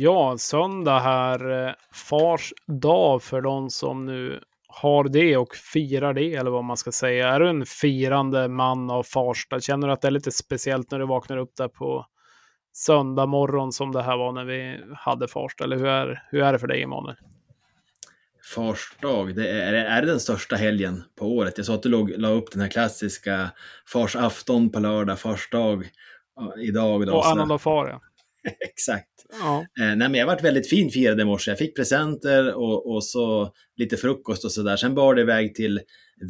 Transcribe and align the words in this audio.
Ja, 0.00 0.38
söndag 0.38 0.98
här. 0.98 1.66
Eh, 1.66 1.74
fars 1.92 2.52
dag 2.66 3.22
för 3.22 3.40
de 3.40 3.70
som 3.70 4.06
nu 4.06 4.40
har 4.68 5.04
det 5.04 5.36
och 5.36 5.56
firar 5.56 6.14
det, 6.14 6.34
eller 6.34 6.50
vad 6.50 6.64
man 6.64 6.76
ska 6.76 6.92
säga. 6.92 7.28
Är 7.28 7.40
du 7.40 7.48
en 7.48 7.66
firande 7.66 8.48
man 8.48 8.90
av 8.90 9.02
Farsta? 9.02 9.60
Känner 9.60 9.86
du 9.86 9.92
att 9.92 10.02
det 10.02 10.08
är 10.08 10.12
lite 10.12 10.30
speciellt 10.30 10.90
när 10.90 10.98
du 10.98 11.06
vaknar 11.06 11.36
upp 11.36 11.56
där 11.56 11.68
på 11.68 12.06
söndag 12.72 13.26
morgon 13.26 13.72
som 13.72 13.92
det 13.92 14.02
här 14.02 14.16
var 14.16 14.32
när 14.32 14.44
vi 14.44 14.80
hade 14.96 15.28
Farsta? 15.28 15.64
Eller 15.64 15.76
hur 15.76 15.86
är, 15.86 16.22
hur 16.30 16.42
är 16.42 16.52
det 16.52 16.58
för 16.58 16.66
dig, 16.66 16.82
Emanuel? 16.82 17.16
Fars 18.54 18.96
dag, 19.00 19.34
det 19.34 19.50
är, 19.50 19.72
är 19.72 20.00
det 20.00 20.06
den 20.06 20.20
största 20.20 20.56
helgen 20.56 21.04
på 21.18 21.26
året? 21.36 21.54
Jag 21.56 21.66
sa 21.66 21.74
att 21.74 21.82
du 21.82 21.88
låg, 21.88 22.10
la 22.10 22.28
upp 22.28 22.52
den 22.52 22.60
här 22.60 22.68
klassiska 22.68 23.50
fars 23.92 24.16
afton 24.16 24.70
på 24.70 24.80
lördag, 24.80 25.18
fars 25.18 25.50
dag 25.50 25.84
idag. 26.62 27.06
Då, 27.06 27.16
och 27.16 27.26
annandag 27.26 27.58
far, 27.58 27.88
ja. 27.88 28.00
Exakt. 28.60 29.26
Ja. 29.40 29.58
Eh, 29.80 29.96
nej, 29.96 29.96
men 29.96 30.14
jag 30.14 30.26
varit 30.26 30.44
väldigt 30.44 30.68
fin 30.68 30.90
firad 30.90 31.20
i 31.20 31.24
morse. 31.24 31.50
Jag 31.50 31.58
fick 31.58 31.76
presenter 31.76 32.54
och, 32.54 32.94
och 32.94 33.04
så 33.04 33.52
lite 33.76 33.96
frukost 33.96 34.44
och 34.44 34.52
sådär. 34.52 34.76
Sen 34.76 34.94
bar 34.94 35.14
det 35.14 35.20
iväg 35.20 35.54
till 35.54 35.80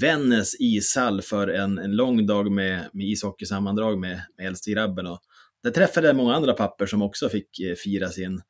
Vännäs 0.00 0.60
ishall 0.60 1.22
för 1.22 1.48
en, 1.48 1.78
en 1.78 1.96
lång 1.96 2.26
dag 2.26 2.50
med, 2.50 2.88
med 2.92 3.06
ishockeysammandrag 3.06 3.98
med, 3.98 4.22
med 4.36 4.46
äldste 4.46 4.70
grabben. 4.70 5.06
Och 5.06 5.20
där 5.62 5.70
träffade 5.70 6.06
jag 6.06 6.16
många 6.16 6.34
andra 6.34 6.52
papper 6.52 6.86
som 6.86 7.02
också 7.02 7.28
fick 7.28 7.60
eh, 7.60 7.74
fira 7.74 8.08
sin, 8.08 8.40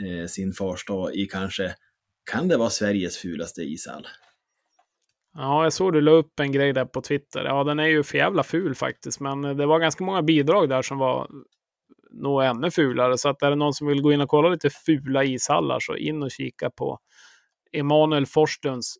eh, 0.00 0.26
sin 0.26 0.52
farsdag 0.52 1.14
i 1.14 1.26
kanske, 1.26 1.74
kan 2.30 2.48
det 2.48 2.56
vara 2.56 2.70
Sveriges 2.70 3.16
fulaste 3.16 3.62
ishall? 3.62 4.06
Ja, 5.34 5.62
jag 5.62 5.72
såg 5.72 5.92
du 5.92 6.00
la 6.00 6.10
upp 6.10 6.40
en 6.40 6.52
grej 6.52 6.72
där 6.72 6.84
på 6.84 7.00
Twitter. 7.00 7.44
Ja, 7.44 7.64
den 7.64 7.78
är 7.78 7.86
ju 7.86 8.02
för 8.02 8.18
jävla 8.18 8.42
ful 8.42 8.74
faktiskt, 8.74 9.20
men 9.20 9.42
det 9.42 9.66
var 9.66 9.78
ganska 9.78 10.04
många 10.04 10.22
bidrag 10.22 10.68
där 10.68 10.82
som 10.82 10.98
var 10.98 11.30
nog 12.12 12.44
ännu 12.44 12.70
fulare. 12.70 13.18
Så 13.18 13.28
att 13.28 13.42
är 13.42 13.50
det 13.50 13.56
någon 13.56 13.74
som 13.74 13.86
vill 13.86 14.02
gå 14.02 14.12
in 14.12 14.20
och 14.20 14.28
kolla 14.28 14.48
lite 14.48 14.70
fula 14.70 15.24
ishallar 15.24 15.80
så 15.80 15.96
in 15.96 16.22
och 16.22 16.30
kika 16.30 16.70
på 16.70 16.98
Emanuel 17.72 18.26
Forslunds 18.26 18.94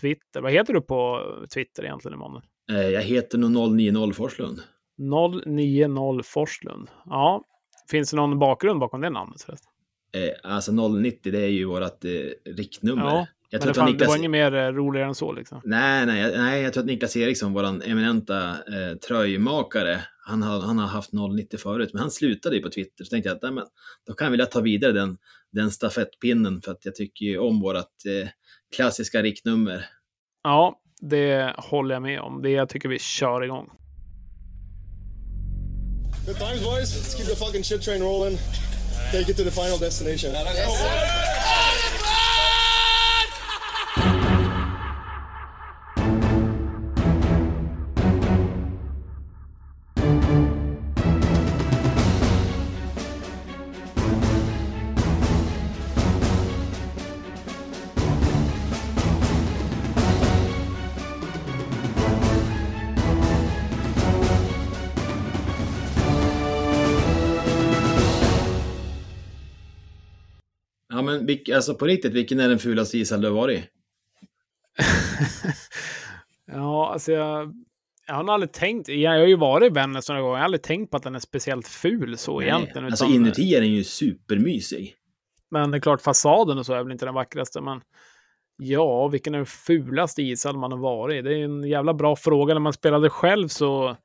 Twitter. 0.00 0.40
Vad 0.40 0.52
heter 0.52 0.72
du 0.72 0.80
på 0.80 1.20
Twitter 1.54 1.84
egentligen, 1.84 2.14
Emanuel? 2.14 2.42
Eh, 2.70 2.88
jag 2.88 3.02
heter 3.02 3.38
nog 3.38 3.76
090 3.76 4.12
Forslund. 4.12 4.60
090 5.46 6.22
Forslund. 6.22 6.90
Ja, 7.04 7.44
finns 7.90 8.10
det 8.10 8.16
någon 8.16 8.38
bakgrund 8.38 8.80
bakom 8.80 9.00
det 9.00 9.10
namnet? 9.10 9.42
Förresten? 9.42 9.72
Eh, 10.16 10.52
alltså 10.52 10.72
090, 10.72 11.32
det 11.32 11.40
är 11.40 11.48
ju 11.48 11.64
vårt 11.64 12.04
eh, 12.04 12.10
riktnummer. 12.44 13.04
Ja, 13.04 13.26
jag 13.50 13.60
tror 13.60 13.68
men 13.68 13.72
det, 13.72 13.78
fan, 13.78 13.86
Niklas... 13.86 14.06
det 14.06 14.10
var 14.10 14.18
inget 14.18 14.30
mer 14.30 14.54
eh, 14.54 14.72
roligare 14.72 15.08
än 15.08 15.14
så 15.14 15.32
liksom. 15.32 15.60
Nej, 15.64 16.06
nej, 16.06 16.36
nej, 16.36 16.62
jag 16.62 16.72
tror 16.72 16.82
att 16.82 16.86
Niklas 16.86 17.16
Eriksson, 17.16 17.52
vår 17.52 17.64
eminenta 17.64 18.48
eh, 18.50 18.96
tröjmakare, 19.08 20.00
han 20.24 20.42
har, 20.42 20.60
han 20.60 20.78
har 20.78 20.86
haft 20.86 21.12
090 21.12 21.58
förut, 21.58 21.90
men 21.92 22.00
han 22.00 22.10
slutade 22.10 22.56
ju 22.56 22.62
på 22.62 22.70
Twitter. 22.70 23.04
Så 23.04 23.10
tänkte 23.10 23.28
jag 23.28 23.36
att 23.36 23.42
nej, 23.42 23.52
men, 23.52 23.64
då 24.06 24.14
kan 24.14 24.24
jag 24.24 24.30
vilja 24.30 24.46
ta 24.46 24.60
vidare 24.60 24.92
den, 24.92 25.18
den 25.52 25.70
stafettpinnen 25.70 26.62
för 26.62 26.72
att 26.72 26.84
jag 26.84 26.94
tycker 26.94 27.24
ju 27.24 27.38
om 27.38 27.60
vårt 27.60 27.76
eh, 27.76 28.28
klassiska 28.76 29.22
riktnummer. 29.22 29.86
Ja, 30.42 30.80
det 31.00 31.54
håller 31.58 31.94
jag 31.94 32.02
med 32.02 32.20
om. 32.20 32.42
Det 32.42 32.50
jag 32.50 32.68
tycker 32.68 32.88
vi 32.88 32.98
kör 32.98 33.44
igång. 33.44 33.70
Good 36.26 36.36
times 36.36 36.62
boys, 36.64 36.94
let's 36.94 37.16
keep 37.16 37.26
the 37.26 37.36
fucking 37.36 37.64
shit 37.64 37.82
train 37.82 38.02
rolling. 38.02 38.38
Take 39.12 39.30
it 39.30 39.36
to 39.36 39.44
the 39.44 39.50
final 39.50 39.78
destination. 39.78 40.30
Yes, 40.30 41.31
men 71.02 71.28
alltså 71.54 71.74
på 71.74 71.86
riktigt, 71.86 72.12
vilken 72.12 72.40
är 72.40 72.48
den 72.48 72.58
fulaste 72.58 72.98
ishall 72.98 73.20
du 73.20 73.28
har 73.28 73.34
varit 73.34 73.58
i? 73.58 73.64
ja, 76.52 76.92
alltså 76.92 77.12
jag, 77.12 77.54
jag 78.06 78.14
har 78.14 78.34
aldrig 78.34 78.52
tänkt, 78.52 78.88
jag 78.88 79.10
har 79.10 79.26
ju 79.26 79.36
varit 79.36 79.70
i 79.70 79.74
Vännäs 79.74 80.08
några 80.08 80.22
gånger, 80.22 80.34
jag 80.34 80.38
har 80.38 80.44
aldrig 80.44 80.62
tänkt 80.62 80.90
på 80.90 80.96
att 80.96 81.02
den 81.02 81.14
är 81.14 81.18
speciellt 81.18 81.68
ful 81.68 82.18
så 82.18 82.38
Nej, 82.38 82.48
egentligen. 82.48 82.84
Alltså 82.84 83.04
inuti 83.04 83.54
är 83.54 83.60
den 83.60 83.70
ju 83.70 83.84
supermysig. 83.84 84.94
Men 85.50 85.70
det 85.70 85.78
är 85.78 85.80
klart, 85.80 86.00
fasaden 86.00 86.58
och 86.58 86.66
så 86.66 86.72
är 86.72 86.82
väl 86.82 86.92
inte 86.92 87.04
den 87.04 87.14
vackraste, 87.14 87.60
men 87.60 87.80
ja, 88.56 89.08
vilken 89.08 89.34
är 89.34 89.38
den 89.38 89.46
fulaste 89.46 90.22
ishall 90.22 90.56
man 90.56 90.72
har 90.72 90.78
varit 90.78 91.18
i? 91.18 91.22
Det 91.22 91.34
är 91.34 91.44
en 91.44 91.64
jävla 91.64 91.94
bra 91.94 92.16
fråga. 92.16 92.54
När 92.54 92.60
man 92.60 92.72
spelade 92.72 93.10
själv 93.10 93.48
så 93.48 93.96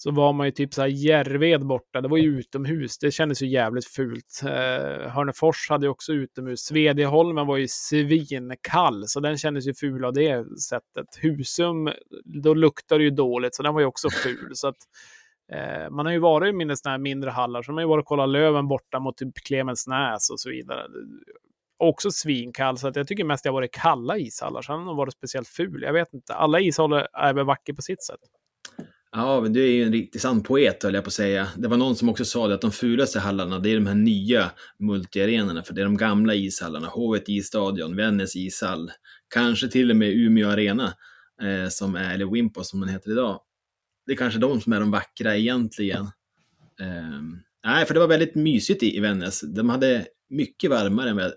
så 0.00 0.10
var 0.10 0.32
man 0.32 0.46
ju 0.46 0.50
typ 0.50 0.74
så 0.74 0.80
här 0.80 0.88
Järved 0.88 1.66
borta. 1.66 2.00
Det 2.00 2.08
var 2.08 2.18
ju 2.18 2.38
utomhus. 2.38 2.98
Det 2.98 3.10
kändes 3.10 3.42
ju 3.42 3.46
jävligt 3.46 3.86
fult. 3.86 4.40
Eh, 4.44 5.10
Hörnefors 5.10 5.70
hade 5.70 5.86
ju 5.86 5.90
också 5.90 6.12
utomhus. 6.12 6.60
Svedjeholmen 6.60 7.46
var 7.46 7.56
ju 7.56 7.68
svinkall, 7.68 9.04
så 9.06 9.20
den 9.20 9.38
kändes 9.38 9.66
ju 9.66 9.74
ful 9.74 10.04
av 10.04 10.12
det 10.12 10.60
sättet. 10.60 11.06
Husum, 11.22 11.90
då 12.24 12.54
luktade 12.54 13.00
det 13.00 13.04
ju 13.04 13.10
dåligt, 13.10 13.54
så 13.54 13.62
den 13.62 13.74
var 13.74 13.80
ju 13.80 13.86
också 13.86 14.10
ful. 14.10 14.50
så 14.54 14.68
att, 14.68 14.76
eh, 15.52 15.90
man 15.90 16.06
har 16.06 16.12
ju 16.12 16.18
varit 16.18 16.48
i 16.48 16.52
mindre, 16.52 16.76
här 16.84 16.98
mindre 16.98 17.30
hallar, 17.30 17.62
så 17.62 17.72
man 17.72 17.76
har 17.76 17.82
ju 17.82 17.88
varit 17.88 18.02
och 18.02 18.08
kollat 18.08 18.28
Löven 18.28 18.68
borta 18.68 19.00
mot 19.00 19.16
typ 19.16 19.34
Clemensnäs 19.34 20.30
och 20.30 20.40
så 20.40 20.50
vidare. 20.50 20.86
Också 21.78 22.10
svinkall, 22.10 22.78
så 22.78 22.88
att 22.88 22.96
jag 22.96 23.08
tycker 23.08 23.24
mest 23.24 23.44
jag 23.44 23.52
har 23.52 23.58
varit 23.60 23.74
kalla 23.74 24.18
ishallar. 24.18 24.62
Sen 24.62 24.78
har 24.78 24.86
den 24.86 24.96
varit 24.96 25.14
speciellt 25.14 25.48
ful. 25.48 25.82
Jag 25.82 25.92
vet 25.92 26.14
inte. 26.14 26.34
Alla 26.34 26.60
ishallar 26.60 27.08
är 27.12 27.34
väl 27.34 27.44
vackra 27.44 27.74
på 27.74 27.82
sitt 27.82 28.02
sätt. 28.02 28.20
Ja, 29.12 29.40
men 29.40 29.52
du 29.52 29.62
är 29.62 29.72
ju 29.72 29.82
en 29.82 29.92
riktig 29.92 30.20
sann 30.20 30.42
poet 30.42 30.82
höll 30.82 30.94
jag 30.94 31.04
på 31.04 31.08
att 31.08 31.14
säga. 31.14 31.48
Det 31.56 31.68
var 31.68 31.76
någon 31.76 31.96
som 31.96 32.08
också 32.08 32.24
sa 32.24 32.48
det 32.48 32.54
att 32.54 32.60
de 32.60 32.72
fulaste 32.72 33.20
hallarna, 33.20 33.58
det 33.58 33.70
är 33.70 33.74
de 33.74 33.86
här 33.86 33.94
nya 33.94 34.50
multiarenorna, 34.78 35.62
för 35.62 35.74
det 35.74 35.80
är 35.80 35.84
de 35.84 35.96
gamla 35.96 36.34
ishallarna. 36.34 36.88
Hovet 36.88 37.28
isstadion, 37.28 37.96
Vännäs 37.96 38.36
ishall, 38.36 38.90
kanske 39.28 39.68
till 39.68 39.90
och 39.90 39.96
med 39.96 40.08
Umeå 40.08 40.48
arena, 40.48 40.94
eh, 41.42 41.68
som 41.68 41.94
är, 41.94 42.14
eller 42.14 42.26
Wimpo 42.26 42.64
som 42.64 42.80
den 42.80 42.88
heter 42.88 43.10
idag. 43.10 43.40
Det 44.06 44.12
är 44.12 44.16
kanske 44.16 44.40
de 44.40 44.60
som 44.60 44.72
är 44.72 44.80
de 44.80 44.90
vackra 44.90 45.36
egentligen. 45.36 46.04
Eh, 46.80 47.20
nej, 47.64 47.86
för 47.86 47.94
det 47.94 48.00
var 48.00 48.08
väldigt 48.08 48.34
mysigt 48.34 48.82
i, 48.82 48.96
i 48.96 49.00
Vännäs. 49.00 49.40
De 49.40 49.68
hade 49.68 50.06
mycket 50.30 50.70
varmare 50.70 51.10
än 51.10 51.16
vad 51.16 51.24
jag 51.24 51.32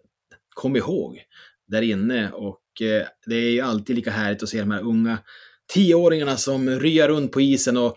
kom 0.56 0.76
ihåg 0.76 1.20
där 1.68 1.82
inne 1.82 2.32
och 2.32 2.82
eh, 2.82 3.08
det 3.26 3.36
är 3.36 3.52
ju 3.52 3.62
alltid 3.62 3.96
lika 3.96 4.12
härligt 4.12 4.44
att 4.44 4.50
se 4.50 4.60
de 4.60 4.72
här 4.72 4.82
unga 4.82 5.18
tioåringarna 5.74 6.38
som 6.38 6.70
ryar 6.70 7.08
runt 7.08 7.32
på 7.32 7.42
isen 7.42 7.78
och 7.78 7.96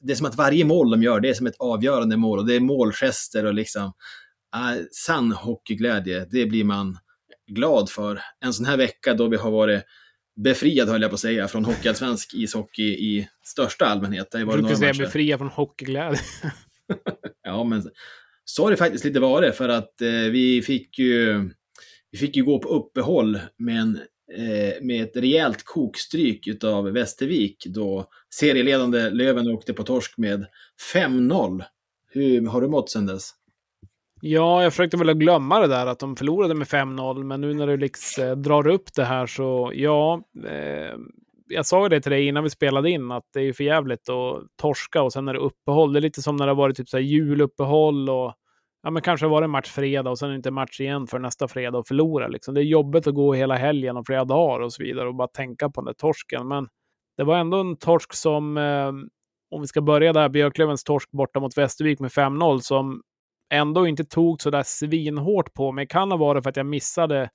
det 0.00 0.12
är 0.12 0.16
som 0.16 0.26
att 0.26 0.36
varje 0.36 0.64
mål 0.64 0.90
de 0.90 1.02
gör, 1.02 1.20
det 1.20 1.28
är 1.28 1.34
som 1.34 1.46
ett 1.46 1.56
avgörande 1.58 2.16
mål 2.16 2.38
och 2.38 2.46
det 2.46 2.54
är 2.54 2.60
målgester 2.60 3.46
och 3.46 3.54
liksom 3.54 3.92
äh, 4.54 4.82
sann 4.90 5.32
hockeyglädje, 5.32 6.26
det 6.30 6.46
blir 6.46 6.64
man 6.64 6.98
glad 7.46 7.90
för. 7.90 8.20
En 8.40 8.52
sån 8.52 8.66
här 8.66 8.76
vecka 8.76 9.14
då 9.14 9.28
vi 9.28 9.36
har 9.36 9.50
varit 9.50 9.82
befriad, 10.44 10.88
höll 10.88 11.02
jag 11.02 11.10
på 11.10 11.14
att 11.14 11.20
säga, 11.20 11.48
från 11.48 11.64
hockeyallsvensk 11.64 12.34
ishockey 12.34 12.82
i 12.82 13.28
största 13.44 13.86
allmänhet. 13.86 14.30
Det 14.30 14.44
var 14.44 14.58
brukar 14.58 14.74
säga 14.74 14.94
befriad 14.94 15.38
från 15.38 15.48
hockeyglädje. 15.48 16.20
ja, 17.42 17.64
men 17.64 17.90
så 18.44 18.64
har 18.64 18.70
det 18.70 18.76
faktiskt 18.76 19.04
lite 19.04 19.20
varit 19.20 19.54
för 19.54 19.68
att 19.68 20.00
eh, 20.00 20.08
vi 20.08 20.62
fick 20.62 20.98
ju 20.98 21.50
vi 22.10 22.18
fick 22.18 22.36
ju 22.36 22.44
gå 22.44 22.58
på 22.58 22.68
uppehåll 22.68 23.40
med 23.58 23.80
en 23.80 24.00
Eh, 24.38 24.82
med 24.82 25.02
ett 25.02 25.16
rejält 25.16 25.64
kokstryk 25.64 26.46
utav 26.46 26.84
Västervik 26.84 27.66
då 27.66 28.06
serieledande 28.34 29.10
Löven 29.10 29.50
åkte 29.50 29.72
på 29.72 29.82
torsk 29.82 30.18
med 30.18 30.46
5-0. 30.94 31.64
Hur 32.10 32.46
har 32.46 32.60
du 32.60 32.68
mått 32.68 32.90
sedan 32.90 33.06
dess? 33.06 33.30
Ja, 34.20 34.62
jag 34.62 34.72
försökte 34.72 34.96
väl 34.96 35.14
glömma 35.14 35.60
det 35.60 35.66
där 35.66 35.86
att 35.86 35.98
de 35.98 36.16
förlorade 36.16 36.54
med 36.54 36.66
5-0, 36.66 37.24
men 37.24 37.40
nu 37.40 37.54
när 37.54 37.66
du 37.66 37.76
liksom 37.76 38.24
eh, 38.24 38.36
drar 38.36 38.66
upp 38.66 38.94
det 38.94 39.04
här 39.04 39.26
så 39.26 39.72
ja. 39.74 40.22
Eh, 40.46 40.96
jag 41.48 41.66
sa 41.66 41.82
ju 41.82 41.88
det 41.88 42.00
till 42.00 42.12
dig 42.12 42.26
innan 42.26 42.44
vi 42.44 42.50
spelade 42.50 42.90
in 42.90 43.10
att 43.10 43.24
det 43.32 43.40
är 43.40 43.52
för 43.52 43.64
jävligt 43.64 44.08
att 44.08 44.42
torska 44.56 45.02
och 45.02 45.12
sen 45.12 45.28
är 45.28 45.32
det 45.32 45.38
uppehåll. 45.38 45.92
Det 45.92 45.98
är 45.98 46.00
lite 46.00 46.22
som 46.22 46.36
när 46.36 46.46
det 46.46 46.50
har 46.50 46.56
varit 46.56 46.76
typ 46.76 46.88
så 46.88 46.96
här 46.96 47.04
juluppehåll 47.04 48.10
och 48.10 48.34
ja, 48.82 48.90
men 48.90 49.02
kanske 49.02 49.26
var 49.26 49.40
det 49.40 49.48
match 49.48 49.70
fredag 49.70 50.10
och 50.10 50.18
sen 50.18 50.34
inte 50.34 50.50
match 50.50 50.80
igen 50.80 51.06
för 51.06 51.18
nästa 51.18 51.48
fredag 51.48 51.78
och 51.78 51.86
förlora. 51.86 52.28
Liksom. 52.28 52.54
Det 52.54 52.60
är 52.60 52.64
jobbigt 52.64 53.06
att 53.06 53.14
gå 53.14 53.34
hela 53.34 53.54
helgen 53.54 53.96
och 53.96 54.06
flera 54.06 54.24
dagar 54.24 54.60
och 54.60 54.72
så 54.72 54.82
vidare 54.82 55.08
och 55.08 55.14
bara 55.14 55.28
tänka 55.28 55.70
på 55.70 55.80
den 55.80 55.86
där 55.86 55.92
torsken. 55.92 56.48
Men 56.48 56.68
det 57.16 57.24
var 57.24 57.38
ändå 57.38 57.60
en 57.60 57.76
torsk 57.76 58.12
som, 58.12 58.56
eh, 58.56 58.88
om 59.50 59.60
vi 59.60 59.66
ska 59.66 59.80
börja 59.80 60.12
där, 60.12 60.28
Björklövens 60.28 60.84
torsk 60.84 61.10
borta 61.10 61.40
mot 61.40 61.58
Västervik 61.58 62.00
med 62.00 62.12
5-0, 62.12 62.60
som 62.60 63.02
ändå 63.54 63.86
inte 63.86 64.04
tog 64.04 64.42
så 64.42 64.50
där 64.50 64.62
svinhårt 64.62 65.54
på 65.54 65.72
mig. 65.72 65.86
Kan 65.86 66.10
ha 66.10 66.18
varit 66.18 66.42
för 66.42 66.50
att 66.50 66.56
jag 66.56 66.66
missade 66.66 67.30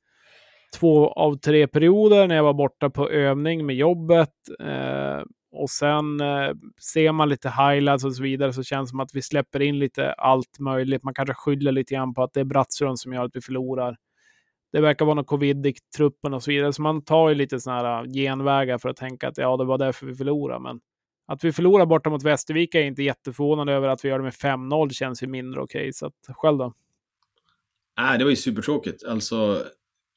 två 0.79 1.11
av 1.11 1.35
tre 1.35 1.67
perioder 1.67 2.27
när 2.27 2.35
jag 2.35 2.43
var 2.43 2.53
borta 2.53 2.89
på 2.89 3.09
övning 3.09 3.65
med 3.65 3.75
jobbet. 3.75 4.33
Eh, 4.59 5.21
och 5.51 5.69
sen 5.69 6.21
eh, 6.21 6.51
ser 6.93 7.11
man 7.11 7.29
lite 7.29 7.49
highlights 7.49 8.05
och 8.05 8.15
så 8.15 8.23
vidare 8.23 8.53
så 8.53 8.63
känns 8.63 8.89
det 8.89 8.91
som 8.91 8.99
att 8.99 9.15
vi 9.15 9.21
släpper 9.21 9.61
in 9.61 9.79
lite 9.79 10.13
allt 10.13 10.59
möjligt. 10.59 11.03
Man 11.03 11.13
kanske 11.13 11.33
skyller 11.33 11.71
lite 11.71 11.93
grann 11.93 12.13
på 12.13 12.23
att 12.23 12.33
det 12.33 12.39
är 12.39 12.43
Brattström 12.43 12.97
som 12.97 13.13
gör 13.13 13.25
att 13.25 13.35
vi 13.35 13.41
förlorar. 13.41 13.97
Det 14.71 14.81
verkar 14.81 15.05
vara 15.05 15.15
något 15.15 15.27
covid 15.27 15.65
i 15.65 15.73
truppen 15.97 16.33
och 16.33 16.43
så 16.43 16.51
vidare, 16.51 16.73
så 16.73 16.81
man 16.81 17.01
tar 17.01 17.29
ju 17.29 17.35
lite 17.35 17.59
sådana 17.59 17.81
här 17.81 18.03
eh, 18.03 18.11
genvägar 18.11 18.77
för 18.77 18.89
att 18.89 18.97
tänka 18.97 19.27
att 19.27 19.37
ja, 19.37 19.57
det 19.57 19.65
var 19.65 19.77
därför 19.77 20.05
vi 20.05 20.15
förlorade. 20.15 20.59
Men 20.59 20.79
att 21.27 21.43
vi 21.43 21.51
förlorar 21.51 21.85
borta 21.85 22.09
mot 22.09 22.23
Västervik 22.23 22.75
är 22.75 22.81
inte 22.81 23.03
jätteförvånande 23.03 23.73
över 23.73 23.87
att 23.87 24.05
vi 24.05 24.09
gör 24.09 24.17
det 24.17 24.23
med 24.23 24.33
5-0 24.33 24.89
känns 24.89 25.23
ju 25.23 25.27
mindre 25.27 25.61
okej. 25.61 25.81
Okay, 25.81 25.93
så 25.93 26.05
att, 26.05 26.13
själv 26.29 26.57
då? 26.57 26.73
Nej, 27.97 28.17
det 28.17 28.23
var 28.23 28.29
ju 28.29 28.35
supertråkigt. 28.35 29.03
Alltså, 29.03 29.63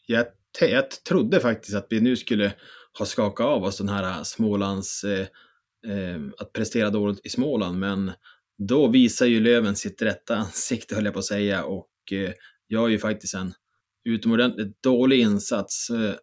jag, 0.06 0.26
jag 0.60 0.90
trodde 0.90 1.40
faktiskt 1.40 1.76
att 1.76 1.86
vi 1.90 2.00
nu 2.00 2.16
skulle 2.16 2.52
har 3.00 3.06
skakat 3.06 3.46
av 3.46 3.64
oss 3.64 3.78
den 3.78 3.88
här 3.88 4.18
eh, 4.18 4.22
Smålands, 4.22 5.04
eh, 5.04 5.26
eh, 5.86 6.20
att 6.38 6.52
prestera 6.52 6.90
dåligt 6.90 7.26
i 7.26 7.28
Småland, 7.28 7.78
men 7.78 8.12
då 8.58 8.88
visar 8.88 9.26
ju 9.26 9.40
Löven 9.40 9.76
sitt 9.76 10.02
rätta 10.02 10.36
ansikte, 10.36 10.94
höll 10.94 11.04
jag 11.04 11.14
på 11.14 11.18
att 11.18 11.24
säga, 11.24 11.64
och 11.64 11.90
eh, 12.12 12.32
gör 12.68 12.88
ju 12.88 12.98
faktiskt 12.98 13.34
en 13.34 13.52
utomordentligt 14.04 14.82
dålig 14.82 15.20
insats. 15.20 15.90
Eh, 15.90 16.14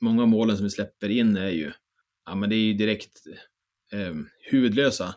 många 0.00 0.22
av 0.22 0.28
målen 0.28 0.56
som 0.56 0.64
vi 0.64 0.70
släpper 0.70 1.08
in 1.08 1.36
är 1.36 1.50
ju, 1.50 1.72
ja 2.26 2.34
men 2.34 2.50
det 2.50 2.56
är 2.56 2.64
ju 2.64 2.72
direkt 2.72 3.26
eh, 3.92 4.14
huvudlösa 4.50 5.14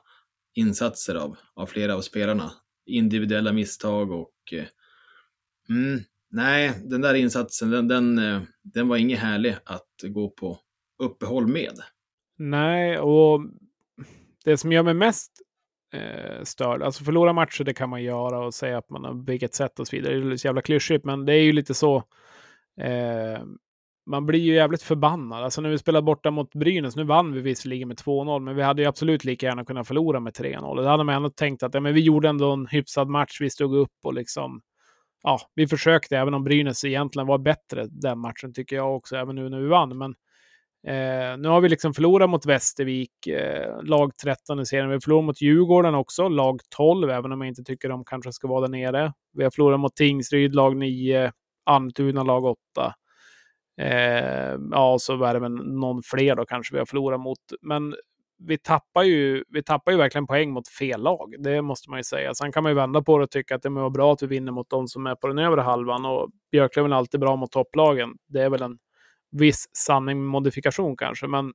insatser 0.54 1.16
av, 1.16 1.38
av 1.54 1.66
flera 1.66 1.96
av 1.96 2.02
spelarna. 2.02 2.52
Individuella 2.86 3.54
misstag 3.54 4.12
och 4.12 4.54
eh, 4.54 4.66
mm, 5.70 6.04
nej, 6.32 6.74
den 6.84 7.02
där 7.02 7.14
insatsen, 7.14 7.70
den, 7.70 7.88
den, 7.88 8.20
eh, 8.20 8.42
den 8.64 8.88
var 8.88 8.98
inget 8.98 9.20
härlig 9.20 9.58
att 9.66 9.90
gå 10.04 10.30
på 10.30 10.60
uppehåll 11.04 11.48
med. 11.48 11.74
Nej, 12.38 13.00
och 13.00 13.42
det 14.46 14.58
som 14.58 14.72
gör 14.72 14.84
mig 14.84 14.94
mest 14.94 15.32
eh, 15.94 16.44
störd, 16.44 16.82
alltså 16.82 17.04
förlora 17.04 17.34
matcher 17.34 17.64
det 17.64 17.74
kan 17.74 17.90
man 17.90 18.04
göra 18.04 18.46
och 18.46 18.54
säga 18.54 18.78
att 18.78 18.90
man 18.90 19.04
har 19.04 19.14
byggt 19.14 19.54
sätt 19.54 19.80
och 19.80 19.88
så 19.88 19.96
vidare. 19.96 20.20
Det 20.20 20.34
är 20.34 20.38
så 20.38 20.48
jävla 20.48 20.62
klyschigt, 20.62 21.06
men 21.06 21.26
det 21.26 21.34
är 21.34 21.42
ju 21.42 21.52
lite 21.52 21.74
så. 21.74 21.98
Eh, 22.82 23.44
man 24.06 24.26
blir 24.26 24.40
ju 24.40 24.54
jävligt 24.54 24.82
förbannad. 24.82 25.44
Alltså 25.44 25.62
när 25.62 25.70
vi 25.70 25.78
spelade 25.78 26.04
borta 26.04 26.32
mot 26.32 26.54
Brynäs, 26.54 26.96
nu 26.96 27.04
vann 27.04 27.34
vi 27.34 27.42
visserligen 27.42 27.88
med 27.88 27.98
2-0, 27.98 28.40
men 28.40 28.56
vi 28.56 28.62
hade 28.62 28.82
ju 28.82 28.88
absolut 28.88 29.24
lika 29.24 29.46
gärna 29.46 29.66
kunnat 29.66 29.88
förlora 29.88 30.20
med 30.20 30.34
3-0. 30.34 30.82
Det 30.82 30.90
hade 30.90 31.04
man 31.04 31.16
ändå 31.16 31.30
tänkt 31.30 31.64
att 31.64 31.74
ja, 31.74 31.80
men 31.80 31.94
vi 31.94 32.02
gjorde 32.02 32.30
ändå 32.30 32.52
en 32.52 32.68
hyfsad 32.68 33.10
match, 33.10 33.42
vi 33.42 33.50
stod 33.50 33.76
upp 33.76 33.96
och 34.04 34.14
liksom 34.14 34.62
ja, 35.24 35.40
vi 35.56 35.68
försökte, 35.68 36.18
även 36.18 36.34
om 36.34 36.44
Brynäs 36.44 36.86
egentligen 36.86 37.28
var 37.28 37.38
bättre 37.38 37.88
den 37.90 38.20
matchen 38.20 38.54
tycker 38.54 38.76
jag 38.76 38.96
också, 38.96 39.16
även 39.16 39.36
nu 39.36 39.50
när 39.50 39.60
vi 39.60 39.68
vann. 39.68 39.98
Men 39.98 40.16
Eh, 40.88 41.38
nu 41.38 41.48
har 41.48 41.62
vi 41.62 41.70
liksom 41.70 41.94
förlorat 41.94 42.30
mot 42.30 42.46
Västervik, 42.46 43.28
eh, 43.28 43.84
lag 43.84 44.18
13 44.18 44.60
i 44.60 44.66
serien. 44.66 44.88
Vi 44.88 44.94
har 44.94 45.00
förlorat 45.00 45.26
mot 45.26 45.42
Djurgården 45.42 45.96
också, 45.96 46.28
lag 46.28 46.62
12, 46.78 47.10
även 47.10 47.32
om 47.32 47.42
jag 47.42 47.48
inte 47.48 47.64
tycker 47.64 47.90
de 47.90 48.06
kanske 48.06 48.32
ska 48.32 48.48
vara 48.48 48.62
där 48.62 48.68
nere. 48.68 49.14
Vi 49.34 49.44
har 49.44 49.52
förlorat 49.52 49.80
mot 49.80 49.96
Tingsryd, 49.96 50.56
lag 50.56 50.78
9, 50.78 51.32
Almtuna, 51.64 52.24
lag 52.24 52.46
8. 52.46 52.60
Eh, 53.82 54.58
ja, 54.72 54.94
och 54.94 55.02
så 55.02 55.24
är 55.24 55.34
det 55.34 55.40
väl 55.40 55.52
någon 55.52 56.02
fler 56.04 56.36
då 56.36 56.46
kanske 56.46 56.76
vi 56.76 56.80
har 56.80 56.86
förlorat 56.86 57.20
mot. 57.20 57.40
Men 57.62 57.96
vi 58.38 58.58
tappar, 58.58 59.04
ju, 59.04 59.44
vi 59.50 59.64
tappar 59.64 59.92
ju 59.92 59.98
verkligen 59.98 60.28
poäng 60.28 60.52
mot 60.52 60.68
fel 60.68 61.02
lag. 61.02 61.36
Det 61.40 61.62
måste 61.62 61.90
man 61.90 62.00
ju 62.00 62.04
säga. 62.04 62.34
Sen 62.34 62.52
kan 62.52 62.64
man 62.64 62.72
ju 62.72 62.76
vända 62.76 63.02
på 63.02 63.18
det 63.18 63.24
och 63.24 63.32
tycka 63.32 63.56
att 63.56 63.62
det 63.62 63.70
var 63.70 63.90
bra 63.90 64.14
att 64.14 64.24
vi 64.24 64.28
vinner 64.28 64.52
mot 64.52 64.70
de 64.70 64.88
som 64.88 65.08
är 65.08 65.16
på 65.16 65.28
den 65.28 65.38
övre 65.38 65.62
halvan. 65.62 66.06
Och 66.06 66.30
Björklöven 66.52 66.92
är 66.92 66.96
alltid 66.96 67.20
bra 67.20 67.36
mot 67.36 67.52
topplagen. 67.52 68.10
Det 68.28 68.42
är 68.42 68.50
väl 68.50 68.62
en 68.62 68.78
viss 69.32 69.66
sanning 69.74 70.18
med 70.18 70.28
modifikation 70.28 70.98
kanske, 70.98 71.28
men 71.28 71.54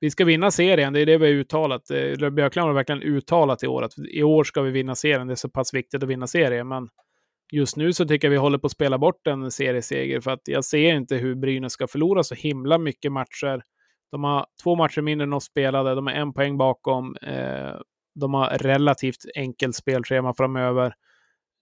vi 0.00 0.10
ska 0.10 0.24
vinna 0.24 0.50
serien, 0.50 0.92
det 0.92 1.00
är 1.00 1.06
det 1.06 1.18
vi 1.18 1.26
har 1.26 1.32
uttalat. 1.32 1.90
Eh, 1.90 2.30
Björklund 2.30 2.66
har 2.66 2.74
verkligen 2.74 3.02
uttalat 3.02 3.62
i 3.62 3.66
år 3.66 3.82
att 3.82 3.92
i 3.98 4.22
år 4.22 4.44
ska 4.44 4.62
vi 4.62 4.70
vinna 4.70 4.94
serien. 4.94 5.26
Det 5.26 5.34
är 5.34 5.36
så 5.36 5.48
pass 5.48 5.74
viktigt 5.74 6.02
att 6.02 6.08
vinna 6.08 6.26
serien, 6.26 6.68
men 6.68 6.88
just 7.52 7.76
nu 7.76 7.92
så 7.92 8.04
tycker 8.04 8.28
jag 8.28 8.30
vi 8.30 8.36
håller 8.36 8.58
på 8.58 8.66
att 8.66 8.72
spela 8.72 8.98
bort 8.98 9.26
en 9.26 9.50
serieseger 9.50 10.20
för 10.20 10.30
att 10.30 10.40
jag 10.44 10.64
ser 10.64 10.94
inte 10.94 11.16
hur 11.16 11.34
Brynäs 11.34 11.72
ska 11.72 11.86
förlora 11.86 12.22
så 12.22 12.34
himla 12.34 12.78
mycket 12.78 13.12
matcher. 13.12 13.62
De 14.10 14.24
har 14.24 14.46
två 14.62 14.76
matcher 14.76 15.02
mindre 15.02 15.24
än 15.24 15.32
oss 15.32 15.44
spelade, 15.44 15.94
de 15.94 16.06
är 16.06 16.12
en 16.12 16.32
poäng 16.32 16.58
bakom. 16.58 17.16
Eh, 17.16 17.74
de 18.14 18.34
har 18.34 18.58
relativt 18.58 19.24
enkelt 19.34 19.76
spelschema 19.76 20.34
framöver. 20.34 20.94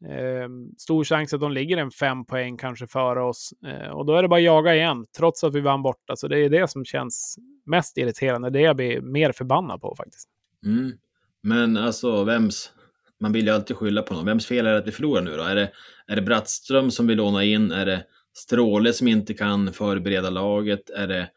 Eh, 0.04 0.48
stor 0.78 1.04
chans 1.04 1.34
att 1.34 1.40
de 1.40 1.52
ligger 1.52 1.76
en 1.76 1.90
fem 1.90 2.24
poäng 2.24 2.56
kanske 2.56 2.86
före 2.86 3.22
oss. 3.22 3.52
Eh, 3.66 3.90
och 3.90 4.06
då 4.06 4.16
är 4.16 4.22
det 4.22 4.28
bara 4.28 4.36
att 4.36 4.42
jaga 4.42 4.74
igen, 4.74 5.06
trots 5.16 5.44
att 5.44 5.54
vi 5.54 5.60
vann 5.60 5.82
borta. 5.82 6.04
Så 6.06 6.12
alltså, 6.12 6.28
det 6.28 6.38
är 6.38 6.48
det 6.48 6.70
som 6.70 6.84
känns 6.84 7.38
mest 7.66 7.98
irriterande. 7.98 8.50
Det 8.50 8.60
jag 8.60 8.76
blir 8.76 9.00
mer 9.00 9.32
förbannad 9.32 9.80
på 9.80 9.94
faktiskt. 9.96 10.28
Mm. 10.64 10.92
Men 11.42 11.76
alltså, 11.76 12.24
vems... 12.24 12.72
Man 13.20 13.32
vill 13.32 13.46
ju 13.46 13.52
alltid 13.52 13.76
skylla 13.76 14.02
på 14.02 14.14
någon. 14.14 14.26
Vems 14.26 14.46
fel 14.46 14.66
är 14.66 14.72
det 14.72 14.78
att 14.78 14.86
vi 14.86 14.92
förlorar 14.92 15.22
nu 15.22 15.36
då? 15.36 15.42
Är 15.42 15.54
det, 15.54 15.70
är 16.06 16.16
det 16.16 16.22
Brattström 16.22 16.90
som 16.90 17.06
vill 17.06 17.16
låna 17.16 17.44
in? 17.44 17.72
Är 17.72 17.86
det 17.86 18.04
Stråle 18.36 18.92
som 18.92 19.08
inte 19.08 19.34
kan 19.34 19.72
förbereda 19.72 20.30
laget? 20.30 20.90
Är 20.90 21.06
det 21.06 21.30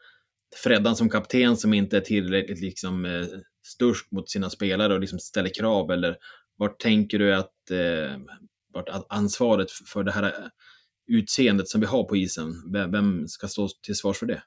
Freddan 0.64 0.96
som 0.96 1.10
kapten 1.10 1.56
som 1.56 1.74
inte 1.74 1.96
är 1.96 2.00
tillräckligt 2.00 2.60
liksom, 2.60 3.04
eh, 3.04 3.24
stursk 3.66 4.10
mot 4.10 4.30
sina 4.30 4.50
spelare 4.50 4.94
och 4.94 5.00
liksom 5.00 5.18
ställer 5.18 5.54
krav? 5.54 5.90
Eller 5.90 6.16
vart 6.56 6.80
tänker 6.80 7.18
du 7.18 7.34
att 7.34 7.70
eh, 7.70 8.16
vart 8.72 9.06
ansvaret 9.08 9.70
för 9.70 10.04
det 10.04 10.12
här 10.12 10.22
eh, 10.22 10.30
utseendet 11.06 11.68
som 11.68 11.80
vi 11.80 11.86
har 11.86 12.04
på 12.04 12.16
isen, 12.16 12.72
vem 12.92 13.28
ska 13.28 13.48
stå 13.48 13.68
till 13.82 13.94
svars 13.94 14.18
för 14.18 14.26
det? 14.26 14.42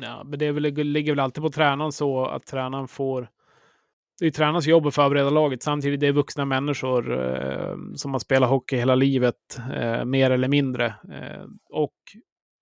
Ja, 0.00 0.24
men 0.24 0.38
det, 0.38 0.52
väl, 0.52 0.62
ligger 0.62 1.12
väl 1.12 1.20
alltid 1.20 1.42
på 1.42 1.50
tränaren 1.50 1.92
så 1.92 2.26
att 2.26 2.46
tränaren 2.46 2.88
får 2.88 3.28
det 4.20 4.26
är 4.26 4.30
tränarens 4.30 4.66
jobb 4.66 4.86
att 4.86 4.94
förbereda 4.94 5.30
laget. 5.30 5.62
Samtidigt 5.62 6.02
är 6.02 6.06
det 6.06 6.12
vuxna 6.12 6.44
människor 6.44 7.24
eh, 7.24 7.76
som 7.94 8.12
har 8.12 8.18
spelat 8.18 8.50
hockey 8.50 8.76
hela 8.76 8.94
livet, 8.94 9.58
eh, 9.74 10.04
mer 10.04 10.30
eller 10.30 10.48
mindre. 10.48 10.86
Eh, 10.86 11.44
och 11.70 11.94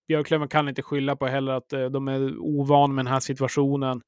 Björklöven 0.08 0.49
kan 0.49 0.69
inte 0.69 0.82
skylla 0.82 1.16
på 1.16 1.26
heller 1.26 1.52
att 1.52 1.72
eh, 1.72 1.84
de 1.84 2.08
är 2.08 2.38
ovan 2.38 2.94
med 2.94 3.05
den 3.05 3.12
här 3.12 3.20
situationen. 3.20 4.02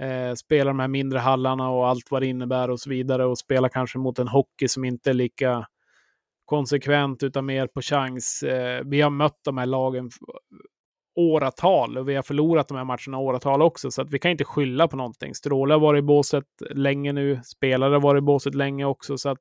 Eh, 0.00 0.34
spelar 0.34 0.70
de 0.70 0.78
här 0.78 0.88
mindre 0.88 1.18
hallarna 1.18 1.70
och 1.70 1.88
allt 1.88 2.10
vad 2.10 2.22
det 2.22 2.26
innebär 2.26 2.70
och 2.70 2.80
så 2.80 2.90
vidare 2.90 3.26
och 3.26 3.38
spelar 3.38 3.68
kanske 3.68 3.98
mot 3.98 4.18
en 4.18 4.28
hockey 4.28 4.68
som 4.68 4.84
inte 4.84 5.10
är 5.10 5.14
lika 5.14 5.66
konsekvent 6.44 7.22
utan 7.22 7.46
mer 7.46 7.66
på 7.66 7.82
chans. 7.82 8.42
Eh, 8.42 8.82
vi 8.84 9.00
har 9.00 9.10
mött 9.10 9.40
de 9.44 9.58
här 9.58 9.66
lagen 9.66 10.10
åratal 11.16 11.98
och 11.98 12.08
vi 12.08 12.14
har 12.14 12.22
förlorat 12.22 12.68
de 12.68 12.76
här 12.76 12.84
matcherna 12.84 13.18
åratal 13.18 13.62
också, 13.62 13.90
så 13.90 14.02
att 14.02 14.10
vi 14.10 14.18
kan 14.18 14.30
inte 14.30 14.44
skylla 14.44 14.88
på 14.88 14.96
någonting. 14.96 15.34
Stråle 15.34 15.74
har 15.74 15.80
varit 15.80 15.98
i 15.98 16.02
båset 16.02 16.44
länge 16.70 17.12
nu, 17.12 17.40
spelare 17.44 17.92
har 17.92 18.00
varit 18.00 18.20
i 18.20 18.24
båset 18.24 18.54
länge 18.54 18.84
också, 18.84 19.18
så 19.18 19.28
att 19.28 19.40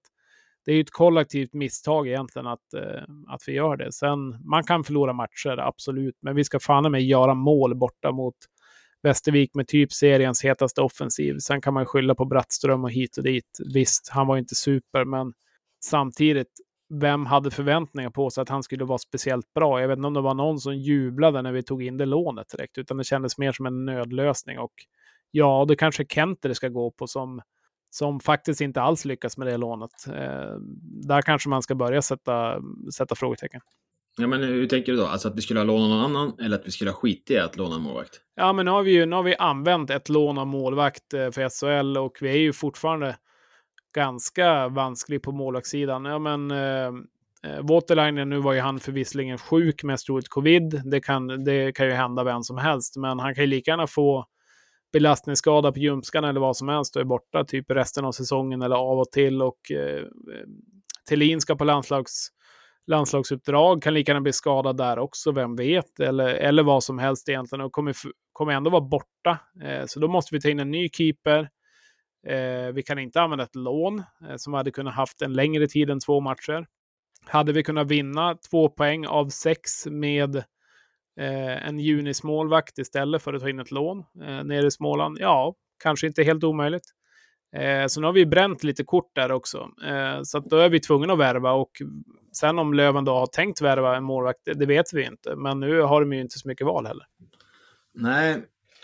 det 0.66 0.72
är 0.72 0.76
ju 0.76 0.82
ett 0.82 0.92
kollektivt 0.92 1.54
misstag 1.54 2.08
egentligen 2.08 2.48
att, 2.48 2.74
eh, 2.74 3.04
att 3.28 3.42
vi 3.48 3.54
gör 3.54 3.78
det. 3.78 3.92
Sen, 3.92 4.20
man 4.50 4.64
kan 4.64 4.84
förlora 4.84 5.14
matcher, 5.14 5.57
absolut, 5.57 6.16
men 6.22 6.36
vi 6.36 6.44
ska 6.44 6.60
fan 6.60 6.92
med 6.92 7.04
göra 7.04 7.33
mål 7.33 7.76
borta 7.76 8.12
mot 8.12 8.36
Västervik 9.04 9.56
med 9.56 9.68
typ 9.68 9.92
seriens 9.92 10.44
hetaste 10.44 10.81
offensiv. 10.81 11.38
Sen 11.38 11.62
kan 11.62 11.74
man 11.74 11.86
skylla 11.86 12.16
på 12.16 12.26
Brattström 12.26 12.83
och 12.83 12.92
hit 12.92 13.18
och 13.18 13.24
dit. 13.24 13.60
Visst, 13.74 14.10
han 14.10 14.28
var 14.28 14.38
inte 14.38 14.56
super, 14.56 15.06
men 15.06 15.33
samtidigt, 15.86 16.52
vem 17.02 17.26
hade 17.26 17.52
förväntningar 17.52 18.09
på 18.09 18.30
sig 18.30 18.42
att 18.42 18.50
han 18.50 18.64
skulle 18.64 18.85
vara 18.85 18.97
speciellt 18.97 19.54
bra? 19.54 19.81
Jag 19.81 19.88
vet 19.88 19.97
inte 19.97 20.07
om 20.07 20.14
det 20.14 20.21
var 20.21 20.33
någon 20.33 20.59
som 20.59 20.76
jublade 20.76 21.42
när 21.42 21.52
vi 21.52 21.64
tog 21.64 21.83
in 21.83 21.97
det 21.97 22.06
lånet 22.06 22.50
direkt, 22.50 22.78
utan 22.78 22.97
det 22.97 23.04
kändes 23.04 23.38
mer 23.38 23.52
som 23.52 23.66
en 23.66 23.85
nödlösning. 23.85 24.59
Och 24.59 24.73
ja, 25.31 25.66
det 25.68 25.76
kanske 25.76 26.06
Kenter 26.06 26.50
det 26.50 26.56
ska 26.56 26.68
gå 26.68 26.92
på 26.92 27.07
som, 27.07 27.42
som 27.90 28.19
faktiskt 28.19 28.62
inte 28.62 28.81
alls 28.81 29.06
lyckas 29.06 29.38
med 29.38 29.47
det 29.47 29.57
lånet. 29.57 30.07
Eh, 30.07 30.57
där 31.07 31.21
kanske 31.21 31.50
man 31.50 31.62
ska 31.62 31.76
börja 31.76 32.02
sätta, 32.02 32.62
sätta 32.95 33.16
frågetecken. 33.16 33.62
Ja, 34.18 34.28
men 34.28 34.44
hur 34.44 34.68
tänker 34.68 34.92
du 34.92 34.97
då? 34.97 35.06
Alltså 35.06 35.28
att 35.28 35.38
vi 35.38 35.42
skulle 35.42 35.59
ha 35.59 35.66
lånat 35.66 35.90
någon 35.90 36.00
annan 36.00 36.33
eller 36.40 36.56
att 36.56 36.68
vi 36.68 36.71
skulle 36.71 36.92
ha 36.92 36.95
skitit 36.95 37.31
i 37.31 37.38
att 37.38 37.57
låna 37.57 37.76
en 37.76 37.81
målvakt? 37.81 38.21
Ja, 38.35 38.54
men 38.54 38.66
nu 38.66 38.71
har 38.71 38.83
vi 38.83 38.92
ju 38.92 39.06
nu 39.06 39.16
har 39.16 39.23
vi 39.23 39.35
använt 39.35 39.90
ett 39.90 40.09
lån 40.09 40.38
av 40.38 40.47
målvakt 40.47 41.14
eh, 41.14 41.31
för 41.31 41.50
SHL 41.50 41.97
och 41.97 42.18
vi 42.21 42.30
är 42.30 42.38
ju 42.38 42.54
fortfarande 42.54 43.16
ganska 43.94 44.68
vansklig 44.68 45.23
på 45.23 45.31
målvaktssidan. 45.31 46.06
Ja, 46.06 46.19
men 46.19 46.52
eh, 46.52 46.88
eh 47.44 47.62
Waterliner, 47.62 48.26
nu 48.26 48.40
var 48.40 48.54
ju 48.54 48.59
han 48.59 48.80
förvisslingen 48.80 49.38
sjuk, 49.38 49.83
mest 49.83 50.06
troligt 50.06 50.30
covid. 50.30 50.81
Det 50.85 51.02
kan, 51.02 51.44
det 51.44 51.71
kan 51.71 51.85
ju 51.85 51.92
hända 51.92 52.23
vem 52.23 52.44
som 52.44 52.57
helst, 52.57 52.97
men 52.97 53.19
han 53.19 53.35
kan 53.35 53.44
ju 53.44 53.47
lika 53.47 53.71
gärna 53.71 53.88
få 53.88 54.26
belastningsskada 54.94 55.71
på 55.71 55.80
ljumskarna 55.80 56.30
eller 56.30 56.40
vad 56.40 56.57
som 56.57 56.69
helst 56.69 56.95
och 56.95 57.02
är 57.02 57.06
borta 57.06 57.44
typ 57.44 57.71
resten 57.71 58.06
av 58.06 58.12
säsongen 58.12 58.62
eller 58.62 58.76
av 58.76 59.00
och 59.00 59.12
till. 59.12 59.42
Och 59.42 59.71
eh, 59.71 59.97
eh 59.97 60.06
Thelin 61.09 61.42
ska 61.42 61.56
på 61.56 61.64
landslags, 61.64 62.30
landslagsuppdrag, 62.88 63.83
kan 63.83 63.94
lika 63.94 64.12
gärna 64.12 64.21
bli 64.21 64.33
skadad 64.33 64.78
där 64.78 65.00
också, 65.00 65.31
vem 65.31 65.56
vet? 65.56 66.00
Eller, 66.00 66.28
eller 66.28 66.64
vad 66.64 66.83
som 66.83 67.00
helst 67.00 67.30
egentligen 67.30 67.66
och 67.66 67.71
kommer, 67.71 67.95
kommer 68.33 68.54
ändå 68.54 68.69
vara 68.69 68.81
borta. 68.81 69.40
Eh, 69.64 69.85
så 69.85 70.00
då 70.00 70.07
måste 70.07 70.35
vi 70.35 70.42
ta 70.42 70.50
in 70.50 70.59
en 70.59 70.71
ny 70.71 70.90
keeper. 70.90 71.50
Eh, 72.27 72.73
vi 72.73 72.83
kan 72.83 72.99
inte 72.99 73.21
använda 73.21 73.44
ett 73.44 73.56
lån 73.56 74.03
eh, 74.30 74.35
som 74.35 74.53
hade 74.53 74.71
kunnat 74.71 74.94
haft 74.94 75.21
en 75.21 75.33
längre 75.33 75.68
tid 75.68 75.89
än 75.89 75.99
två 75.99 76.19
matcher. 76.19 76.68
Hade 77.25 77.53
vi 77.53 77.63
kunnat 77.63 77.87
vinna 77.87 78.37
två 78.49 78.69
poäng 78.69 79.07
av 79.07 79.30
sex 79.30 79.85
med 79.85 80.35
eh, 81.19 81.68
en 81.68 81.80
junismålvakt 81.80 82.77
istället 82.77 83.21
för 83.21 83.33
att 83.33 83.42
ta 83.42 83.49
in 83.49 83.59
ett 83.59 83.71
lån 83.71 83.99
eh, 83.99 84.44
nere 84.44 84.68
i 84.68 84.71
Småland? 84.71 85.18
Ja, 85.19 85.56
kanske 85.83 86.07
inte 86.07 86.23
helt 86.23 86.44
omöjligt. 86.44 86.85
Eh, 87.56 87.87
så 87.87 88.01
nu 88.01 88.06
har 88.06 88.13
vi 88.13 88.25
bränt 88.25 88.63
lite 88.63 88.83
kort 88.83 89.15
där 89.15 89.31
också. 89.31 89.69
Eh, 89.85 90.21
så 90.23 90.39
då 90.39 90.57
är 90.57 90.69
vi 90.69 90.80
tvungna 90.80 91.13
att 91.13 91.19
värva 91.19 91.51
och 91.51 91.71
sen 92.31 92.59
om 92.59 92.73
Löven 92.73 93.06
då 93.06 93.13
har 93.13 93.27
tänkt 93.27 93.61
värva 93.61 93.97
en 93.97 94.03
målvakt, 94.03 94.39
det, 94.45 94.53
det 94.53 94.65
vet 94.65 94.94
vi 94.94 95.06
inte. 95.06 95.35
Men 95.35 95.59
nu 95.59 95.81
har 95.81 96.01
de 96.01 96.13
ju 96.13 96.21
inte 96.21 96.39
så 96.39 96.47
mycket 96.47 96.68
val 96.68 96.85
heller. 96.85 97.06
Nej, 97.94 98.31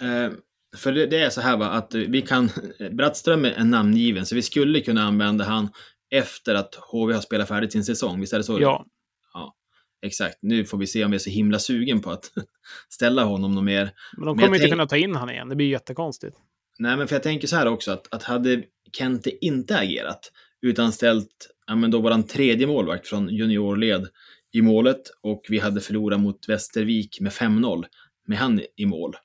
eh, 0.01 0.31
för 0.77 0.91
det, 0.91 1.05
det, 1.05 1.19
är 1.19 1.29
så 1.29 1.41
här 1.41 1.57
va, 1.57 1.65
att 1.65 1.95
vi 1.95 2.21
kan, 2.21 2.49
Brattström 2.91 3.45
är 3.45 3.63
namngiven, 3.63 4.25
så 4.25 4.35
vi 4.35 4.41
skulle 4.41 4.81
kunna 4.81 5.03
använda 5.03 5.45
han 5.45 5.69
efter 6.11 6.55
att 6.55 6.75
HV 6.75 7.13
har 7.13 7.21
spelat 7.21 7.47
färdigt 7.47 7.71
sin 7.71 7.85
säsong. 7.85 8.19
Visst 8.19 8.33
är 8.33 8.37
det 8.37 8.43
så? 8.43 8.61
Ja. 8.61 8.85
ja. 9.33 9.55
Exakt. 10.01 10.37
Nu 10.41 10.65
får 10.65 10.77
vi 10.77 10.87
se 10.87 11.05
om 11.05 11.11
vi 11.11 11.15
är 11.15 11.19
så 11.19 11.29
himla 11.29 11.59
sugen 11.59 12.01
på 12.01 12.11
att 12.11 12.31
ställa 12.89 13.23
honom 13.23 13.55
något 13.55 13.63
mer. 13.63 13.91
Men 14.17 14.25
de 14.25 14.37
kommer 14.37 14.47
inte 14.47 14.59
tänk... 14.59 14.71
kunna 14.71 14.87
ta 14.87 14.97
in 14.97 15.15
han 15.15 15.29
igen. 15.29 15.49
Det 15.49 15.55
blir 15.55 15.67
jättekonstigt. 15.67 16.37
Nej, 16.79 16.97
men 16.97 17.07
för 17.07 17.15
jag 17.15 17.23
tänker 17.23 17.47
så 17.47 17.55
här 17.55 17.67
också 17.67 17.91
att, 17.91 18.13
att 18.13 18.23
hade 18.23 18.63
Kente 18.97 19.45
inte 19.45 19.77
agerat 19.77 20.31
utan 20.61 20.91
ställt 20.91 21.49
ja, 21.67 21.75
men 21.75 21.91
då 21.91 22.01
våran 22.01 22.23
tredje 22.23 22.67
målvakt 22.67 23.07
från 23.07 23.29
juniorled 23.29 24.07
i 24.51 24.61
målet 24.61 25.01
och 25.21 25.41
vi 25.49 25.59
hade 25.59 25.81
förlorat 25.81 26.19
mot 26.19 26.49
Västervik 26.49 27.19
med 27.21 27.31
5-0 27.31 27.85
med 28.27 28.37
han 28.37 28.61
i 28.75 28.85
mål. 28.85 29.15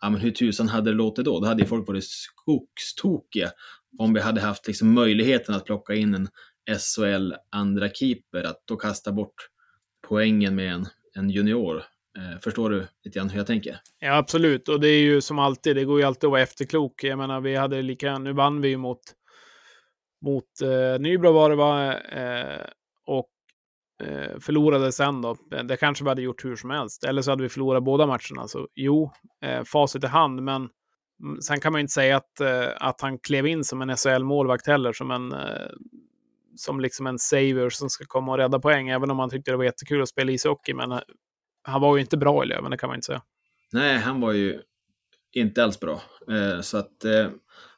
Ja, 0.00 0.10
men 0.10 0.20
hur 0.20 0.30
tusan 0.30 0.68
hade 0.68 0.90
det 0.90 0.96
låtit 0.96 1.24
då? 1.24 1.40
Då 1.40 1.46
hade 1.46 1.62
ju 1.62 1.68
folk 1.68 1.88
varit 1.88 2.04
skogstokiga 2.04 3.50
om 3.98 4.14
vi 4.14 4.20
hade 4.20 4.40
haft 4.40 4.66
liksom 4.66 4.94
möjligheten 4.94 5.54
att 5.54 5.64
plocka 5.64 5.94
in 5.94 6.14
en 6.14 6.28
SHL 6.78 7.32
andra 7.50 7.88
keeper, 7.88 8.42
att 8.42 8.62
då 8.64 8.76
kasta 8.76 9.12
bort 9.12 9.48
poängen 10.08 10.54
med 10.54 10.72
en, 10.72 10.86
en 11.14 11.30
junior. 11.30 11.82
Eh, 12.18 12.40
förstår 12.40 12.70
du 12.70 12.86
lite 13.04 13.18
grann 13.18 13.28
hur 13.28 13.38
jag 13.38 13.46
tänker? 13.46 13.80
Ja, 13.98 14.16
absolut. 14.16 14.68
Och 14.68 14.80
det 14.80 14.88
är 14.88 15.02
ju 15.02 15.20
som 15.20 15.38
alltid, 15.38 15.76
det 15.76 15.84
går 15.84 16.00
ju 16.00 16.06
alltid 16.06 16.24
att 16.28 16.30
vara 16.30 16.42
efterklok. 16.42 17.04
Jag 17.04 17.18
menar, 17.18 17.40
vi 17.40 17.56
hade 17.56 17.82
lika, 17.82 18.18
nu 18.18 18.32
vann 18.32 18.60
vi 18.60 18.68
ju 18.68 18.76
mot, 18.76 19.00
mot 20.24 20.60
eh, 20.62 21.00
Nybro 21.00 21.32
var 21.32 21.50
det 21.50 21.56
va, 21.56 21.98
eh, 21.98 22.66
och 23.06 23.30
Eh, 24.00 24.38
förlorade 24.40 24.92
sen 24.92 25.22
då. 25.22 25.36
Eh, 25.52 25.64
det 25.64 25.76
kanske 25.76 26.04
vi 26.04 26.08
hade 26.08 26.22
gjort 26.22 26.44
hur 26.44 26.56
som 26.56 26.70
helst. 26.70 27.04
Eller 27.04 27.22
så 27.22 27.30
hade 27.30 27.42
vi 27.42 27.48
förlorat 27.48 27.84
båda 27.84 28.06
matcherna. 28.06 28.48
Så 28.48 28.68
jo, 28.74 29.12
eh, 29.44 29.64
facit 29.64 30.04
i 30.04 30.06
hand, 30.06 30.42
men 30.42 30.68
mm, 31.22 31.40
sen 31.40 31.60
kan 31.60 31.72
man 31.72 31.78
ju 31.78 31.82
inte 31.82 31.92
säga 31.92 32.16
att, 32.16 32.40
eh, 32.40 32.68
att 32.76 33.00
han 33.00 33.18
klev 33.18 33.46
in 33.46 33.64
som 33.64 33.82
en 33.82 33.96
SHL-målvakt 33.96 34.66
heller, 34.66 34.92
som 34.92 35.10
en, 35.10 35.32
eh, 35.32 35.70
som 36.56 36.80
liksom 36.80 37.06
en 37.06 37.18
saver 37.18 37.70
som 37.70 37.90
ska 37.90 38.04
komma 38.04 38.32
och 38.32 38.38
rädda 38.38 38.58
poäng, 38.58 38.88
även 38.88 39.10
om 39.10 39.18
han 39.18 39.30
tyckte 39.30 39.50
det 39.50 39.56
var 39.56 39.64
jättekul 39.64 40.02
att 40.02 40.08
spela 40.08 40.32
ishockey. 40.32 40.74
Men 40.74 40.92
eh, 40.92 41.00
han 41.62 41.80
var 41.80 41.96
ju 41.96 42.00
inte 42.00 42.16
bra 42.16 42.44
i 42.44 42.46
Löven, 42.46 42.70
det 42.70 42.78
kan 42.78 42.88
man 42.88 42.96
inte 42.96 43.06
säga. 43.06 43.22
Nej, 43.72 43.98
han 43.98 44.20
var 44.20 44.32
ju 44.32 44.60
inte 45.32 45.64
alls 45.64 45.80
bra. 45.80 46.02
Så 46.62 46.78
att, 46.78 47.04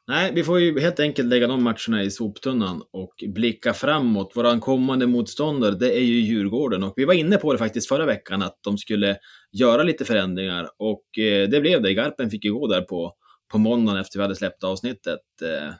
nej, 0.08 0.32
vi 0.34 0.44
får 0.44 0.60
ju 0.60 0.80
helt 0.80 1.00
enkelt 1.00 1.28
lägga 1.28 1.46
de 1.46 1.62
matcherna 1.62 2.02
i 2.02 2.10
soptunnan 2.10 2.82
och 2.90 3.24
blicka 3.28 3.74
framåt. 3.74 4.32
Våran 4.36 4.60
kommande 4.60 5.06
motståndare, 5.06 5.74
det 5.74 5.96
är 5.96 6.04
ju 6.04 6.20
Djurgården 6.20 6.82
och 6.82 6.92
vi 6.96 7.04
var 7.04 7.14
inne 7.14 7.36
på 7.36 7.52
det 7.52 7.58
faktiskt 7.58 7.88
förra 7.88 8.06
veckan 8.06 8.42
att 8.42 8.58
de 8.60 8.78
skulle 8.78 9.16
göra 9.52 9.82
lite 9.82 10.04
förändringar 10.04 10.68
och 10.78 11.18
eh, 11.18 11.48
det 11.48 11.60
blev 11.60 11.82
det. 11.82 11.94
Garpen 11.94 12.30
fick 12.30 12.44
ju 12.44 12.52
gå 12.52 12.66
där 12.66 12.80
på 12.80 13.14
på 13.52 13.58
måndagen 13.58 14.00
efter 14.00 14.18
vi 14.18 14.22
hade 14.22 14.36
släppt 14.36 14.64
avsnittet. 14.64 15.20
Eh, 15.42 15.74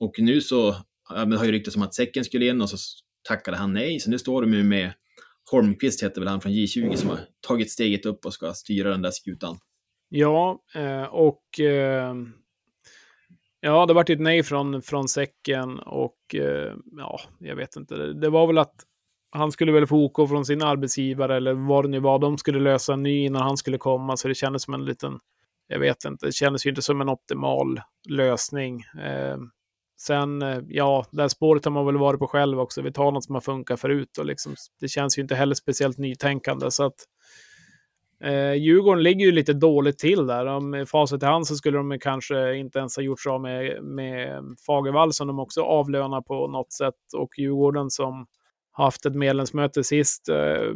och 0.00 0.14
nu 0.18 0.40
så 0.40 0.76
ja, 1.08 1.24
det 1.24 1.36
har 1.36 1.44
ju 1.44 1.52
ryktats 1.52 1.76
om 1.76 1.82
att 1.82 1.94
Säcken 1.94 2.24
skulle 2.24 2.46
in 2.46 2.60
och 2.60 2.70
så 2.70 2.76
tackade 3.28 3.56
han 3.56 3.72
nej. 3.72 4.00
Så 4.00 4.10
nu 4.10 4.18
står 4.18 4.42
de 4.42 4.54
ju 4.54 4.64
med 4.64 4.92
Holmqvist, 5.50 6.02
heter 6.02 6.20
väl 6.20 6.28
han 6.28 6.40
från 6.40 6.52
J20, 6.52 6.96
som 6.96 7.10
har 7.10 7.18
tagit 7.40 7.70
steget 7.70 8.06
upp 8.06 8.26
och 8.26 8.34
ska 8.34 8.52
styra 8.52 8.90
den 8.90 9.02
där 9.02 9.10
skutan. 9.10 9.58
Ja, 10.08 10.62
eh, 10.74 11.02
och 11.02 11.60
ja, 13.60 13.86
det 13.86 13.94
vart 13.94 14.10
ett 14.10 14.20
nej 14.20 14.42
från, 14.42 14.82
från 14.82 15.08
Säcken 15.08 15.78
och 15.78 16.34
eh, 16.34 16.74
ja, 16.96 17.20
jag 17.38 17.56
vet 17.56 17.76
inte. 17.76 17.96
Det 17.96 18.30
var 18.30 18.46
väl 18.46 18.58
att 18.58 18.74
han 19.32 19.52
skulle 19.52 19.72
väl 19.72 19.86
få 19.86 20.04
OK 20.04 20.28
från 20.28 20.44
sin 20.44 20.62
arbetsgivare 20.62 21.36
eller 21.36 21.54
vad 21.54 21.84
det 21.84 21.88
nu 21.88 22.00
var. 22.00 22.18
De 22.18 22.38
skulle 22.38 22.60
lösa 22.60 22.92
en 22.92 23.02
ny 23.02 23.24
innan 23.24 23.42
han 23.42 23.56
skulle 23.56 23.78
komma, 23.78 24.16
så 24.16 24.28
det 24.28 24.34
kändes 24.34 24.62
som 24.62 24.74
en 24.74 24.84
liten 24.84 25.18
jag 25.72 25.78
vet 25.78 26.04
inte, 26.04 26.26
det 26.26 26.32
kändes 26.32 26.66
ju 26.66 26.70
inte 26.70 26.82
som 26.82 27.00
en 27.00 27.08
optimal 27.08 27.80
lösning. 28.08 28.80
Eh, 28.80 29.36
sen, 30.00 30.42
eh, 30.42 30.58
ja, 30.68 31.06
det 31.12 31.22
här 31.22 31.28
spåret 31.28 31.64
har 31.64 31.72
man 31.72 31.86
väl 31.86 31.96
varit 31.98 32.20
på 32.20 32.26
själv 32.26 32.60
också. 32.60 32.82
Vi 32.82 32.92
tar 32.92 33.12
något 33.12 33.24
som 33.24 33.34
har 33.34 33.40
funkat 33.40 33.80
förut 33.80 34.18
och 34.18 34.26
liksom, 34.26 34.54
det 34.80 34.88
känns 34.88 35.18
ju 35.18 35.22
inte 35.22 35.34
heller 35.34 35.54
speciellt 35.54 35.98
nytänkande. 35.98 36.70
Så 36.70 36.84
att, 36.84 36.94
eh, 38.24 38.54
Djurgården 38.54 39.02
ligger 39.02 39.26
ju 39.26 39.32
lite 39.32 39.52
dåligt 39.52 39.98
till 39.98 40.26
där. 40.26 40.46
Om 40.46 40.86
facit 40.88 41.22
i 41.22 41.26
hand 41.26 41.46
så 41.46 41.54
skulle 41.54 41.78
de 41.78 41.98
kanske 41.98 42.56
inte 42.56 42.78
ens 42.78 42.96
ha 42.96 43.02
gjort 43.02 43.20
så 43.20 43.38
med, 43.38 43.84
med 43.84 44.44
Fagervall 44.66 45.12
som 45.12 45.26
de 45.26 45.38
också 45.38 45.62
avlönar 45.62 46.20
på 46.20 46.46
något 46.46 46.72
sätt. 46.72 46.94
Och 47.16 47.38
Djurgården 47.38 47.90
som 47.90 48.26
haft 48.72 49.06
ett 49.06 49.14
medlemsmöte 49.14 49.84
sist, 49.84 50.28
eh, 50.28 50.74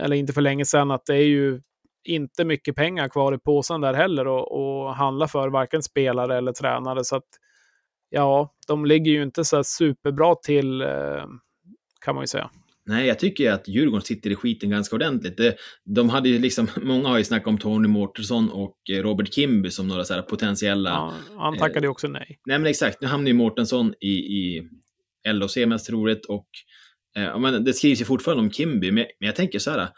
eller 0.00 0.16
inte 0.16 0.32
för 0.32 0.40
länge 0.40 0.64
sedan, 0.64 0.90
att 0.90 1.06
det 1.06 1.16
är 1.16 1.26
ju 1.26 1.60
inte 2.04 2.44
mycket 2.44 2.76
pengar 2.76 3.08
kvar 3.08 3.34
i 3.34 3.38
påsen 3.38 3.80
där 3.80 3.94
heller 3.94 4.26
och, 4.26 4.52
och 4.52 4.94
handla 4.94 5.28
för 5.28 5.48
varken 5.48 5.82
spelare 5.82 6.38
eller 6.38 6.52
tränare. 6.52 7.04
Så 7.04 7.16
att 7.16 7.28
ja, 8.08 8.54
de 8.66 8.84
ligger 8.84 9.12
ju 9.12 9.22
inte 9.22 9.44
så 9.44 9.64
superbra 9.64 10.34
till 10.34 10.80
eh, 10.80 11.24
kan 12.00 12.14
man 12.14 12.22
ju 12.22 12.26
säga. 12.26 12.50
Nej, 12.86 13.06
jag 13.06 13.18
tycker 13.18 13.52
att 13.52 13.68
Djurgården 13.68 14.02
sitter 14.02 14.30
i 14.30 14.34
skiten 14.34 14.70
ganska 14.70 14.96
ordentligt. 14.96 15.40
De 15.84 16.08
hade 16.08 16.28
ju 16.28 16.38
liksom, 16.38 16.68
många 16.82 17.08
har 17.08 17.18
ju 17.18 17.24
snackat 17.24 17.48
om 17.48 17.58
Tony 17.58 17.88
Mårtensson 17.88 18.50
och 18.50 18.76
Robert 18.90 19.34
Kimby 19.34 19.70
som 19.70 19.88
några 19.88 20.04
så 20.04 20.22
potentiella... 20.22 20.90
Ja, 20.90 21.14
han 21.36 21.58
tackade 21.58 21.80
ju 21.80 21.86
eh, 21.86 21.90
också 21.90 22.08
nej. 22.08 22.38
Nej, 22.46 22.58
men 22.58 22.66
exakt. 22.66 23.00
Nu 23.00 23.06
hamnar 23.06 23.28
ju 23.28 23.34
Mårtensson 23.34 23.94
i, 24.00 24.08
i 24.08 24.68
LHC 25.32 25.56
mest 25.56 25.86
troligt 25.86 26.26
och 26.26 26.48
eh, 27.16 27.38
men 27.38 27.64
det 27.64 27.72
skrivs 27.72 28.00
ju 28.00 28.04
fortfarande 28.04 28.42
om 28.42 28.50
Kimby, 28.50 28.92
men, 28.92 29.06
men 29.20 29.26
jag 29.26 29.36
tänker 29.36 29.58
så 29.58 29.70
här, 29.70 29.88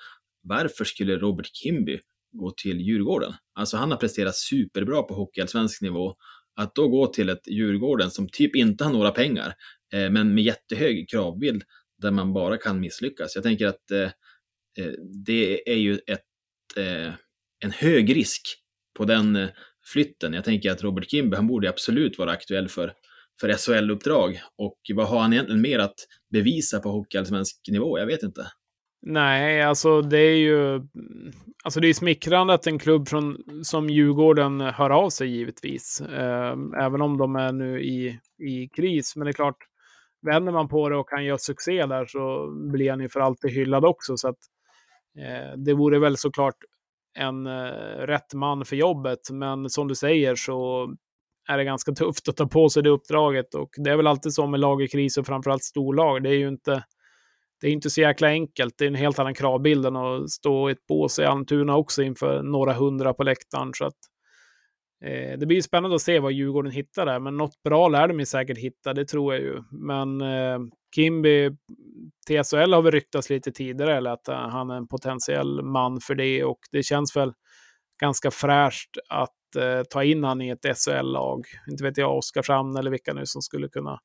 varför 0.42 0.84
skulle 0.84 1.16
Robert 1.16 1.46
Kimby 1.52 1.98
gå 2.32 2.50
till 2.62 2.80
Djurgården? 2.80 3.32
Alltså 3.54 3.76
han 3.76 3.90
har 3.90 3.98
presterat 3.98 4.36
superbra 4.36 5.02
på 5.02 5.14
hockeyallsvensk 5.14 5.82
nivå. 5.82 6.14
Att 6.60 6.74
då 6.74 6.88
gå 6.88 7.06
till 7.06 7.28
ett 7.28 7.48
Djurgården 7.48 8.10
som 8.10 8.28
typ 8.28 8.56
inte 8.56 8.84
har 8.84 8.92
några 8.92 9.10
pengar, 9.10 9.54
eh, 9.92 10.10
men 10.10 10.34
med 10.34 10.44
jättehög 10.44 11.08
kravbild 11.10 11.62
där 12.02 12.10
man 12.10 12.32
bara 12.32 12.56
kan 12.56 12.80
misslyckas. 12.80 13.34
Jag 13.34 13.44
tänker 13.44 13.66
att 13.66 13.90
eh, 13.90 14.10
eh, 14.78 14.92
det 15.26 15.70
är 15.70 15.76
ju 15.76 15.98
ett, 16.06 16.24
eh, 16.76 17.12
en 17.64 17.70
hög 17.70 18.16
risk 18.16 18.42
på 18.98 19.04
den 19.04 19.36
eh, 19.36 19.48
flytten. 19.84 20.32
Jag 20.32 20.44
tänker 20.44 20.70
att 20.70 20.82
Robert 20.82 21.10
Kimbe, 21.10 21.36
han 21.36 21.46
borde 21.46 21.68
absolut 21.68 22.18
vara 22.18 22.30
aktuell 22.30 22.68
för, 22.68 22.92
för 23.40 23.48
SHL-uppdrag. 23.48 24.40
Och 24.56 24.80
vad 24.94 25.08
har 25.08 25.20
han 25.20 25.32
egentligen 25.32 25.62
mer 25.62 25.78
att 25.78 26.06
bevisa 26.32 26.80
på 26.80 26.90
hockeyallsvensk 26.90 27.56
nivå? 27.70 27.98
Jag 27.98 28.06
vet 28.06 28.22
inte. 28.22 28.46
Nej, 29.02 29.62
alltså 29.62 30.02
det 30.02 30.18
är 30.18 30.36
ju 30.36 30.80
alltså 31.64 31.80
det 31.80 31.88
är 31.88 31.94
smickrande 31.94 32.54
att 32.54 32.66
en 32.66 32.78
klubb 32.78 33.08
från, 33.08 33.36
som 33.62 33.90
Djurgården 33.90 34.60
hör 34.60 34.90
av 34.90 35.10
sig 35.10 35.28
givetvis. 35.28 36.00
Eh, 36.00 36.56
även 36.78 37.02
om 37.02 37.18
de 37.18 37.36
är 37.36 37.52
nu 37.52 37.82
i, 37.82 38.20
i 38.38 38.68
kris. 38.68 39.16
Men 39.16 39.24
det 39.24 39.30
är 39.30 39.32
klart, 39.32 39.56
vänder 40.26 40.52
man 40.52 40.68
på 40.68 40.88
det 40.88 40.96
och 40.96 41.08
kan 41.08 41.24
göra 41.24 41.38
succé 41.38 41.86
där 41.86 42.06
så 42.06 42.50
blir 42.72 42.90
han 42.90 43.00
ju 43.00 43.08
för 43.08 43.20
alltid 43.20 43.50
hyllad 43.50 43.84
också. 43.84 44.16
Så 44.16 44.28
att, 44.28 44.38
eh, 45.18 45.58
det 45.58 45.74
vore 45.74 45.98
väl 45.98 46.16
såklart 46.16 46.56
en 47.18 47.46
eh, 47.46 48.06
rätt 48.06 48.34
man 48.34 48.64
för 48.64 48.76
jobbet. 48.76 49.30
Men 49.32 49.70
som 49.70 49.88
du 49.88 49.94
säger 49.94 50.34
så 50.34 50.88
är 51.48 51.58
det 51.58 51.64
ganska 51.64 51.92
tufft 51.94 52.28
att 52.28 52.36
ta 52.36 52.46
på 52.46 52.68
sig 52.68 52.82
det 52.82 52.90
uppdraget. 52.90 53.54
Och 53.54 53.70
det 53.76 53.90
är 53.90 53.96
väl 53.96 54.06
alltid 54.06 54.32
så 54.32 54.46
med 54.46 54.60
lag 54.60 54.82
i 54.82 54.88
kris 54.88 55.18
och 55.18 55.26
framförallt 55.26 55.64
storlag. 55.64 56.22
Det 56.22 56.28
är 56.28 56.38
ju 56.38 56.48
inte 56.48 56.84
det 57.60 57.66
är 57.66 57.72
inte 57.72 57.90
så 57.90 58.00
jäkla 58.00 58.28
enkelt. 58.28 58.74
Det 58.78 58.84
är 58.84 58.88
en 58.88 58.94
helt 58.94 59.18
annan 59.18 59.34
kravbild 59.34 59.86
än 59.86 59.96
att 59.96 60.30
stå 60.30 60.68
i 60.68 60.72
ett 60.72 60.86
bås 60.86 61.18
i 61.18 61.24
Almtuna 61.24 61.76
också 61.76 62.02
inför 62.02 62.42
några 62.42 62.72
hundra 62.72 63.14
på 63.14 63.22
läktaren. 63.22 63.70
Så 63.74 63.84
att, 63.84 63.96
eh, 65.04 65.38
det 65.38 65.46
blir 65.46 65.62
spännande 65.62 65.96
att 65.96 66.02
se 66.02 66.18
vad 66.18 66.32
Djurgården 66.32 66.72
hittar 66.72 67.06
där, 67.06 67.20
men 67.20 67.36
något 67.36 67.62
bra 67.62 67.88
lär 67.88 68.08
de 68.08 68.18
ju 68.18 68.26
säkert 68.26 68.58
hitta, 68.58 68.94
det 68.94 69.04
tror 69.04 69.34
jag 69.34 69.42
ju. 69.42 69.62
Men 69.70 70.20
eh, 70.20 70.58
Kimby, 70.94 71.50
TSL 72.26 72.72
har 72.72 72.82
väl 72.82 72.92
ryktats 72.92 73.30
lite 73.30 73.52
tidigare, 73.52 73.96
eller 73.96 74.10
att 74.10 74.28
uh, 74.28 74.34
han 74.34 74.70
är 74.70 74.76
en 74.76 74.88
potentiell 74.88 75.62
man 75.62 76.00
för 76.00 76.14
det 76.14 76.44
och 76.44 76.58
det 76.72 76.82
känns 76.82 77.16
väl 77.16 77.32
ganska 78.00 78.30
fräscht 78.30 78.90
att 79.08 79.30
uh, 79.56 79.82
ta 79.90 80.04
in 80.04 80.24
han 80.24 80.42
i 80.42 80.48
ett 80.48 80.78
SHL-lag. 80.78 81.46
Inte 81.70 81.84
vet 81.84 81.96
jag, 81.96 82.16
Oskarshamn 82.16 82.76
eller 82.76 82.90
vilka 82.90 83.14
nu 83.14 83.26
som 83.26 83.42
skulle 83.42 83.68
kunna, 83.68 83.98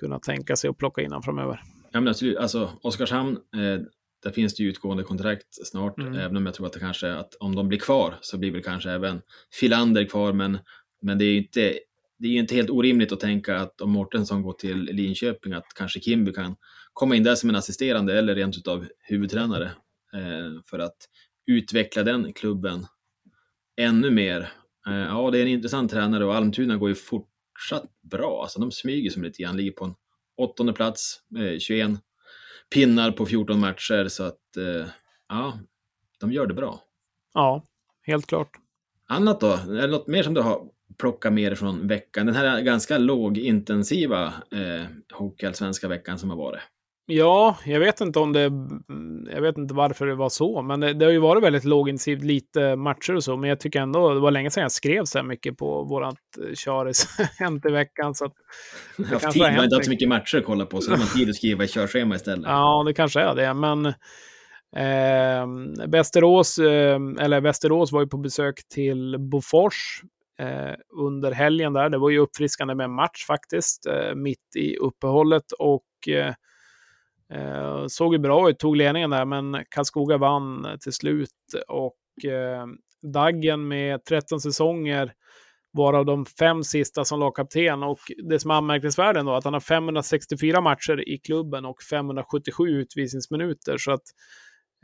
kunna 0.00 0.18
tänka 0.18 0.56
sig 0.56 0.70
att 0.70 0.78
plocka 0.78 1.02
in 1.02 1.10
honom 1.10 1.22
framöver. 1.22 1.60
Ja, 1.92 2.00
men 2.00 2.08
absolut. 2.08 2.36
Alltså, 2.36 2.70
Oskarshamn, 2.82 3.32
eh, 3.32 3.80
där 4.22 4.30
finns 4.30 4.54
det 4.54 4.62
ju 4.62 4.68
utgående 4.68 5.02
kontrakt 5.02 5.66
snart, 5.66 5.98
mm. 5.98 6.14
även 6.14 6.36
om 6.36 6.46
jag 6.46 6.54
tror 6.54 6.66
att 6.66 6.72
det 6.72 6.80
kanske, 6.80 7.12
att 7.12 7.34
om 7.34 7.54
de 7.54 7.68
blir 7.68 7.78
kvar 7.78 8.18
så 8.20 8.38
blir 8.38 8.50
väl 8.50 8.62
kanske 8.62 8.90
även 8.90 9.22
Filander 9.52 10.04
kvar, 10.04 10.32
men, 10.32 10.58
men 11.02 11.18
det 11.18 11.24
är 11.24 11.30
ju 11.30 11.38
inte, 11.38 11.78
det 12.18 12.28
är 12.28 12.32
inte 12.32 12.54
helt 12.54 12.70
orimligt 12.70 13.12
att 13.12 13.20
tänka 13.20 13.56
att 13.56 13.80
om 13.80 13.90
Mårtensson 13.90 14.42
går 14.42 14.52
till 14.52 14.78
Linköping, 14.78 15.52
att 15.52 15.74
kanske 15.74 16.00
Kimby 16.00 16.32
kan 16.32 16.56
komma 16.92 17.16
in 17.16 17.22
där 17.22 17.34
som 17.34 17.50
en 17.50 17.56
assisterande 17.56 18.18
eller 18.18 18.34
rent 18.34 18.56
utav 18.56 18.86
huvudtränare 18.98 19.64
eh, 20.14 20.62
för 20.70 20.78
att 20.78 20.96
utveckla 21.46 22.02
den 22.02 22.32
klubben 22.32 22.86
ännu 23.76 24.10
mer. 24.10 24.52
Eh, 24.88 24.94
ja, 24.94 25.30
det 25.30 25.38
är 25.38 25.42
en 25.42 25.48
intressant 25.48 25.90
tränare 25.90 26.24
och 26.24 26.34
Almtuna 26.34 26.76
går 26.76 26.88
ju 26.88 26.94
fortsatt 26.94 27.90
bra. 28.10 28.42
Alltså, 28.42 28.60
de 28.60 28.72
smyger 28.72 29.10
som 29.10 29.22
lite 29.22 29.42
grann, 29.42 29.56
ligger 29.56 29.72
på 29.72 29.84
en 29.84 29.94
åttonde 30.36 30.72
plats, 30.72 31.20
eh, 31.38 31.58
21 31.58 31.90
pinnar 32.74 33.10
på 33.10 33.26
14 33.26 33.60
matcher. 33.60 34.08
Så 34.08 34.24
att, 34.24 34.56
eh, 34.56 34.86
ja, 35.28 35.58
de 36.20 36.32
gör 36.32 36.46
det 36.46 36.54
bra. 36.54 36.80
Ja, 37.34 37.62
helt 38.02 38.26
klart. 38.26 38.50
Annat 39.08 39.40
då? 39.40 39.52
Är 39.52 39.82
det 39.82 39.86
något 39.86 40.06
mer 40.06 40.22
som 40.22 40.34
du 40.34 40.40
har 40.40 40.68
plockat 40.98 41.32
med 41.32 41.52
dig 41.52 41.56
från 41.56 41.88
veckan? 41.88 42.26
Den 42.26 42.34
här 42.34 42.60
ganska 42.60 42.98
lågintensiva 42.98 44.26
eh, 44.26 44.86
hockeyallsvenska 45.12 45.88
veckan 45.88 46.18
som 46.18 46.30
har 46.30 46.36
varit. 46.36 46.60
Ja, 47.08 47.56
jag 47.64 47.80
vet 47.80 48.00
inte 48.00 48.18
om 48.18 48.32
det... 48.32 48.52
Jag 49.34 49.42
vet 49.42 49.58
inte 49.58 49.74
varför 49.74 50.06
det 50.06 50.14
var 50.14 50.28
så, 50.28 50.62
men 50.62 50.80
det, 50.80 50.92
det 50.92 51.04
har 51.04 51.12
ju 51.12 51.18
varit 51.18 51.42
väldigt 51.42 51.64
lågintensivt, 51.64 52.22
lite 52.22 52.76
matcher 52.76 53.14
och 53.14 53.24
så, 53.24 53.36
men 53.36 53.50
jag 53.50 53.60
tycker 53.60 53.80
ändå 53.80 54.14
det 54.14 54.20
var 54.20 54.30
länge 54.30 54.50
sedan 54.50 54.62
jag 54.62 54.72
skrev 54.72 55.04
så 55.04 55.18
här 55.18 55.24
mycket 55.24 55.56
på 55.56 55.82
vårat 55.82 56.18
köris 56.54 57.18
hänt 57.38 57.66
i 57.66 57.70
veckan. 57.70 58.14
Så 58.14 58.24
att 58.24 58.32
jag 58.96 59.04
har 59.04 59.12
haft 59.12 59.32
tid, 59.32 59.42
har 59.42 59.64
inte 59.64 59.76
haft 59.76 59.84
så 59.84 59.90
mycket 59.90 60.08
matcher 60.08 60.38
att 60.38 60.44
kolla 60.44 60.66
på, 60.66 60.80
så 60.80 60.90
har 60.90 61.14
tid 61.16 61.28
att 61.28 61.36
skriva 61.36 61.64
i 61.64 61.68
körschema 61.68 62.14
istället. 62.14 62.46
Ja, 62.46 62.82
det 62.86 62.94
kanske 62.94 63.20
är 63.20 63.34
det, 63.34 63.54
men 63.54 63.86
eh, 64.76 65.86
Västerås, 65.86 66.58
eh, 66.58 67.00
eller 67.20 67.40
Västerås 67.40 67.92
var 67.92 68.00
ju 68.00 68.06
på 68.06 68.16
besök 68.16 68.68
till 68.68 69.16
Bofors 69.18 70.02
eh, 70.38 70.74
under 71.02 71.32
helgen 71.32 71.72
där. 71.72 71.88
Det 71.88 71.98
var 71.98 72.10
ju 72.10 72.18
uppfriskande 72.18 72.74
med 72.74 72.84
en 72.84 72.94
match 72.94 73.26
faktiskt, 73.26 73.86
eh, 73.86 74.14
mitt 74.14 74.56
i 74.56 74.76
uppehållet 74.76 75.52
och 75.58 75.82
eh, 77.34 77.86
såg 77.86 78.12
ju 78.12 78.18
bra 78.18 78.50
ut, 78.50 78.58
tog 78.58 78.76
ledningen 78.76 79.10
där, 79.10 79.24
men 79.24 79.64
Karlskoga 79.68 80.18
vann 80.18 80.64
eh, 80.64 80.76
till 80.76 80.92
slut. 80.92 81.30
Och 81.68 82.24
eh, 82.30 82.66
Daggen 83.12 83.68
med 83.68 84.04
13 84.04 84.40
säsonger, 84.40 85.12
varav 85.72 86.04
de 86.04 86.26
fem 86.26 86.64
sista 86.64 87.04
som 87.04 87.20
lagkapten. 87.20 87.82
Och 87.82 87.98
det 88.24 88.38
som 88.38 88.50
är 88.50 88.54
anmärkningsvärt 88.54 89.16
ändå, 89.16 89.34
att 89.34 89.44
han 89.44 89.52
har 89.52 89.60
564 89.60 90.60
matcher 90.60 91.08
i 91.08 91.18
klubben 91.18 91.64
och 91.64 91.82
577 91.82 92.68
utvisningsminuter. 92.68 93.78
Så 93.78 93.92
att 93.92 94.02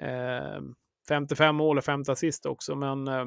eh, 0.03 0.63
55 1.09 1.57
mål 1.57 1.79
och 1.79 1.85
50 1.85 2.13
assist 2.13 2.47
också, 2.47 2.75
men 2.75 3.09
eh, 3.09 3.25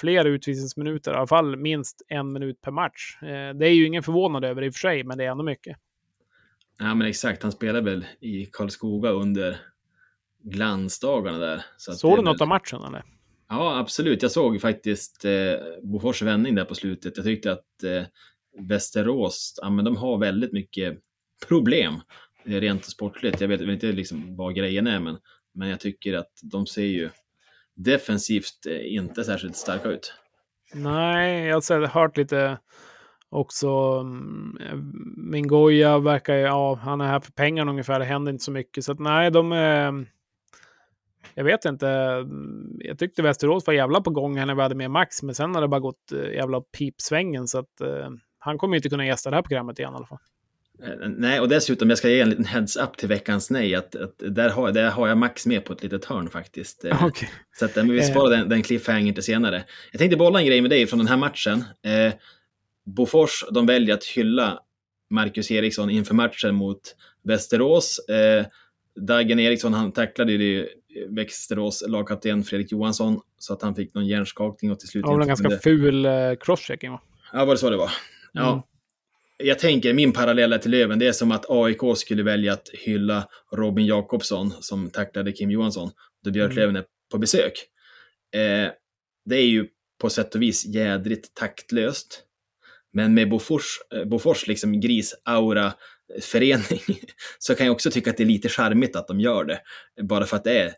fler 0.00 0.24
utvisningsminuter, 0.24 1.12
i 1.12 1.14
alla 1.14 1.26
fall 1.26 1.56
minst 1.56 2.02
en 2.08 2.32
minut 2.32 2.60
per 2.60 2.70
match. 2.70 3.18
Eh, 3.22 3.56
det 3.58 3.66
är 3.68 3.74
ju 3.74 3.86
ingen 3.86 4.02
förvånad 4.02 4.44
över 4.44 4.62
i 4.62 4.70
och 4.70 4.74
för 4.74 4.78
sig, 4.78 5.04
men 5.04 5.18
det 5.18 5.24
är 5.24 5.30
ändå 5.30 5.44
mycket. 5.44 5.76
Ja, 6.78 6.94
men 6.94 7.08
exakt. 7.08 7.42
Han 7.42 7.52
spelade 7.52 7.90
väl 7.90 8.06
i 8.20 8.46
Karlskoga 8.46 9.10
under 9.10 9.60
glansdagarna 10.42 11.38
där. 11.38 11.64
Så 11.76 11.92
såg 11.92 12.18
du 12.18 12.22
något 12.22 12.40
av 12.40 12.48
matchen 12.48 12.84
eller? 12.84 13.04
Ja, 13.48 13.78
absolut. 13.78 14.22
Jag 14.22 14.30
såg 14.30 14.60
faktiskt 14.60 15.24
eh, 15.24 15.32
Bofors 15.82 16.22
vändning 16.22 16.54
där 16.54 16.64
på 16.64 16.74
slutet. 16.74 17.16
Jag 17.16 17.26
tyckte 17.26 17.52
att 17.52 17.82
eh, 17.84 18.02
Västerås, 18.58 19.58
ja, 19.62 19.70
men 19.70 19.84
de 19.84 19.96
har 19.96 20.18
väldigt 20.18 20.52
mycket 20.52 20.98
problem 21.48 21.94
eh, 22.44 22.60
rent 22.60 22.84
sportligt. 22.84 23.40
Jag 23.40 23.48
vet, 23.48 23.60
jag 23.60 23.66
vet 23.66 23.74
inte 23.74 23.92
liksom 23.92 24.36
vad 24.36 24.54
grejen 24.54 24.86
är, 24.86 25.00
men, 25.00 25.18
men 25.54 25.68
jag 25.68 25.80
tycker 25.80 26.14
att 26.14 26.30
de 26.42 26.66
ser 26.66 26.82
ju 26.82 27.10
defensivt 27.74 28.66
eh, 28.66 28.94
inte 28.94 29.24
särskilt 29.24 29.56
starka 29.56 29.88
ut. 29.88 30.14
Nej, 30.74 31.46
jag 31.46 31.54
har 31.54 31.86
hört 31.86 32.16
lite 32.16 32.58
Också 33.34 33.68
mm, 34.00 34.58
min 35.16 35.48
Goya 35.48 35.98
verkar, 35.98 36.34
ja, 36.34 36.74
han 36.82 37.00
är 37.00 37.06
här 37.06 37.20
för 37.20 37.32
pengarna 37.32 37.70
ungefär. 37.70 37.98
Det 37.98 38.04
händer 38.04 38.32
inte 38.32 38.44
så 38.44 38.50
mycket. 38.50 38.84
Så 38.84 38.92
att 38.92 38.98
nej, 38.98 39.30
de 39.30 39.52
är... 39.52 40.06
Jag 41.34 41.44
vet 41.44 41.64
inte. 41.64 41.86
Jag 42.78 42.98
tyckte 42.98 43.22
Västerås 43.22 43.66
var 43.66 43.74
jävla 43.74 44.00
på 44.00 44.10
gång 44.10 44.34
när 44.34 44.54
vi 44.54 44.62
hade 44.62 44.74
med 44.74 44.90
Max, 44.90 45.22
men 45.22 45.34
sen 45.34 45.54
har 45.54 45.62
det 45.62 45.68
bara 45.68 45.80
gått 45.80 46.12
eh, 46.12 46.32
jävla 46.32 46.60
pipsvängen. 46.60 47.48
Så 47.48 47.58
att 47.58 47.80
uh, 47.82 48.08
han 48.38 48.58
kommer 48.58 48.76
inte 48.76 48.88
kunna 48.88 49.06
gästa 49.06 49.30
det 49.30 49.36
här 49.36 49.42
programmet 49.42 49.78
igen 49.78 49.92
i 49.92 49.96
alla 49.96 50.06
fall. 50.06 50.18
Eh, 50.82 51.08
nej, 51.08 51.40
och 51.40 51.48
dessutom, 51.48 51.88
jag 51.88 51.98
ska 51.98 52.08
ge 52.08 52.20
en 52.20 52.30
liten 52.30 52.44
heads-up 52.44 52.96
till 52.96 53.08
veckans 53.08 53.50
nej, 53.50 53.74
att, 53.74 53.96
att 53.96 54.14
där, 54.18 54.50
har, 54.50 54.72
där 54.72 54.90
har 54.90 55.08
jag 55.08 55.18
Max 55.18 55.46
med 55.46 55.64
på 55.64 55.72
ett 55.72 55.82
litet 55.82 56.04
hörn 56.04 56.28
faktiskt. 56.28 56.84
Okay. 57.04 57.28
Så 57.58 57.64
att, 57.64 57.76
men 57.76 57.92
vi 57.92 58.02
sparar 58.02 58.30
den, 58.30 58.48
den 58.48 58.62
cliffhanger 58.62 59.12
till 59.12 59.22
senare. 59.22 59.64
Jag 59.92 59.98
tänkte 59.98 60.16
bolla 60.16 60.40
en 60.40 60.46
grej 60.46 60.60
med 60.60 60.70
dig 60.70 60.86
från 60.86 60.98
den 60.98 61.08
här 61.08 61.16
matchen. 61.16 61.64
Eh, 61.82 62.14
Bofors, 62.84 63.44
de 63.50 63.66
väljer 63.66 63.94
att 63.94 64.04
hylla 64.04 64.60
Marcus 65.10 65.50
Eriksson 65.50 65.90
inför 65.90 66.14
matchen 66.14 66.54
mot 66.54 66.80
Västerås. 67.22 67.98
Eh, 67.98 68.46
Dagen 69.00 69.40
Eriksson, 69.40 69.74
han 69.74 69.92
tacklade 69.92 70.32
ju 70.32 70.68
Västerås 71.08 71.84
lagkapten 71.88 72.44
Fredrik 72.44 72.72
Johansson 72.72 73.20
så 73.38 73.52
att 73.52 73.62
han 73.62 73.74
fick 73.74 73.94
någon 73.94 74.06
hjärnskakning 74.06 74.70
och 74.70 74.80
till 74.80 74.88
slut... 74.88 75.04
Det 75.04 75.10
var 75.10 75.20
en 75.20 75.28
ganska 75.28 75.48
kunde... 75.48 75.62
ful 75.62 76.06
eh, 76.06 76.12
crosschecking 76.40 76.90
va? 76.90 77.00
Ja, 77.32 77.44
var 77.44 77.54
det 77.54 77.58
så 77.58 77.70
det 77.70 77.76
var? 77.76 77.90
Ja. 78.32 78.52
Mm. 78.52 78.62
Jag 79.36 79.58
tänker, 79.58 79.94
min 79.94 80.12
parallella 80.12 80.58
till 80.58 80.70
Löven, 80.70 80.98
det 80.98 81.06
är 81.06 81.12
som 81.12 81.32
att 81.32 81.44
AIK 81.48 81.80
skulle 81.96 82.22
välja 82.22 82.52
att 82.52 82.68
hylla 82.72 83.28
Robin 83.52 83.86
Jakobsson 83.86 84.50
som 84.60 84.90
tacklade 84.90 85.32
Kim 85.32 85.50
Johansson 85.50 85.90
då 86.24 86.30
Björklöven 86.30 86.70
mm. 86.70 86.80
är 86.80 86.86
på 87.12 87.18
besök. 87.18 87.52
Eh, 88.34 88.70
det 89.24 89.36
är 89.36 89.46
ju 89.46 89.66
på 90.00 90.10
sätt 90.10 90.34
och 90.34 90.42
vis 90.42 90.66
jädrigt 90.66 91.34
taktlöst. 91.34 92.22
Men 92.94 93.14
med 93.14 93.30
Bofors, 93.30 93.78
eh, 93.94 94.04
Bofors 94.04 94.46
liksom 94.46 94.80
gris-aura-förening 94.80 96.80
eh, 96.88 96.96
så 97.38 97.54
kan 97.54 97.66
jag 97.66 97.72
också 97.72 97.90
tycka 97.90 98.10
att 98.10 98.16
det 98.16 98.22
är 98.22 98.26
lite 98.26 98.48
charmigt 98.48 98.96
att 98.96 99.08
de 99.08 99.20
gör 99.20 99.44
det. 99.44 99.60
Bara 100.02 100.24
för 100.24 100.36
att 100.36 100.44
det 100.44 100.58
är 100.58 100.72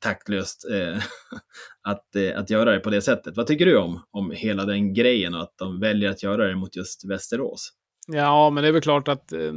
taktlöst 0.00 0.64
eh, 0.70 1.02
att, 1.82 2.16
eh, 2.16 2.38
att 2.38 2.50
göra 2.50 2.72
det 2.72 2.80
på 2.80 2.90
det 2.90 3.02
sättet. 3.02 3.36
Vad 3.36 3.46
tycker 3.46 3.66
du 3.66 3.76
om, 3.76 4.02
om 4.10 4.30
hela 4.30 4.64
den 4.64 4.94
grejen 4.94 5.34
och 5.34 5.42
att 5.42 5.54
de 5.58 5.80
väljer 5.80 6.10
att 6.10 6.22
göra 6.22 6.46
det 6.46 6.56
mot 6.56 6.76
just 6.76 7.10
Västerås? 7.10 7.72
Ja, 8.06 8.50
men 8.50 8.62
det 8.62 8.68
är 8.68 8.72
väl 8.72 8.82
klart 8.82 9.08
att 9.08 9.32
eh, 9.32 9.52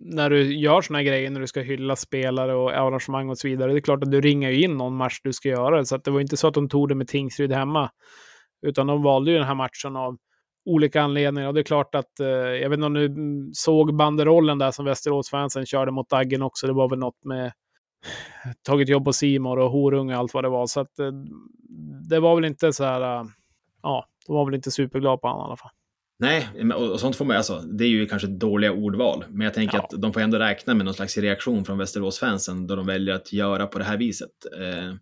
när 0.00 0.30
du 0.30 0.54
gör 0.54 0.82
sådana 0.82 1.02
grejer, 1.02 1.30
när 1.30 1.40
du 1.40 1.46
ska 1.46 1.60
hylla 1.60 1.96
spelare 1.96 2.54
och 2.54 2.72
arrangemang 2.72 3.30
och 3.30 3.38
så 3.38 3.48
vidare, 3.48 3.72
det 3.72 3.78
är 3.78 3.80
klart 3.80 4.02
att 4.02 4.10
du 4.10 4.20
ringer 4.20 4.50
in 4.50 4.76
någon 4.76 4.96
match 4.96 5.20
du 5.22 5.32
ska 5.32 5.48
göra. 5.48 5.84
Så 5.84 5.96
att 5.96 6.04
det 6.04 6.10
var 6.10 6.20
inte 6.20 6.36
så 6.36 6.48
att 6.48 6.54
de 6.54 6.68
tog 6.68 6.88
det 6.88 6.94
med 6.94 7.08
Tingsryd 7.08 7.52
hemma, 7.52 7.90
utan 8.66 8.86
de 8.86 9.02
valde 9.02 9.30
ju 9.30 9.36
den 9.36 9.46
här 9.46 9.54
matchen 9.54 9.96
av 9.96 10.16
olika 10.64 11.02
anledningar. 11.02 11.48
Och 11.48 11.54
det 11.54 11.60
är 11.60 11.64
klart 11.64 11.94
att, 11.94 12.20
eh, 12.20 12.26
jag 12.26 12.70
vet 12.70 12.76
inte 12.76 12.86
om 12.86 12.94
du 12.94 13.50
såg 13.54 13.96
banderollen 13.96 14.58
där 14.58 14.70
som 14.70 14.84
Västeråsfansen 14.84 15.66
körde 15.66 15.90
mot 15.90 16.10
Daggen 16.10 16.42
också. 16.42 16.66
Det 16.66 16.72
var 16.72 16.88
väl 16.88 16.98
något 16.98 17.24
med 17.24 17.52
tagit 18.62 18.88
jobb 18.88 19.04
på 19.04 19.12
Simor 19.12 19.58
och 19.58 19.70
horunge 19.70 20.14
och 20.14 20.18
allt 20.18 20.34
vad 20.34 20.44
det 20.44 20.48
var. 20.48 20.66
Så 20.66 20.80
att 20.80 20.98
eh, 20.98 21.12
det 22.08 22.20
var 22.20 22.34
väl 22.34 22.44
inte 22.44 22.72
så 22.72 22.84
här, 22.84 23.20
uh, 23.20 23.26
ja, 23.82 24.06
de 24.26 24.36
var 24.36 24.44
väl 24.44 24.54
inte 24.54 24.70
superglada 24.70 25.16
på 25.16 25.28
honom 25.28 25.42
i 25.42 25.46
alla 25.46 25.56
fall. 25.56 25.70
Nej, 26.18 26.48
och 26.74 27.00
sånt 27.00 27.16
får 27.16 27.24
man 27.24 27.36
alltså, 27.36 27.60
det 27.60 27.84
är 27.84 27.88
ju 27.88 28.06
kanske 28.06 28.28
dåliga 28.28 28.72
ordval, 28.72 29.24
men 29.28 29.44
jag 29.44 29.54
tänker 29.54 29.76
ja. 29.76 29.84
att 29.84 30.02
de 30.02 30.12
får 30.12 30.20
ändå 30.20 30.38
räkna 30.38 30.74
med 30.74 30.84
någon 30.84 30.94
slags 30.94 31.18
reaktion 31.18 31.64
från 31.64 31.78
Västeråsfansen 31.78 32.66
då 32.66 32.76
de 32.76 32.86
väljer 32.86 33.14
att 33.14 33.32
göra 33.32 33.66
på 33.66 33.78
det 33.78 33.84
här 33.84 33.96
viset. 33.96 34.30
Eh, 34.60 34.94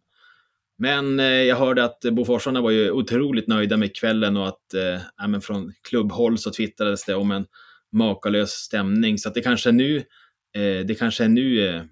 men 0.82 1.20
eh, 1.20 1.26
jag 1.26 1.56
hörde 1.56 1.84
att 1.84 2.00
Boforsarna 2.12 2.60
var 2.60 2.70
ju 2.70 2.90
otroligt 2.90 3.48
nöjda 3.48 3.76
med 3.76 3.96
kvällen 3.96 4.36
och 4.36 4.48
att 4.48 4.74
eh, 4.74 5.28
men 5.28 5.40
från 5.40 5.72
klubbhåll 5.88 6.38
så 6.38 6.50
twittrades 6.50 7.04
det 7.04 7.14
om 7.14 7.30
en 7.30 7.46
makalös 7.92 8.50
stämning. 8.50 9.18
Så 9.18 9.28
att 9.28 9.34
det 9.34 9.40
kanske 9.40 9.70
är 9.70 9.72
nu, 9.72 9.96
eh, 10.56 10.86
det 10.86 10.98
kanske 10.98 11.24
är 11.24 11.28
nu 11.28 11.68
eh, 11.68 11.82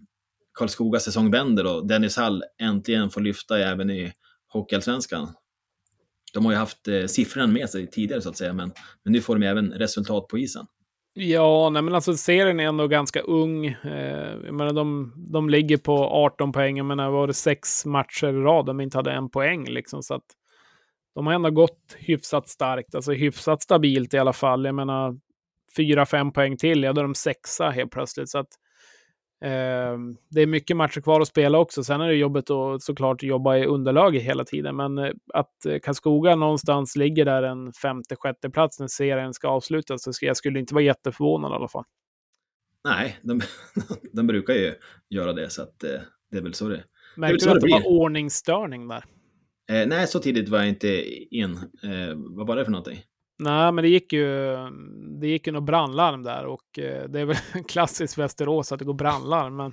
Karlskogas 0.59 1.05
säsong 1.05 1.31
vänder 1.31 1.77
och 1.77 1.87
Dennis 1.87 2.17
Hall 2.17 2.45
äntligen 2.61 3.11
får 3.11 3.21
lyfta 3.21 3.59
även 3.59 3.91
i 3.91 4.13
Hockeyallsvenskan. 4.49 5.29
De 6.33 6.45
har 6.45 6.53
ju 6.53 6.59
haft 6.59 6.89
eh, 6.89 7.07
siffrorna 7.07 7.47
med 7.47 7.71
sig 7.71 7.91
tidigare 7.91 8.23
så 8.23 8.29
att 8.29 8.37
säga, 8.37 8.53
men, 8.53 8.73
men 9.05 9.13
nu 9.13 9.21
får 9.21 9.39
de 9.39 9.47
även 9.47 9.73
resultat 9.73 10.29
på 10.29 10.39
isen. 10.39 10.67
Ja, 11.13 11.71
nej, 11.71 11.83
men 11.83 11.95
alltså 11.95 12.17
serien 12.17 12.61
är 12.61 12.65
ändå 12.65 12.87
ganska 12.87 13.21
ung. 13.21 13.67
Eh, 13.67 14.37
jag 14.45 14.55
menar, 14.55 14.73
de, 14.73 15.13
de 15.33 15.51
ligger 15.51 15.77
på 15.77 16.05
18 16.05 16.53
poäng. 16.53 16.77
Jag 16.77 16.87
menar, 16.87 17.11
var 17.11 17.27
det 17.27 17.35
sex 17.35 17.87
matcher 17.87 18.27
i 18.27 18.33
rad 18.33 18.67
de 18.67 18.81
inte 18.81 18.99
hade 18.99 19.13
en 19.13 19.31
poäng 19.31 19.65
liksom. 19.65 20.03
Så 20.03 20.15
att 20.15 20.25
de 21.15 21.27
har 21.27 21.35
ändå 21.35 21.51
gått 21.51 21.97
hyfsat 21.99 22.49
starkt, 22.49 22.95
alltså 22.95 23.13
hyfsat 23.13 23.63
stabilt 23.63 24.15
i 24.15 24.19
alla 24.19 24.33
fall. 24.33 24.65
Jag 24.65 24.75
menar, 24.75 25.19
fyra, 25.77 26.07
fem 26.07 26.33
poäng 26.33 26.57
till, 26.57 26.83
ja, 26.83 26.93
då 26.93 27.01
är 27.01 27.05
de 27.05 27.15
sexa 27.15 27.71
helt 27.71 27.91
plötsligt. 27.91 28.29
Så 28.29 28.39
att 28.39 28.49
Eh, 28.49 28.70
det 30.31 30.41
är 30.43 30.47
mycket 30.47 30.77
matcher 30.77 31.01
kvar 31.01 31.21
att 31.21 31.29
spela 31.29 31.59
också. 31.59 31.85
Sen 31.85 32.01
är 32.01 32.09
det 32.09 32.15
jobbigt 32.15 32.51
att 32.51 32.83
såklart 32.83 33.23
jobba 33.23 33.57
i 33.57 33.67
underlag 33.67 34.17
hela 34.17 34.45
tiden. 34.45 34.77
Men 34.77 34.99
eh, 34.99 35.11
att 35.35 35.67
eh, 35.67 35.79
Karlskoga 35.79 36.35
någonstans 36.35 36.97
ligger 36.97 37.25
där 37.25 37.43
en 37.43 37.73
femte, 37.73 38.17
sjätte 38.17 38.51
plats 38.51 38.81
när 38.81 38.89
serien 38.89 39.35
ska 39.35 39.49
avslutas, 39.49 40.03
så 40.03 40.13
jag 40.21 40.37
skulle 40.37 40.59
inte 40.59 40.75
vara 40.75 40.85
jätteförvånad 40.85 41.53
i 41.53 41.55
alla 41.55 41.69
fall. 41.69 41.85
Nej, 42.85 43.19
de, 43.23 43.41
de 44.13 44.27
brukar 44.27 44.55
ju 44.55 44.75
göra 45.11 45.33
det, 45.33 45.51
så 45.51 45.63
att 45.63 45.79
det 46.31 46.39
är 46.39 46.43
väl 46.43 46.55
så 46.55 46.69
det 46.69 46.85
Märkte 47.17 47.47
du 47.47 47.51
att 47.51 47.61
det, 47.61 47.67
det 47.67 47.73
var 47.73 47.87
ordningsstörning 47.87 48.89
där? 48.89 49.05
Eh, 49.71 49.87
nej, 49.87 50.07
så 50.07 50.19
tidigt 50.19 50.49
var 50.49 50.59
jag 50.59 50.69
inte 50.69 51.05
in. 51.37 51.51
Eh, 51.83 52.15
vad 52.15 52.47
var 52.47 52.57
det 52.57 52.65
för 52.65 52.73
någonting? 52.73 53.03
Nej, 53.41 53.73
men 53.73 53.83
det 53.83 53.89
gick 53.89 54.13
ju, 54.13 54.57
det 55.21 55.29
gick 55.29 55.47
ju 55.47 55.53
något 55.53 55.65
brandlarm 55.65 56.23
där 56.23 56.47
och 56.47 56.79
eh, 56.79 57.09
det 57.09 57.21
är 57.21 57.25
väl 57.25 57.37
klassiskt 57.69 58.19
Västerås 58.19 58.73
att 58.73 58.79
det 58.79 58.85
går 58.85 58.95
brandlarm. 58.95 59.57
Men, 59.57 59.73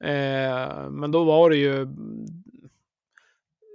eh, 0.00 0.90
men 0.90 1.10
då 1.10 1.24
var 1.24 1.50
det 1.50 1.56
ju 1.56 1.86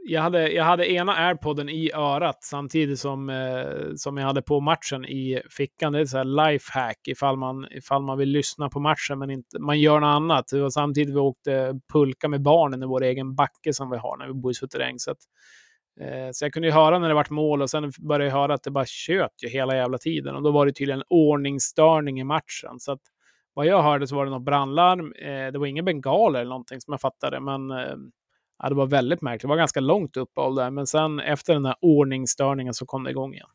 jag 0.04 0.22
hade, 0.22 0.52
jag 0.52 0.64
hade 0.64 0.92
ena 0.92 1.16
airpodden 1.16 1.70
i 1.70 1.92
örat 1.94 2.44
samtidigt 2.44 3.00
som, 3.00 3.30
eh, 3.30 3.96
som 3.96 4.18
jag 4.18 4.26
hade 4.26 4.42
på 4.42 4.60
matchen 4.60 5.06
i 5.06 5.42
fickan. 5.58 5.94
Det 5.94 6.00
är 6.00 6.06
så 6.06 6.18
här 6.18 6.52
lifehack 6.52 7.08
ifall 7.08 7.38
man, 7.38 7.68
ifall 7.72 8.04
man 8.04 8.18
vill 8.18 8.30
lyssna 8.30 8.70
på 8.70 8.80
matchen 8.80 9.20
men 9.20 9.30
inte, 9.30 9.60
man 9.60 9.80
gör 9.80 10.00
något 10.00 10.16
annat. 10.16 10.48
Det 10.48 10.62
var 10.62 10.70
samtidigt 10.70 11.16
vi 11.16 11.20
åkte 11.20 11.80
pulka 11.94 12.28
med 12.28 12.42
barnen 12.42 12.84
i 12.84 12.86
vår 12.86 13.04
egen 13.04 13.36
backe 13.36 13.74
som 13.74 13.90
vi 13.90 13.98
har 13.98 14.18
när 14.18 14.28
vi 14.28 14.34
bor 14.34 14.52
i 14.52 14.54
Suterräng. 14.54 15.00
Så, 15.00 15.12
att, 15.12 15.20
Eh, 16.02 16.30
så 16.32 16.46
jag 16.46 16.54
kunde 16.54 16.68
ju 16.68 16.74
höra 16.74 17.00
när 17.00 17.08
det 17.08 17.14
vart 17.14 17.30
mål 17.30 17.62
och 17.62 17.70
sen 17.70 17.92
började 18.00 18.26
jag 18.26 18.32
höra 18.32 18.54
att 18.54 18.64
det 18.64 18.72
bara 18.72 18.86
tjöt 18.86 19.44
ju 19.44 19.50
hela 19.50 19.76
jävla 19.76 19.98
tiden. 19.98 20.36
Och 20.36 20.42
då 20.42 20.52
var 20.52 20.66
det 20.66 20.72
tydligen 20.72 21.04
ordningsstörning 21.10 22.20
i 22.20 22.24
matchen. 22.24 22.80
Så 22.80 22.92
att, 22.92 23.02
vad 23.54 23.66
jag 23.66 23.82
hörde 23.84 24.08
så 24.08 24.16
var 24.16 24.26
det 24.26 24.32
något 24.32 24.46
brandlarm. 24.46 25.14
Eh, 25.14 25.52
det 25.52 25.60
var 25.60 25.66
ingen 25.66 25.86
bengaler 25.86 26.40
eller 26.40 26.50
någonting 26.50 26.82
som 26.82 26.92
jag 26.92 27.02
fattade, 27.02 27.40
men 27.40 27.72
eh, 27.72 27.96
ja, 28.64 28.70
det 28.70 28.76
var 28.76 28.88
väldigt 28.88 29.22
märkligt. 29.22 29.42
Det 29.42 29.48
var 29.48 29.58
ganska 29.58 29.80
långt 29.80 30.18
uppehåll 30.18 30.56
där, 30.56 30.72
men 30.72 30.88
sen 30.88 31.20
efter 31.20 31.54
den 31.54 31.66
här 31.66 31.76
ordningsstörningen 31.82 32.74
så 32.74 32.86
kom 32.86 33.04
det 33.04 33.12
igång 33.12 33.34
igen. 33.34 33.48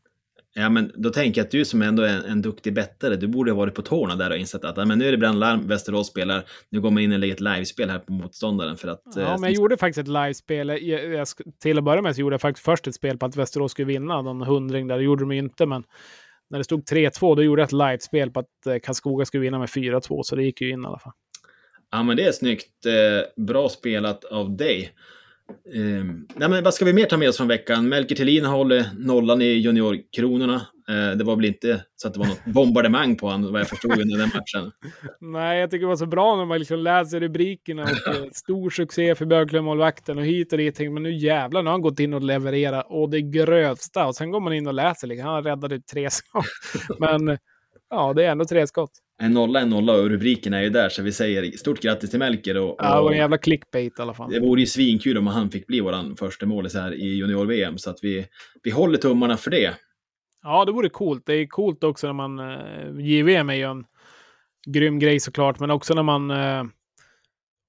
Ja, 0.58 0.68
men 0.68 0.92
då 0.94 1.10
tänker 1.10 1.40
jag 1.40 1.44
att 1.44 1.50
du 1.50 1.64
som 1.64 1.82
ändå 1.82 2.02
är 2.02 2.08
en, 2.08 2.24
en 2.24 2.42
duktig 2.42 2.74
bettare, 2.74 3.16
du 3.16 3.26
borde 3.26 3.50
ha 3.50 3.58
varit 3.58 3.74
på 3.74 3.82
tårna 3.82 4.16
där 4.16 4.30
och 4.30 4.36
insett 4.36 4.64
att 4.64 4.88
men 4.88 4.98
nu 4.98 5.08
är 5.08 5.12
det 5.12 5.18
brandlarm, 5.18 5.68
Västerås 5.68 6.08
spelar, 6.08 6.44
nu 6.70 6.80
går 6.80 6.90
man 6.90 7.02
in 7.02 7.12
och 7.12 7.18
lägger 7.18 7.34
ett 7.34 7.40
livespel 7.40 7.90
här 7.90 7.98
på 7.98 8.12
motståndaren 8.12 8.76
för 8.76 8.88
att... 8.88 9.02
Ja, 9.14 9.20
eh, 9.20 9.30
men 9.30 9.42
jag 9.42 9.52
gjorde 9.52 9.76
faktiskt 9.76 9.98
ett 9.98 10.08
livespel. 10.08 10.68
Jag, 10.68 10.80
jag, 11.14 11.28
till 11.62 11.78
att 11.78 11.84
börja 11.84 12.02
med 12.02 12.14
så 12.14 12.20
gjorde 12.20 12.34
jag 12.34 12.40
faktiskt 12.40 12.64
först 12.64 12.86
ett 12.86 12.94
spel 12.94 13.18
på 13.18 13.26
att 13.26 13.36
Västerås 13.36 13.72
skulle 13.72 13.86
vinna, 13.86 14.22
någon 14.22 14.42
hundring 14.42 14.86
där, 14.86 14.96
det 14.96 15.04
gjorde 15.04 15.22
de 15.22 15.32
ju 15.32 15.38
inte, 15.38 15.66
men 15.66 15.84
när 16.50 16.58
det 16.58 16.64
stod 16.64 16.82
3-2, 16.82 17.36
då 17.36 17.42
gjorde 17.42 17.62
jag 17.62 17.66
ett 17.66 17.72
livespel 17.72 18.30
på 18.30 18.40
att 18.40 18.66
eh, 18.66 18.78
Karlskoga 18.82 19.24
skulle 19.24 19.40
vinna 19.40 19.58
med 19.58 19.68
4-2, 19.68 20.22
så 20.22 20.36
det 20.36 20.42
gick 20.42 20.60
ju 20.60 20.70
in 20.70 20.82
i 20.82 20.86
alla 20.86 20.98
fall. 20.98 21.12
Ja, 21.90 22.02
men 22.02 22.16
det 22.16 22.24
är 22.24 22.32
snyggt. 22.32 22.86
Eh, 22.86 23.44
bra 23.44 23.68
spelat 23.68 24.24
av 24.24 24.56
dig. 24.56 24.92
Eh, 25.74 26.04
nej, 26.34 26.48
men 26.48 26.64
vad 26.64 26.74
ska 26.74 26.84
vi 26.84 26.92
mer 26.92 27.06
ta 27.06 27.16
med 27.16 27.28
oss 27.28 27.36
från 27.36 27.48
veckan? 27.48 27.88
Melker 27.88 28.14
Thelin 28.14 28.44
håller 28.44 28.84
nollan 28.98 29.42
i 29.42 29.44
juniorkronorna. 29.44 30.66
Eh, 30.88 31.16
det 31.16 31.24
var 31.24 31.36
väl 31.36 31.44
inte 31.44 31.84
så 31.96 32.08
att 32.08 32.14
det 32.14 32.20
var 32.20 32.26
något 32.26 32.44
bombardemang 32.54 33.16
på 33.16 33.28
honom, 33.28 33.52
vad 33.52 33.60
jag 33.60 33.68
förstod 33.68 34.00
under 34.00 34.18
den 34.18 34.28
matchen. 34.34 34.72
Nej, 35.20 35.60
jag 35.60 35.70
tycker 35.70 35.80
det 35.80 35.88
var 35.88 35.96
så 35.96 36.06
bra 36.06 36.36
när 36.36 36.44
man 36.44 36.58
liksom 36.58 36.78
läser 36.78 37.20
rubrikerna. 37.20 37.82
Och, 37.82 38.14
eh, 38.14 38.24
stor 38.32 38.70
succé 38.70 39.14
för 39.14 39.26
Björklöv-målvakten 39.26 40.18
och 40.18 40.24
hit 40.24 40.52
och 40.52 40.58
dit. 40.58 40.78
Men 40.78 41.02
nu 41.02 41.16
jävlar, 41.16 41.62
nu 41.62 41.66
har 41.66 41.72
han 41.72 41.82
gått 41.82 42.00
in 42.00 42.14
och 42.14 42.22
levererat 42.22 42.86
och 42.88 43.10
det 43.10 43.22
grövsta. 43.22 44.06
Och 44.06 44.16
sen 44.16 44.30
går 44.30 44.40
man 44.40 44.52
in 44.52 44.66
och 44.66 44.74
läser, 44.74 45.06
liksom, 45.06 45.28
han 45.28 45.44
räddade 45.44 45.74
ut 45.74 45.86
tre 45.86 46.10
skott. 46.10 46.44
Men 46.98 47.38
ja, 47.90 48.12
det 48.12 48.24
är 48.24 48.30
ändå 48.30 48.44
tre 48.44 48.66
skott. 48.66 48.92
En 49.22 49.32
nolla, 49.32 49.60
en 49.60 49.70
nolla 49.70 49.92
och 49.92 50.10
rubriken 50.10 50.54
är 50.54 50.62
ju 50.62 50.70
där, 50.70 50.88
så 50.88 51.02
vi 51.02 51.12
säger 51.12 51.50
stort 51.50 51.80
grattis 51.80 52.10
till 52.10 52.18
Melker. 52.18 52.56
Och, 52.56 52.70
och 52.70 52.76
ja, 52.78 53.02
var 53.02 53.10
en 53.10 53.18
jävla 53.18 53.38
clickbait 53.38 53.98
i 53.98 54.02
alla 54.02 54.14
fall. 54.14 54.30
Det 54.30 54.40
vore 54.40 54.60
ju 54.60 54.66
svinkul 54.66 55.18
om 55.18 55.26
han 55.26 55.50
fick 55.50 55.66
bli 55.66 55.80
vår 55.80 56.16
första 56.16 56.46
målis 56.46 56.74
här 56.74 56.94
i 56.94 57.14
junior-VM, 57.14 57.78
så 57.78 57.90
att 57.90 57.98
vi, 58.02 58.26
vi 58.62 58.70
håller 58.70 58.98
tummarna 58.98 59.36
för 59.36 59.50
det. 59.50 59.74
Ja, 60.42 60.64
det 60.64 60.72
vore 60.72 60.88
coolt. 60.88 61.26
Det 61.26 61.34
är 61.34 61.46
coolt 61.46 61.84
också 61.84 62.06
när 62.06 62.14
man... 62.14 62.38
Eh, 62.38 63.06
JVM 63.06 63.50
är 63.50 63.54
ju 63.54 63.62
en 63.62 63.84
grym 64.66 64.98
grej 64.98 65.20
såklart, 65.20 65.60
men 65.60 65.70
också 65.70 65.94
när 65.94 66.02
man 66.02 66.30
eh, 66.30 66.64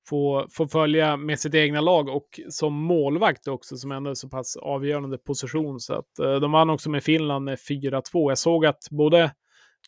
får, 0.10 0.48
får 0.52 0.68
följa 0.68 1.18
med 1.18 1.40
sitt 1.40 1.56
egna 1.56 1.82
lag 1.82 2.10
och 2.10 2.40
som 2.50 2.74
målvakt 2.74 3.48
också, 3.48 3.78
som 3.78 3.92
ändå 3.92 4.10
är 4.10 4.14
så 4.14 4.30
pass 4.30 4.58
avgörande 4.58 5.18
position. 5.18 5.80
Så 5.80 5.94
att 5.94 6.20
eh, 6.20 6.36
de 6.36 6.52
vann 6.52 6.70
också 6.70 6.90
med 6.90 7.04
Finland 7.04 7.46
med 7.46 7.58
4-2. 7.58 8.02
Jag 8.14 8.38
såg 8.38 8.66
att 8.66 8.88
både 8.92 9.32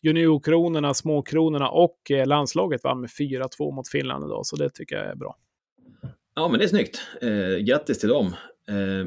juniorkronorna, 0.02 0.94
småkronorna 0.94 1.68
och 1.68 2.10
eh, 2.10 2.26
landslaget 2.26 2.84
vann 2.84 3.00
med 3.00 3.10
4-2 3.10 3.74
mot 3.74 3.88
Finland 3.88 4.24
idag, 4.24 4.46
så 4.46 4.56
det 4.56 4.70
tycker 4.70 4.96
jag 4.96 5.06
är 5.06 5.14
bra. 5.14 5.36
Ja, 6.34 6.48
men 6.48 6.58
det 6.58 6.64
är 6.64 6.68
snyggt. 6.68 7.00
Eh, 7.22 7.64
grattis 7.64 7.98
till 7.98 8.08
dem. 8.08 8.26
Eh, 8.68 9.06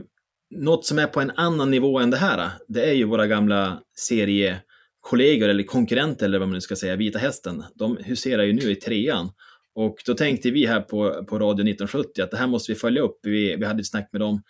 något 0.56 0.86
som 0.86 1.00
är 1.00 1.08
på 1.08 1.22
en 1.22 1.32
annan 1.36 1.72
nivå 1.72 2.00
än 2.00 2.10
det 2.10 2.18
här, 2.18 2.50
det 2.68 2.90
är 2.90 2.94
ju 2.94 3.04
våra 3.04 3.28
gamla 3.28 3.82
seriekollegor 3.96 5.50
eller 5.50 5.64
konkurrenter 5.64 6.26
eller 6.26 6.40
vad 6.40 6.48
man 6.48 6.54
nu 6.54 6.62
ska 6.62 6.76
säga, 6.76 6.96
Vita 6.96 7.20
Hästen. 7.20 7.64
De 7.76 7.98
huserar 7.98 8.44
ju 8.44 8.54
nu 8.54 8.72
i 8.72 8.76
trean. 8.76 9.30
Och 9.76 9.96
då 10.06 10.14
tänkte 10.14 10.52
vi 10.52 10.66
här 10.66 10.82
på, 10.82 11.26
på 11.26 11.36
Radio 11.36 11.54
1970 11.54 12.22
att 12.22 12.32
det 12.32 12.38
här 12.38 12.48
måste 12.48 12.72
vi 12.72 12.76
följa 12.76 13.02
upp. 13.02 13.20
Vi, 13.24 13.56
vi 13.56 13.66
hade 13.66 13.80
ett 13.80 13.88
snack 13.88 14.10
med 14.12 14.22
dem 14.22 14.42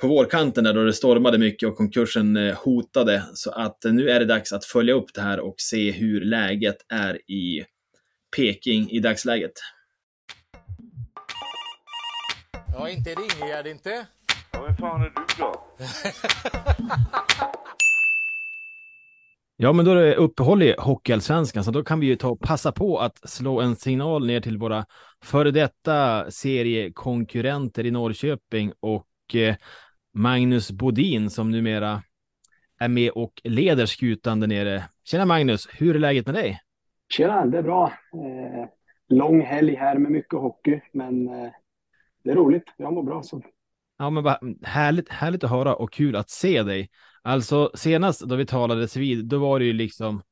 på 0.00 0.08
vårkanten 0.08 0.64
där 0.64 0.74
då 0.74 0.84
det 0.84 0.92
stormade 0.92 1.38
mycket 1.38 1.68
och 1.68 1.76
konkursen 1.76 2.36
eh, 2.36 2.54
hotade. 2.54 3.22
Så 3.34 3.50
att 3.50 3.78
nu 3.84 4.10
är 4.10 4.20
det 4.20 4.26
dags 4.26 4.52
att 4.52 4.64
följa 4.64 4.94
upp 4.94 5.14
det 5.14 5.20
här 5.20 5.40
och 5.40 5.54
se 5.58 5.90
hur 5.90 6.20
läget 6.20 6.76
är 6.88 7.30
i 7.30 7.64
Peking 8.36 8.90
i 8.90 9.00
dagsläget. 9.00 9.52
Ja, 12.72 12.88
inte 12.88 13.10
Ringegärd 13.10 13.66
inte. 13.66 14.06
Ja, 14.52 14.62
vem 14.66 14.76
fan 14.76 15.02
är 15.02 15.04
du 15.04 15.24
då? 15.38 15.54
Ja, 19.56 19.72
men 19.72 19.84
då 19.84 19.90
är 19.90 19.94
det 19.94 20.16
uppehåll 20.16 20.62
i 20.62 20.74
Hockeyallsvenskan, 20.78 21.64
så 21.64 21.70
då 21.70 21.84
kan 21.84 22.00
vi 22.00 22.06
ju 22.06 22.16
ta 22.16 22.28
och 22.28 22.40
passa 22.40 22.72
på 22.72 22.98
att 22.98 23.30
slå 23.30 23.60
en 23.60 23.76
signal 23.76 24.26
ner 24.26 24.40
till 24.40 24.58
våra 24.58 24.86
före 25.24 25.50
detta 25.50 26.30
seriekonkurrenter 26.30 27.86
i 27.86 27.90
Norrköping 27.90 28.72
och 28.80 29.06
eh, 29.36 29.56
Magnus 30.14 30.70
Bodin 30.70 31.30
som 31.30 31.50
numera 31.50 32.02
är 32.78 32.88
med 32.88 33.10
och 33.10 33.40
leder 33.44 33.86
skutan 33.86 34.40
där 34.40 34.46
nere. 34.46 34.84
Tjena 35.04 35.26
Magnus, 35.26 35.68
hur 35.72 35.94
är 35.94 35.98
läget 35.98 36.26
med 36.26 36.34
dig? 36.34 36.60
Tjena, 37.08 37.46
det 37.46 37.58
är 37.58 37.62
bra. 37.62 37.92
Eh, 38.14 38.68
lång 39.08 39.40
helg 39.40 39.74
här 39.74 39.98
med 39.98 40.12
mycket 40.12 40.38
hockey, 40.38 40.80
men 40.92 41.28
eh, 41.28 41.50
det 42.24 42.30
är 42.30 42.34
roligt. 42.34 42.64
Jag 42.76 42.92
mår 42.92 43.02
bra 43.02 43.22
så. 43.22 43.42
Ja, 43.98 44.10
men 44.10 44.24
bara, 44.24 44.38
härligt, 44.62 45.08
härligt 45.08 45.44
att 45.44 45.50
höra 45.50 45.74
och 45.74 45.92
kul 45.92 46.16
att 46.16 46.30
se 46.30 46.62
dig. 46.62 46.90
Alltså 47.22 47.70
senast 47.74 48.20
då 48.20 48.36
vi 48.36 48.46
talades 48.46 48.96
vid, 48.96 49.24
då 49.24 49.38
var 49.38 49.58
det 49.58 49.64
ju 49.64 49.72
liksom, 49.72 50.22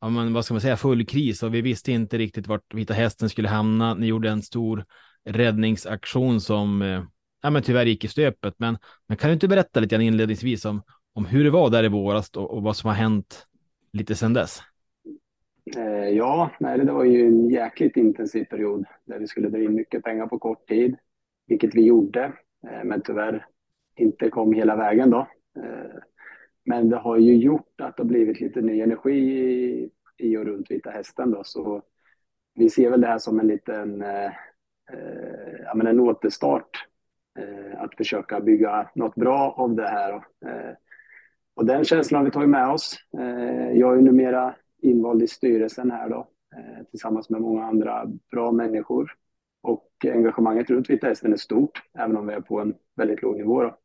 ja 0.00 0.08
men 0.08 0.32
vad 0.32 0.44
ska 0.44 0.54
man 0.54 0.60
säga, 0.60 0.76
full 0.76 1.06
kris 1.06 1.42
och 1.42 1.54
vi 1.54 1.60
visste 1.60 1.92
inte 1.92 2.18
riktigt 2.18 2.46
vart 2.46 2.74
Vita 2.74 2.94
Hästen 2.94 3.28
skulle 3.28 3.48
hamna. 3.48 3.94
Ni 3.94 4.06
gjorde 4.06 4.30
en 4.30 4.42
stor 4.42 4.84
räddningsaktion 5.24 6.40
som 6.40 6.82
eh, 6.82 7.02
ja, 7.46 7.50
men 7.50 7.62
tyvärr 7.62 7.86
gick 7.86 8.04
i 8.04 8.08
stöpet. 8.08 8.54
Men, 8.58 8.78
men 9.06 9.16
kan 9.16 9.28
du 9.28 9.34
inte 9.34 9.48
berätta 9.48 9.80
lite 9.80 9.94
grann 9.94 10.02
inledningsvis 10.02 10.64
om, 10.64 10.82
om 11.14 11.26
hur 11.26 11.44
det 11.44 11.50
var 11.50 11.70
där 11.70 11.84
i 11.84 11.88
våras 11.88 12.30
och, 12.30 12.50
och 12.50 12.62
vad 12.62 12.76
som 12.76 12.88
har 12.88 12.94
hänt 12.94 13.46
lite 13.92 14.14
sedan 14.14 14.32
dess? 14.32 14.62
Eh, 15.76 16.08
ja, 16.08 16.50
nej, 16.60 16.78
det 16.78 16.92
var 16.92 17.04
ju 17.04 17.26
en 17.26 17.50
jäkligt 17.50 17.96
intensiv 17.96 18.44
period 18.44 18.84
där 19.04 19.18
vi 19.18 19.26
skulle 19.26 19.48
dra 19.48 19.58
in 19.58 19.74
mycket 19.74 20.04
pengar 20.04 20.26
på 20.26 20.38
kort 20.38 20.68
tid, 20.68 20.96
vilket 21.46 21.74
vi 21.74 21.86
gjorde, 21.86 22.24
eh, 22.68 22.84
men 22.84 23.02
tyvärr 23.02 23.46
inte 23.96 24.30
kom 24.30 24.52
hela 24.52 24.76
vägen 24.76 25.10
då. 25.10 25.28
Eh, 25.56 25.96
men 26.64 26.88
det 26.88 26.96
har 26.96 27.16
ju 27.18 27.36
gjort 27.36 27.80
att 27.80 27.96
det 27.96 28.02
har 28.02 28.08
blivit 28.08 28.40
lite 28.40 28.60
ny 28.60 28.80
energi 28.80 29.18
i, 29.18 29.90
i 30.16 30.36
och 30.36 30.44
runt 30.44 30.70
Vita 30.70 30.90
Hästen 30.90 31.30
då, 31.30 31.42
så 31.44 31.82
vi 32.54 32.70
ser 32.70 32.90
väl 32.90 33.00
det 33.00 33.06
här 33.06 33.18
som 33.18 33.40
en 33.40 33.46
liten, 33.46 34.02
eh, 34.02 34.26
eh 34.92 35.60
ja 35.64 35.74
men 35.74 35.86
en 35.86 36.00
återstart 36.00 36.86
Eh, 37.38 37.82
att 37.82 37.94
försöka 37.94 38.40
bygga 38.40 38.90
något 38.94 39.14
bra 39.14 39.54
av 39.56 39.74
det 39.74 39.88
här. 39.88 40.12
Eh, 40.46 40.74
och 41.54 41.66
den 41.66 41.84
känslan 41.84 42.18
har 42.18 42.24
vi 42.24 42.30
tagit 42.30 42.48
med 42.48 42.68
oss. 42.68 42.96
Eh, 43.18 43.72
jag 43.72 43.98
är 43.98 44.02
numera 44.02 44.54
invald 44.82 45.22
i 45.22 45.26
styrelsen 45.26 45.90
här 45.90 46.08
då, 46.08 46.28
tillsammans 46.90 47.30
med 47.30 47.40
många 47.40 47.64
andra 47.64 48.06
bra 48.30 48.52
människor. 48.52 49.12
Och 49.62 49.90
engagemanget 50.04 50.70
runt 50.70 50.90
Vita 50.90 51.06
Hästen 51.06 51.32
är 51.32 51.36
stort, 51.36 51.82
även 51.98 52.16
om 52.16 52.26
vi 52.26 52.34
är 52.34 52.40
på 52.40 52.60
en 52.60 52.74
väldigt 52.96 53.22
låg 53.22 53.36
nivå. 53.36 53.62
Då. 53.62 53.76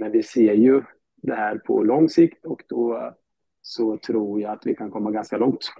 Men 0.00 0.12
vi 0.12 0.22
ser 0.22 0.52
ju 0.52 0.82
det 1.16 1.34
här 1.34 1.58
på 1.58 1.82
lång 1.82 2.08
sikt 2.08 2.44
och 2.44 2.62
då 2.68 3.14
så 3.62 3.96
tror 3.96 4.40
jag 4.40 4.52
att 4.52 4.66
vi 4.66 4.74
kan 4.74 4.90
komma 4.90 5.10
ganska 5.10 5.36
långt 5.36 5.72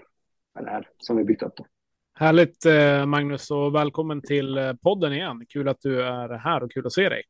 med 0.55 0.63
det 0.63 0.69
här 0.69 0.89
som 0.97 1.17
vi 1.17 1.23
byggt 1.23 1.43
upp. 1.43 1.55
Då. 1.55 1.65
Härligt 2.21 2.65
eh, 2.65 3.05
Magnus 3.05 3.51
och 3.51 3.75
välkommen 3.75 4.21
till 4.21 4.57
eh, 4.57 4.73
podden 4.73 5.13
igen. 5.13 5.45
Kul 5.49 5.67
att 5.67 5.81
du 5.81 6.01
är 6.01 6.29
här 6.29 6.63
och 6.63 6.71
kul 6.71 6.85
att 6.85 6.93
se 6.93 7.09
dig. 7.09 7.23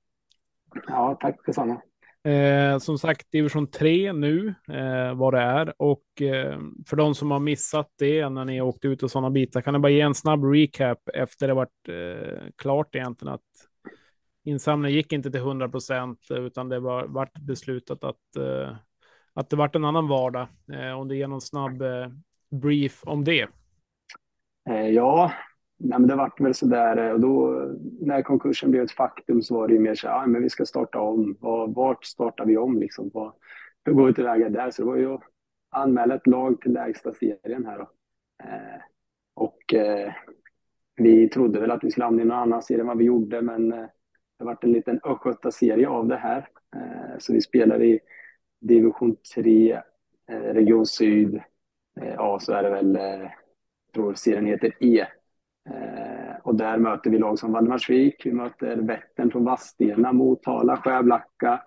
Ja, 0.88 1.18
tack 1.22 1.46
detsamma. 1.46 1.82
Eh, 2.24 2.78
som 2.78 2.98
sagt, 2.98 3.32
division 3.32 3.68
3 3.68 4.14
nu, 4.14 4.48
eh, 4.72 5.14
vad 5.14 5.34
det 5.34 5.40
är. 5.40 5.74
Och 5.78 6.22
eh, 6.22 6.60
för 6.88 6.96
de 6.96 7.16
som 7.16 7.32
har 7.32 7.40
missat 7.40 7.90
det 7.98 8.30
när 8.30 8.46
ni 8.46 8.62
åkte 8.62 8.88
ut 8.88 9.04
och 9.04 9.12
sådana 9.12 9.30
bitar, 9.30 9.62
kan 9.62 9.74
jag 9.74 9.82
bara 9.82 9.92
ge 9.92 10.02
en 10.02 10.16
snabb 10.16 10.44
recap 10.44 11.10
efter 11.14 11.48
det 11.48 11.54
varit 11.54 11.90
eh, 11.90 12.44
klart 12.56 12.96
egentligen 12.96 13.34
att 13.34 13.42
insamlingen 14.44 14.96
gick 14.96 15.14
inte 15.14 15.32
till 15.32 15.42
100 15.42 15.70
procent, 15.70 16.20
utan 16.30 16.70
det 16.70 16.80
var 16.80 17.06
vart 17.08 17.40
beslutat 17.40 18.04
att, 18.04 18.36
eh, 18.38 18.76
att 19.34 19.50
det 19.50 19.56
vart 19.56 19.76
en 19.76 19.86
annan 19.86 20.08
vardag. 20.08 20.48
Eh, 20.74 20.92
om 20.92 21.08
det 21.08 21.16
ger 21.16 21.28
någon 21.28 21.42
snabb 21.42 21.84
brief 22.50 23.04
om 23.04 23.24
det. 23.24 23.48
Eh, 24.70 24.90
ja, 24.90 25.32
nej, 25.78 26.00
men 26.00 26.08
det 26.08 26.16
vart 26.16 26.42
väl 26.42 26.54
sådär 26.54 26.98
eh, 26.98 27.12
och 27.12 27.20
då 27.20 27.66
när 28.02 28.22
konkursen 28.22 28.72
blev 28.72 28.84
ett 28.84 28.92
faktum 28.92 29.42
så 29.42 29.56
var 29.56 29.68
det 29.68 29.74
ju 29.74 29.80
mer 29.80 29.96
så 29.96 30.08
här, 30.08 30.16
ah, 30.16 30.26
men 30.26 30.44
vi 30.44 30.50
ska 30.50 30.66
starta 30.66 31.00
om. 31.00 31.38
Var, 31.40 31.68
vart 31.68 32.06
startar 32.06 32.46
vi 32.46 32.58
om 32.58 32.80
liksom? 32.80 33.10
Vad, 33.14 33.34
hur 33.86 33.94
går 33.94 34.08
vi 34.08 34.14
tillväga 34.14 34.50
där? 34.50 34.72
Så 34.72 34.82
det 34.82 34.88
var 34.88 34.98
ju 34.98 35.14
att 35.14 35.22
anmäla 35.72 36.16
ett 36.16 36.28
lag 36.28 36.62
till 36.62 36.74
lägsta 36.74 37.14
serien 37.14 37.66
här 37.66 37.78
då. 37.78 37.90
Eh, 38.44 38.82
och 39.34 39.74
eh, 39.74 40.14
vi 40.96 41.30
trodde 41.30 41.60
väl 41.60 41.72
att 41.72 41.84
vi 41.84 41.92
skulle 41.92 42.06
hamna 42.06 42.22
i 42.22 42.26
någon 42.26 42.38
annan 42.38 42.62
serie 42.62 42.82
än 42.82 42.88
vad 42.88 42.98
vi 42.98 43.06
gjorde, 43.06 43.42
men 43.42 43.74
eh, 43.74 43.86
det 44.40 44.46
varit 44.46 44.64
en 44.64 44.72
liten 44.72 45.00
östgötaserie 45.04 45.88
av 45.88 46.08
det 46.08 46.18
här. 46.18 46.48
Eh, 46.76 47.18
så 47.20 47.34
vi 47.34 47.42
spelar 47.42 47.84
i 47.84 48.00
division 48.62 49.16
3, 49.36 49.72
eh, 50.30 50.40
region 50.40 50.86
syd. 50.86 51.36
Eh, 52.02 52.14
ja, 52.14 52.40
så 52.40 52.54
är 52.54 52.64
det 52.64 52.70
väl, 52.70 52.96
eh, 52.96 53.30
tror 53.94 54.14
serien 54.14 54.46
heter 54.46 54.72
E. 54.80 55.06
Och 56.44 56.56
där 56.56 56.78
möter 56.78 57.10
vi 57.10 57.18
lag 57.18 57.40
som 57.40 57.52
Valdemarsvik, 57.52 58.26
vi 58.26 58.34
möter 58.34 58.78
Vättern 58.78 59.32
från 59.32 59.46
Vadstena, 59.46 60.14
Motala, 60.14 60.78
Skärblacka 60.78 61.64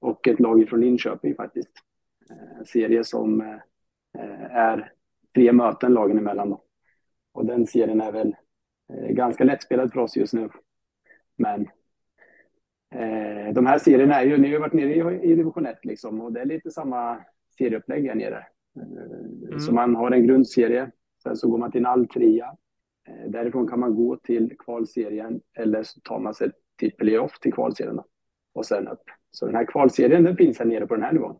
och 0.00 0.28
ett 0.28 0.40
lag 0.40 0.68
från 0.68 0.80
Linköping 0.80 1.34
faktiskt. 1.34 1.70
En 2.58 2.64
serie 2.64 3.04
som 3.04 3.58
är 4.50 4.92
tre 5.34 5.52
möten 5.52 5.94
lagen 5.94 6.18
emellan. 6.18 6.50
Då. 6.50 6.64
Och 7.32 7.46
den 7.46 7.66
serien 7.66 8.00
är 8.00 8.12
väl 8.12 8.36
ganska 9.10 9.44
lättspelad 9.44 9.92
för 9.92 10.00
oss 10.00 10.16
just 10.16 10.32
nu. 10.32 10.48
Men 11.36 11.68
Eh, 12.94 13.52
de 13.52 13.66
här 13.66 13.78
serierna 13.78 14.20
är 14.20 14.26
ju, 14.26 14.38
ni 14.38 14.48
har 14.48 14.52
ju 14.52 14.58
varit 14.58 14.72
nere 14.72 14.94
i, 14.94 15.32
i 15.32 15.34
division 15.34 15.66
1 15.66 15.84
liksom 15.84 16.20
och 16.20 16.32
det 16.32 16.40
är 16.40 16.44
lite 16.44 16.70
samma 16.70 17.20
serieupplägg 17.58 18.06
här 18.06 18.14
nere. 18.14 18.46
Eh, 18.76 19.48
mm. 19.48 19.60
Så 19.60 19.72
man 19.72 19.96
har 19.96 20.10
en 20.10 20.26
grundserie, 20.26 20.90
sen 21.28 21.36
så 21.36 21.48
går 21.48 21.58
man 21.58 21.70
till 21.70 21.80
en 21.80 21.86
all 21.86 22.08
trea. 22.08 22.46
Eh, 23.08 23.30
därifrån 23.30 23.68
kan 23.68 23.80
man 23.80 23.94
gå 23.94 24.16
till 24.16 24.52
kvalserien 24.58 25.40
eller 25.58 25.82
så 25.82 26.00
tar 26.00 26.18
man 26.18 26.34
sig 26.34 26.50
till 26.78 26.90
playoff 26.90 27.38
till 27.40 27.52
kvalserien 27.52 27.96
då, 27.96 28.04
och 28.54 28.66
sen 28.66 28.88
upp. 28.88 29.02
Så 29.30 29.46
den 29.46 29.54
här 29.54 29.66
kvalserien 29.66 30.24
den 30.24 30.36
finns 30.36 30.58
här 30.58 30.66
nere 30.66 30.86
på 30.86 30.94
den 30.94 31.04
här 31.04 31.12
nivån. 31.12 31.36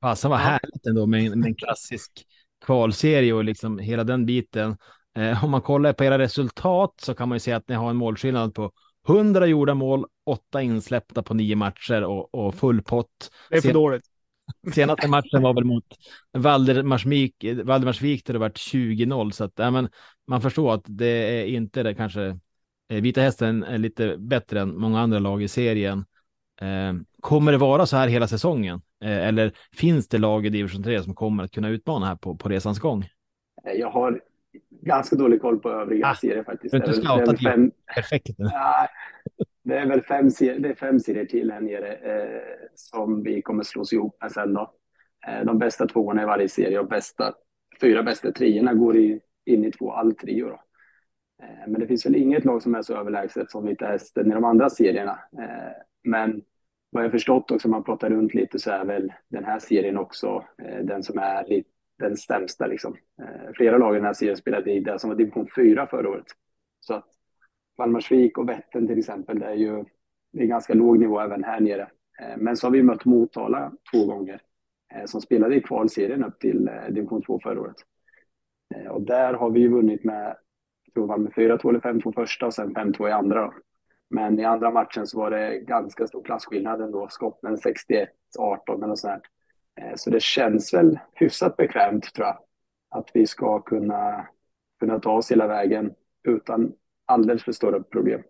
Fasen 0.00 0.30
vad 0.30 0.40
härligt 0.40 0.86
ändå 0.86 1.06
med, 1.06 1.36
med 1.36 1.46
en 1.46 1.54
klassisk 1.54 2.26
kvalserie 2.66 3.32
och 3.32 3.44
liksom 3.44 3.78
hela 3.78 4.04
den 4.04 4.26
biten. 4.26 4.76
Eh, 5.16 5.44
om 5.44 5.50
man 5.50 5.62
kollar 5.62 5.92
på 5.92 6.04
era 6.04 6.18
resultat 6.18 6.94
så 7.02 7.14
kan 7.14 7.28
man 7.28 7.36
ju 7.36 7.40
säga 7.40 7.56
att 7.56 7.68
ni 7.68 7.74
har 7.74 7.90
en 7.90 7.96
målskillnad 7.96 8.54
på 8.54 8.72
100 9.08 9.46
gjorda 9.46 9.74
mål, 9.74 10.06
åtta 10.26 10.62
insläppta 10.62 11.22
på 11.22 11.34
nio 11.34 11.56
matcher 11.56 12.04
och, 12.04 12.34
och 12.34 12.54
full 12.54 12.82
pott. 12.82 13.30
Det 13.50 13.56
är 13.56 13.60
för 13.60 13.72
dåligt. 13.72 14.04
Senaste 14.74 15.08
matchen 15.08 15.42
var 15.42 15.54
väl 15.54 15.64
mot 15.64 15.84
Valdemarsvik, 16.32 17.44
Valdemarsvik 17.64 18.26
där 18.26 18.32
det 18.32 18.38
varit 18.38 18.56
20-0, 18.56 19.30
så 19.30 19.44
att 19.44 19.52
ja, 19.56 19.70
men, 19.70 19.88
man 20.26 20.40
förstår 20.40 20.74
att 20.74 20.82
det 20.86 21.40
är 21.40 21.44
inte 21.44 21.82
det 21.82 21.94
kanske. 21.94 22.38
Eh, 22.92 23.02
Vita 23.02 23.20
Hästen 23.20 23.62
är 23.64 23.78
lite 23.78 24.16
bättre 24.18 24.60
än 24.60 24.78
många 24.78 25.00
andra 25.00 25.18
lag 25.18 25.42
i 25.42 25.48
serien. 25.48 26.04
Eh, 26.60 26.94
kommer 27.20 27.52
det 27.52 27.58
vara 27.58 27.86
så 27.86 27.96
här 27.96 28.08
hela 28.08 28.28
säsongen? 28.28 28.82
Eh, 29.04 29.26
eller 29.28 29.52
finns 29.72 30.08
det 30.08 30.18
lag 30.18 30.46
i 30.46 30.48
division 30.48 30.82
3 30.82 31.02
som 31.02 31.14
kommer 31.14 31.44
att 31.44 31.52
kunna 31.52 31.68
utmana 31.68 32.06
här 32.06 32.16
på, 32.16 32.36
på 32.36 32.48
resans 32.48 32.78
gång? 32.78 33.08
Jag 33.74 33.90
har 33.90 34.20
ganska 34.82 35.16
dålig 35.16 35.40
koll 35.40 35.58
på 35.58 35.70
övriga 35.70 36.06
ah, 36.06 36.14
serier 36.14 36.44
faktiskt. 36.44 36.72
Du 36.72 36.80
har 36.80 36.86
inte 36.86 37.00
scoutat 37.00 37.36
perfekt? 37.94 38.28
Nej, 38.38 38.88
det 39.68 39.78
är 39.78 39.86
väl 39.86 40.02
fem, 40.02 40.28
det 40.38 40.68
är 40.68 40.74
fem 40.74 41.00
serier 41.00 41.24
till 41.24 41.50
här 41.50 41.60
nere 41.60 41.92
eh, 41.92 42.42
som 42.74 43.22
vi 43.22 43.42
kommer 43.42 43.62
slås 43.62 43.92
ihop 43.92 44.16
med 44.20 44.32
sen 44.32 44.54
då. 44.54 44.74
Eh, 45.26 45.44
de 45.44 45.58
bästa 45.58 45.86
tvåorna 45.86 46.22
i 46.22 46.26
varje 46.26 46.48
serie 46.48 46.78
och 46.78 46.88
bästa, 46.88 47.34
fyra 47.80 48.02
bästa 48.02 48.32
treorna 48.32 48.74
går 48.74 48.96
i, 48.96 49.20
in 49.46 49.64
i 49.64 49.72
två 49.72 49.92
alltrio 49.92 50.48
då. 50.48 50.60
Eh, 51.42 51.68
men 51.68 51.80
det 51.80 51.86
finns 51.86 52.06
väl 52.06 52.16
inget 52.16 52.44
lag 52.44 52.62
som 52.62 52.74
är 52.74 52.82
så 52.82 52.96
överlägset 52.96 53.50
som 53.50 53.66
Vita 53.66 53.86
Hästen 53.86 54.30
i 54.30 54.34
de 54.34 54.44
andra 54.44 54.70
serierna. 54.70 55.18
Eh, 55.38 55.72
men 56.04 56.42
vad 56.90 57.04
jag 57.04 57.10
förstått 57.10 57.50
också, 57.50 57.68
man 57.68 57.84
pratar 57.84 58.10
runt 58.10 58.34
lite, 58.34 58.58
så 58.58 58.70
är 58.70 58.84
väl 58.84 59.12
den 59.28 59.44
här 59.44 59.58
serien 59.58 59.98
också 59.98 60.44
eh, 60.62 60.84
den 60.84 61.02
som 61.02 61.18
är 61.18 61.46
lite 61.48 61.70
den 61.98 62.16
sämsta. 62.16 62.66
Liksom. 62.66 62.96
Eh, 63.22 63.52
flera 63.54 63.78
lag 63.78 63.94
i 63.94 63.98
den 63.98 64.06
här 64.06 64.12
serien 64.12 64.36
spelade 64.36 64.72
i 64.72 64.80
det 64.80 64.98
som 64.98 65.10
var 65.10 65.16
division 65.16 65.48
4 65.56 65.86
förra 65.86 66.08
året. 66.08 66.26
Så 66.80 66.94
att 66.94 67.17
Valdemarsvik 67.78 68.38
och 68.38 68.48
Vättern 68.48 68.86
till 68.86 68.98
exempel, 68.98 69.38
det 69.38 69.46
är 69.46 69.54
ju 69.54 69.84
det 70.32 70.42
är 70.42 70.46
ganska 70.46 70.74
låg 70.74 70.98
nivå 70.98 71.20
även 71.20 71.44
här 71.44 71.60
nere. 71.60 71.90
Eh, 72.20 72.36
men 72.36 72.56
så 72.56 72.66
har 72.66 72.72
vi 72.72 72.82
mött 72.82 73.04
Motala 73.04 73.72
två 73.92 74.06
gånger 74.06 74.40
eh, 74.94 75.04
som 75.04 75.20
spelade 75.20 75.56
i 75.56 75.60
kvalserien 75.60 76.24
upp 76.24 76.40
till 76.40 76.68
eh, 76.68 76.92
division 76.92 77.22
2 77.22 77.40
förra 77.42 77.60
året. 77.60 77.76
Och 78.90 79.02
där 79.02 79.34
har 79.34 79.50
vi 79.50 79.60
ju 79.60 79.68
vunnit 79.68 80.04
med, 80.04 80.36
jag 80.84 80.94
tror 80.94 81.16
med 81.16 81.32
4-2 81.32 81.68
eller 81.68 81.80
5-2 81.80 82.14
första 82.14 82.46
och 82.46 82.54
sen 82.54 82.74
5-2 82.74 83.08
i 83.08 83.12
andra. 83.12 83.42
Då. 83.42 83.52
Men 84.10 84.40
i 84.40 84.44
andra 84.44 84.70
matchen 84.70 85.06
så 85.06 85.18
var 85.18 85.30
det 85.30 85.58
ganska 85.58 86.06
stor 86.06 86.22
klasskillnad 86.22 86.80
ändå. 86.80 87.08
Skotten 87.08 87.56
61-18 87.56 88.06
eller 88.68 88.86
något 88.86 88.98
sånt. 88.98 89.22
Eh, 89.80 89.92
så 89.96 90.10
det 90.10 90.22
känns 90.22 90.74
väl 90.74 90.98
hyfsat 91.14 91.56
bekvämt 91.56 92.14
tror 92.14 92.26
jag. 92.26 92.38
Att 92.90 93.10
vi 93.14 93.26
ska 93.26 93.60
kunna, 93.60 94.28
kunna 94.80 94.98
ta 94.98 95.12
oss 95.12 95.30
hela 95.30 95.46
vägen 95.46 95.94
utan 96.28 96.72
alldeles 97.08 97.44
för 97.44 97.52
stora 97.52 97.82
problem. 97.82 98.22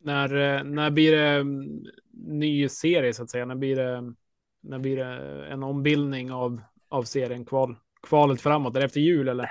När, 0.00 0.56
eh, 0.56 0.64
när 0.64 0.90
blir 0.90 1.12
det 1.12 1.28
mm, 1.28 1.84
ny 2.12 2.68
serie 2.68 3.12
så 3.12 3.22
att 3.22 3.30
säga? 3.30 3.44
När 3.44 3.54
blir 3.54 3.76
det, 3.76 4.14
när 4.62 4.78
blir 4.78 4.96
det 4.96 5.46
en 5.46 5.62
ombildning 5.62 6.32
av, 6.32 6.60
av 6.88 7.02
serien? 7.02 7.44
Kval, 7.44 7.76
kvalet 8.02 8.40
framåt? 8.40 8.76
Är 8.76 8.80
det 8.80 8.86
efter 8.86 9.00
jul 9.00 9.28
eller? 9.28 9.50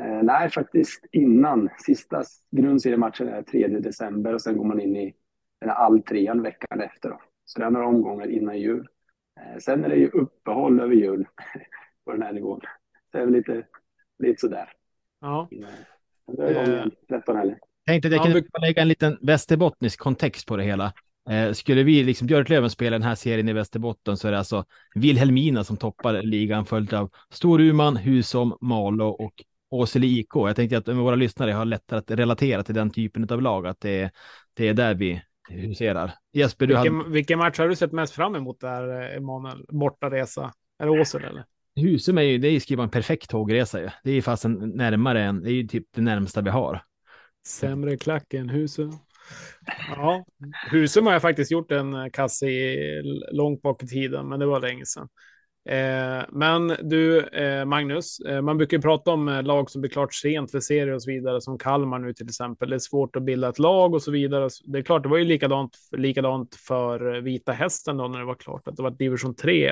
Eh, 0.00 0.22
nej, 0.22 0.50
faktiskt 0.50 1.06
innan. 1.12 1.68
Sista 1.78 2.22
grundseriematchen 2.50 3.28
är 3.28 3.42
3 3.42 3.68
december 3.68 4.34
och 4.34 4.42
sen 4.42 4.56
går 4.58 4.64
man 4.64 4.80
in 4.80 4.96
i 4.96 5.14
den 5.60 5.70
här 5.70 5.76
alltrean 5.76 6.42
veckan 6.42 6.80
efter. 6.80 7.08
Då. 7.08 7.20
Så 7.44 7.58
det 7.58 7.66
är 7.66 7.70
några 7.70 7.86
omgångar 7.86 8.30
innan 8.30 8.58
jul. 8.58 8.88
Eh, 9.40 9.58
sen 9.58 9.84
är 9.84 9.88
det 9.88 9.96
ju 9.96 10.08
uppehåll 10.08 10.80
över 10.80 10.94
jul 10.94 11.26
på 12.04 12.12
den 12.12 12.22
här 12.22 12.32
nivån. 12.32 12.60
Det 13.12 13.18
är 13.18 13.24
väl 13.24 13.34
lite, 13.34 13.66
lite 14.18 14.40
sådär. 14.40 14.72
Ja. 15.20 15.48
Det 16.26 16.42
är 16.42 16.54
gången 16.54 16.90
13 17.08 17.36
helger. 17.36 17.58
Tänkte 17.86 18.08
att 18.08 18.14
jag 18.14 18.22
kunde 18.22 18.42
lägga 18.60 18.82
en 18.82 18.88
liten 18.88 19.18
västerbottnisk 19.20 20.00
kontext 20.00 20.46
på 20.46 20.56
det 20.56 20.64
hela. 20.64 20.92
Eh, 21.30 21.52
skulle 21.52 21.82
vi, 21.82 22.04
liksom 22.04 22.26
Björklöven, 22.26 22.70
spela 22.70 22.98
den 22.98 23.02
här 23.02 23.14
serien 23.14 23.48
i 23.48 23.52
Västerbotten 23.52 24.16
så 24.16 24.28
är 24.28 24.32
det 24.32 24.38
alltså 24.38 24.64
Vilhelmina 24.94 25.64
som 25.64 25.76
toppar 25.76 26.22
ligan 26.22 26.66
följt 26.66 26.92
av 26.92 27.10
Storuman, 27.30 27.96
Husom, 27.96 28.56
Malå 28.60 29.08
och 29.08 29.32
Åsele 29.70 30.06
IK. 30.06 30.30
Jag 30.34 30.56
tänkte 30.56 30.78
att 30.78 30.88
våra 30.88 31.14
lyssnare 31.14 31.52
har 31.52 31.64
lättare 31.64 31.98
att 31.98 32.10
relatera 32.10 32.62
till 32.62 32.74
den 32.74 32.90
typen 32.90 33.28
av 33.30 33.42
lag, 33.42 33.66
att 33.66 33.80
det 33.80 34.00
är, 34.00 34.10
det 34.54 34.68
är 34.68 34.74
där 34.74 34.94
vi, 34.94 35.22
huserar. 35.48 36.12
Jesper, 36.32 36.66
du 36.66 36.74
vilken, 36.74 36.96
hade... 36.96 37.10
vilken 37.10 37.38
match 37.38 37.58
har 37.58 37.68
du 37.68 37.76
sett 37.76 37.92
mest 37.92 38.14
fram 38.14 38.34
emot 38.34 38.60
där, 38.60 39.16
Emanuel? 39.16 39.64
Bortaresa? 39.68 40.52
Är 40.78 40.86
det 40.86 41.00
Åsele 41.00 41.26
eller? 41.26 41.44
Husum 41.76 42.18
är 42.18 42.22
ju, 42.22 42.38
det 42.38 42.48
är 42.48 42.52
ju 42.52 42.60
skriva 42.60 42.82
en 42.82 42.90
perfekt 42.90 43.30
tågresa 43.30 43.80
ju. 43.80 43.88
Det 44.04 44.10
är 44.10 44.14
ju 44.14 44.22
fast 44.22 44.44
närmare 44.44 45.22
än, 45.22 45.42
det 45.42 45.50
är 45.50 45.54
ju 45.54 45.66
typ 45.66 45.86
det 45.94 46.00
närmsta 46.00 46.40
vi 46.40 46.50
har. 46.50 46.82
Sämre 47.46 47.96
klack 47.96 48.34
än 48.34 48.48
Husum. 48.48 48.92
Ja, 49.96 50.24
Husum 50.70 51.06
har 51.06 51.12
jag 51.12 51.22
faktiskt 51.22 51.50
gjort 51.50 51.72
en 51.72 52.10
kasse 52.10 52.46
i 52.46 53.02
långt 53.32 53.62
bak 53.62 53.82
i 53.82 53.86
tiden, 53.86 54.28
men 54.28 54.40
det 54.40 54.46
var 54.46 54.60
länge 54.60 54.86
sedan. 54.86 55.08
Eh, 55.68 56.24
men 56.32 56.76
du, 56.82 57.20
eh, 57.20 57.64
Magnus, 57.64 58.20
eh, 58.20 58.42
man 58.42 58.56
brukar 58.56 58.76
ju 58.76 58.82
prata 58.82 59.10
om 59.10 59.28
eh, 59.28 59.42
lag 59.42 59.70
som 59.70 59.80
blir 59.80 59.90
klart 59.90 60.14
sent 60.14 60.50
för 60.50 60.60
serier 60.60 60.94
och 60.94 61.02
så 61.02 61.10
vidare, 61.10 61.40
som 61.40 61.58
Kalmar 61.58 61.98
nu 61.98 62.14
till 62.14 62.28
exempel. 62.28 62.70
Det 62.70 62.76
är 62.76 62.78
svårt 62.78 63.16
att 63.16 63.22
bilda 63.22 63.48
ett 63.48 63.58
lag 63.58 63.94
och 63.94 64.02
så 64.02 64.10
vidare. 64.10 64.48
Det 64.64 64.78
är 64.78 64.82
klart, 64.82 65.02
det 65.02 65.08
var 65.08 65.18
ju 65.18 65.24
likadant, 65.24 65.78
likadant 65.96 66.54
för 66.54 67.14
eh, 67.14 67.20
Vita 67.20 67.52
Hästen 67.52 67.96
då 67.96 68.08
när 68.08 68.18
det 68.18 68.24
var 68.24 68.34
klart 68.34 68.68
att 68.68 68.76
det 68.76 68.82
var 68.82 68.90
division 68.90 69.34
3. 69.34 69.68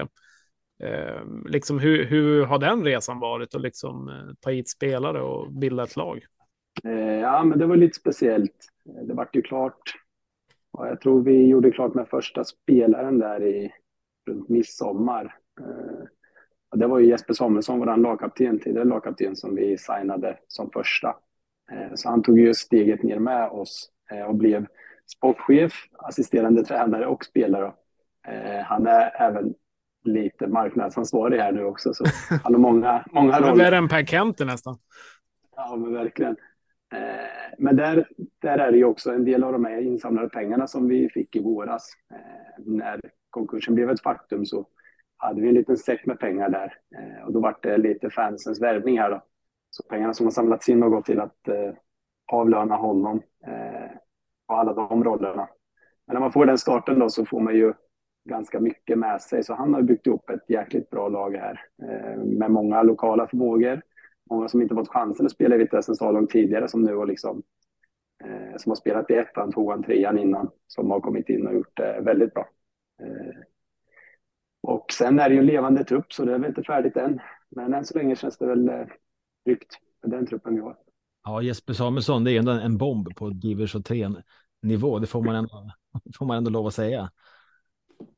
Eh, 0.82 1.22
liksom 1.48 1.78
hur, 1.78 2.04
hur 2.04 2.44
har 2.44 2.58
den 2.58 2.84
resan 2.84 3.18
varit 3.18 3.54
att 3.54 3.62
liksom 3.62 4.08
eh, 4.08 4.34
ta 4.40 4.50
hit 4.50 4.70
spelare 4.70 5.22
och 5.22 5.52
bilda 5.52 5.82
ett 5.82 5.96
lag? 5.96 6.24
Ja, 7.22 7.44
men 7.44 7.58
det 7.58 7.66
var 7.66 7.76
lite 7.76 8.00
speciellt. 8.00 8.68
Det 9.06 9.14
var 9.14 9.28
ju 9.32 9.42
klart. 9.42 9.94
Jag 10.78 11.00
tror 11.00 11.22
vi 11.22 11.46
gjorde 11.46 11.70
klart 11.70 11.94
med 11.94 12.08
första 12.08 12.44
spelaren 12.44 13.18
där 13.18 13.42
i 13.42 13.72
runt 14.26 14.48
midsommar 14.48 15.38
Eh, 15.60 16.04
det 16.78 16.86
var 16.86 16.98
ju 16.98 17.06
Jesper 17.06 17.34
Samuelsson, 17.34 17.78
vår 17.78 17.96
lagkapten, 17.96 18.58
tidigare 18.58 18.84
lagkapten, 18.84 19.36
som 19.36 19.54
vi 19.54 19.78
signade 19.78 20.38
som 20.48 20.70
första. 20.70 21.16
Eh, 21.72 21.94
så 21.94 22.08
han 22.08 22.22
tog 22.22 22.38
ju 22.38 22.54
steget 22.54 23.02
ner 23.02 23.18
med 23.18 23.48
oss 23.48 23.90
eh, 24.10 24.22
och 24.22 24.34
blev 24.34 24.66
sportchef, 25.06 25.72
assisterande 25.98 26.64
tränare 26.64 27.06
och 27.06 27.24
spelare. 27.24 27.72
Han 28.64 28.86
är 28.86 29.22
även 29.22 29.54
lite 30.04 30.46
marknadsansvarig 30.46 31.38
här 31.38 31.52
nu 31.52 31.64
också, 31.64 31.94
så 31.94 32.04
han 32.42 32.54
har 32.54 32.60
många, 32.60 33.04
många 33.12 33.40
roller. 33.40 33.64
Värre 33.64 33.76
än 33.76 33.88
Per 33.88 34.04
Kente 34.04 34.44
nästan. 34.44 34.76
Ja, 35.56 35.76
men 35.76 35.92
verkligen. 35.92 36.36
Eh, 36.94 37.54
men 37.58 37.76
där, 37.76 38.08
där 38.38 38.58
är 38.58 38.72
det 38.72 38.78
ju 38.78 38.84
också 38.84 39.12
en 39.12 39.24
del 39.24 39.44
av 39.44 39.52
de 39.52 39.64
här 39.64 39.80
insamlade 39.80 40.28
pengarna 40.28 40.66
som 40.66 40.88
vi 40.88 41.08
fick 41.08 41.36
i 41.36 41.42
våras. 41.42 41.90
Eh, 42.10 42.64
när 42.64 43.00
konkursen 43.30 43.74
blev 43.74 43.90
ett 43.90 44.02
faktum 44.02 44.46
så 44.46 44.66
hade 45.16 45.40
vi 45.40 45.48
en 45.48 45.54
liten 45.54 45.76
säck 45.76 46.06
med 46.06 46.18
pengar 46.18 46.48
där 46.48 46.74
eh, 46.96 47.26
och 47.26 47.32
då 47.32 47.40
var 47.40 47.56
det 47.62 47.78
lite 47.78 48.10
fansens 48.10 48.62
värvning 48.62 48.98
här 48.98 49.10
då. 49.10 49.22
Så 49.70 49.82
pengarna 49.82 50.14
som 50.14 50.26
har 50.26 50.30
samlats 50.30 50.68
in 50.68 50.82
har 50.82 50.88
gått 50.88 51.04
till 51.04 51.20
att 51.20 51.48
avlöna 52.32 52.76
honom 52.76 53.22
på 54.48 54.54
alla 54.54 54.72
de 54.72 55.04
rollerna. 55.04 55.48
Men 56.06 56.14
när 56.14 56.20
man 56.20 56.32
får 56.32 56.46
den 56.46 56.58
starten 56.58 56.98
då 56.98 57.08
så 57.08 57.24
får 57.24 57.40
man 57.40 57.54
ju 57.54 57.72
ganska 58.24 58.60
mycket 58.60 58.98
med 58.98 59.22
sig. 59.22 59.44
Så 59.44 59.54
han 59.54 59.74
har 59.74 59.82
byggt 59.82 60.06
upp 60.06 60.30
ett 60.30 60.50
jäkligt 60.50 60.90
bra 60.90 61.08
lag 61.08 61.36
här 61.36 61.60
eh, 61.82 62.24
med 62.24 62.50
många 62.50 62.82
lokala 62.82 63.26
förmågor. 63.26 63.82
Många 64.30 64.48
som 64.48 64.62
inte 64.62 64.74
fått 64.74 64.88
chansen 64.88 65.26
att 65.26 65.32
spela 65.32 65.54
i 65.54 65.58
Vitessens 65.58 66.02
A-lag 66.02 66.30
tidigare 66.30 66.68
som 66.68 66.82
nu 66.82 66.96
har 66.96 67.06
liksom 67.06 67.42
eh, 68.24 68.56
som 68.56 68.70
har 68.70 68.76
spelat 68.76 69.10
i 69.10 69.14
ettan, 69.14 69.52
tvåan, 69.52 69.82
trean 69.82 70.18
innan, 70.18 70.50
som 70.66 70.90
har 70.90 71.00
kommit 71.00 71.28
in 71.28 71.46
och 71.46 71.54
gjort 71.54 71.76
det 71.76 72.00
väldigt 72.00 72.34
bra. 72.34 72.48
Eh, 73.02 73.42
och 74.62 74.86
sen 74.92 75.18
är 75.18 75.28
det 75.28 75.34
ju 75.34 75.40
en 75.40 75.46
levande 75.46 75.84
trupp, 75.84 76.12
så 76.12 76.24
det 76.24 76.34
är 76.34 76.38
väl 76.38 76.48
inte 76.48 76.62
färdigt 76.62 76.96
än. 76.96 77.20
Men 77.50 77.74
än 77.74 77.84
så 77.84 77.98
länge 77.98 78.16
känns 78.16 78.38
det 78.38 78.46
väl 78.46 78.68
eh, 78.68 78.86
tryggt 79.44 79.78
med 80.02 80.10
den 80.10 80.26
truppen 80.26 80.54
vi 80.54 80.60
har. 80.60 80.76
Ja, 81.24 81.42
Jesper 81.42 81.72
Samuelsson, 81.72 82.24
det 82.24 82.32
är 82.32 82.38
ändå 82.38 82.52
en 82.52 82.78
bomb 82.78 83.16
på 83.16 83.30
division 83.30 83.82
3 83.82 84.08
nivå. 84.62 84.98
Det 84.98 85.06
får 85.06 85.22
man 85.22 85.34
ändå, 85.34 85.70
får 86.18 86.26
man 86.26 86.36
ändå 86.36 86.50
lov 86.50 86.66
att 86.66 86.74
säga. 86.74 87.10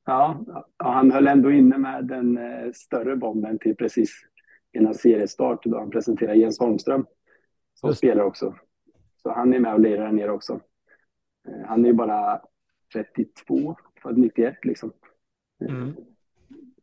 Ja, 0.05 0.45
han 0.77 1.11
höll 1.11 1.27
ändå 1.27 1.51
inne 1.51 1.79
med 1.79 2.05
den 2.07 2.38
eh, 2.38 2.73
större 2.75 3.16
bomben 3.16 3.59
till 3.59 3.77
precis 3.77 4.11
innan 4.76 4.94
seriestart 4.94 5.64
då 5.64 5.78
han 5.78 5.90
presenterade 5.90 6.38
Jens 6.38 6.58
Holmström 6.58 7.06
som 7.74 7.88
Just. 7.88 7.98
spelar 7.98 8.24
också. 8.24 8.54
Så 9.22 9.32
han 9.32 9.54
är 9.54 9.60
med 9.60 9.74
och 9.74 9.80
lirar 9.80 10.04
där 10.04 10.12
nere 10.12 10.30
också. 10.30 10.60
Eh, 11.48 11.66
han 11.66 11.84
är 11.84 11.88
ju 11.88 11.94
bara 11.94 12.40
32, 12.92 13.76
född 14.02 14.18
91 14.18 14.54
liksom. 14.62 14.92
Mm. 15.68 15.96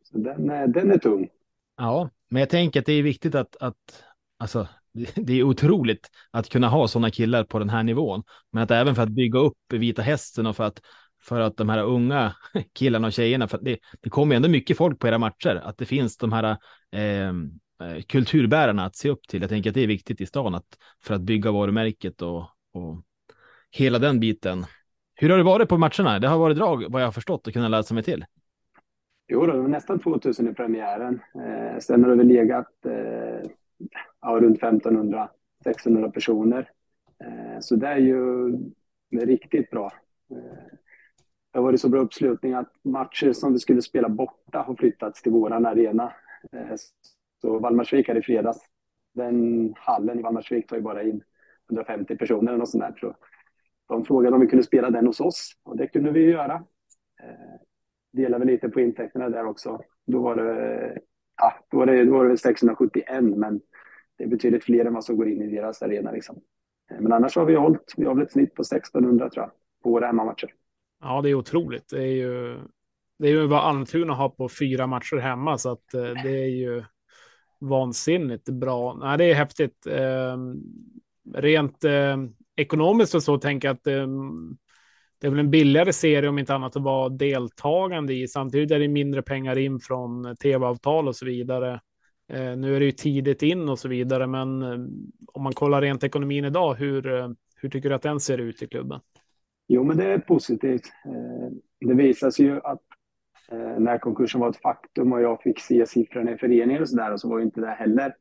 Så 0.02 0.18
den, 0.18 0.72
den 0.72 0.90
är 0.90 0.98
tung. 0.98 1.28
Ja, 1.76 2.10
men 2.30 2.40
jag 2.40 2.50
tänker 2.50 2.80
att 2.80 2.86
det 2.86 2.92
är 2.92 3.02
viktigt 3.02 3.34
att, 3.34 3.56
att 3.56 4.04
alltså, 4.38 4.68
det 5.14 5.32
är 5.32 5.42
otroligt 5.42 6.10
att 6.30 6.48
kunna 6.48 6.68
ha 6.68 6.88
sådana 6.88 7.10
killar 7.10 7.44
på 7.44 7.58
den 7.58 7.70
här 7.70 7.82
nivån. 7.82 8.22
Men 8.52 8.62
att 8.62 8.70
även 8.70 8.94
för 8.94 9.02
att 9.02 9.08
bygga 9.08 9.38
upp 9.38 9.58
Vita 9.72 10.02
Hästen 10.02 10.46
och 10.46 10.56
för 10.56 10.64
att, 10.64 10.80
för 11.22 11.40
att 11.40 11.56
de 11.56 11.68
här 11.68 11.82
unga 11.82 12.34
killarna 12.72 13.06
och 13.06 13.12
tjejerna, 13.12 13.48
för 13.48 13.58
det, 13.62 13.78
det 14.00 14.10
kommer 14.10 14.36
ändå 14.36 14.48
mycket 14.48 14.76
folk 14.76 14.98
på 14.98 15.08
era 15.08 15.18
matcher, 15.18 15.62
att 15.64 15.78
det 15.78 15.86
finns 15.86 16.16
de 16.16 16.32
här 16.32 16.50
eh, 16.92 17.32
Eh, 17.84 18.02
kulturbärarna 18.02 18.84
att 18.84 18.96
se 18.96 19.10
upp 19.10 19.28
till. 19.28 19.40
Jag 19.40 19.50
tänker 19.50 19.70
att 19.70 19.74
det 19.74 19.82
är 19.82 19.86
viktigt 19.86 20.20
i 20.20 20.26
stan 20.26 20.54
att, 20.54 20.78
för 21.02 21.14
att 21.14 21.20
bygga 21.20 21.52
varumärket 21.52 22.22
och, 22.22 22.40
och 22.72 23.02
hela 23.70 23.98
den 23.98 24.20
biten. 24.20 24.64
Hur 25.14 25.30
har 25.30 25.38
det 25.38 25.44
varit 25.44 25.68
på 25.68 25.78
matcherna? 25.78 26.18
Det 26.18 26.28
har 26.28 26.38
varit 26.38 26.56
drag 26.56 26.84
vad 26.90 27.02
jag 27.02 27.06
har 27.06 27.12
förstått 27.12 27.46
och 27.46 27.52
kunnat 27.52 27.70
läsa 27.70 27.94
mig 27.94 28.02
till. 28.02 28.24
Jo, 29.28 29.46
det 29.46 29.52
var 29.58 29.68
nästan 29.68 29.98
2000 29.98 30.48
i 30.48 30.54
premiären. 30.54 31.20
Eh, 31.34 31.78
sen 31.78 32.04
har 32.04 32.10
det 32.10 32.16
väl 32.16 32.26
legat 32.26 32.86
eh, 32.86 33.50
ja, 34.20 34.38
runt 34.40 34.60
1500-1600 34.60 36.10
personer. 36.10 36.70
Eh, 37.24 37.60
så 37.60 37.76
det 37.76 37.86
är 37.86 37.98
ju 37.98 38.50
riktigt 39.12 39.70
bra. 39.70 39.92
Eh, 40.30 40.76
det 41.52 41.58
har 41.58 41.62
varit 41.62 41.80
så 41.80 41.88
bra 41.88 42.00
uppslutning 42.00 42.52
att 42.52 42.72
matcher 42.84 43.32
som 43.32 43.52
vi 43.52 43.58
skulle 43.58 43.82
spela 43.82 44.08
borta 44.08 44.58
har 44.58 44.74
flyttats 44.74 45.22
till 45.22 45.32
våran 45.32 45.66
arena. 45.66 46.12
Eh, 46.52 46.76
så 47.44 47.58
Valdemarsvik 47.58 48.08
här 48.08 48.18
i 48.18 48.22
fredags, 48.22 48.58
den 49.14 49.74
hallen 49.76 50.18
i 50.18 50.22
Valdemarsvik 50.22 50.66
tar 50.66 50.76
ju 50.76 50.82
bara 50.82 51.02
in 51.02 51.22
150 51.70 52.16
personer 52.16 52.48
eller 52.48 52.58
något 52.58 52.70
sånt 52.70 52.84
där. 52.84 52.94
Så 53.00 53.16
de 53.88 54.04
frågade 54.04 54.34
om 54.34 54.40
vi 54.40 54.46
kunde 54.46 54.62
spela 54.62 54.90
den 54.90 55.06
hos 55.06 55.20
oss 55.20 55.52
och 55.62 55.76
det 55.76 55.86
kunde 55.86 56.10
vi 56.10 56.30
göra. 56.30 56.54
Eh, 57.22 57.60
Delar 58.12 58.38
vi 58.38 58.44
lite 58.44 58.68
på 58.68 58.80
intäkterna 58.80 59.28
där 59.28 59.46
också. 59.46 59.80
Då 60.06 60.22
var 60.22 60.36
det, 60.36 60.98
ja, 61.36 61.54
då 61.70 61.78
var 61.78 61.86
det, 61.86 62.04
då 62.04 62.12
var 62.12 62.28
det 62.28 62.38
671 62.38 63.24
men 63.24 63.60
det 64.18 64.24
är 64.24 64.28
betydligt 64.28 64.64
fler 64.64 64.84
än 64.84 64.94
vad 64.94 65.04
som 65.04 65.16
går 65.16 65.28
in 65.28 65.42
i 65.42 65.56
deras 65.56 65.82
arena. 65.82 66.12
Liksom. 66.12 66.40
Eh, 66.90 67.00
men 67.00 67.12
annars 67.12 67.36
har 67.36 67.44
vi 67.44 67.54
hållit, 67.54 67.94
vi 67.96 68.04
har 68.04 68.14
väl 68.14 68.24
ett 68.24 68.32
snitt 68.32 68.54
på 68.54 68.62
1600 68.62 69.30
tror 69.30 69.44
jag, 69.44 69.50
på 69.82 69.90
våra 69.90 70.06
hemmamatcher. 70.06 70.50
Ja, 71.00 71.22
det 71.22 71.30
är 71.30 71.34
otroligt. 71.34 71.88
Det 71.88 72.02
är 72.02 72.14
ju, 72.14 72.58
det 73.18 73.28
är 73.28 73.32
ju 73.32 73.46
vad 73.46 73.60
Almtuna 73.60 74.14
har 74.14 74.28
på 74.28 74.48
fyra 74.48 74.86
matcher 74.86 75.16
hemma, 75.16 75.58
så 75.58 75.70
att 75.72 75.94
eh, 75.94 76.02
det 76.02 76.30
är 76.30 76.48
ju 76.48 76.84
vansinnigt 77.68 78.48
bra. 78.48 78.94
Nej, 78.94 79.18
det 79.18 79.24
är 79.24 79.34
häftigt. 79.34 79.86
Eh, 79.86 80.36
rent 81.34 81.84
eh, 81.84 82.16
ekonomiskt 82.56 83.14
och 83.14 83.22
så 83.22 83.38
tänker 83.38 83.68
jag 83.68 83.74
att 83.74 83.86
eh, 83.86 84.06
det 85.20 85.26
är 85.26 85.30
väl 85.30 85.40
en 85.40 85.50
billigare 85.50 85.92
serie 85.92 86.28
om 86.28 86.38
inte 86.38 86.54
annat 86.54 86.76
att 86.76 86.82
vara 86.82 87.08
deltagande 87.08 88.14
i. 88.14 88.28
Samtidigt 88.28 88.70
är 88.70 88.78
det 88.78 88.88
mindre 88.88 89.22
pengar 89.22 89.58
in 89.58 89.80
från 89.80 90.36
tv-avtal 90.36 91.08
och 91.08 91.16
så 91.16 91.26
vidare. 91.26 91.80
Eh, 92.32 92.56
nu 92.56 92.76
är 92.76 92.80
det 92.80 92.86
ju 92.86 92.92
tidigt 92.92 93.42
in 93.42 93.68
och 93.68 93.78
så 93.78 93.88
vidare, 93.88 94.26
men 94.26 94.62
eh, 94.62 94.78
om 95.32 95.42
man 95.42 95.52
kollar 95.52 95.82
rent 95.82 96.04
ekonomin 96.04 96.44
idag, 96.44 96.74
hur, 96.74 97.14
eh, 97.14 97.28
hur 97.56 97.68
tycker 97.68 97.88
du 97.88 97.94
att 97.94 98.02
den 98.02 98.20
ser 98.20 98.38
ut 98.38 98.62
i 98.62 98.66
klubben? 98.66 99.00
Jo, 99.68 99.84
men 99.84 99.96
det 99.96 100.04
är 100.04 100.18
positivt. 100.18 100.82
Ehm, 101.04 101.60
det 101.80 101.94
visar 101.94 102.30
sig 102.30 102.46
ju 102.46 102.60
att 102.60 102.82
Eh, 103.48 103.78
när 103.78 103.98
konkursen 103.98 104.40
var 104.40 104.50
ett 104.50 104.62
faktum 104.62 105.12
och 105.12 105.22
jag 105.22 105.42
fick 105.42 105.60
se 105.60 105.86
siffrorna 105.86 106.30
i 106.30 106.38
föreningen 106.38 106.82
och 106.82 106.88
så 106.88 106.96
där, 106.96 107.16
så 107.16 107.28
var 107.28 107.38
ju 107.38 107.44
inte 107.44 107.60
det 107.60 107.70
heller 107.70 108.14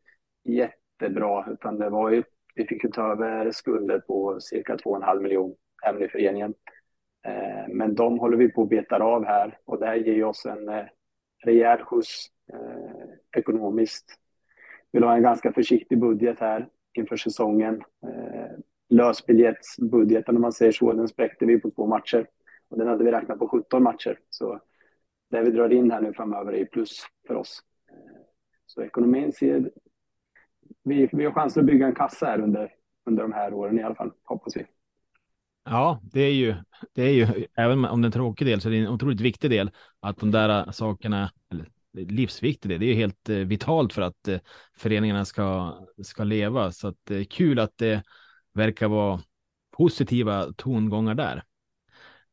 jättebra, 0.43 1.45
utan 1.51 1.79
det 1.79 1.89
var 1.89 2.09
ju, 2.09 2.23
vi 2.55 2.67
fick 2.67 2.83
ju 2.83 2.89
ta 2.89 3.11
över 3.11 3.51
skulder 3.51 3.99
på 3.99 4.39
cirka 4.39 4.75
2,5 4.75 5.21
miljoner 5.21 5.55
även 5.85 6.03
i 6.03 6.07
föreningen. 6.07 6.53
Eh, 7.25 7.73
men 7.73 7.95
de 7.95 8.19
håller 8.19 8.37
vi 8.37 8.51
på 8.51 8.61
att 8.61 8.69
beta 8.69 8.95
av 8.95 9.25
här 9.25 9.57
och 9.65 9.79
det 9.79 9.85
här 9.85 9.95
ger 9.95 10.23
oss 10.23 10.45
en 10.45 10.69
eh, 10.69 10.85
rejäl 11.43 11.79
skjuts 11.83 12.27
ekonomiskt. 13.37 14.05
Vi 14.91 14.99
har 14.99 15.15
en 15.15 15.23
ganska 15.23 15.53
försiktig 15.53 15.99
budget 15.99 16.39
här 16.39 16.67
inför 16.93 17.17
säsongen. 17.17 17.83
Lösbiljettsbudgeten 18.89 20.35
om 20.35 20.41
man 20.41 20.53
säger 20.53 20.71
så, 20.71 20.93
den 20.93 21.07
spräckte 21.07 21.45
vi 21.45 21.59
på 21.59 21.71
två 21.71 21.87
matcher. 21.87 22.27
Och 22.69 22.77
den 22.77 22.87
hade 22.87 23.03
vi 23.03 23.11
räknat 23.11 23.39
på 23.39 23.47
17 23.47 23.83
matcher. 23.83 24.19
Så 24.29 24.59
det 25.33 25.43
vi 25.43 25.51
drar 25.51 25.69
in 25.69 25.91
här 25.91 26.01
nu 26.01 26.13
framöver 26.13 26.53
är 26.53 26.65
plus 26.65 27.05
för 27.27 27.35
oss. 27.35 27.59
Så 28.65 28.81
ekonomin 28.81 29.31
ser... 29.31 29.71
Vi, 30.83 31.09
vi 31.11 31.25
har 31.25 31.31
chans 31.31 31.57
att 31.57 31.65
bygga 31.65 31.85
en 31.85 31.95
kassa 31.95 32.25
här 32.25 32.41
under, 32.41 32.71
under 33.05 33.23
de 33.23 33.33
här 33.33 33.53
åren 33.53 33.79
i 33.79 33.83
alla 33.83 33.95
fall, 33.95 34.11
hoppas 34.23 34.57
vi. 34.57 34.65
Ja, 35.65 35.99
det 36.03 36.21
är 36.21 36.33
ju, 36.33 36.55
det 36.93 37.03
är 37.03 37.09
ju, 37.09 37.47
även 37.55 37.85
om 37.85 38.01
det 38.01 38.05
är 38.05 38.07
en 38.07 38.11
tråkig 38.11 38.47
del 38.47 38.61
så 38.61 38.69
är 38.69 38.71
det 38.71 38.77
en 38.77 38.87
otroligt 38.87 39.21
viktig 39.21 39.49
del 39.49 39.71
att 39.99 40.17
de 40.17 40.31
där 40.31 40.71
sakerna, 40.71 41.31
eller 41.51 41.67
livsviktig 41.93 42.71
det, 42.71 42.77
det 42.77 42.85
är 42.85 42.95
helt 42.95 43.29
eh, 43.29 43.35
vitalt 43.35 43.93
för 43.93 44.01
att 44.01 44.27
eh, 44.27 44.39
föreningarna 44.77 45.25
ska, 45.25 45.77
ska 46.03 46.23
leva. 46.23 46.71
Så 46.71 46.87
att 46.87 46.97
det 47.03 47.15
är 47.15 47.23
kul 47.23 47.59
att 47.59 47.77
det 47.77 48.03
verkar 48.53 48.87
vara 48.87 49.19
positiva 49.77 50.53
tongångar 50.57 51.15
där. 51.15 51.43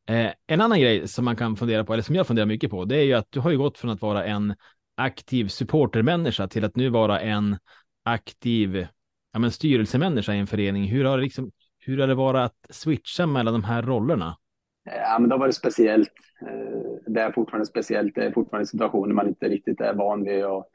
Eh, 0.09 0.31
en 0.47 0.61
annan 0.61 0.79
grej 0.79 1.07
som 1.07 1.25
man 1.25 1.35
kan 1.35 1.55
fundera 1.55 1.83
på, 1.83 1.93
eller 1.93 2.03
som 2.03 2.15
jag 2.15 2.27
funderar 2.27 2.45
mycket 2.45 2.71
på, 2.71 2.85
det 2.85 2.95
är 2.95 3.03
ju 3.03 3.13
att 3.13 3.27
du 3.29 3.39
har 3.39 3.51
ju 3.51 3.57
gått 3.57 3.77
från 3.77 3.91
att 3.91 4.01
vara 4.01 4.25
en 4.25 4.55
aktiv 4.97 5.47
supportermänniska 5.47 6.47
till 6.47 6.65
att 6.65 6.75
nu 6.75 6.89
vara 6.89 7.19
en 7.19 7.57
aktiv 8.03 8.87
ja, 9.33 9.39
men 9.39 9.51
styrelsemänniska 9.51 10.33
i 10.33 10.39
en 10.39 10.47
förening. 10.47 10.83
Hur 10.83 11.05
har 11.05 11.17
det 11.17 11.23
liksom, 11.23 11.51
hur 11.79 11.97
har 11.97 12.07
det 12.07 12.15
varit 12.15 12.45
att 12.45 12.75
switcha 12.75 13.25
mellan 13.25 13.53
de 13.53 13.63
här 13.63 13.81
rollerna? 13.81 14.37
Ja, 14.83 15.17
men 15.19 15.29
det 15.29 15.35
har 15.35 15.39
varit 15.39 15.55
speciellt. 15.55 16.13
Eh, 16.41 17.11
det 17.13 17.21
är 17.21 17.31
fortfarande 17.31 17.65
speciellt. 17.65 18.15
Det 18.15 18.23
är 18.23 18.31
fortfarande 18.31 18.67
situationer 18.67 19.13
man 19.13 19.27
inte 19.27 19.49
riktigt 19.49 19.81
är 19.81 19.93
van 19.93 20.23
vid. 20.23 20.45
Och, 20.45 20.65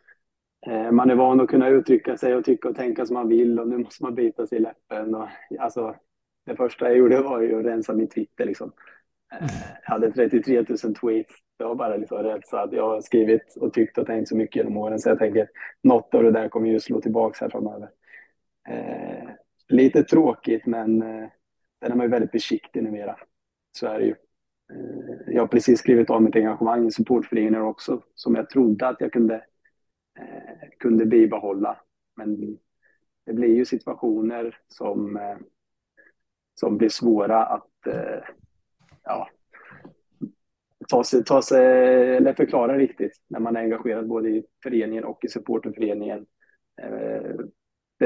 eh, 0.67 0.91
man 0.93 1.11
är 1.11 1.15
van 1.15 1.41
att 1.41 1.49
kunna 1.49 1.69
uttrycka 1.69 2.17
sig 2.17 2.35
och 2.35 2.45
tycka 2.45 2.69
och 2.69 2.77
tänka 2.77 3.07
som 3.07 3.15
man 3.15 3.29
vill 3.29 3.61
och 3.61 3.69
nu 3.69 3.79
måste 3.79 4.03
man 4.03 4.15
bita 4.15 4.47
sig 4.47 4.59
i 4.59 4.61
läppen. 4.61 5.15
Och, 5.15 5.29
alltså, 5.59 5.95
det 6.47 6.57
första 6.57 6.89
jag 6.89 6.97
gjorde 6.97 7.23
var 7.23 7.41
ju 7.41 7.59
att 7.59 7.65
rensa 7.65 7.93
min 7.93 8.09
Twitter. 8.09 8.45
Liksom. 8.45 8.73
Jag 9.31 9.93
hade 9.93 10.13
33 10.13 10.65
000 10.85 10.95
tweets. 10.95 11.35
Jag 11.59 11.69
var 11.69 11.75
bara 11.75 11.97
liksom 11.97 12.23
rensad. 12.23 12.75
Jag 12.75 12.89
har 12.89 13.01
skrivit 13.01 13.57
och 13.61 13.73
tyckt 13.73 13.99
och 13.99 14.07
tänkt 14.07 14.29
så 14.29 14.37
mycket 14.37 14.57
genom 14.57 14.77
åren 14.77 14.99
så 14.99 15.09
jag 15.09 15.19
tänker 15.19 15.49
något 15.83 16.15
av 16.15 16.23
det 16.23 16.31
där 16.31 16.49
kommer 16.49 16.69
ju 16.69 16.81
slå 16.81 17.01
tillbaka 17.01 17.45
här 17.45 17.51
framöver. 17.51 17.91
Eh, 18.69 19.29
lite 19.69 20.03
tråkigt, 20.03 20.67
men 20.67 21.03
eh, 21.03 21.29
den 21.81 21.93
är 21.93 21.97
man 21.97 22.07
ju 22.07 22.11
väldigt 22.11 22.31
försiktig 22.31 22.83
numera. 22.83 23.17
Så 23.73 23.87
är 23.87 23.99
det 23.99 24.05
ju. 24.05 24.15
Eh, 24.73 25.35
jag 25.35 25.43
har 25.43 25.47
precis 25.47 25.79
skrivit 25.79 26.11
av 26.11 26.23
mitt 26.23 26.37
engagemang 26.37 26.87
i 26.87 26.91
supportföreningar 26.91 27.61
också, 27.61 28.03
som 28.15 28.35
jag 28.35 28.51
trodde 28.51 28.89
att 28.89 29.01
jag 29.01 29.13
kunde, 29.13 29.35
eh, 30.19 30.69
kunde 30.79 31.07
bibehålla. 31.07 31.81
Men 32.17 32.59
det 33.27 33.33
blir 33.33 33.55
ju 33.55 33.65
situationer 33.65 34.59
som, 34.69 35.17
eh, 35.17 35.37
som 36.55 36.79
blir 36.79 36.89
svåra 36.89 37.47
att 37.47 37.87
eh, 37.87 38.25
ja, 39.07 39.29
ta 40.89 41.05
sig, 41.05 41.25
ta 41.25 41.43
sig, 41.43 42.17
eller 42.17 42.35
förklara 42.35 42.79
riktigt 42.79 43.13
när 43.29 43.41
man 43.41 43.57
är 43.57 43.61
engagerad 43.61 44.09
både 44.09 44.29
i 44.29 44.45
föreningen 44.63 45.05
och 45.05 45.25
i 45.25 45.29
supporterföreningen. 45.29 46.27
Eh, 46.83 47.31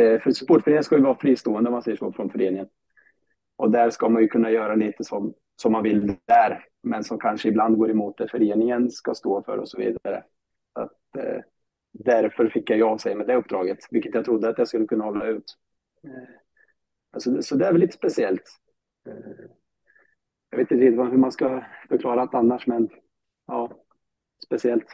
eh, 0.02 0.20
för 0.20 0.30
supportföreningen 0.30 0.84
ska 0.84 0.96
ju 0.96 1.02
vara 1.02 1.18
fristående 1.18 1.68
om 1.68 1.72
man 1.72 1.82
säger 1.82 1.96
så 1.96 2.12
från 2.12 2.30
föreningen. 2.30 2.68
Och 3.56 3.70
där 3.70 3.90
ska 3.90 4.08
man 4.08 4.22
ju 4.22 4.28
kunna 4.28 4.50
göra 4.50 4.74
lite 4.74 5.04
som, 5.04 5.34
som 5.56 5.72
man 5.72 5.82
vill 5.82 6.16
där, 6.26 6.64
men 6.82 7.04
som 7.04 7.18
kanske 7.18 7.48
ibland 7.48 7.76
går 7.76 7.90
emot 7.90 8.18
det 8.18 8.28
föreningen 8.28 8.90
ska 8.90 9.14
stå 9.14 9.42
för 9.42 9.58
och 9.58 9.68
så 9.68 9.78
vidare. 9.78 10.24
Att, 10.72 11.16
eh, 11.18 11.40
därför 11.92 12.48
fick 12.48 12.70
jag 12.70 12.82
avsäga 12.82 13.16
mig 13.16 13.26
med 13.26 13.34
det 13.34 13.40
uppdraget, 13.40 13.78
vilket 13.90 14.14
jag 14.14 14.24
trodde 14.24 14.48
att 14.48 14.58
jag 14.58 14.68
skulle 14.68 14.86
kunna 14.86 15.04
hålla 15.04 15.26
ut. 15.26 15.56
Eh, 16.04 16.34
alltså, 17.12 17.42
så 17.42 17.56
det 17.56 17.66
är 17.66 17.72
väl 17.72 17.80
lite 17.80 17.96
speciellt. 17.96 18.44
Eh, 19.06 19.50
jag 20.50 20.58
vet 20.58 20.70
inte 20.70 20.84
riktigt 20.84 21.00
hur 21.00 21.18
man 21.18 21.32
ska 21.32 21.64
förklara 21.88 22.26
det 22.26 22.38
annars, 22.38 22.66
men 22.66 22.88
ja, 23.46 23.70
speciellt. 24.44 24.86